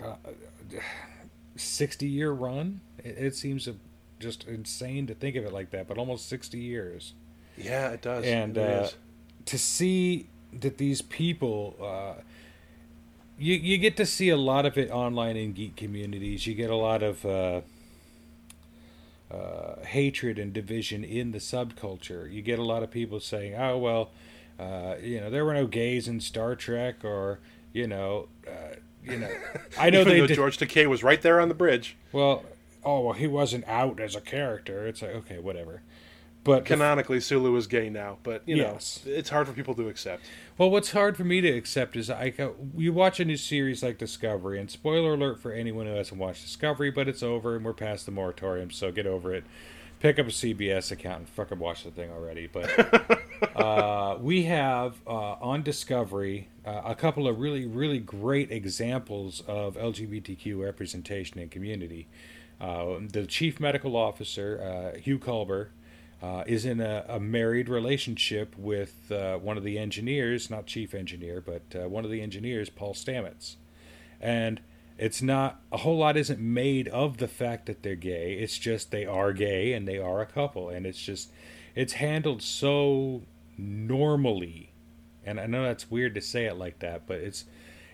sixty-year 1.56 2.30
run. 2.32 2.80
It, 2.98 3.16
it 3.18 3.36
seems 3.36 3.68
just 4.20 4.44
insane 4.48 5.06
to 5.06 5.14
think 5.14 5.36
of 5.36 5.44
it 5.44 5.52
like 5.52 5.70
that, 5.70 5.86
but 5.88 5.98
almost 5.98 6.28
sixty 6.28 6.58
years 6.58 7.12
Yeah, 7.56 7.90
it 7.90 8.02
does. 8.02 8.24
and 8.24 8.56
It 8.56 8.62
uh, 8.84 8.88
to 9.46 9.58
see 9.58 10.26
that 10.52 10.78
these 10.78 11.02
people 11.02 11.76
uh, 11.82 12.20
you 13.38 13.54
you 13.54 13.78
get 13.78 13.96
to 13.98 14.06
see 14.06 14.28
a 14.30 14.36
lot 14.36 14.64
of 14.66 14.78
it 14.78 14.90
online 14.90 15.36
in 15.36 15.52
geek 15.52 15.74
communities 15.76 16.46
you 16.46 16.54
get 16.54 16.70
a 16.70 16.76
lot 16.76 17.02
of 17.02 17.24
uh, 17.26 17.60
uh, 19.30 19.84
hatred 19.84 20.38
and 20.38 20.52
division 20.52 21.02
in 21.02 21.32
the 21.32 21.38
subculture 21.38 22.32
you 22.32 22.40
get 22.40 22.58
a 22.58 22.62
lot 22.62 22.82
of 22.84 22.90
people 22.90 23.18
saying 23.18 23.54
oh 23.56 23.76
well 23.76 24.10
uh, 24.58 24.94
you 25.02 25.20
know 25.20 25.30
there 25.30 25.44
were 25.44 25.54
no 25.54 25.66
gays 25.66 26.08
in 26.08 26.20
Star 26.20 26.54
Trek 26.54 27.04
or 27.04 27.40
you 27.72 27.86
know 27.86 28.28
uh, 28.46 28.76
you 29.02 29.18
know 29.18 29.30
I 29.78 29.90
know 29.90 30.04
they 30.04 30.26
did 30.26 30.34
George 30.36 30.58
Takei 30.58 30.86
was 30.86 31.02
right 31.02 31.20
there 31.20 31.40
on 31.40 31.48
the 31.48 31.54
bridge. 31.54 31.96
well 32.12 32.44
oh 32.84 33.00
well 33.00 33.14
he 33.14 33.26
wasn't 33.26 33.66
out 33.66 33.98
as 34.00 34.14
a 34.14 34.20
character 34.20 34.86
it's 34.86 35.00
like 35.02 35.12
okay 35.12 35.38
whatever 35.38 35.82
but 36.44 36.66
Canonically, 36.66 37.20
Sulu 37.20 37.56
is 37.56 37.66
gay 37.66 37.88
now, 37.88 38.18
but 38.22 38.42
you 38.44 38.56
know, 38.56 38.72
Yes. 38.74 39.00
it's 39.06 39.30
hard 39.30 39.46
for 39.46 39.54
people 39.54 39.74
to 39.76 39.88
accept. 39.88 40.24
Well, 40.58 40.70
what's 40.70 40.90
hard 40.92 41.16
for 41.16 41.24
me 41.24 41.40
to 41.40 41.48
accept 41.48 41.96
is 41.96 42.10
I 42.10 42.34
you 42.76 42.92
watch 42.92 43.18
a 43.18 43.24
new 43.24 43.38
series 43.38 43.82
like 43.82 43.96
Discovery, 43.96 44.60
and 44.60 44.70
spoiler 44.70 45.14
alert 45.14 45.40
for 45.40 45.52
anyone 45.52 45.86
who 45.86 45.94
hasn't 45.94 46.20
watched 46.20 46.42
Discovery, 46.44 46.90
but 46.90 47.08
it's 47.08 47.22
over 47.22 47.56
and 47.56 47.64
we're 47.64 47.72
past 47.72 48.04
the 48.04 48.12
moratorium, 48.12 48.70
so 48.70 48.92
get 48.92 49.06
over 49.06 49.32
it. 49.32 49.44
Pick 50.04 50.18
up 50.18 50.26
a 50.26 50.30
CBS 50.30 50.92
account 50.92 51.20
and 51.20 51.28
fucking 51.30 51.58
watch 51.58 51.82
the 51.84 51.90
thing 51.90 52.10
already. 52.10 52.46
But 52.46 53.56
uh, 53.56 54.18
we 54.20 54.42
have 54.42 54.96
uh, 55.06 55.36
on 55.40 55.62
Discovery 55.62 56.48
uh, 56.66 56.82
a 56.84 56.94
couple 56.94 57.26
of 57.26 57.38
really, 57.38 57.64
really 57.64 58.00
great 58.00 58.52
examples 58.52 59.42
of 59.48 59.76
LGBTQ 59.76 60.60
representation 60.60 61.38
in 61.38 61.48
community. 61.48 62.06
Uh, 62.60 62.96
the 63.12 63.24
chief 63.24 63.58
medical 63.58 63.96
officer, 63.96 64.92
uh, 64.94 64.98
Hugh 64.98 65.18
Culber, 65.18 65.68
uh, 66.22 66.44
is 66.46 66.66
in 66.66 66.82
a, 66.82 67.06
a 67.08 67.18
married 67.18 67.70
relationship 67.70 68.54
with 68.58 69.10
uh, 69.10 69.38
one 69.38 69.56
of 69.56 69.64
the 69.64 69.78
engineers, 69.78 70.50
not 70.50 70.66
chief 70.66 70.92
engineer, 70.92 71.40
but 71.40 71.62
uh, 71.74 71.88
one 71.88 72.04
of 72.04 72.10
the 72.10 72.20
engineers, 72.20 72.68
Paul 72.68 72.92
Stamets. 72.92 73.56
And 74.20 74.60
it's 74.98 75.22
not 75.22 75.60
a 75.72 75.78
whole 75.78 75.98
lot 75.98 76.16
isn't 76.16 76.40
made 76.40 76.88
of 76.88 77.16
the 77.18 77.28
fact 77.28 77.66
that 77.66 77.82
they're 77.82 77.96
gay. 77.96 78.34
It's 78.34 78.58
just 78.58 78.90
they 78.90 79.06
are 79.06 79.32
gay 79.32 79.72
and 79.72 79.88
they 79.88 79.98
are 79.98 80.20
a 80.20 80.26
couple, 80.26 80.68
and 80.68 80.86
it's 80.86 81.00
just 81.00 81.30
it's 81.74 81.94
handled 81.94 82.42
so 82.42 83.22
normally. 83.58 84.70
And 85.26 85.40
I 85.40 85.46
know 85.46 85.64
that's 85.64 85.90
weird 85.90 86.14
to 86.14 86.20
say 86.20 86.44
it 86.46 86.56
like 86.56 86.78
that, 86.80 87.06
but 87.06 87.18
it's 87.18 87.44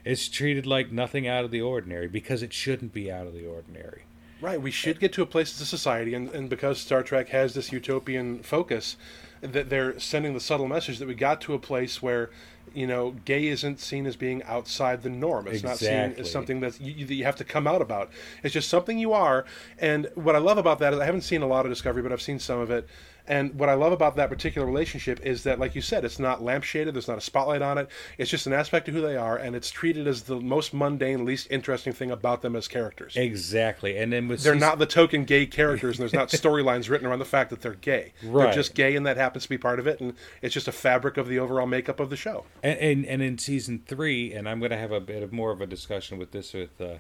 it's 0.05 0.29
treated 0.29 0.67
like 0.67 0.93
nothing 0.93 1.27
out 1.27 1.45
of 1.45 1.51
the 1.51 1.61
ordinary 1.61 2.09
because 2.09 2.43
it 2.43 2.53
shouldn't 2.53 2.93
be 2.93 3.11
out 3.11 3.27
of 3.27 3.35
the 3.35 3.47
ordinary. 3.47 4.03
Right, 4.41 4.61
we 4.61 4.71
should 4.71 5.01
get 5.01 5.13
to 5.15 5.23
a 5.23 5.27
place 5.27 5.55
as 5.55 5.61
a 5.61 5.67
society, 5.67 6.15
and, 6.15 6.31
and 6.31 6.49
because 6.49 6.81
Star 6.81 7.03
Trek 7.03 7.29
has 7.29 7.53
this 7.53 7.73
utopian 7.73 8.43
focus, 8.43 8.97
that 9.43 9.69
they're 9.69 9.99
sending 9.99 10.33
the 10.33 10.41
subtle 10.41 10.67
message 10.67 10.99
that 10.99 11.09
we 11.09 11.15
got 11.15 11.43
to 11.43 11.53
a 11.53 11.59
place 11.59 12.01
where, 12.01 12.31
you 12.75 12.87
know, 12.87 13.17
gay 13.25 13.47
isn't 13.47 13.81
seen 13.81 14.07
as 14.07 14.17
being 14.17 14.43
outside 14.45 15.03
the 15.03 15.11
norm. 15.11 15.47
It's 15.47 15.63
not 15.63 15.79
seen 15.79 16.15
as 16.19 16.31
something 16.31 16.61
that 16.61 16.81
you, 16.81 17.07
that 17.07 17.15
you 17.15 17.25
have 17.25 17.37
to 17.37 17.45
come 17.45 17.67
out 17.67 17.83
about. 17.83 18.11
It's 18.43 18.55
just 18.55 18.69
something 18.69 18.99
you 18.99 19.13
are. 19.13 19.45
And 19.79 20.09
what 20.15 20.37
I 20.37 20.39
love 20.39 20.59
about 20.59 20.79
that 20.81 20.93
is 20.93 21.01
I 21.01 21.05
haven't 21.05 21.23
seen 21.23 21.43
a 21.43 21.47
lot 21.47 21.67
of 21.67 21.73
Discovery, 21.73 22.03
but 22.03 22.13
I've 22.13 22.23
seen 22.23 22.39
some 22.39 22.59
of 22.59 22.71
it. 22.71 22.89
And 23.31 23.55
what 23.55 23.69
I 23.69 23.75
love 23.75 23.93
about 23.93 24.17
that 24.17 24.29
particular 24.29 24.67
relationship 24.67 25.25
is 25.25 25.45
that, 25.45 25.61
like 25.61 25.77
you 25.77 25.81
said, 25.81 26.05
it's 26.05 26.19
not 26.19 26.41
lampshaded. 26.41 26.93
There's 26.95 27.07
not 27.07 27.17
a 27.17 27.21
spotlight 27.21 27.63
on 27.63 27.79
it. 27.79 27.89
It's 28.19 28.29
just 28.29 28.49
an 28.49 28.53
aspect 28.53 28.89
of 28.89 28.95
who 28.95 29.01
they 29.01 29.17
are, 29.17 29.37
and 29.37 29.55
it's 29.55 29.71
treated 29.71 30.09
as 30.09 30.23
the 30.25 30.41
most 30.41 30.75
mundane, 30.75 31.25
least 31.25 31.47
interesting 31.49 31.93
thing 31.93 32.11
about 32.11 32.43
them 32.43 32.57
as 32.57 32.67
characters. 32.67 33.17
Exactly, 33.17 33.97
and 33.97 34.13
then 34.13 34.27
with 34.27 34.43
They're 34.43 34.55
season- 34.55 34.69
not 34.69 34.81
the 34.81 34.87
token 34.87 35.25
gay 35.25 35.47
characters, 35.47 35.97
and 35.97 36.03
there's 36.03 36.13
not 36.13 36.29
storylines 36.31 36.91
written 36.91 37.07
around 37.07 37.21
the 37.21 37.25
fact 37.25 37.51
that 37.51 37.61
they're 37.61 37.75
gay. 37.75 38.15
Right. 38.25 38.47
They're 38.47 38.53
just 38.55 38.75
gay, 38.75 38.97
and 38.97 39.07
that 39.07 39.17
happens 39.17 39.45
to 39.45 39.49
be 39.49 39.59
part 39.59 39.79
of 39.79 39.87
it, 39.87 40.01
and 40.01 40.15
it's 40.43 40.53
just 40.53 40.67
a 40.67 40.73
fabric 40.73 41.17
of 41.17 41.29
the 41.29 41.39
overall 41.39 41.69
makeup 41.69 42.01
of 42.01 42.11
the 42.11 42.17
show. 42.17 42.47
and, 42.65 42.79
and 42.81 43.07
and 43.07 43.23
in 43.23 43.39
season 43.39 43.81
three, 43.87 44.33
and 44.35 44.49
I'm 44.49 44.59
going 44.59 44.73
to 44.73 44.77
have 44.77 44.91
a 44.91 44.99
bit 45.01 45.23
of 45.23 45.33
more 45.33 45.53
of 45.53 45.61
a 45.61 45.67
discussion 45.69 46.19
with 46.19 46.33
this 46.33 46.53
with 46.53 46.81
uh, 46.81 46.95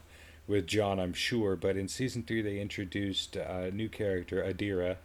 with 0.46 0.68
John, 0.68 1.00
I'm 1.00 1.12
sure. 1.12 1.56
But 1.56 1.76
in 1.76 1.88
season 1.88 2.22
three, 2.22 2.40
they 2.40 2.60
introduced 2.60 3.34
a 3.34 3.72
new 3.72 3.88
character, 3.88 4.42
Adira, 4.42 4.96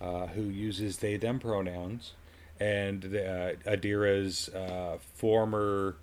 uh, 0.00 0.26
who 0.28 0.42
uses 0.42 0.98
they 0.98 1.16
them 1.16 1.38
pronouns, 1.38 2.12
and 2.60 3.02
the, 3.02 3.26
uh, 3.26 3.70
Adira's 3.70 4.48
uh, 4.50 4.98
former 5.14 5.96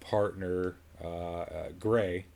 partner, 0.00 0.76
uh, 1.02 1.08
uh, 1.08 1.68
Gray, 1.78 2.26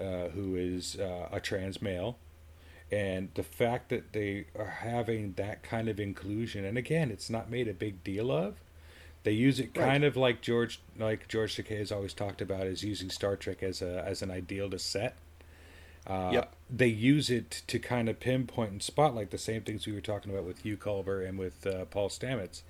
uh, 0.00 0.28
who 0.28 0.56
is 0.56 0.96
uh, 0.96 1.28
a 1.32 1.40
trans 1.40 1.80
male. 1.82 2.18
And 2.90 3.28
the 3.34 3.42
fact 3.42 3.90
that 3.90 4.12
they 4.14 4.46
are 4.58 4.78
having 4.82 5.34
that 5.34 5.62
kind 5.62 5.88
of 5.88 6.00
inclusion, 6.00 6.64
and 6.64 6.78
again, 6.78 7.10
it's 7.10 7.28
not 7.28 7.50
made 7.50 7.68
a 7.68 7.74
big 7.74 8.02
deal 8.02 8.30
of. 8.32 8.54
They 9.24 9.32
use 9.32 9.60
it 9.60 9.70
Right. 9.76 9.84
kind 9.84 10.04
of 10.04 10.16
like 10.16 10.40
George, 10.40 10.80
like 10.98 11.28
George 11.28 11.54
Takei 11.56 11.78
has 11.78 11.92
always 11.92 12.14
talked 12.14 12.40
about, 12.40 12.66
is 12.66 12.82
using 12.82 13.10
Star 13.10 13.36
Trek 13.36 13.62
as 13.62 13.82
a 13.82 14.02
as 14.06 14.22
an 14.22 14.30
ideal 14.30 14.70
to 14.70 14.78
set. 14.78 15.16
Uh, 16.08 16.30
Yep. 16.32 16.54
They 16.70 16.86
use 16.88 17.30
it 17.30 17.62
to 17.66 17.78
kind 17.78 18.08
of 18.08 18.20
pinpoint 18.20 18.72
and 18.72 18.82
spotlight 18.82 19.30
the 19.30 19.38
same 19.38 19.62
things 19.62 19.86
we 19.86 19.92
were 19.92 20.00
talking 20.00 20.30
about 20.30 20.44
with 20.44 20.62
Hugh 20.62 20.76
Culber 20.76 21.26
and 21.26 21.38
with 21.38 21.66
uh, 21.66 21.86
Paul 21.86 22.08
Stamets. 22.08 22.62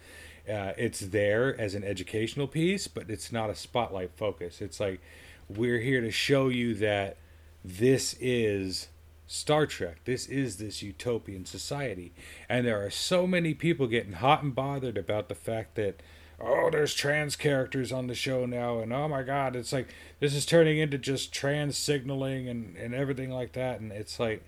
Uh, 0.49 0.73
it's 0.79 1.01
there 1.01 1.61
as 1.61 1.75
an 1.75 1.85
educational 1.85 2.47
piece, 2.47 2.89
but 2.89 3.11
it's 3.11 3.33
not 3.33 3.51
a 3.51 3.55
spotlight 3.55 4.13
focus. 4.17 4.61
It's 4.61 4.81
like 4.81 5.01
we're 5.49 5.81
here 5.81 6.01
to 6.01 6.11
show 6.11 6.49
you 6.49 6.75
that 6.77 7.17
this 7.65 8.17
is 8.21 8.89
Star 9.27 9.67
Trek. 9.67 9.99
This 10.05 10.27
is 10.27 10.57
this 10.57 10.83
utopian 10.83 11.45
society. 11.45 12.13
And 12.49 12.67
there 12.67 12.85
are 12.85 12.91
so 12.91 13.27
many 13.27 13.53
people 13.53 13.87
getting 13.87 14.15
hot 14.15 14.43
and 14.43 14.55
bothered 14.55 14.97
about 14.97 15.29
the 15.29 15.35
fact 15.35 15.75
that, 15.75 16.01
oh, 16.41 16.71
there's 16.71 16.95
trans 16.95 17.37
characters 17.37 17.93
on 17.93 18.07
the 18.07 18.15
show 18.15 18.47
now. 18.47 18.79
And 18.79 18.93
oh 18.93 19.09
my 19.09 19.23
God, 19.23 19.57
it's 19.57 19.73
like 19.73 19.89
this 20.21 20.35
is 20.35 20.47
turning 20.47 20.79
into 20.79 20.99
just 20.99 21.33
trans 21.33 21.77
signaling 21.77 22.49
and, 22.49 22.77
and 22.77 22.95
everything 22.95 23.31
like 23.31 23.53
that. 23.53 23.81
And 23.81 23.93
it's 23.93 24.19
like, 24.21 24.43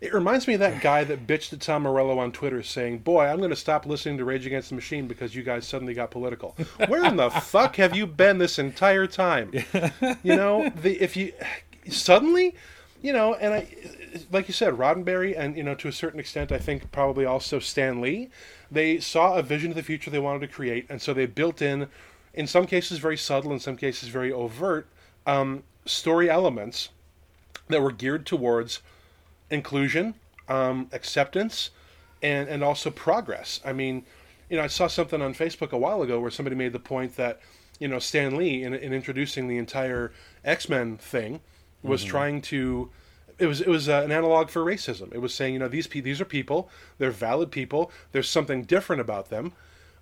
It 0.00 0.12
reminds 0.14 0.46
me 0.46 0.54
of 0.54 0.60
that 0.60 0.80
guy 0.80 1.04
that 1.04 1.26
bitched 1.26 1.52
at 1.52 1.60
Tom 1.60 1.82
Morello 1.82 2.18
on 2.18 2.32
Twitter 2.32 2.62
saying, 2.62 2.98
Boy, 2.98 3.26
I'm 3.26 3.38
going 3.38 3.50
to 3.50 3.56
stop 3.56 3.86
listening 3.86 4.18
to 4.18 4.24
Rage 4.24 4.46
Against 4.46 4.68
the 4.70 4.74
Machine 4.74 5.06
because 5.06 5.34
you 5.34 5.42
guys 5.42 5.66
suddenly 5.66 5.94
got 5.94 6.10
political. 6.10 6.56
Where 6.88 7.04
in 7.04 7.16
the 7.16 7.30
fuck 7.30 7.76
have 7.76 7.96
you 7.96 8.06
been 8.06 8.38
this 8.38 8.58
entire 8.58 9.06
time? 9.06 9.52
You 10.22 10.36
know, 10.36 10.70
the 10.70 11.00
if 11.02 11.16
you 11.16 11.32
suddenly, 11.88 12.54
you 13.00 13.12
know, 13.12 13.34
and 13.34 13.54
I, 13.54 13.68
like 14.32 14.48
you 14.48 14.54
said, 14.54 14.74
Roddenberry, 14.74 15.38
and, 15.38 15.56
you 15.56 15.62
know, 15.62 15.74
to 15.76 15.88
a 15.88 15.92
certain 15.92 16.18
extent, 16.18 16.50
I 16.50 16.58
think 16.58 16.90
probably 16.90 17.24
also 17.24 17.58
Stan 17.58 18.00
Lee, 18.00 18.30
they 18.70 18.98
saw 18.98 19.34
a 19.34 19.42
vision 19.42 19.70
of 19.70 19.76
the 19.76 19.82
future 19.82 20.10
they 20.10 20.18
wanted 20.18 20.40
to 20.40 20.48
create, 20.48 20.86
and 20.88 21.00
so 21.00 21.14
they 21.14 21.26
built 21.26 21.62
in, 21.62 21.88
in 22.34 22.46
some 22.46 22.66
cases 22.66 22.98
very 22.98 23.16
subtle, 23.16 23.52
in 23.52 23.60
some 23.60 23.76
cases 23.76 24.08
very 24.08 24.32
overt, 24.32 24.88
um, 25.26 25.62
story 25.86 26.28
elements 26.28 26.88
that 27.68 27.82
were 27.82 27.92
geared 27.92 28.26
towards 28.26 28.80
inclusion, 29.50 30.14
um, 30.48 30.88
acceptance, 30.92 31.70
and 32.22 32.48
and 32.48 32.64
also 32.64 32.90
progress. 32.90 33.60
I 33.64 33.72
mean, 33.72 34.04
you 34.48 34.56
know, 34.56 34.64
I 34.64 34.66
saw 34.66 34.86
something 34.86 35.22
on 35.22 35.34
Facebook 35.34 35.72
a 35.72 35.78
while 35.78 36.02
ago 36.02 36.20
where 36.20 36.30
somebody 36.30 36.56
made 36.56 36.72
the 36.72 36.78
point 36.78 37.16
that 37.16 37.40
you 37.78 37.88
know 37.88 37.98
Stan 37.98 38.36
Lee 38.36 38.62
in, 38.62 38.74
in 38.74 38.92
introducing 38.92 39.48
the 39.48 39.58
entire 39.58 40.12
X 40.44 40.68
Men 40.68 40.96
thing 40.96 41.40
was 41.82 42.04
trying 42.04 42.40
to. 42.42 42.90
It 43.38 43.46
was 43.46 43.60
it 43.60 43.68
was 43.68 43.88
uh, 43.88 44.02
an 44.04 44.10
analog 44.10 44.50
for 44.50 44.64
racism. 44.64 45.14
It 45.14 45.20
was 45.20 45.32
saying 45.32 45.52
you 45.52 45.60
know 45.60 45.68
these 45.68 45.86
pe- 45.86 46.00
these 46.00 46.20
are 46.20 46.24
people, 46.24 46.68
they're 46.98 47.10
valid 47.10 47.50
people. 47.50 47.92
There's 48.12 48.28
something 48.28 48.64
different 48.64 49.00
about 49.00 49.30
them. 49.30 49.52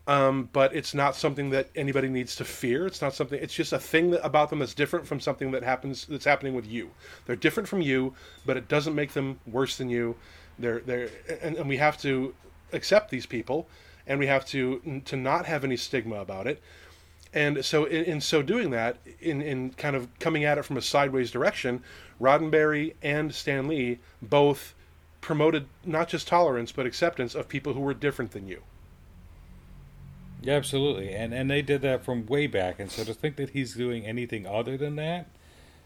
Um, 0.08 0.48
but 0.52 0.74
it's 0.74 0.94
not 0.94 1.16
something 1.16 1.50
that 1.50 1.68
anybody 1.74 2.08
needs 2.08 2.36
to 2.36 2.44
fear. 2.44 2.86
It's 2.86 3.02
not 3.02 3.12
something. 3.12 3.40
It's 3.42 3.54
just 3.54 3.72
a 3.72 3.78
thing 3.78 4.10
that, 4.10 4.24
about 4.24 4.50
them 4.50 4.60
that's 4.60 4.72
different 4.72 5.04
from 5.04 5.18
something 5.18 5.50
that 5.50 5.64
happens 5.64 6.06
that's 6.06 6.24
happening 6.24 6.54
with 6.54 6.66
you. 6.66 6.90
They're 7.26 7.34
different 7.34 7.68
from 7.68 7.80
you, 7.80 8.14
but 8.44 8.56
it 8.56 8.68
doesn't 8.68 8.94
make 8.94 9.14
them 9.14 9.40
worse 9.46 9.76
than 9.76 9.90
you. 9.90 10.14
They're 10.60 10.78
they're 10.80 11.08
and, 11.42 11.56
and 11.56 11.68
we 11.68 11.76
have 11.78 11.98
to 12.02 12.34
accept 12.72 13.10
these 13.10 13.26
people, 13.26 13.68
and 14.06 14.20
we 14.20 14.28
have 14.28 14.46
to 14.46 15.02
to 15.06 15.16
not 15.16 15.46
have 15.46 15.64
any 15.64 15.76
stigma 15.76 16.20
about 16.20 16.46
it. 16.46 16.62
And 17.36 17.62
so, 17.62 17.84
in, 17.84 18.04
in 18.04 18.20
so 18.22 18.40
doing 18.40 18.70
that, 18.70 18.96
in, 19.20 19.42
in 19.42 19.70
kind 19.72 19.94
of 19.94 20.08
coming 20.18 20.44
at 20.44 20.56
it 20.56 20.64
from 20.64 20.78
a 20.78 20.82
sideways 20.82 21.30
direction, 21.30 21.82
Roddenberry 22.18 22.94
and 23.02 23.34
Stan 23.34 23.68
Lee 23.68 23.98
both 24.22 24.74
promoted 25.20 25.66
not 25.84 26.08
just 26.08 26.26
tolerance 26.26 26.72
but 26.72 26.86
acceptance 26.86 27.34
of 27.34 27.46
people 27.46 27.74
who 27.74 27.80
were 27.80 27.92
different 27.92 28.30
than 28.30 28.48
you. 28.48 28.62
Yeah, 30.40 30.54
absolutely, 30.54 31.12
and 31.12 31.34
and 31.34 31.50
they 31.50 31.60
did 31.60 31.82
that 31.82 32.06
from 32.06 32.24
way 32.24 32.46
back. 32.46 32.80
And 32.80 32.90
so 32.90 33.04
to 33.04 33.12
think 33.12 33.36
that 33.36 33.50
he's 33.50 33.74
doing 33.74 34.06
anything 34.06 34.46
other 34.46 34.78
than 34.78 34.96
that, 34.96 35.26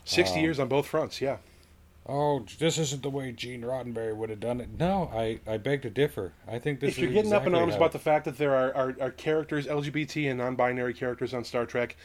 sixty 0.05 0.39
um, 0.39 0.45
years 0.45 0.61
on 0.61 0.69
both 0.69 0.87
fronts, 0.87 1.21
yeah. 1.21 1.39
Oh, 2.07 2.45
this 2.59 2.79
isn't 2.79 3.03
the 3.03 3.11
way 3.11 3.31
Gene 3.31 3.63
Roddenberry 3.63 4.17
would 4.17 4.31
have 4.31 4.41
done 4.41 4.61
it. 4.61 4.69
No, 4.79 5.11
I, 5.15 5.41
I 5.47 5.59
beg 5.59 5.83
to 5.83 5.91
differ. 5.91 6.33
I 6.49 6.59
think 6.59 6.81
this. 6.81 6.91
If 6.91 6.99
you're 6.99 7.09
getting 7.09 7.27
exactly 7.27 7.53
up 7.53 7.55
in 7.55 7.61
arms 7.61 7.77
about 7.77 7.93
the 7.93 7.99
fact 7.99 8.25
that 8.25 8.39
there 8.39 8.55
are, 8.55 8.75
are, 8.75 8.97
are 9.01 9.11
characters, 9.11 9.67
LGBT 9.67 10.31
and 10.31 10.39
non-binary 10.39 10.95
characters 10.95 11.35
on 11.35 11.45
Star 11.45 11.67
Trek, 11.67 11.97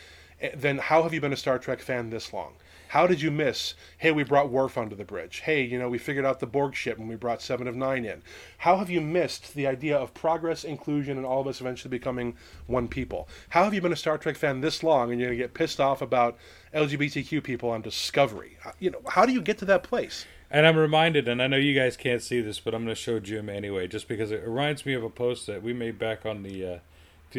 then 0.56 0.78
how 0.78 1.04
have 1.04 1.14
you 1.14 1.22
been 1.22 1.34
a 1.34 1.38
Star 1.38 1.60
Trek 1.60 1.80
fan 1.80 2.10
this 2.10 2.34
long? 2.34 2.54
How 2.90 3.08
did 3.08 3.22
you 3.22 3.32
miss? 3.32 3.74
Hey, 3.98 4.12
we 4.12 4.24
brought 4.24 4.50
Worf 4.50 4.78
onto 4.78 4.96
the 4.96 5.04
bridge. 5.04 5.40
Hey, 5.40 5.64
you 5.64 5.78
know, 5.78 5.90
we 5.90 5.98
figured 5.98 6.26
out 6.26 6.40
the 6.40 6.46
Borg 6.46 6.76
ship 6.76 6.98
when 6.98 7.08
we 7.08 7.16
brought 7.16 7.42
Seven 7.42 7.68
of 7.68 7.76
Nine 7.76 8.06
in. 8.06 8.22
How 8.60 8.78
have 8.78 8.90
you 8.90 9.02
missed 9.02 9.54
the 9.54 9.68
idea 9.68 9.98
of 9.98 10.14
progress, 10.14 10.64
inclusion, 10.64 11.18
and 11.18 11.26
all 11.26 11.42
of 11.42 11.48
us 11.48 11.60
eventually 11.60 11.90
becoming 11.90 12.38
one 12.68 12.88
people? 12.88 13.28
How 13.50 13.64
have 13.64 13.74
you 13.74 13.82
been 13.82 13.92
a 13.92 13.98
Star 13.98 14.18
Trek 14.18 14.38
fan 14.38 14.62
this 14.62 14.84
long 14.84 15.12
and 15.12 15.20
you're 15.20 15.30
going 15.30 15.38
to 15.38 15.44
get 15.44 15.54
pissed 15.54 15.82
off 15.82 16.02
about 16.02 16.38
LGBTQ 16.74 17.44
people 17.44 17.70
on 17.70 17.82
Discovery? 17.82 18.58
You 18.80 18.92
know, 18.92 19.02
how 19.10 19.26
do 19.26 19.34
you 19.34 19.42
get 19.42 19.58
to 19.58 19.66
that 19.66 19.84
place? 19.84 20.26
And 20.52 20.66
I'm 20.66 20.78
reminded, 20.78 21.28
and 21.28 21.42
I 21.42 21.48
know 21.48 21.58
you 21.58 21.74
guys 21.74 21.98
can't 21.98 22.22
see 22.22 22.40
this, 22.40 22.60
but 22.60 22.74
I'm 22.74 22.84
going 22.84 22.96
to 22.96 23.02
show 23.02 23.20
Jim 23.20 23.50
anyway, 23.50 23.88
just 23.88 24.08
because 24.08 24.32
it 24.32 24.48
reminds 24.48 24.86
me 24.86 24.94
of 24.94 25.04
a 25.04 25.10
post 25.10 25.48
that 25.48 25.64
we 25.64 25.74
made 25.74 25.98
back 25.98 26.26
on 26.26 26.44
the 26.44 26.66
uh, 26.66 26.78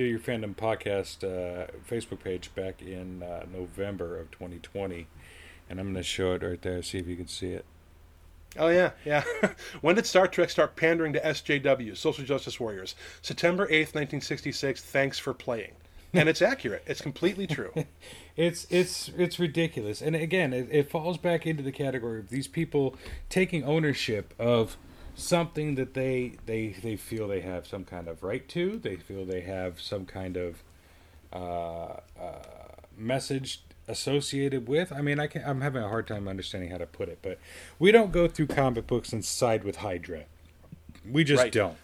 Your 0.03 0.19
Fandom 0.19 0.55
podcast 0.55 1.25
uh, 1.25 1.69
Facebook 1.89 2.23
page 2.23 2.55
back 2.55 2.83
in 2.83 3.23
uh, 3.23 3.47
November 3.53 4.19
of 4.19 4.31
2020 4.31 5.07
and 5.69 5.81
I'm 5.81 5.87
going 5.87 5.97
to 5.97 6.03
show 6.03 6.33
it 6.33 6.43
right 6.43 6.61
there. 6.61 6.83
See 6.83 6.99
if 6.99 7.07
you 7.07 7.17
can 7.17 7.29
see 7.29 7.49
it. 7.49 7.65
Oh 8.59 8.69
yeah, 8.69 8.93
yeah. 9.05 9.25
when 9.83 9.97
did 9.97 10.07
Star 10.07 10.27
Trek 10.27 10.49
start 10.49 10.77
pandering 10.77 11.13
to 11.13 11.21
SJW, 11.21 11.97
social 11.97 12.25
justice 12.25 12.59
warriors? 12.59 12.95
September 13.21 13.67
eighth, 13.71 13.95
nineteen 13.95 14.21
sixty-six. 14.21 14.83
Thanks 14.83 15.19
for 15.19 15.35
playing. 15.35 15.73
And 16.15 16.31
it's 16.31 16.41
accurate. 16.41 16.83
It's 16.87 17.03
completely 17.03 17.47
true. 17.47 17.73
it's 18.37 18.67
it's 18.71 19.11
it's 19.19 19.39
ridiculous. 19.39 20.01
And 20.01 20.17
again, 20.17 20.55
it, 20.55 20.69
it 20.71 20.91
falls 20.91 21.19
back 21.19 21.47
into 21.47 21.63
the 21.63 21.73
category 21.73 22.21
of 22.21 22.31
these 22.31 22.49
people 22.49 22.97
taking 23.29 23.63
ownership 23.65 24.33
of 24.39 24.79
something 25.17 25.75
that 25.75 25.95
they 25.95 26.35
they 26.45 26.69
they 26.69 26.95
feel 26.95 27.27
they 27.27 27.41
have 27.41 27.67
some 27.67 27.85
kind 27.85 28.07
of 28.07 28.23
right 28.23 28.47
to. 28.51 28.79
They 28.79 28.97
feel 28.97 29.25
they 29.25 29.41
have 29.41 29.81
some 29.81 30.05
kind 30.05 30.37
of 30.37 30.63
uh, 31.33 32.01
uh, 32.21 32.43
message 32.97 33.63
associated 33.89 34.69
with. 34.69 34.93
I 34.93 35.01
mean, 35.01 35.19
I 35.19 35.27
can, 35.27 35.43
I'm 35.45 35.63
having 35.63 35.83
a 35.83 35.89
hard 35.89 36.07
time 36.07 36.29
understanding 36.29 36.71
how 36.71 36.79
to 36.79 36.87
put 36.87 37.09
it, 37.09 37.19
but 37.23 37.39
we 37.79 37.91
don't 37.91 38.13
go 38.13 38.29
through 38.29 38.49
comic 38.49 38.87
books 38.87 39.13
and 39.13 39.25
side 39.25 39.65
with 39.65 39.77
Hydra. 39.77 40.25
We 41.11 41.25
just 41.25 41.43
right. 41.43 41.53
don't. 41.53 41.77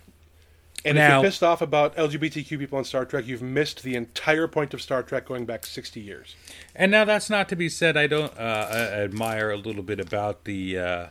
And 0.85 0.97
now, 0.97 1.19
if 1.19 1.23
you're 1.23 1.31
pissed 1.31 1.43
off 1.45 1.63
about 1.63 1.95
LGBTQ 1.97 2.59
people 2.59 2.77
on 2.77 2.85
Star 2.85 3.05
Trek, 3.05 3.25
you've 3.27 3.43
missed 3.43 3.85
the 3.85 3.95
entire 3.95 4.49
point 4.49 4.75
of 4.75 4.83
Star 4.83 5.05
Trek 5.05 5.27
going 5.27 5.45
back 5.47 5.65
60 5.65 6.01
years. 6.01 6.35
And 6.75 6.91
now 6.91 7.05
that's 7.05 7.31
not 7.31 7.49
to 7.51 7.57
be 7.57 7.69
said. 7.69 7.97
I 7.97 8.09
don't 8.09 8.37
uh, 8.37 8.69
admire 8.73 9.53
a 9.53 9.57
little 9.57 9.85
bit 9.85 10.01
about 10.01 10.43
the 10.43 10.79
uh, 10.79 11.07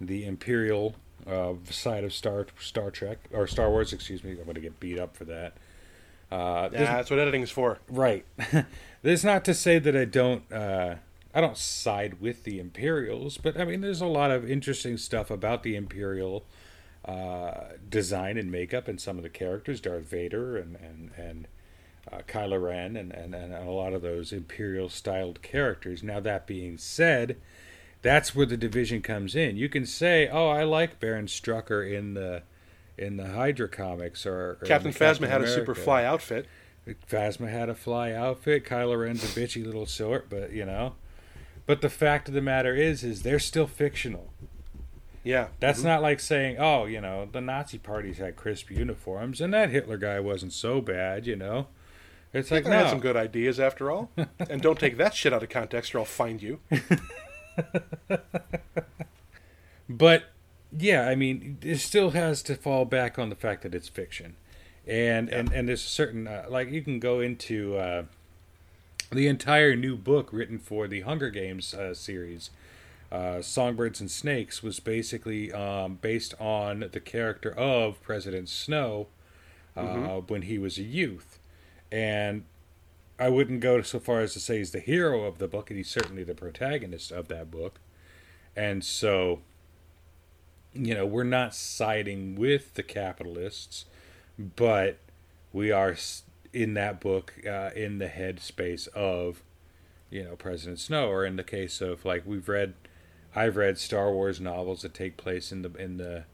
the 0.00 0.24
Imperial 0.24 0.96
uh, 1.26 1.54
side 1.70 2.04
of 2.04 2.12
Star 2.12 2.46
Star 2.60 2.90
Trek 2.90 3.18
or 3.32 3.46
Star 3.46 3.70
Wars. 3.70 3.92
Excuse 3.92 4.22
me. 4.24 4.32
I'm 4.32 4.44
going 4.44 4.54
to 4.54 4.60
get 4.60 4.80
beat 4.80 4.98
up 4.98 5.16
for 5.16 5.24
that. 5.26 5.54
Uh, 6.30 6.70
yeah, 6.72 6.96
that's 6.96 7.10
what 7.10 7.18
editing 7.18 7.42
is 7.42 7.50
for. 7.50 7.78
Right. 7.88 8.24
This 9.02 9.24
not 9.24 9.44
to 9.46 9.54
say 9.54 9.80
that 9.80 9.96
I 9.96 10.04
don't 10.04 10.50
uh, 10.52 10.94
I 11.34 11.40
don't 11.40 11.58
side 11.58 12.20
with 12.20 12.44
the 12.44 12.60
Imperials, 12.60 13.36
but 13.36 13.58
I 13.58 13.64
mean 13.64 13.80
there's 13.80 14.00
a 14.00 14.06
lot 14.06 14.30
of 14.30 14.48
interesting 14.48 14.96
stuff 14.96 15.28
about 15.28 15.64
the 15.64 15.74
Imperial 15.74 16.44
uh, 17.04 17.72
design 17.88 18.36
and 18.36 18.50
makeup 18.50 18.86
and 18.86 19.00
some 19.00 19.16
of 19.16 19.24
the 19.24 19.28
characters, 19.28 19.80
Darth 19.80 20.04
Vader 20.04 20.56
and 20.56 20.76
and 20.76 21.10
and 21.16 21.48
uh, 22.12 22.18
Kylo 22.28 22.62
Ren 22.62 22.96
and, 22.96 23.12
and 23.12 23.34
and 23.34 23.52
a 23.52 23.70
lot 23.70 23.92
of 23.92 24.02
those 24.02 24.32
Imperial 24.32 24.88
styled 24.88 25.42
characters. 25.42 26.04
Now 26.04 26.20
that 26.20 26.46
being 26.46 26.78
said, 26.78 27.38
that's 28.02 28.34
where 28.34 28.46
the 28.46 28.56
division 28.56 29.00
comes 29.00 29.34
in. 29.34 29.56
You 29.56 29.68
can 29.68 29.86
say, 29.86 30.28
"Oh, 30.28 30.48
I 30.48 30.64
like 30.64 31.00
Baron 31.00 31.26
Strucker 31.26 31.90
in 31.90 32.14
the 32.14 32.42
in 32.98 33.16
the 33.16 33.28
Hydra 33.28 33.68
comics," 33.68 34.26
or, 34.26 34.58
or 34.60 34.66
Captain 34.66 34.92
Phasma 34.92 35.28
had 35.28 35.40
a 35.40 35.48
super 35.48 35.74
fly 35.74 36.04
outfit. 36.04 36.46
Phasma 37.08 37.48
had 37.48 37.68
a 37.68 37.74
fly 37.74 38.12
outfit. 38.12 38.64
Kylo 38.64 39.00
Ren's 39.00 39.22
a 39.22 39.40
bitchy 39.40 39.64
little 39.64 39.86
sort, 39.86 40.28
but 40.28 40.52
you 40.52 40.64
know. 40.64 40.94
But 41.64 41.80
the 41.80 41.88
fact 41.88 42.26
of 42.26 42.34
the 42.34 42.42
matter 42.42 42.74
is, 42.74 43.04
is 43.04 43.22
they're 43.22 43.38
still 43.38 43.68
fictional. 43.68 44.32
Yeah, 45.22 45.48
that's 45.60 45.78
mm-hmm. 45.78 45.88
not 45.88 46.02
like 46.02 46.18
saying, 46.18 46.56
oh, 46.58 46.86
you 46.86 47.00
know, 47.00 47.28
the 47.30 47.40
Nazi 47.40 47.78
parties 47.78 48.18
had 48.18 48.34
crisp 48.34 48.70
uniforms, 48.72 49.40
and 49.40 49.54
that 49.54 49.70
Hitler 49.70 49.96
guy 49.96 50.18
wasn't 50.18 50.52
so 50.52 50.80
bad, 50.80 51.26
you 51.26 51.36
know. 51.36 51.68
It's 52.32 52.50
like 52.50 52.64
no. 52.64 52.70
had 52.70 52.90
some 52.90 52.98
good 52.98 53.16
ideas 53.16 53.60
after 53.60 53.92
all, 53.92 54.10
and 54.50 54.60
don't 54.60 54.80
take 54.80 54.96
that 54.96 55.14
shit 55.14 55.32
out 55.32 55.44
of 55.44 55.48
context, 55.48 55.94
or 55.94 56.00
I'll 56.00 56.04
find 56.04 56.42
you. 56.42 56.58
but 59.88 60.24
yeah, 60.76 61.08
I 61.08 61.14
mean, 61.14 61.58
it 61.62 61.78
still 61.78 62.10
has 62.10 62.42
to 62.44 62.54
fall 62.54 62.84
back 62.84 63.18
on 63.18 63.28
the 63.28 63.36
fact 63.36 63.62
that 63.62 63.74
it's 63.74 63.88
fiction 63.88 64.36
and 64.86 65.28
yeah. 65.28 65.38
and 65.38 65.52
and 65.52 65.68
there's 65.68 65.84
a 65.84 65.88
certain 65.88 66.26
uh, 66.26 66.44
like 66.48 66.70
you 66.70 66.82
can 66.82 66.98
go 66.98 67.20
into 67.20 67.76
uh, 67.76 68.04
the 69.10 69.26
entire 69.26 69.76
new 69.76 69.96
book 69.96 70.30
written 70.32 70.58
for 70.58 70.88
the 70.88 71.02
Hunger 71.02 71.30
Games 71.30 71.74
uh, 71.74 71.94
series. 71.94 72.50
Uh, 73.10 73.42
Songbirds 73.42 74.00
and 74.00 74.10
Snakes 74.10 74.62
was 74.62 74.80
basically 74.80 75.52
um, 75.52 75.98
based 76.00 76.32
on 76.40 76.88
the 76.92 77.00
character 77.00 77.50
of 77.54 78.02
President 78.02 78.48
Snow 78.48 79.08
uh, 79.76 79.82
mm-hmm. 79.82 80.32
when 80.32 80.42
he 80.42 80.58
was 80.58 80.78
a 80.78 80.82
youth, 80.82 81.38
and 81.90 82.44
I 83.22 83.28
wouldn't 83.28 83.60
go 83.60 83.82
so 83.82 84.00
far 84.00 84.20
as 84.20 84.32
to 84.32 84.40
say 84.40 84.58
he's 84.58 84.72
the 84.72 84.80
hero 84.80 85.24
of 85.24 85.38
the 85.38 85.48
book, 85.48 85.70
and 85.70 85.76
he's 85.76 85.90
certainly 85.90 86.24
the 86.24 86.34
protagonist 86.34 87.12
of 87.12 87.28
that 87.28 87.50
book, 87.50 87.80
and 88.56 88.84
so 88.84 89.40
you 90.74 90.94
know 90.94 91.06
we're 91.06 91.22
not 91.22 91.54
siding 91.54 92.34
with 92.34 92.74
the 92.74 92.82
capitalists 92.82 93.84
but 94.56 94.98
we 95.52 95.70
are 95.70 95.96
in 96.52 96.74
that 96.74 97.00
book 97.00 97.34
uh, 97.46 97.70
in 97.74 97.98
the 97.98 98.08
headspace 98.08 98.88
of 98.88 99.42
you 100.10 100.22
know 100.24 100.36
President 100.36 100.78
Snow, 100.78 101.08
or 101.08 101.24
in 101.24 101.36
the 101.36 101.44
case 101.44 101.80
of 101.80 102.04
like 102.04 102.24
we've 102.26 102.48
read, 102.48 102.74
I've 103.34 103.56
read 103.56 103.78
Star 103.78 104.12
Wars 104.12 104.40
novels 104.40 104.82
that 104.82 104.94
take 104.94 105.16
place 105.16 105.52
in 105.52 105.62
the 105.62 105.72
in 105.74 105.96
the 105.96 106.24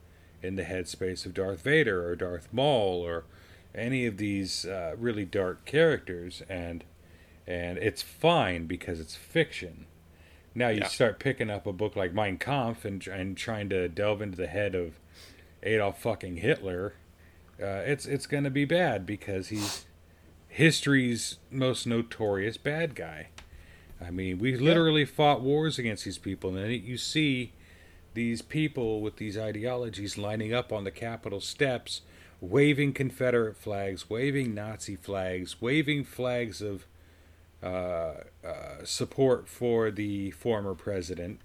in 0.41 0.55
the 0.55 0.63
headspace 0.63 1.25
of 1.25 1.33
Darth 1.33 1.61
Vader 1.61 2.07
or 2.07 2.15
Darth 2.15 2.49
Maul 2.51 3.01
or 3.01 3.25
any 3.73 4.05
of 4.05 4.17
these 4.17 4.65
uh, 4.65 4.95
really 4.97 5.25
dark 5.25 5.65
characters, 5.65 6.41
and 6.49 6.83
and 7.47 7.77
it's 7.77 8.01
fine 8.01 8.65
because 8.65 8.99
it's 8.99 9.15
fiction. 9.15 9.85
Now 10.55 10.69
you 10.69 10.79
yeah. 10.79 10.87
start 10.87 11.19
picking 11.19 11.49
up 11.49 11.67
a 11.67 11.73
book 11.73 11.95
like 11.95 12.13
Mein 12.13 12.37
Kampf 12.37 12.85
and 12.85 13.05
and 13.07 13.37
trying 13.37 13.69
to 13.69 13.87
delve 13.87 14.21
into 14.21 14.37
the 14.37 14.47
head 14.47 14.75
of 14.75 14.99
Adolf 15.63 16.01
fucking 16.01 16.37
Hitler 16.37 16.93
uh, 17.61 17.83
it's 17.85 18.05
it's 18.05 18.25
going 18.25 18.43
to 18.45 18.49
be 18.49 18.65
bad 18.65 19.05
because 19.05 19.49
he's 19.49 19.85
history's 20.47 21.37
most 21.51 21.85
notorious 21.85 22.57
bad 22.57 22.95
guy. 22.95 23.29
I 24.01 24.11
mean, 24.11 24.39
we 24.39 24.55
literally 24.55 25.01
yeah. 25.01 25.07
fought 25.07 25.41
wars 25.41 25.77
against 25.77 26.05
these 26.05 26.17
people, 26.17 26.55
and 26.55 26.71
you 26.71 26.97
see 26.97 27.51
these 28.13 28.41
people 28.41 29.01
with 29.01 29.17
these 29.17 29.37
ideologies 29.37 30.17
lining 30.17 30.53
up 30.53 30.71
on 30.71 30.85
the 30.85 30.91
Capitol 30.91 31.41
steps, 31.41 32.01
waving 32.41 32.93
Confederate 32.93 33.57
flags, 33.57 34.09
waving 34.09 34.53
Nazi 34.53 34.95
flags, 34.95 35.61
waving 35.61 36.03
flags 36.03 36.61
of 36.61 36.85
uh, 37.61 38.13
uh, 38.45 38.83
support 38.83 39.47
for 39.47 39.91
the 39.91 40.31
former 40.31 40.73
president. 40.73 41.39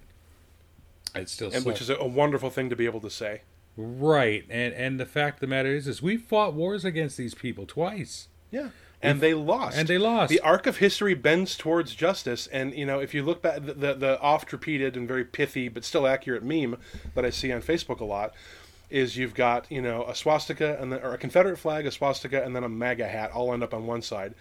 It's 1.15 1.33
still, 1.33 1.51
and 1.53 1.65
which 1.65 1.81
is 1.81 1.91
a 1.91 2.05
wonderful 2.05 2.51
thing 2.51 2.71
to 2.71 2.77
be 2.77 2.87
able 2.87 3.01
to 3.01 3.11
say. 3.11 3.43
Right, 3.77 4.45
and 4.49 4.73
and 4.75 5.01
the 5.01 5.07
fact 5.07 5.37
of 5.37 5.41
the 5.41 5.47
matter 5.49 5.69
is, 5.69 5.89
is 5.89 6.03
we 6.03 6.17
fought 6.17 6.55
wars 6.55 6.85
against 6.85 7.17
these 7.17 7.35
people 7.35 7.67
twice. 7.67 8.29
Yeah, 8.51 8.69
and 9.03 9.21
they 9.21 9.35
lost. 9.35 9.77
And 9.77 9.89
they 9.89 9.99
lost. 9.99 10.31
The 10.31 10.41
arc 10.41 10.67
of 10.67 10.79
history 10.79 11.15
bends 11.15 11.57
towards 11.57 11.95
justice, 11.95 12.47
and 12.49 12.75
you 12.75 12.87
know 12.87 13.01
if 13.01 13.15
you 13.15 13.23
look 13.23 13.43
back, 13.43 13.65
the 13.65 13.75
the, 13.75 13.95
the 13.95 14.21
oft 14.21 14.53
repeated 14.53 14.97
and 14.97 15.07
very 15.07 15.25
pithy 15.25 15.69
but 15.69 15.85
still 15.85 16.07
accurate 16.07 16.43
meme 16.43 16.79
that 17.15 17.25
I 17.25 17.31
see 17.31 17.53
on 17.53 17.63
Facebook 17.63 18.01
a 18.01 18.05
lot 18.05 18.35
is 18.91 19.17
you've 19.17 19.35
got 19.35 19.71
you 19.71 19.83
know 19.83 20.05
a 20.05 20.15
swastika 20.15 20.79
and 20.81 20.93
then 20.93 21.01
or 21.03 21.15
a 21.15 21.19
Confederate 21.19 21.59
flag, 21.59 21.87
a 21.87 21.91
swastika, 21.91 22.43
and 22.45 22.55
then 22.55 22.65
a 22.65 22.69
MAGA 22.69 23.07
hat 23.09 23.31
all 23.33 23.53
end 23.53 23.63
up 23.63 23.75
on 23.75 23.87
one 23.87 24.03
side 24.03 24.35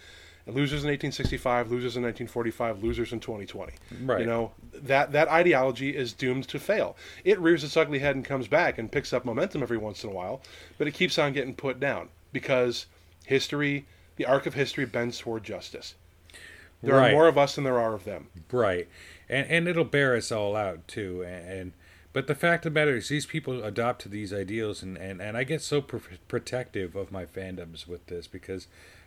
And 0.46 0.54
losers 0.54 0.84
in 0.84 0.88
1865, 0.90 1.70
losers 1.70 1.96
in 1.96 2.02
1945, 2.02 2.82
losers 2.82 3.12
in 3.14 3.20
2020. 3.20 3.72
Right. 4.02 4.20
You 4.20 4.26
know 4.26 4.52
that 4.74 5.12
that 5.12 5.28
ideology 5.28 5.96
is 5.96 6.12
doomed 6.12 6.46
to 6.48 6.58
fail. 6.58 6.96
It 7.24 7.38
rears 7.40 7.64
its 7.64 7.76
ugly 7.76 8.00
head 8.00 8.14
and 8.16 8.24
comes 8.24 8.46
back 8.48 8.76
and 8.78 8.92
picks 8.92 9.12
up 9.14 9.24
momentum 9.24 9.62
every 9.62 9.78
once 9.78 10.04
in 10.04 10.10
a 10.10 10.12
while, 10.12 10.42
but 10.78 10.86
it 10.86 10.92
keeps 10.92 11.18
on 11.18 11.32
getting 11.32 11.54
put 11.54 11.80
down 11.80 12.10
because 12.32 12.86
history, 13.24 13.86
the 14.16 14.26
arc 14.26 14.44
of 14.46 14.52
history, 14.54 14.84
bends 14.84 15.18
toward 15.18 15.44
justice. 15.44 15.94
There 16.82 16.94
Right. 16.96 17.08
are 17.08 17.12
more 17.12 17.28
of 17.28 17.38
us 17.38 17.54
than 17.54 17.64
there 17.64 17.78
are 17.78 17.94
of 17.94 18.04
them. 18.04 18.28
Right, 18.52 18.86
and 19.30 19.46
and 19.48 19.66
it'll 19.66 19.84
bear 19.84 20.14
us 20.14 20.30
all 20.30 20.54
out 20.54 20.86
too. 20.86 21.22
And, 21.22 21.48
and 21.58 21.72
but 22.14 22.26
the 22.26 22.34
fact 22.34 22.64
of 22.64 22.72
the 22.72 22.80
matter 22.80 22.96
is, 22.96 23.08
these 23.08 23.26
people 23.26 23.62
adopt 23.62 24.00
to 24.02 24.08
these 24.08 24.32
ideals, 24.32 24.82
and 24.82 24.96
and, 24.96 25.20
and 25.20 25.36
I 25.36 25.44
get 25.44 25.60
so 25.60 25.82
pr- 25.82 25.98
protective 26.26 26.96
of 26.96 27.12
my 27.12 27.26
fandoms 27.26 27.86
with 27.86 28.06
this 28.06 28.26
because. 28.26 28.66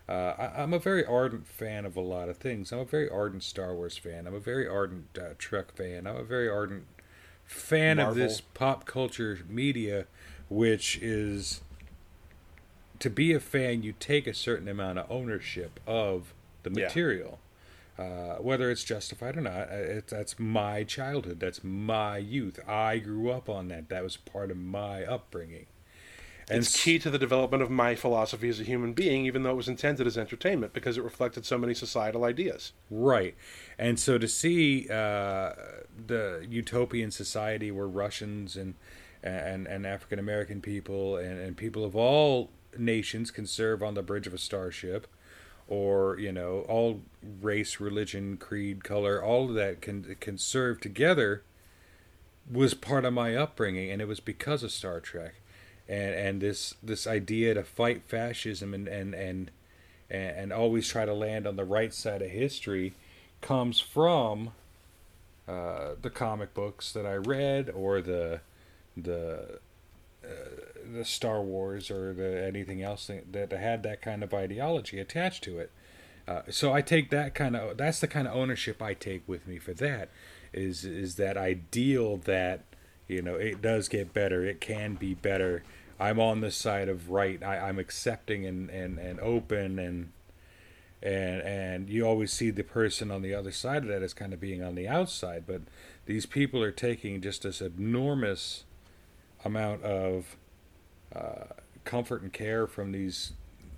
Uh, 0.10 0.34
I, 0.40 0.64
I'm 0.64 0.74
a 0.74 0.80
very 0.80 1.04
ardent 1.04 1.46
fan 1.46 1.86
of 1.86 1.98
a 1.98 2.02
lot 2.02 2.30
of 2.30 2.38
things. 2.38 2.72
I'm 2.72 2.80
a 2.80 2.86
very 2.86 3.10
ardent 3.10 3.44
Star 3.44 3.76
Wars 3.76 3.98
fan. 3.98 4.26
I'm 4.26 4.34
a 4.34 4.40
very 4.40 4.66
ardent 4.66 5.08
uh, 5.20 5.34
Trek 5.38 5.76
fan. 5.76 6.08
I'm 6.08 6.16
a 6.16 6.24
very 6.24 6.48
ardent 6.48 6.86
fan 7.44 8.00
of 8.00 8.16
this 8.16 8.40
pop 8.40 8.86
culture 8.86 9.40
media, 9.50 10.06
which 10.48 10.98
is 11.02 11.60
to 13.00 13.10
be 13.10 13.34
a 13.34 13.40
fan, 13.40 13.84
you 13.84 13.94
take 14.00 14.28
a 14.28 14.34
certain 14.34 14.68
amount 14.68 15.00
of 15.00 15.10
ownership 15.12 15.80
of 15.86 16.34
the 16.64 16.70
material, 16.70 17.40
uh, 17.98 18.36
whether 18.36 18.70
it's 18.70 18.84
justified 18.84 19.38
or 19.38 19.42
not. 19.42 19.70
It, 19.70 20.08
that's 20.08 20.38
my 20.38 20.84
childhood. 20.84 21.40
That's 21.40 21.64
my 21.64 22.18
youth. 22.18 22.60
I 22.68 23.00
grew 23.00 23.32
up 23.32 23.50
on 23.50 23.68
that. 23.70 23.90
That 23.90 24.04
was 24.04 24.18
part 24.18 24.52
of 24.52 24.58
my 24.58 25.04
upbringing. 25.04 25.66
And 26.50 26.60
It's 26.60 26.82
key 26.82 26.98
to 27.00 27.10
the 27.10 27.18
development 27.20 27.62
of 27.62 27.70
my 27.70 27.96
philosophy 27.96 28.48
as 28.48 28.60
a 28.60 28.64
human 28.64 28.94
being, 28.94 29.26
even 29.26 29.44
though 29.44 29.52
it 29.52 29.56
was 29.56 29.68
intended 29.68 30.08
as 30.08 30.18
entertainment 30.18 30.74
because 30.74 30.98
it 30.98 31.04
reflected 31.04 31.46
so 31.46 31.58
many 31.58 31.74
societal 31.74 32.24
ideas. 32.24 32.72
Right. 32.90 33.36
And 33.78 34.00
so 34.00 34.18
to 34.18 34.30
see 34.30 34.88
uh, 34.90 35.52
the 36.06 36.46
utopian 36.50 37.12
society 37.12 37.70
where 37.72 37.88
Russians 37.88 38.56
and 38.56 38.76
and, 39.24 39.68
and 39.68 39.86
African 39.86 40.20
American 40.20 40.62
people 40.62 41.18
and, 41.18 41.40
and 41.40 41.58
people 41.58 41.84
of 41.84 41.96
all 41.96 42.52
nations 42.78 43.32
can 43.32 43.46
serve 43.46 43.84
on 43.84 43.96
the 43.96 44.04
bridge 44.04 44.28
of 44.28 44.34
a 44.34 44.38
starship, 44.38 45.08
or 45.68 46.18
you 46.20 46.32
know 46.32 46.66
all 46.68 47.02
race, 47.42 47.80
religion, 47.80 48.38
creed, 48.38 48.84
color, 48.84 49.24
all 49.24 49.50
of 49.50 49.56
that 49.56 49.82
can 49.82 50.16
can 50.20 50.38
serve 50.38 50.80
together, 50.82 51.44
was 52.52 52.74
part 52.74 53.06
of 53.06 53.14
my 53.14 53.36
upbringing, 53.36 53.92
and 53.92 54.02
it 54.02 54.08
was 54.08 54.20
because 54.20 54.64
of 54.64 54.72
Star 54.72 55.00
Trek, 55.00 55.36
and 55.88 56.14
and 56.14 56.42
this 56.42 56.76
this 56.82 57.06
idea 57.08 57.54
to 57.54 57.64
fight 57.64 58.04
fascism 58.08 58.74
and 58.74 58.88
and 58.88 59.14
and 59.14 59.52
and, 60.10 60.54
always 60.54 60.88
try 60.88 61.06
to 61.06 61.14
land 61.14 61.46
on 61.46 61.58
the 61.58 61.66
right 61.66 61.94
side 61.94 62.22
of 62.22 62.30
history 62.30 62.94
comes 63.42 63.80
from 63.80 64.52
uh, 65.48 65.96
the 66.02 66.10
comic 66.10 66.54
books 66.54 66.94
that 66.94 67.06
I 67.06 67.16
read 67.16 67.70
or 67.70 68.02
the 68.02 68.42
the 68.96 69.60
uh, 70.28 70.96
the 70.98 71.06
Star 71.06 71.42
Wars 71.42 71.90
or 71.90 72.14
the 72.14 72.46
anything 72.46 72.82
else 72.82 73.08
that, 73.08 73.34
that 73.34 73.52
had 73.52 73.84
that 73.84 74.02
kind 74.02 74.24
of 74.24 74.34
ideology 74.34 75.00
attached 75.00 75.44
to 75.46 75.60
it. 75.60 75.72
Uh, 76.28 76.42
so 76.50 76.74
I 76.74 76.82
take 76.82 77.10
that 77.12 77.34
kind 77.34 77.56
of 77.56 77.78
that's 77.78 78.00
the 78.00 78.08
kind 78.08 78.28
of 78.28 78.36
ownership 78.36 78.82
I 78.82 78.94
take 78.94 79.28
with 79.28 79.48
me 79.48 79.60
for 79.60 79.74
that 79.76 80.10
is 80.52 80.84
is 80.84 81.16
that 81.16 81.38
ideal 81.38 82.18
that 82.18 82.64
you 83.08 83.22
know 83.22 83.36
it 83.36 83.62
does 83.62 83.88
get 83.88 84.14
better 84.14 84.44
it 84.44 84.60
can 84.60 84.96
be 84.96 85.14
better 85.14 85.64
I'm 86.00 86.20
on 86.20 86.42
the 86.42 86.52
side 86.52 86.90
of 86.90 87.10
right 87.10 87.42
I, 87.42 87.58
I'm 87.60 87.80
accepting 87.80 88.46
and, 88.46 88.70
and, 88.70 89.00
and 89.00 89.20
open 89.22 89.80
and 89.80 90.12
and 91.02 91.42
and 91.42 91.90
you 91.90 92.06
always 92.06 92.34
see 92.34 92.50
the 92.50 92.64
person 92.64 93.10
on 93.10 93.22
the 93.22 93.34
other 93.34 93.52
side 93.52 93.84
of 93.84 93.90
that 93.90 94.02
as 94.02 94.14
kind 94.14 94.34
of 94.34 94.42
being 94.42 94.62
on 94.62 94.76
the 94.76 94.88
outside 94.88 95.46
but 95.48 95.62
these 96.06 96.26
people 96.26 96.62
are 96.62 96.72
taking 96.72 97.22
just 97.22 97.44
this 97.44 97.62
enormous 97.62 98.66
amount 99.48 99.84
of 99.84 100.38
uh, 101.16 101.46
comfort 101.84 102.22
and 102.22 102.32
care 102.32 102.68
from 102.68 102.92
these 102.92 103.34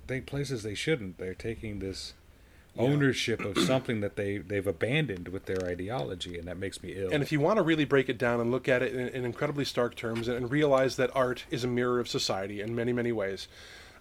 they, 0.06 0.20
places 0.20 0.62
they 0.62 0.74
shouldn't. 0.74 1.18
They're 1.18 1.34
taking 1.34 1.78
this 1.78 2.14
ownership 2.76 3.40
of 3.40 3.58
something 3.66 4.00
that 4.00 4.16
they 4.16 4.38
they've 4.38 4.66
abandoned 4.66 5.28
with 5.28 5.46
their 5.46 5.64
ideology 5.66 6.38
and 6.38 6.46
that 6.46 6.58
makes 6.58 6.82
me 6.82 6.94
ill. 6.94 7.10
And 7.10 7.22
if 7.22 7.32
you 7.32 7.40
want 7.40 7.56
to 7.56 7.62
really 7.62 7.84
break 7.84 8.08
it 8.08 8.18
down 8.18 8.40
and 8.40 8.50
look 8.50 8.68
at 8.68 8.82
it 8.82 8.94
in, 8.94 9.08
in 9.08 9.24
incredibly 9.24 9.64
stark 9.64 9.94
terms 9.94 10.28
and, 10.28 10.36
and 10.36 10.50
realize 10.50 10.96
that 10.96 11.10
art 11.14 11.44
is 11.50 11.64
a 11.64 11.68
mirror 11.68 12.00
of 12.00 12.08
society 12.08 12.60
in 12.60 12.74
many, 12.74 12.92
many 12.92 13.12
ways, 13.12 13.48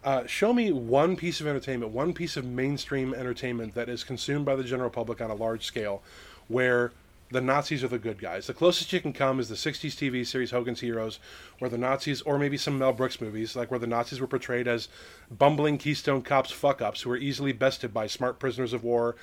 uh, 0.04 0.26
show 0.26 0.54
me 0.54 0.72
one 0.72 1.16
piece 1.16 1.42
of 1.42 1.48
entertainment, 1.48 1.92
one 1.92 2.14
piece 2.14 2.38
of 2.38 2.46
mainstream 2.46 3.14
entertainment 3.14 3.74
that 3.76 3.90
is 3.90 4.04
consumed 4.04 4.46
by 4.46 4.56
the 4.56 4.64
general 4.64 4.90
public 4.90 5.22
on 5.22 5.30
a 5.30 5.36
large 5.36 5.66
scale 5.66 6.02
where 6.48 6.92
the 7.32 7.42
Nazis 7.42 7.84
are 7.84 7.88
the 7.88 8.00
good 8.00 8.20
guys. 8.20 8.48
The 8.48 8.54
closest 8.54 8.92
you 8.92 9.00
can 9.00 9.14
come 9.14 9.40
is 9.40 9.50
the 9.50 9.56
60s 9.56 9.92
TV 9.92 10.26
series 10.26 10.52
Hogan's 10.52 10.82
Heroes, 10.82 11.20
where 11.60 11.70
the 11.70 11.78
Nazis, 11.78 12.22
or 12.24 12.40
maybe 12.40 12.58
some 12.58 12.78
Mel 12.78 12.94
Brooks 12.94 13.22
movies, 13.22 13.56
like 13.56 13.70
where 13.70 13.80
the 13.80 13.88
Nazis 13.88 14.20
were 14.20 14.28
portrayed 14.28 14.68
as 14.68 14.88
bumbling 15.30 15.78
Keystone 15.78 16.22
Cops 16.22 16.52
fuck 16.52 16.82
ups 16.82 17.02
who 17.02 17.10
were 17.10 17.18
easily 17.18 17.52
bested 17.52 17.94
by 17.94 18.08
smart 18.08 18.40
prisoners 18.40 18.74
of 18.74 18.84
war 18.84 19.16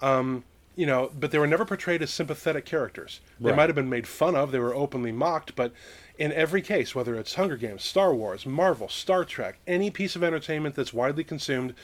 um, 0.00 0.44
you 0.76 0.86
know, 0.86 1.10
but 1.18 1.30
they 1.30 1.38
were 1.38 1.46
never 1.46 1.64
portrayed 1.64 2.02
as 2.02 2.12
sympathetic 2.12 2.64
characters. 2.64 3.20
They 3.38 3.54
might 3.54 3.68
have 3.68 3.76
been 3.76 3.88
made 3.88 4.06
fun 4.06 4.34
of, 4.34 4.50
they 4.50 4.58
were 4.58 4.74
openly 4.74 5.12
mocked, 5.12 5.54
but 5.54 5.72
in 6.18 6.32
every 6.32 6.62
case, 6.62 6.94
whether 6.94 7.14
it's 7.14 7.34
Hunger 7.34 7.56
Games, 7.56 7.84
Star 7.84 8.14
Wars, 8.14 8.44
Marvel, 8.44 8.88
Star 8.88 9.24
Trek, 9.24 9.58
any 9.66 9.90
piece 9.90 10.16
of 10.16 10.24
entertainment 10.24 10.74
that's 10.74 10.92
widely 10.92 11.22
consumed, 11.22 11.74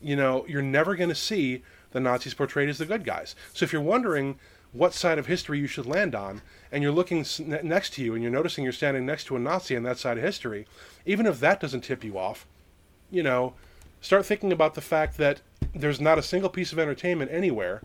you 0.00 0.14
know, 0.14 0.44
you're 0.48 0.62
never 0.62 0.94
going 0.94 1.08
to 1.08 1.14
see 1.14 1.62
the 1.90 2.00
Nazis 2.00 2.34
portrayed 2.34 2.68
as 2.68 2.78
the 2.78 2.86
good 2.86 3.04
guys. 3.04 3.34
So 3.52 3.64
if 3.64 3.72
you're 3.72 3.82
wondering 3.82 4.38
what 4.76 4.94
side 4.94 5.18
of 5.18 5.26
history 5.26 5.58
you 5.58 5.66
should 5.66 5.86
land 5.86 6.14
on, 6.14 6.42
and 6.70 6.82
you're 6.82 6.92
looking 6.92 7.24
next 7.62 7.94
to 7.94 8.02
you 8.02 8.14
and 8.14 8.22
you're 8.22 8.32
noticing 8.32 8.64
you're 8.64 8.72
standing 8.72 9.06
next 9.06 9.24
to 9.24 9.36
a 9.36 9.38
Nazi 9.38 9.76
on 9.76 9.82
that 9.84 9.98
side 9.98 10.18
of 10.18 10.24
history, 10.24 10.66
even 11.04 11.26
if 11.26 11.40
that 11.40 11.60
doesn't 11.60 11.82
tip 11.82 12.04
you 12.04 12.18
off, 12.18 12.46
you 13.10 13.22
know, 13.22 13.54
start 14.00 14.26
thinking 14.26 14.52
about 14.52 14.74
the 14.74 14.80
fact 14.80 15.16
that 15.16 15.40
there's 15.74 16.00
not 16.00 16.18
a 16.18 16.22
single 16.22 16.50
piece 16.50 16.72
of 16.72 16.78
entertainment 16.78 17.30
anywhere 17.32 17.82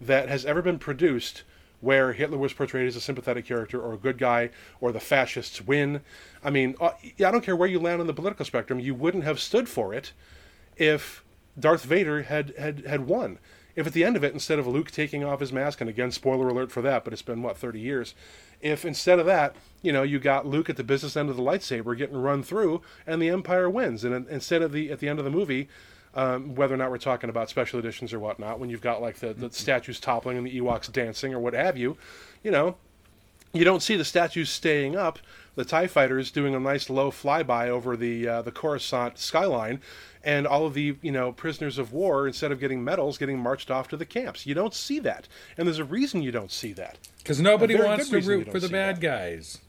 that 0.00 0.28
has 0.28 0.44
ever 0.44 0.62
been 0.62 0.78
produced 0.78 1.42
where 1.80 2.12
Hitler 2.12 2.38
was 2.38 2.52
portrayed 2.52 2.86
as 2.86 2.96
a 2.96 3.00
sympathetic 3.00 3.46
character 3.46 3.80
or 3.80 3.94
a 3.94 3.98
good 3.98 4.18
guy 4.18 4.50
or 4.80 4.92
the 4.92 5.00
fascists 5.00 5.62
win. 5.62 6.02
I 6.44 6.50
mean, 6.50 6.74
uh, 6.80 6.90
I 7.02 7.30
don't 7.30 7.42
care 7.42 7.56
where 7.56 7.68
you 7.68 7.78
land 7.78 8.00
on 8.00 8.06
the 8.06 8.12
political 8.12 8.44
spectrum, 8.44 8.80
you 8.80 8.94
wouldn't 8.94 9.24
have 9.24 9.40
stood 9.40 9.68
for 9.68 9.94
it 9.94 10.12
if 10.76 11.24
Darth 11.58 11.84
Vader 11.84 12.22
had, 12.22 12.54
had, 12.58 12.86
had 12.86 13.06
won. 13.06 13.38
If 13.76 13.86
at 13.86 13.92
the 13.92 14.04
end 14.04 14.16
of 14.16 14.24
it, 14.24 14.32
instead 14.32 14.58
of 14.58 14.66
Luke 14.66 14.90
taking 14.90 15.24
off 15.24 15.40
his 15.40 15.52
mask, 15.52 15.80
and 15.80 15.88
again, 15.88 16.10
spoiler 16.10 16.48
alert 16.48 16.70
for 16.72 16.82
that, 16.82 17.04
but 17.04 17.12
it's 17.12 17.22
been, 17.22 17.42
what, 17.42 17.56
30 17.56 17.80
years, 17.80 18.14
if 18.60 18.84
instead 18.84 19.18
of 19.18 19.26
that, 19.26 19.56
you 19.82 19.92
know, 19.92 20.02
you 20.02 20.18
got 20.18 20.46
Luke 20.46 20.68
at 20.68 20.76
the 20.76 20.84
business 20.84 21.16
end 21.16 21.30
of 21.30 21.36
the 21.36 21.42
lightsaber 21.42 21.96
getting 21.96 22.20
run 22.20 22.42
through, 22.42 22.82
and 23.06 23.22
the 23.22 23.28
Empire 23.28 23.70
wins, 23.70 24.04
and 24.04 24.28
instead 24.28 24.62
of 24.62 24.72
the 24.72 24.90
at 24.90 24.98
the 24.98 25.08
end 25.08 25.18
of 25.18 25.24
the 25.24 25.30
movie, 25.30 25.68
um, 26.14 26.54
whether 26.54 26.74
or 26.74 26.76
not 26.76 26.90
we're 26.90 26.98
talking 26.98 27.30
about 27.30 27.48
special 27.48 27.78
editions 27.78 28.12
or 28.12 28.18
whatnot, 28.18 28.58
when 28.58 28.68
you've 28.68 28.80
got 28.80 29.00
like 29.00 29.16
the, 29.16 29.32
the 29.32 29.50
statues 29.50 30.00
toppling 30.00 30.36
and 30.36 30.46
the 30.46 30.60
Ewoks 30.60 30.90
dancing 30.90 31.32
or 31.32 31.38
what 31.38 31.54
have 31.54 31.76
you, 31.76 31.96
you 32.42 32.50
know, 32.50 32.76
you 33.52 33.64
don't 33.64 33.82
see 33.82 33.96
the 33.96 34.04
statues 34.04 34.50
staying 34.50 34.96
up. 34.96 35.18
The 35.56 35.64
Tie 35.64 35.88
Fighters 35.88 36.30
doing 36.30 36.54
a 36.54 36.60
nice 36.60 36.88
low 36.88 37.10
flyby 37.10 37.68
over 37.68 37.96
the 37.96 38.26
uh, 38.28 38.42
the 38.42 38.52
Coruscant 38.52 39.18
skyline, 39.18 39.80
and 40.22 40.46
all 40.46 40.66
of 40.66 40.74
the 40.74 40.96
you 41.02 41.12
know 41.12 41.32
prisoners 41.32 41.78
of 41.78 41.92
war 41.92 42.26
instead 42.26 42.52
of 42.52 42.60
getting 42.60 42.82
medals 42.84 43.18
getting 43.18 43.38
marched 43.38 43.70
off 43.70 43.88
to 43.88 43.96
the 43.96 44.06
camps. 44.06 44.46
You 44.46 44.54
don't 44.54 44.74
see 44.74 44.98
that, 45.00 45.28
and 45.56 45.66
there's 45.66 45.78
a 45.78 45.84
reason 45.84 46.22
you 46.22 46.32
don't 46.32 46.52
see 46.52 46.72
that. 46.74 46.98
because 47.18 47.40
nobody 47.40 47.76
wants 47.76 48.08
to 48.08 48.20
root 48.20 48.50
for 48.50 48.60
the 48.60 48.68
bad 48.68 48.96
that. 48.96 49.02
guys 49.02 49.60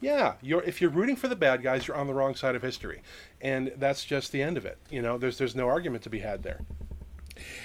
Yeah, 0.00 0.34
you're 0.42 0.62
if 0.62 0.80
you're 0.80 0.90
rooting 0.90 1.16
for 1.16 1.28
the 1.28 1.36
bad 1.36 1.62
guys, 1.62 1.86
you're 1.86 1.96
on 1.96 2.06
the 2.06 2.14
wrong 2.14 2.34
side 2.34 2.54
of 2.54 2.62
history, 2.62 3.02
and 3.40 3.72
that's 3.76 4.04
just 4.04 4.32
the 4.32 4.42
end 4.42 4.56
of 4.56 4.66
it. 4.66 4.78
You 4.90 5.00
know, 5.02 5.16
there's 5.18 5.38
there's 5.38 5.56
no 5.56 5.68
argument 5.68 6.04
to 6.04 6.10
be 6.10 6.18
had 6.18 6.42
there. 6.42 6.60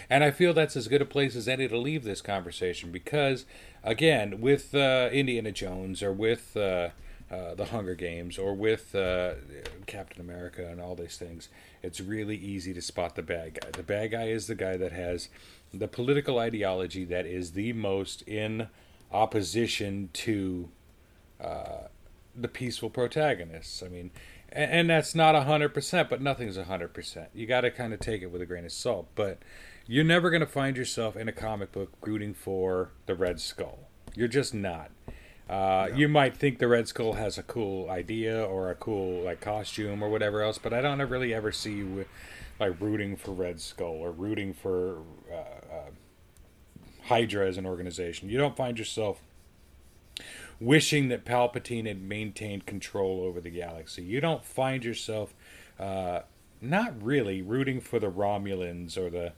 And 0.10 0.24
I 0.24 0.32
feel 0.32 0.54
that's 0.54 0.76
as 0.76 0.88
good 0.88 1.02
a 1.02 1.06
place 1.06 1.36
as 1.36 1.48
any 1.48 1.68
to 1.68 1.78
leave 1.78 2.04
this 2.04 2.22
conversation 2.22 2.92
because, 2.92 3.46
again, 3.84 4.42
with 4.42 4.74
uh, 4.74 5.10
Indiana 5.12 5.52
Jones 5.52 6.02
or 6.02 6.12
with 6.12 6.58
uh, 6.58 6.90
uh, 7.30 7.56
the 7.56 7.66
Hunger 7.66 7.96
Games 7.96 8.38
or 8.38 8.56
with 8.56 8.96
uh, 8.96 9.34
Captain 9.86 10.22
America 10.22 10.68
and 10.68 10.82
all 10.82 10.96
these 10.96 11.18
things, 11.18 11.50
it's 11.82 12.02
really 12.02 12.36
easy 12.36 12.74
to 12.74 12.82
spot 12.82 13.16
the 13.16 13.22
bad 13.22 13.60
guy. 13.62 13.70
The 13.72 13.84
bad 13.84 14.12
guy 14.12 14.28
is 14.28 14.48
the 14.48 14.56
guy 14.56 14.78
that 14.78 14.92
has 14.92 15.30
the 15.74 15.88
political 15.88 16.40
ideology 16.40 17.06
that 17.06 17.26
is 17.26 17.52
the 17.52 17.74
most 17.74 18.22
in 18.24 18.68
opposition 19.12 20.10
to 20.14 20.70
uh, 21.40 21.88
the 22.36 22.48
peaceful 22.48 22.90
protagonists. 22.90 23.82
I 23.84 23.88
mean, 23.88 24.12
and, 24.52 24.72
and 24.72 24.90
that's 24.90 25.16
not 25.16 25.36
a 25.36 25.42
hundred 25.42 25.74
percent, 25.74 26.10
but 26.10 26.22
nothing's 26.22 26.58
a 26.58 26.66
hundred 26.66 26.94
percent. 26.94 27.30
You 27.34 27.46
got 27.46 27.62
to 27.62 27.72
kind 27.72 27.94
of 27.94 28.00
take 28.00 28.22
it 28.22 28.32
with 28.32 28.42
a 28.42 28.46
grain 28.46 28.66
of 28.66 28.72
salt. 28.72 29.08
But 29.16 29.40
you're 29.88 30.04
never 30.04 30.30
going 30.30 30.42
to 30.42 30.48
find 30.48 30.78
yourself 30.78 31.16
in 31.16 31.28
a 31.28 31.34
comic 31.34 31.72
book 31.72 31.92
rooting 32.02 32.34
for 32.34 32.92
the 33.06 33.16
Red 33.16 33.40
Skull. 33.40 33.88
You're 34.16 34.28
just 34.28 34.54
not. 34.54 34.92
Uh, 35.50 35.90
You 35.96 36.08
might 36.08 36.38
think 36.38 36.60
the 36.60 36.68
Red 36.68 36.88
Skull 36.88 37.14
has 37.14 37.38
a 37.38 37.44
cool 37.44 37.90
idea 37.90 38.44
or 38.44 38.70
a 38.70 38.76
cool 38.76 39.24
like 39.24 39.42
costume 39.42 40.04
or 40.04 40.10
whatever 40.10 40.42
else, 40.42 40.58
but 40.60 40.74
I 40.74 40.82
don't 40.82 41.00
really 41.00 41.34
ever 41.34 41.52
see 41.52 41.74
you 41.74 42.06
like 42.60 42.80
rooting 42.80 43.16
for 43.16 43.32
Red 43.32 43.60
Skull 43.60 43.88
or 43.94 44.12
rooting 44.12 44.54
for 44.54 45.00
uh, 45.32 45.36
uh, 45.36 45.90
Hydra 47.06 47.48
as 47.48 47.58
an 47.58 47.66
organization. 47.66 48.30
You 48.30 48.38
don't 48.38 48.56
find 48.56 48.78
yourself 48.78 49.22
wishing 50.60 51.08
that 51.08 51.26
Palpatine 51.26 51.88
had 51.88 52.02
maintained 52.02 52.66
control 52.66 53.22
over 53.22 53.40
the 53.40 53.50
galaxy. 53.50 54.04
You 54.04 54.22
don't 54.22 54.44
find 54.44 54.84
yourself 54.84 55.34
uh, 55.80 56.22
not 56.62 57.02
really 57.02 57.42
rooting 57.42 57.80
for 57.80 58.00
the 58.00 58.12
Romulans 58.12 58.98
or 58.98 59.10
the 59.10 59.34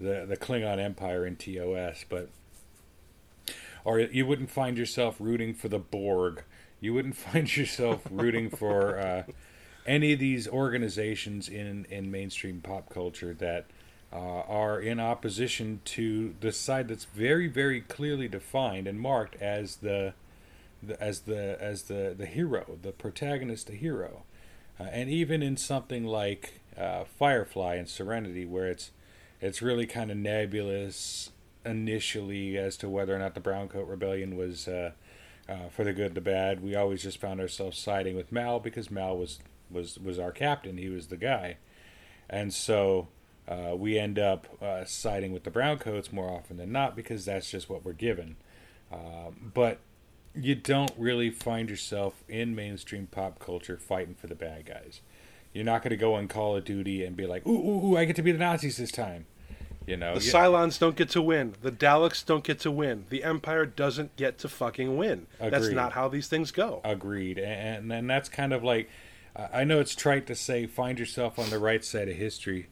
the 0.00 0.26
the 0.26 0.36
Klingon 0.36 0.80
Empire 0.80 1.24
in 1.26 1.36
TOS, 1.36 2.04
but 2.08 2.30
or 3.84 4.00
you 4.00 4.26
wouldn't 4.26 4.50
find 4.50 4.78
yourself 4.78 5.16
rooting 5.18 5.54
for 5.54 5.68
the 5.68 5.78
Borg. 5.78 6.44
You 6.80 6.94
wouldn't 6.94 7.16
find 7.28 7.54
yourself 7.56 8.02
rooting 8.10 8.50
for 8.50 8.98
uh, 8.98 9.22
any 9.86 10.12
of 10.12 10.18
these 10.18 10.48
organizations 10.48 11.48
in 11.48 11.86
in 11.90 12.10
mainstream 12.10 12.60
pop 12.60 12.88
culture 12.90 13.34
that 13.34 13.66
uh, 14.12 14.16
are 14.16 14.78
in 14.78 15.00
opposition 15.00 15.80
to 15.84 16.34
the 16.40 16.52
side 16.52 16.88
that's 16.88 17.06
very 17.06 17.48
very 17.48 17.80
clearly 17.80 18.28
defined 18.28 18.86
and 18.86 19.00
marked 19.00 19.40
as 19.40 19.76
the, 19.76 20.12
the 20.82 21.00
as 21.02 21.20
the 21.20 21.56
as 21.60 21.84
the 21.84 22.14
the 22.16 22.26
hero, 22.26 22.78
the 22.82 22.92
protagonist, 22.92 23.68
the 23.68 23.74
hero, 23.74 24.22
uh, 24.78 24.84
and 24.84 25.10
even 25.10 25.42
in 25.42 25.56
something 25.56 26.04
like 26.04 26.60
uh, 26.76 27.04
Firefly 27.18 27.76
and 27.76 27.88
Serenity, 27.88 28.44
where 28.44 28.66
it's 28.66 28.90
it's 29.40 29.60
really 29.60 29.86
kind 29.86 30.10
of 30.10 30.16
nebulous 30.16 31.30
initially 31.64 32.56
as 32.56 32.76
to 32.78 32.88
whether 32.88 33.14
or 33.14 33.18
not 33.18 33.34
the 33.34 33.40
Browncoat 33.40 33.88
Rebellion 33.88 34.36
was 34.36 34.68
uh, 34.68 34.92
uh, 35.48 35.68
for 35.70 35.84
the 35.84 35.92
good, 35.92 36.14
the 36.14 36.20
bad. 36.20 36.62
We 36.62 36.74
always 36.74 37.02
just 37.02 37.18
found 37.18 37.40
ourselves 37.40 37.78
siding 37.78 38.16
with 38.16 38.32
Mal 38.32 38.60
because 38.60 38.90
Mal 38.90 39.16
was 39.16 39.38
was 39.70 39.98
was 39.98 40.18
our 40.18 40.32
captain. 40.32 40.76
He 40.76 40.88
was 40.88 41.08
the 41.08 41.16
guy, 41.16 41.56
and 42.28 42.52
so 42.52 43.08
uh, 43.48 43.74
we 43.76 43.98
end 43.98 44.18
up 44.18 44.46
uh, 44.62 44.84
siding 44.84 45.32
with 45.32 45.44
the 45.44 45.50
Browncoats 45.50 46.12
more 46.12 46.30
often 46.30 46.56
than 46.56 46.72
not 46.72 46.94
because 46.94 47.24
that's 47.24 47.50
just 47.50 47.68
what 47.68 47.84
we're 47.84 47.92
given. 47.92 48.36
Um, 48.92 49.52
but 49.54 49.78
you 50.34 50.54
don't 50.54 50.92
really 50.96 51.30
find 51.30 51.68
yourself 51.68 52.22
in 52.28 52.54
mainstream 52.54 53.06
pop 53.06 53.38
culture 53.38 53.76
fighting 53.76 54.14
for 54.14 54.26
the 54.26 54.34
bad 54.34 54.66
guys. 54.66 55.00
You're 55.52 55.64
not 55.64 55.82
going 55.82 55.90
to 55.90 55.96
go 55.96 56.14
on 56.14 56.28
Call 56.28 56.56
of 56.56 56.64
Duty 56.64 57.04
and 57.04 57.14
be 57.14 57.26
like, 57.26 57.46
ooh, 57.46 57.50
ooh, 57.50 57.86
ooh, 57.86 57.96
I 57.96 58.06
get 58.06 58.16
to 58.16 58.22
be 58.22 58.32
the 58.32 58.38
Nazis 58.38 58.78
this 58.78 58.92
time. 58.92 59.26
You 59.86 59.96
know, 59.96 60.14
the 60.14 60.20
Cylons 60.20 60.78
don't 60.78 60.96
get 60.96 61.08
to 61.10 61.22
win. 61.22 61.54
The 61.60 61.72
Daleks 61.72 62.24
don't 62.24 62.44
get 62.44 62.60
to 62.60 62.70
win. 62.70 63.06
The 63.08 63.24
Empire 63.24 63.66
doesn't 63.66 64.16
get 64.16 64.38
to 64.38 64.48
fucking 64.48 64.96
win. 64.96 65.26
Agreed. 65.40 65.52
That's 65.52 65.68
not 65.70 65.92
how 65.92 66.08
these 66.08 66.28
things 66.28 66.50
go. 66.50 66.80
Agreed. 66.84 67.38
And 67.38 67.92
and 67.92 68.08
that's 68.08 68.28
kind 68.28 68.52
of 68.52 68.62
like, 68.62 68.88
I 69.34 69.64
know 69.64 69.80
it's 69.80 69.94
trite 69.94 70.26
to 70.28 70.34
say 70.34 70.66
find 70.66 70.98
yourself 70.98 71.38
on 71.38 71.50
the 71.50 71.58
right 71.58 71.84
side 71.84 72.08
of 72.08 72.16
history, 72.16 72.68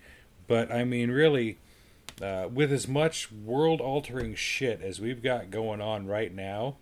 but 0.46 0.70
I 0.70 0.84
mean 0.84 1.11
really, 1.11 1.58
uh, 2.22 2.48
with 2.52 2.72
as 2.72 2.86
much 2.86 3.32
world-altering 3.32 4.34
shit 4.34 4.80
as 4.82 5.00
we've 5.00 5.22
got 5.22 5.50
going 5.50 5.80
on 5.80 6.06
right 6.06 6.34
now, 6.34 6.76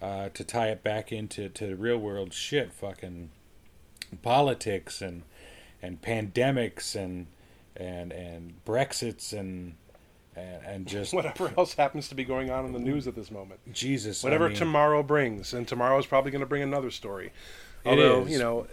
uh, 0.00 0.28
to 0.30 0.44
tie 0.44 0.68
it 0.68 0.82
back 0.82 1.12
into 1.12 1.48
to 1.48 1.74
real 1.76 1.98
world 1.98 2.32
shit, 2.34 2.72
fucking 2.72 3.30
politics 4.22 5.00
and 5.00 5.22
and 5.80 6.02
pandemics 6.02 6.94
and 6.94 7.26
and 7.76 8.12
and 8.12 8.64
Brexits 8.64 9.32
and 9.32 9.74
and, 10.36 10.64
and 10.64 10.86
just 10.88 11.12
whatever 11.12 11.52
else 11.56 11.74
happens 11.74 12.08
to 12.08 12.14
be 12.14 12.24
going 12.24 12.50
on 12.50 12.66
in 12.66 12.72
the 12.72 12.78
news 12.78 13.06
at 13.06 13.14
this 13.14 13.30
moment. 13.30 13.60
Jesus, 13.72 14.22
whatever 14.22 14.46
I 14.46 14.48
mean, 14.48 14.56
tomorrow 14.56 15.02
brings, 15.02 15.52
and 15.52 15.66
tomorrow 15.66 15.98
is 15.98 16.06
probably 16.06 16.30
going 16.30 16.40
to 16.40 16.46
bring 16.46 16.62
another 16.62 16.90
story. 16.90 17.32
Although 17.84 18.26
you 18.26 18.38
know, 18.38 18.66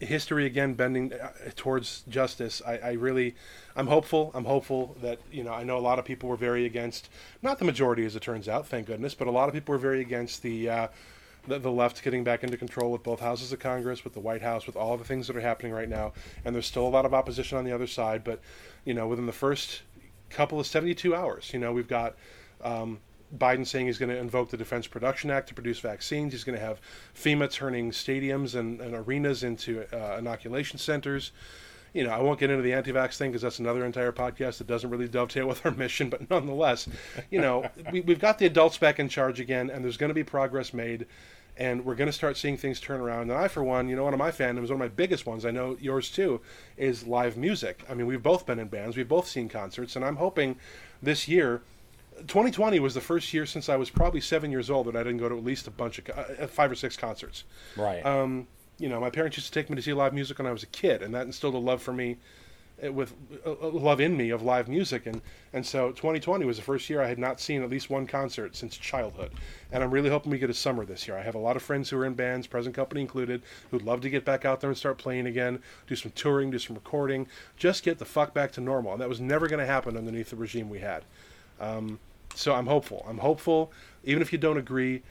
history 0.00 0.46
again 0.46 0.74
bending 0.74 1.12
uh, 1.12 1.30
towards 1.56 2.02
justice. 2.08 2.62
I, 2.66 2.78
I 2.78 2.92
really, 2.92 3.34
I'm 3.76 3.86
hopeful. 3.86 4.30
I'm 4.34 4.44
hopeful 4.44 4.96
that 5.02 5.18
you 5.30 5.44
know. 5.44 5.52
I 5.52 5.64
know 5.64 5.78
a 5.78 5.80
lot 5.80 5.98
of 5.98 6.04
people 6.04 6.28
were 6.28 6.36
very 6.36 6.64
against, 6.66 7.08
not 7.42 7.58
the 7.58 7.64
majority 7.64 8.04
as 8.04 8.16
it 8.16 8.22
turns 8.22 8.48
out, 8.48 8.66
thank 8.66 8.86
goodness, 8.86 9.14
but 9.14 9.28
a 9.28 9.30
lot 9.30 9.48
of 9.48 9.54
people 9.54 9.72
were 9.72 9.78
very 9.78 10.00
against 10.00 10.42
the. 10.42 10.68
Uh, 10.68 10.88
the, 11.46 11.58
the 11.58 11.70
left 11.70 12.02
getting 12.02 12.24
back 12.24 12.42
into 12.42 12.56
control 12.56 12.90
with 12.92 13.02
both 13.02 13.20
houses 13.20 13.52
of 13.52 13.58
Congress, 13.58 14.04
with 14.04 14.14
the 14.14 14.20
White 14.20 14.42
House, 14.42 14.66
with 14.66 14.76
all 14.76 14.96
the 14.96 15.04
things 15.04 15.26
that 15.26 15.36
are 15.36 15.40
happening 15.40 15.72
right 15.72 15.88
now. 15.88 16.12
And 16.44 16.54
there's 16.54 16.66
still 16.66 16.86
a 16.86 16.88
lot 16.88 17.04
of 17.04 17.14
opposition 17.14 17.58
on 17.58 17.64
the 17.64 17.72
other 17.72 17.86
side. 17.86 18.24
But, 18.24 18.40
you 18.84 18.94
know, 18.94 19.06
within 19.06 19.26
the 19.26 19.32
first 19.32 19.82
couple 20.30 20.58
of 20.58 20.66
72 20.66 21.14
hours, 21.14 21.50
you 21.52 21.58
know, 21.58 21.72
we've 21.72 21.88
got 21.88 22.16
um, 22.62 23.00
Biden 23.36 23.66
saying 23.66 23.86
he's 23.86 23.98
going 23.98 24.10
to 24.10 24.18
invoke 24.18 24.50
the 24.50 24.56
Defense 24.56 24.86
Production 24.86 25.30
Act 25.30 25.48
to 25.48 25.54
produce 25.54 25.80
vaccines. 25.80 26.32
He's 26.32 26.44
going 26.44 26.58
to 26.58 26.64
have 26.64 26.80
FEMA 27.14 27.50
turning 27.50 27.90
stadiums 27.90 28.54
and, 28.54 28.80
and 28.80 28.94
arenas 28.94 29.42
into 29.42 29.84
uh, 29.92 30.18
inoculation 30.18 30.78
centers. 30.78 31.32
You 31.94 32.04
know, 32.04 32.10
I 32.10 32.20
won't 32.20 32.38
get 32.38 32.50
into 32.50 32.62
the 32.62 32.74
anti-vax 32.74 33.16
thing 33.16 33.30
because 33.30 33.40
that's 33.40 33.60
another 33.60 33.86
entire 33.86 34.12
podcast 34.12 34.58
that 34.58 34.66
doesn't 34.66 34.90
really 34.90 35.08
dovetail 35.08 35.46
with 35.46 35.64
our 35.64 35.72
mission. 35.84 36.10
But 36.10 36.28
nonetheless, 36.28 36.86
you 37.30 37.40
know, 37.40 37.70
we, 37.90 38.02
we've 38.02 38.20
got 38.20 38.38
the 38.38 38.46
adults 38.46 38.76
back 38.76 38.98
in 38.98 39.08
charge 39.08 39.40
again, 39.40 39.70
and 39.70 39.82
there's 39.82 39.96
going 39.96 40.10
to 40.10 40.14
be 40.14 40.24
progress 40.24 40.74
made 40.74 41.06
and 41.56 41.84
we're 41.84 41.94
going 41.94 42.06
to 42.06 42.12
start 42.12 42.36
seeing 42.36 42.56
things 42.56 42.80
turn 42.80 43.00
around. 43.00 43.30
And 43.30 43.32
I, 43.32 43.48
for 43.48 43.62
one, 43.62 43.88
you 43.88 43.96
know, 43.96 44.04
one 44.04 44.12
of 44.12 44.18
my 44.18 44.30
fandoms, 44.30 44.62
one 44.62 44.72
of 44.72 44.78
my 44.78 44.88
biggest 44.88 45.26
ones, 45.26 45.44
I 45.44 45.50
know 45.50 45.76
yours 45.80 46.10
too, 46.10 46.40
is 46.76 47.06
live 47.06 47.36
music. 47.36 47.84
I 47.88 47.94
mean, 47.94 48.06
we've 48.06 48.22
both 48.22 48.46
been 48.46 48.58
in 48.58 48.68
bands, 48.68 48.96
we've 48.96 49.08
both 49.08 49.28
seen 49.28 49.48
concerts, 49.48 49.96
and 49.96 50.04
I'm 50.04 50.16
hoping 50.16 50.56
this 51.02 51.28
year. 51.28 51.62
2020 52.28 52.78
was 52.78 52.94
the 52.94 53.00
first 53.00 53.34
year 53.34 53.44
since 53.44 53.68
I 53.68 53.74
was 53.74 53.90
probably 53.90 54.20
seven 54.20 54.52
years 54.52 54.70
old 54.70 54.86
that 54.86 54.94
I 54.94 55.02
didn't 55.02 55.18
go 55.18 55.28
to 55.28 55.36
at 55.36 55.44
least 55.44 55.66
a 55.66 55.70
bunch 55.72 55.98
of 55.98 56.08
uh, 56.10 56.46
five 56.46 56.70
or 56.70 56.76
six 56.76 56.96
concerts. 56.96 57.42
Right. 57.76 58.06
Um, 58.06 58.46
you 58.84 58.90
know, 58.90 59.00
my 59.00 59.08
parents 59.08 59.38
used 59.38 59.46
to 59.50 59.58
take 59.58 59.70
me 59.70 59.76
to 59.76 59.82
see 59.82 59.94
live 59.94 60.12
music 60.12 60.36
when 60.36 60.46
I 60.46 60.52
was 60.52 60.62
a 60.62 60.66
kid, 60.66 61.00
and 61.00 61.14
that 61.14 61.24
instilled 61.24 61.54
a 61.54 61.58
love 61.58 61.80
for 61.80 61.94
me 61.94 62.18
with 62.82 63.14
a 63.46 63.68
love 63.68 63.98
in 63.98 64.14
me 64.14 64.28
of 64.28 64.42
live 64.42 64.68
music 64.68 65.06
and 65.06 65.22
and 65.52 65.64
so 65.64 65.92
2020 65.92 66.44
was 66.44 66.56
the 66.56 66.62
first 66.62 66.90
year 66.90 67.00
I 67.00 67.06
had 67.06 67.20
not 67.20 67.40
seen 67.40 67.62
at 67.62 67.70
least 67.70 67.88
one 67.88 68.04
concert 68.06 68.56
since 68.56 68.76
childhood. 68.76 69.30
And 69.72 69.82
I'm 69.82 69.92
really 69.92 70.10
hoping 70.10 70.32
we 70.32 70.38
get 70.38 70.50
a 70.50 70.54
summer 70.54 70.84
this 70.84 71.06
year. 71.08 71.16
I 71.16 71.22
have 71.22 71.36
a 71.36 71.38
lot 71.38 71.56
of 71.56 71.62
friends 71.62 71.88
who 71.88 71.96
are 71.96 72.04
in 72.04 72.14
bands 72.14 72.46
present 72.46 72.74
company 72.74 73.00
included 73.00 73.42
who'd 73.70 73.82
love 73.82 74.02
to 74.02 74.10
get 74.10 74.26
back 74.26 74.44
out 74.44 74.60
there 74.60 74.68
and 74.68 74.76
start 74.76 74.98
playing 74.98 75.26
again 75.26 75.60
do 75.86 75.96
some 75.96 76.12
touring 76.14 76.50
do 76.50 76.58
some 76.58 76.74
recording 76.74 77.26
just 77.56 77.84
get 77.84 77.98
the 77.98 78.04
fuck 78.04 78.34
back 78.34 78.52
to 78.52 78.60
normal. 78.60 78.92
And 78.92 79.00
that 79.00 79.08
was 79.08 79.20
never 79.20 79.46
going 79.46 79.60
to 79.60 79.66
happen 79.66 79.96
underneath 79.96 80.28
the 80.28 80.36
regime 80.36 80.68
we 80.68 80.80
had. 80.80 81.04
Um, 81.60 82.00
so 82.34 82.52
I'm 82.52 82.66
hopeful. 82.66 83.06
I'm 83.08 83.18
hopeful 83.18 83.72
even 84.02 84.20
if 84.20 84.30
you 84.30 84.38
don't 84.38 84.58
agree 84.58 85.02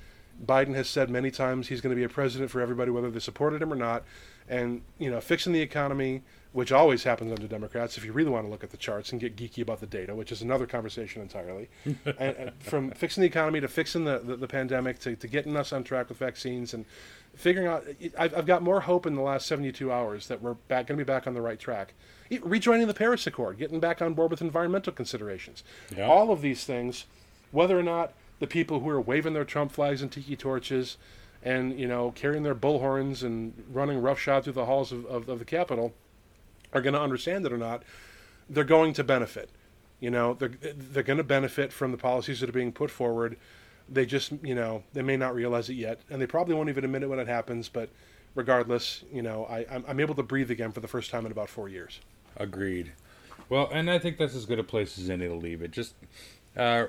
Biden 0.45 0.75
has 0.75 0.89
said 0.89 1.09
many 1.09 1.31
times 1.31 1.67
he's 1.67 1.81
going 1.81 1.95
to 1.95 1.99
be 1.99 2.03
a 2.03 2.09
president 2.09 2.51
for 2.51 2.61
everybody 2.61 2.91
whether 2.91 3.09
they 3.09 3.19
supported 3.19 3.61
him 3.61 3.71
or 3.71 3.75
not 3.75 4.03
and 4.49 4.81
you 4.97 5.09
know 5.09 5.21
fixing 5.21 5.53
the 5.53 5.61
economy 5.61 6.21
which 6.53 6.71
always 6.71 7.03
happens 7.03 7.31
under 7.31 7.47
Democrats 7.47 7.97
if 7.97 8.05
you 8.05 8.13
really 8.13 8.29
want 8.29 8.45
to 8.45 8.49
look 8.49 8.63
at 8.63 8.69
the 8.69 8.77
charts 8.77 9.11
and 9.11 9.19
get 9.19 9.35
geeky 9.35 9.63
about 9.63 9.79
the 9.79 9.87
data, 9.87 10.13
which 10.13 10.31
is 10.31 10.43
another 10.43 10.67
conversation 10.67 11.21
entirely. 11.21 11.67
and, 11.85 11.97
and 12.19 12.51
from 12.59 12.91
fixing 12.91 13.21
the 13.21 13.27
economy 13.27 13.59
to 13.59 13.67
fixing 13.67 14.05
the, 14.05 14.19
the, 14.19 14.35
the, 14.35 14.47
pandemic 14.47 14.99
to, 14.99 15.15
to 15.15 15.27
getting 15.27 15.57
us 15.57 15.73
on 15.73 15.83
track 15.83 16.09
with 16.09 16.19
vaccines 16.19 16.75
and 16.75 16.85
figuring 17.35 17.67
out, 17.67 17.83
I've, 18.19 18.37
I've 18.37 18.45
got 18.45 18.61
more 18.61 18.81
hope 18.81 19.07
in 19.07 19.15
the 19.15 19.23
last 19.23 19.47
72 19.47 19.91
hours 19.91 20.27
that 20.27 20.43
we're 20.43 20.53
back 20.53 20.85
going 20.85 20.99
to 20.99 21.03
be 21.03 21.07
back 21.07 21.25
on 21.25 21.33
the 21.33 21.41
right 21.41 21.59
track. 21.59 21.95
Rejoining 22.43 22.85
the 22.85 22.93
Paris 22.93 23.25
Accord, 23.25 23.57
getting 23.57 23.79
back 23.79 23.99
on 23.99 24.13
board 24.13 24.29
with 24.29 24.41
environmental 24.41 24.93
considerations. 24.93 25.63
Yeah. 25.95 26.07
All 26.07 26.31
of 26.31 26.41
these 26.41 26.65
things, 26.65 27.05
whether 27.51 27.77
or 27.77 27.83
not 27.83 28.13
the 28.43 28.47
people 28.47 28.81
who 28.81 28.89
are 28.89 29.01
waving 29.01 29.33
their 29.33 29.45
Trump 29.45 29.71
flags 29.71 30.01
and 30.01 30.11
tiki 30.11 30.35
torches 30.35 30.97
and, 31.41 31.79
you 31.79 31.87
know, 31.87 32.11
carrying 32.11 32.43
their 32.43 32.55
bullhorns 32.55 33.23
and 33.23 33.53
running 33.71 34.01
roughshod 34.01 34.43
through 34.43 34.53
the 34.53 34.65
halls 34.65 34.91
of, 34.91 35.05
of, 35.05 35.29
of 35.29 35.39
the 35.39 35.45
Capitol– 35.45 35.93
are 36.73 36.81
going 36.81 36.93
to 36.93 37.01
understand 37.01 37.45
it 37.45 37.53
or 37.53 37.57
not, 37.57 37.83
they're 38.49 38.63
going 38.63 38.93
to 38.93 39.03
benefit. 39.03 39.49
You 39.99 40.11
know, 40.11 40.33
they're 40.33 40.51
they're 40.75 41.03
going 41.03 41.17
to 41.17 41.23
benefit 41.23 41.71
from 41.71 41.91
the 41.91 41.97
policies 41.97 42.41
that 42.41 42.49
are 42.49 42.53
being 42.53 42.73
put 42.73 42.91
forward. 42.91 43.37
They 43.87 44.05
just, 44.05 44.33
you 44.41 44.55
know, 44.55 44.83
they 44.93 45.01
may 45.01 45.15
not 45.15 45.33
realize 45.35 45.69
it 45.69 45.75
yet, 45.75 46.01
and 46.09 46.21
they 46.21 46.27
probably 46.27 46.55
won't 46.55 46.69
even 46.69 46.83
admit 46.83 47.03
it 47.03 47.07
when 47.07 47.19
it 47.19 47.27
happens. 47.27 47.69
But 47.69 47.89
regardless, 48.35 49.03
you 49.13 49.21
know, 49.21 49.45
I, 49.45 49.65
I'm, 49.71 49.85
I'm 49.87 49.99
able 49.99 50.15
to 50.15 50.23
breathe 50.23 50.51
again 50.51 50.71
for 50.71 50.81
the 50.81 50.87
first 50.87 51.09
time 51.09 51.25
in 51.25 51.31
about 51.31 51.49
four 51.49 51.69
years. 51.69 52.01
Agreed. 52.35 52.91
Well, 53.47 53.69
and 53.71 53.89
I 53.89 53.99
think 53.99 54.17
that's 54.17 54.35
as 54.35 54.45
good 54.45 54.59
a 54.59 54.63
place 54.63 54.97
as 54.97 55.09
any 55.09 55.27
to 55.27 55.35
leave 55.35 55.61
it. 55.61 55.71
Just, 55.71 55.93
uh, 56.57 56.87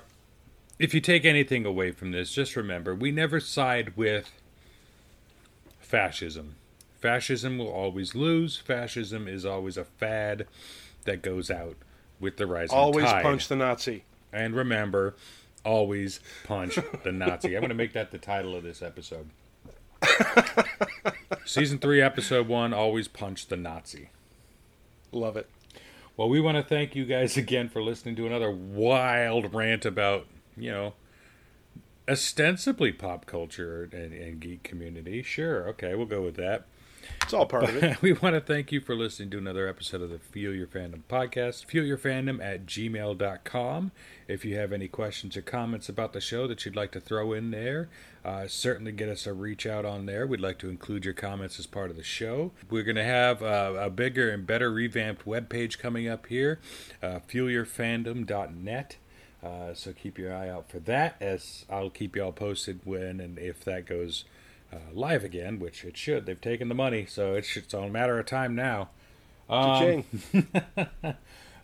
if 0.79 0.95
you 0.95 1.01
take 1.01 1.25
anything 1.25 1.65
away 1.65 1.91
from 1.91 2.13
this, 2.13 2.33
just 2.33 2.57
remember 2.57 2.95
we 2.95 3.11
never 3.11 3.41
side 3.41 3.97
with 3.97 4.31
fascism. 5.81 6.57
Fascism 7.01 7.59
will 7.59 7.69
always 7.71 8.15
lose. 8.15 8.57
Fascism 8.57 9.29
is 9.29 9.45
always 9.45 9.77
a 9.77 9.85
fad 9.85 10.47
that 11.05 11.23
goes 11.23 11.51
out 11.51 11.77
with 12.19 12.39
the 12.39 12.47
rising 12.47 12.77
always 12.77 13.05
tide. 13.05 13.11
Always 13.11 13.23
punch 13.23 13.49
the 13.49 13.57
Nazi. 13.57 14.05
And 14.33 14.55
remember, 14.57 15.15
always 15.65 16.21
punch 16.45 16.79
the 17.05 17.13
Nazi. 17.13 17.55
I'm 17.55 17.61
going 17.61 17.69
to 17.69 17.75
make 17.75 17.93
that 17.93 18.11
the 18.11 18.19
title 18.19 18.57
of 18.57 18.63
this 18.63 18.83
episode. 18.83 19.29
Season 21.45 21.79
3, 21.79 22.01
Episode 22.01 22.49
1 22.49 22.73
Always 22.73 23.09
Punch 23.09 23.47
the 23.47 23.57
Nazi. 23.57 24.09
Love 25.13 25.37
it. 25.37 25.49
Well, 26.17 26.29
we 26.29 26.41
want 26.41 26.57
to 26.57 26.63
thank 26.63 26.95
you 26.95 27.05
guys 27.05 27.37
again 27.37 27.69
for 27.69 27.83
listening 27.83 28.17
to 28.17 28.27
another 28.27 28.51
wild 28.51 29.53
rant 29.55 29.85
about, 29.85 30.27
you 30.57 30.71
know, 30.71 30.95
ostensibly 32.09 32.93
pop 32.93 33.27
culture 33.27 33.89
and, 33.93 34.13
and 34.13 34.41
geek 34.41 34.63
community. 34.63 35.23
Sure, 35.23 35.69
okay, 35.69 35.95
we'll 35.95 36.07
go 36.07 36.23
with 36.23 36.37
that. 36.37 36.67
It's 37.23 37.33
all 37.33 37.47
part 37.47 37.65
of 37.65 37.83
it. 37.83 38.03
we 38.03 38.13
want 38.13 38.35
to 38.35 38.41
thank 38.41 38.73
you 38.73 38.81
for 38.81 38.95
listening 38.95 39.31
to 39.31 39.39
another 39.39 39.69
episode 39.69 40.03
of 40.03 40.11
the 40.11 40.19
Feel 40.19 40.55
Your 40.55 40.67
Fandom 40.67 41.03
podcast. 41.09 41.67
Feel 41.67 41.85
Your 41.85 41.99
Fandom 41.99 42.43
at 42.43 42.67
gmail.com. 42.67 43.93
If 44.27 44.45
you 44.45 44.57
have 44.57 44.73
any 44.73 44.89
questions 44.89 45.37
or 45.37 45.43
comments 45.43 45.89
about 45.89 46.13
the 46.13 46.21
show 46.21 46.47
that 46.47 46.65
you'd 46.65 46.77
like 46.77 46.93
to 46.93 47.01
throw 47.01 47.33
in 47.33 47.51
there, 47.51 47.89
uh, 48.25 48.47
certainly 48.47 48.93
get 48.93 49.09
us 49.09 49.27
a 49.27 49.33
reach 49.33 49.67
out 49.67 49.85
on 49.85 50.07
there. 50.07 50.27
We'd 50.27 50.41
like 50.41 50.59
to 50.61 50.71
include 50.71 51.05
your 51.05 51.15
comments 51.15 51.59
as 51.59 51.67
part 51.67 51.91
of 51.91 51.97
the 51.97 52.03
show. 52.03 52.53
We're 52.71 52.85
going 52.85 52.97
to 52.97 53.05
have 53.05 53.43
uh, 53.43 53.75
a 53.79 53.91
bigger 53.91 54.31
and 54.31 54.47
better 54.47 54.73
revamped 54.73 55.27
webpage 55.27 55.79
coming 55.79 56.09
up 56.09 56.27
here, 56.27 56.61
uh, 57.03 57.21
feelyourfandom.net. 57.29 58.97
Uh, 59.45 59.75
so 59.75 59.93
keep 59.93 60.19
your 60.19 60.35
eye 60.35 60.49
out 60.49 60.71
for 60.71 60.79
that, 60.81 61.17
as 61.21 61.65
I'll 61.69 61.91
keep 61.91 62.17
you 62.17 62.25
all 62.25 62.33
posted 62.33 62.81
when 62.85 63.21
and 63.21 63.39
if 63.39 63.63
that 63.65 63.87
goes 63.87 64.25
uh, 64.73 64.79
live 64.93 65.23
again, 65.23 65.59
which 65.59 65.85
it 65.85 65.97
should. 65.97 66.25
They've 66.25 66.41
taken 66.41 66.69
the 66.69 66.75
money, 66.75 67.05
so 67.07 67.35
it's, 67.35 67.57
it's 67.57 67.75
all 67.75 67.85
a 67.85 67.91
matter 67.91 68.19
of 68.19 68.27
time 68.27 68.55
now. 68.55 68.89
Um, 69.49 70.05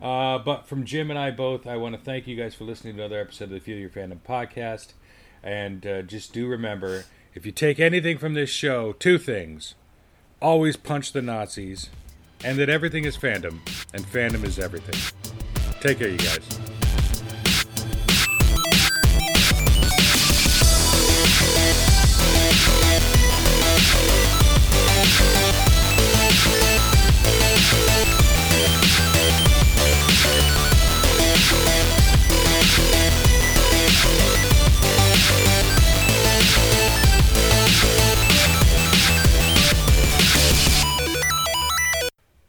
uh, 0.03 0.39
but 0.39 0.67
from 0.67 0.85
Jim 0.85 1.11
and 1.11 1.19
I 1.19 1.31
both, 1.31 1.67
I 1.67 1.77
want 1.79 1.95
to 1.95 2.01
thank 2.01 2.27
you 2.27 2.37
guys 2.37 2.55
for 2.55 2.65
listening 2.65 2.97
to 2.97 3.03
another 3.03 3.21
episode 3.21 3.45
of 3.45 3.51
the 3.51 3.61
Feel 3.61 3.79
Your 3.79 3.89
Fandom 3.89 4.19
podcast. 4.21 4.93
And 5.43 5.87
uh, 5.87 6.03
just 6.03 6.35
do 6.35 6.47
remember 6.47 7.05
if 7.35 7.47
you 7.47 7.53
take 7.53 7.81
anything 7.81 8.19
from 8.19 8.35
this 8.35 8.51
show, 8.51 8.93
two 8.93 9.17
things 9.17 9.75
always 10.43 10.77
punch 10.77 11.13
the 11.13 11.23
Nazis, 11.23 11.91
and 12.43 12.59
that 12.59 12.69
everything 12.69 13.05
is 13.05 13.17
fandom, 13.17 13.59
and 13.93 14.05
fandom 14.05 14.45
is 14.45 14.59
everything. 14.59 14.99
Take 15.81 15.99
care, 15.99 16.09
you 16.09 16.19
guys. 16.19 16.80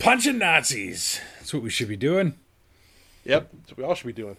Punching 0.02 0.40
Nazis. 0.40 1.22
That's 1.38 1.53
what 1.53 1.61
we 1.61 1.69
should 1.69 1.88
be 1.88 1.95
doing. 1.95 2.34
Yep, 3.23 3.52
that's 3.53 3.69
what 3.72 3.78
we 3.78 3.84
all 3.84 3.94
should 3.94 4.07
be 4.07 4.14
doing. 4.14 4.36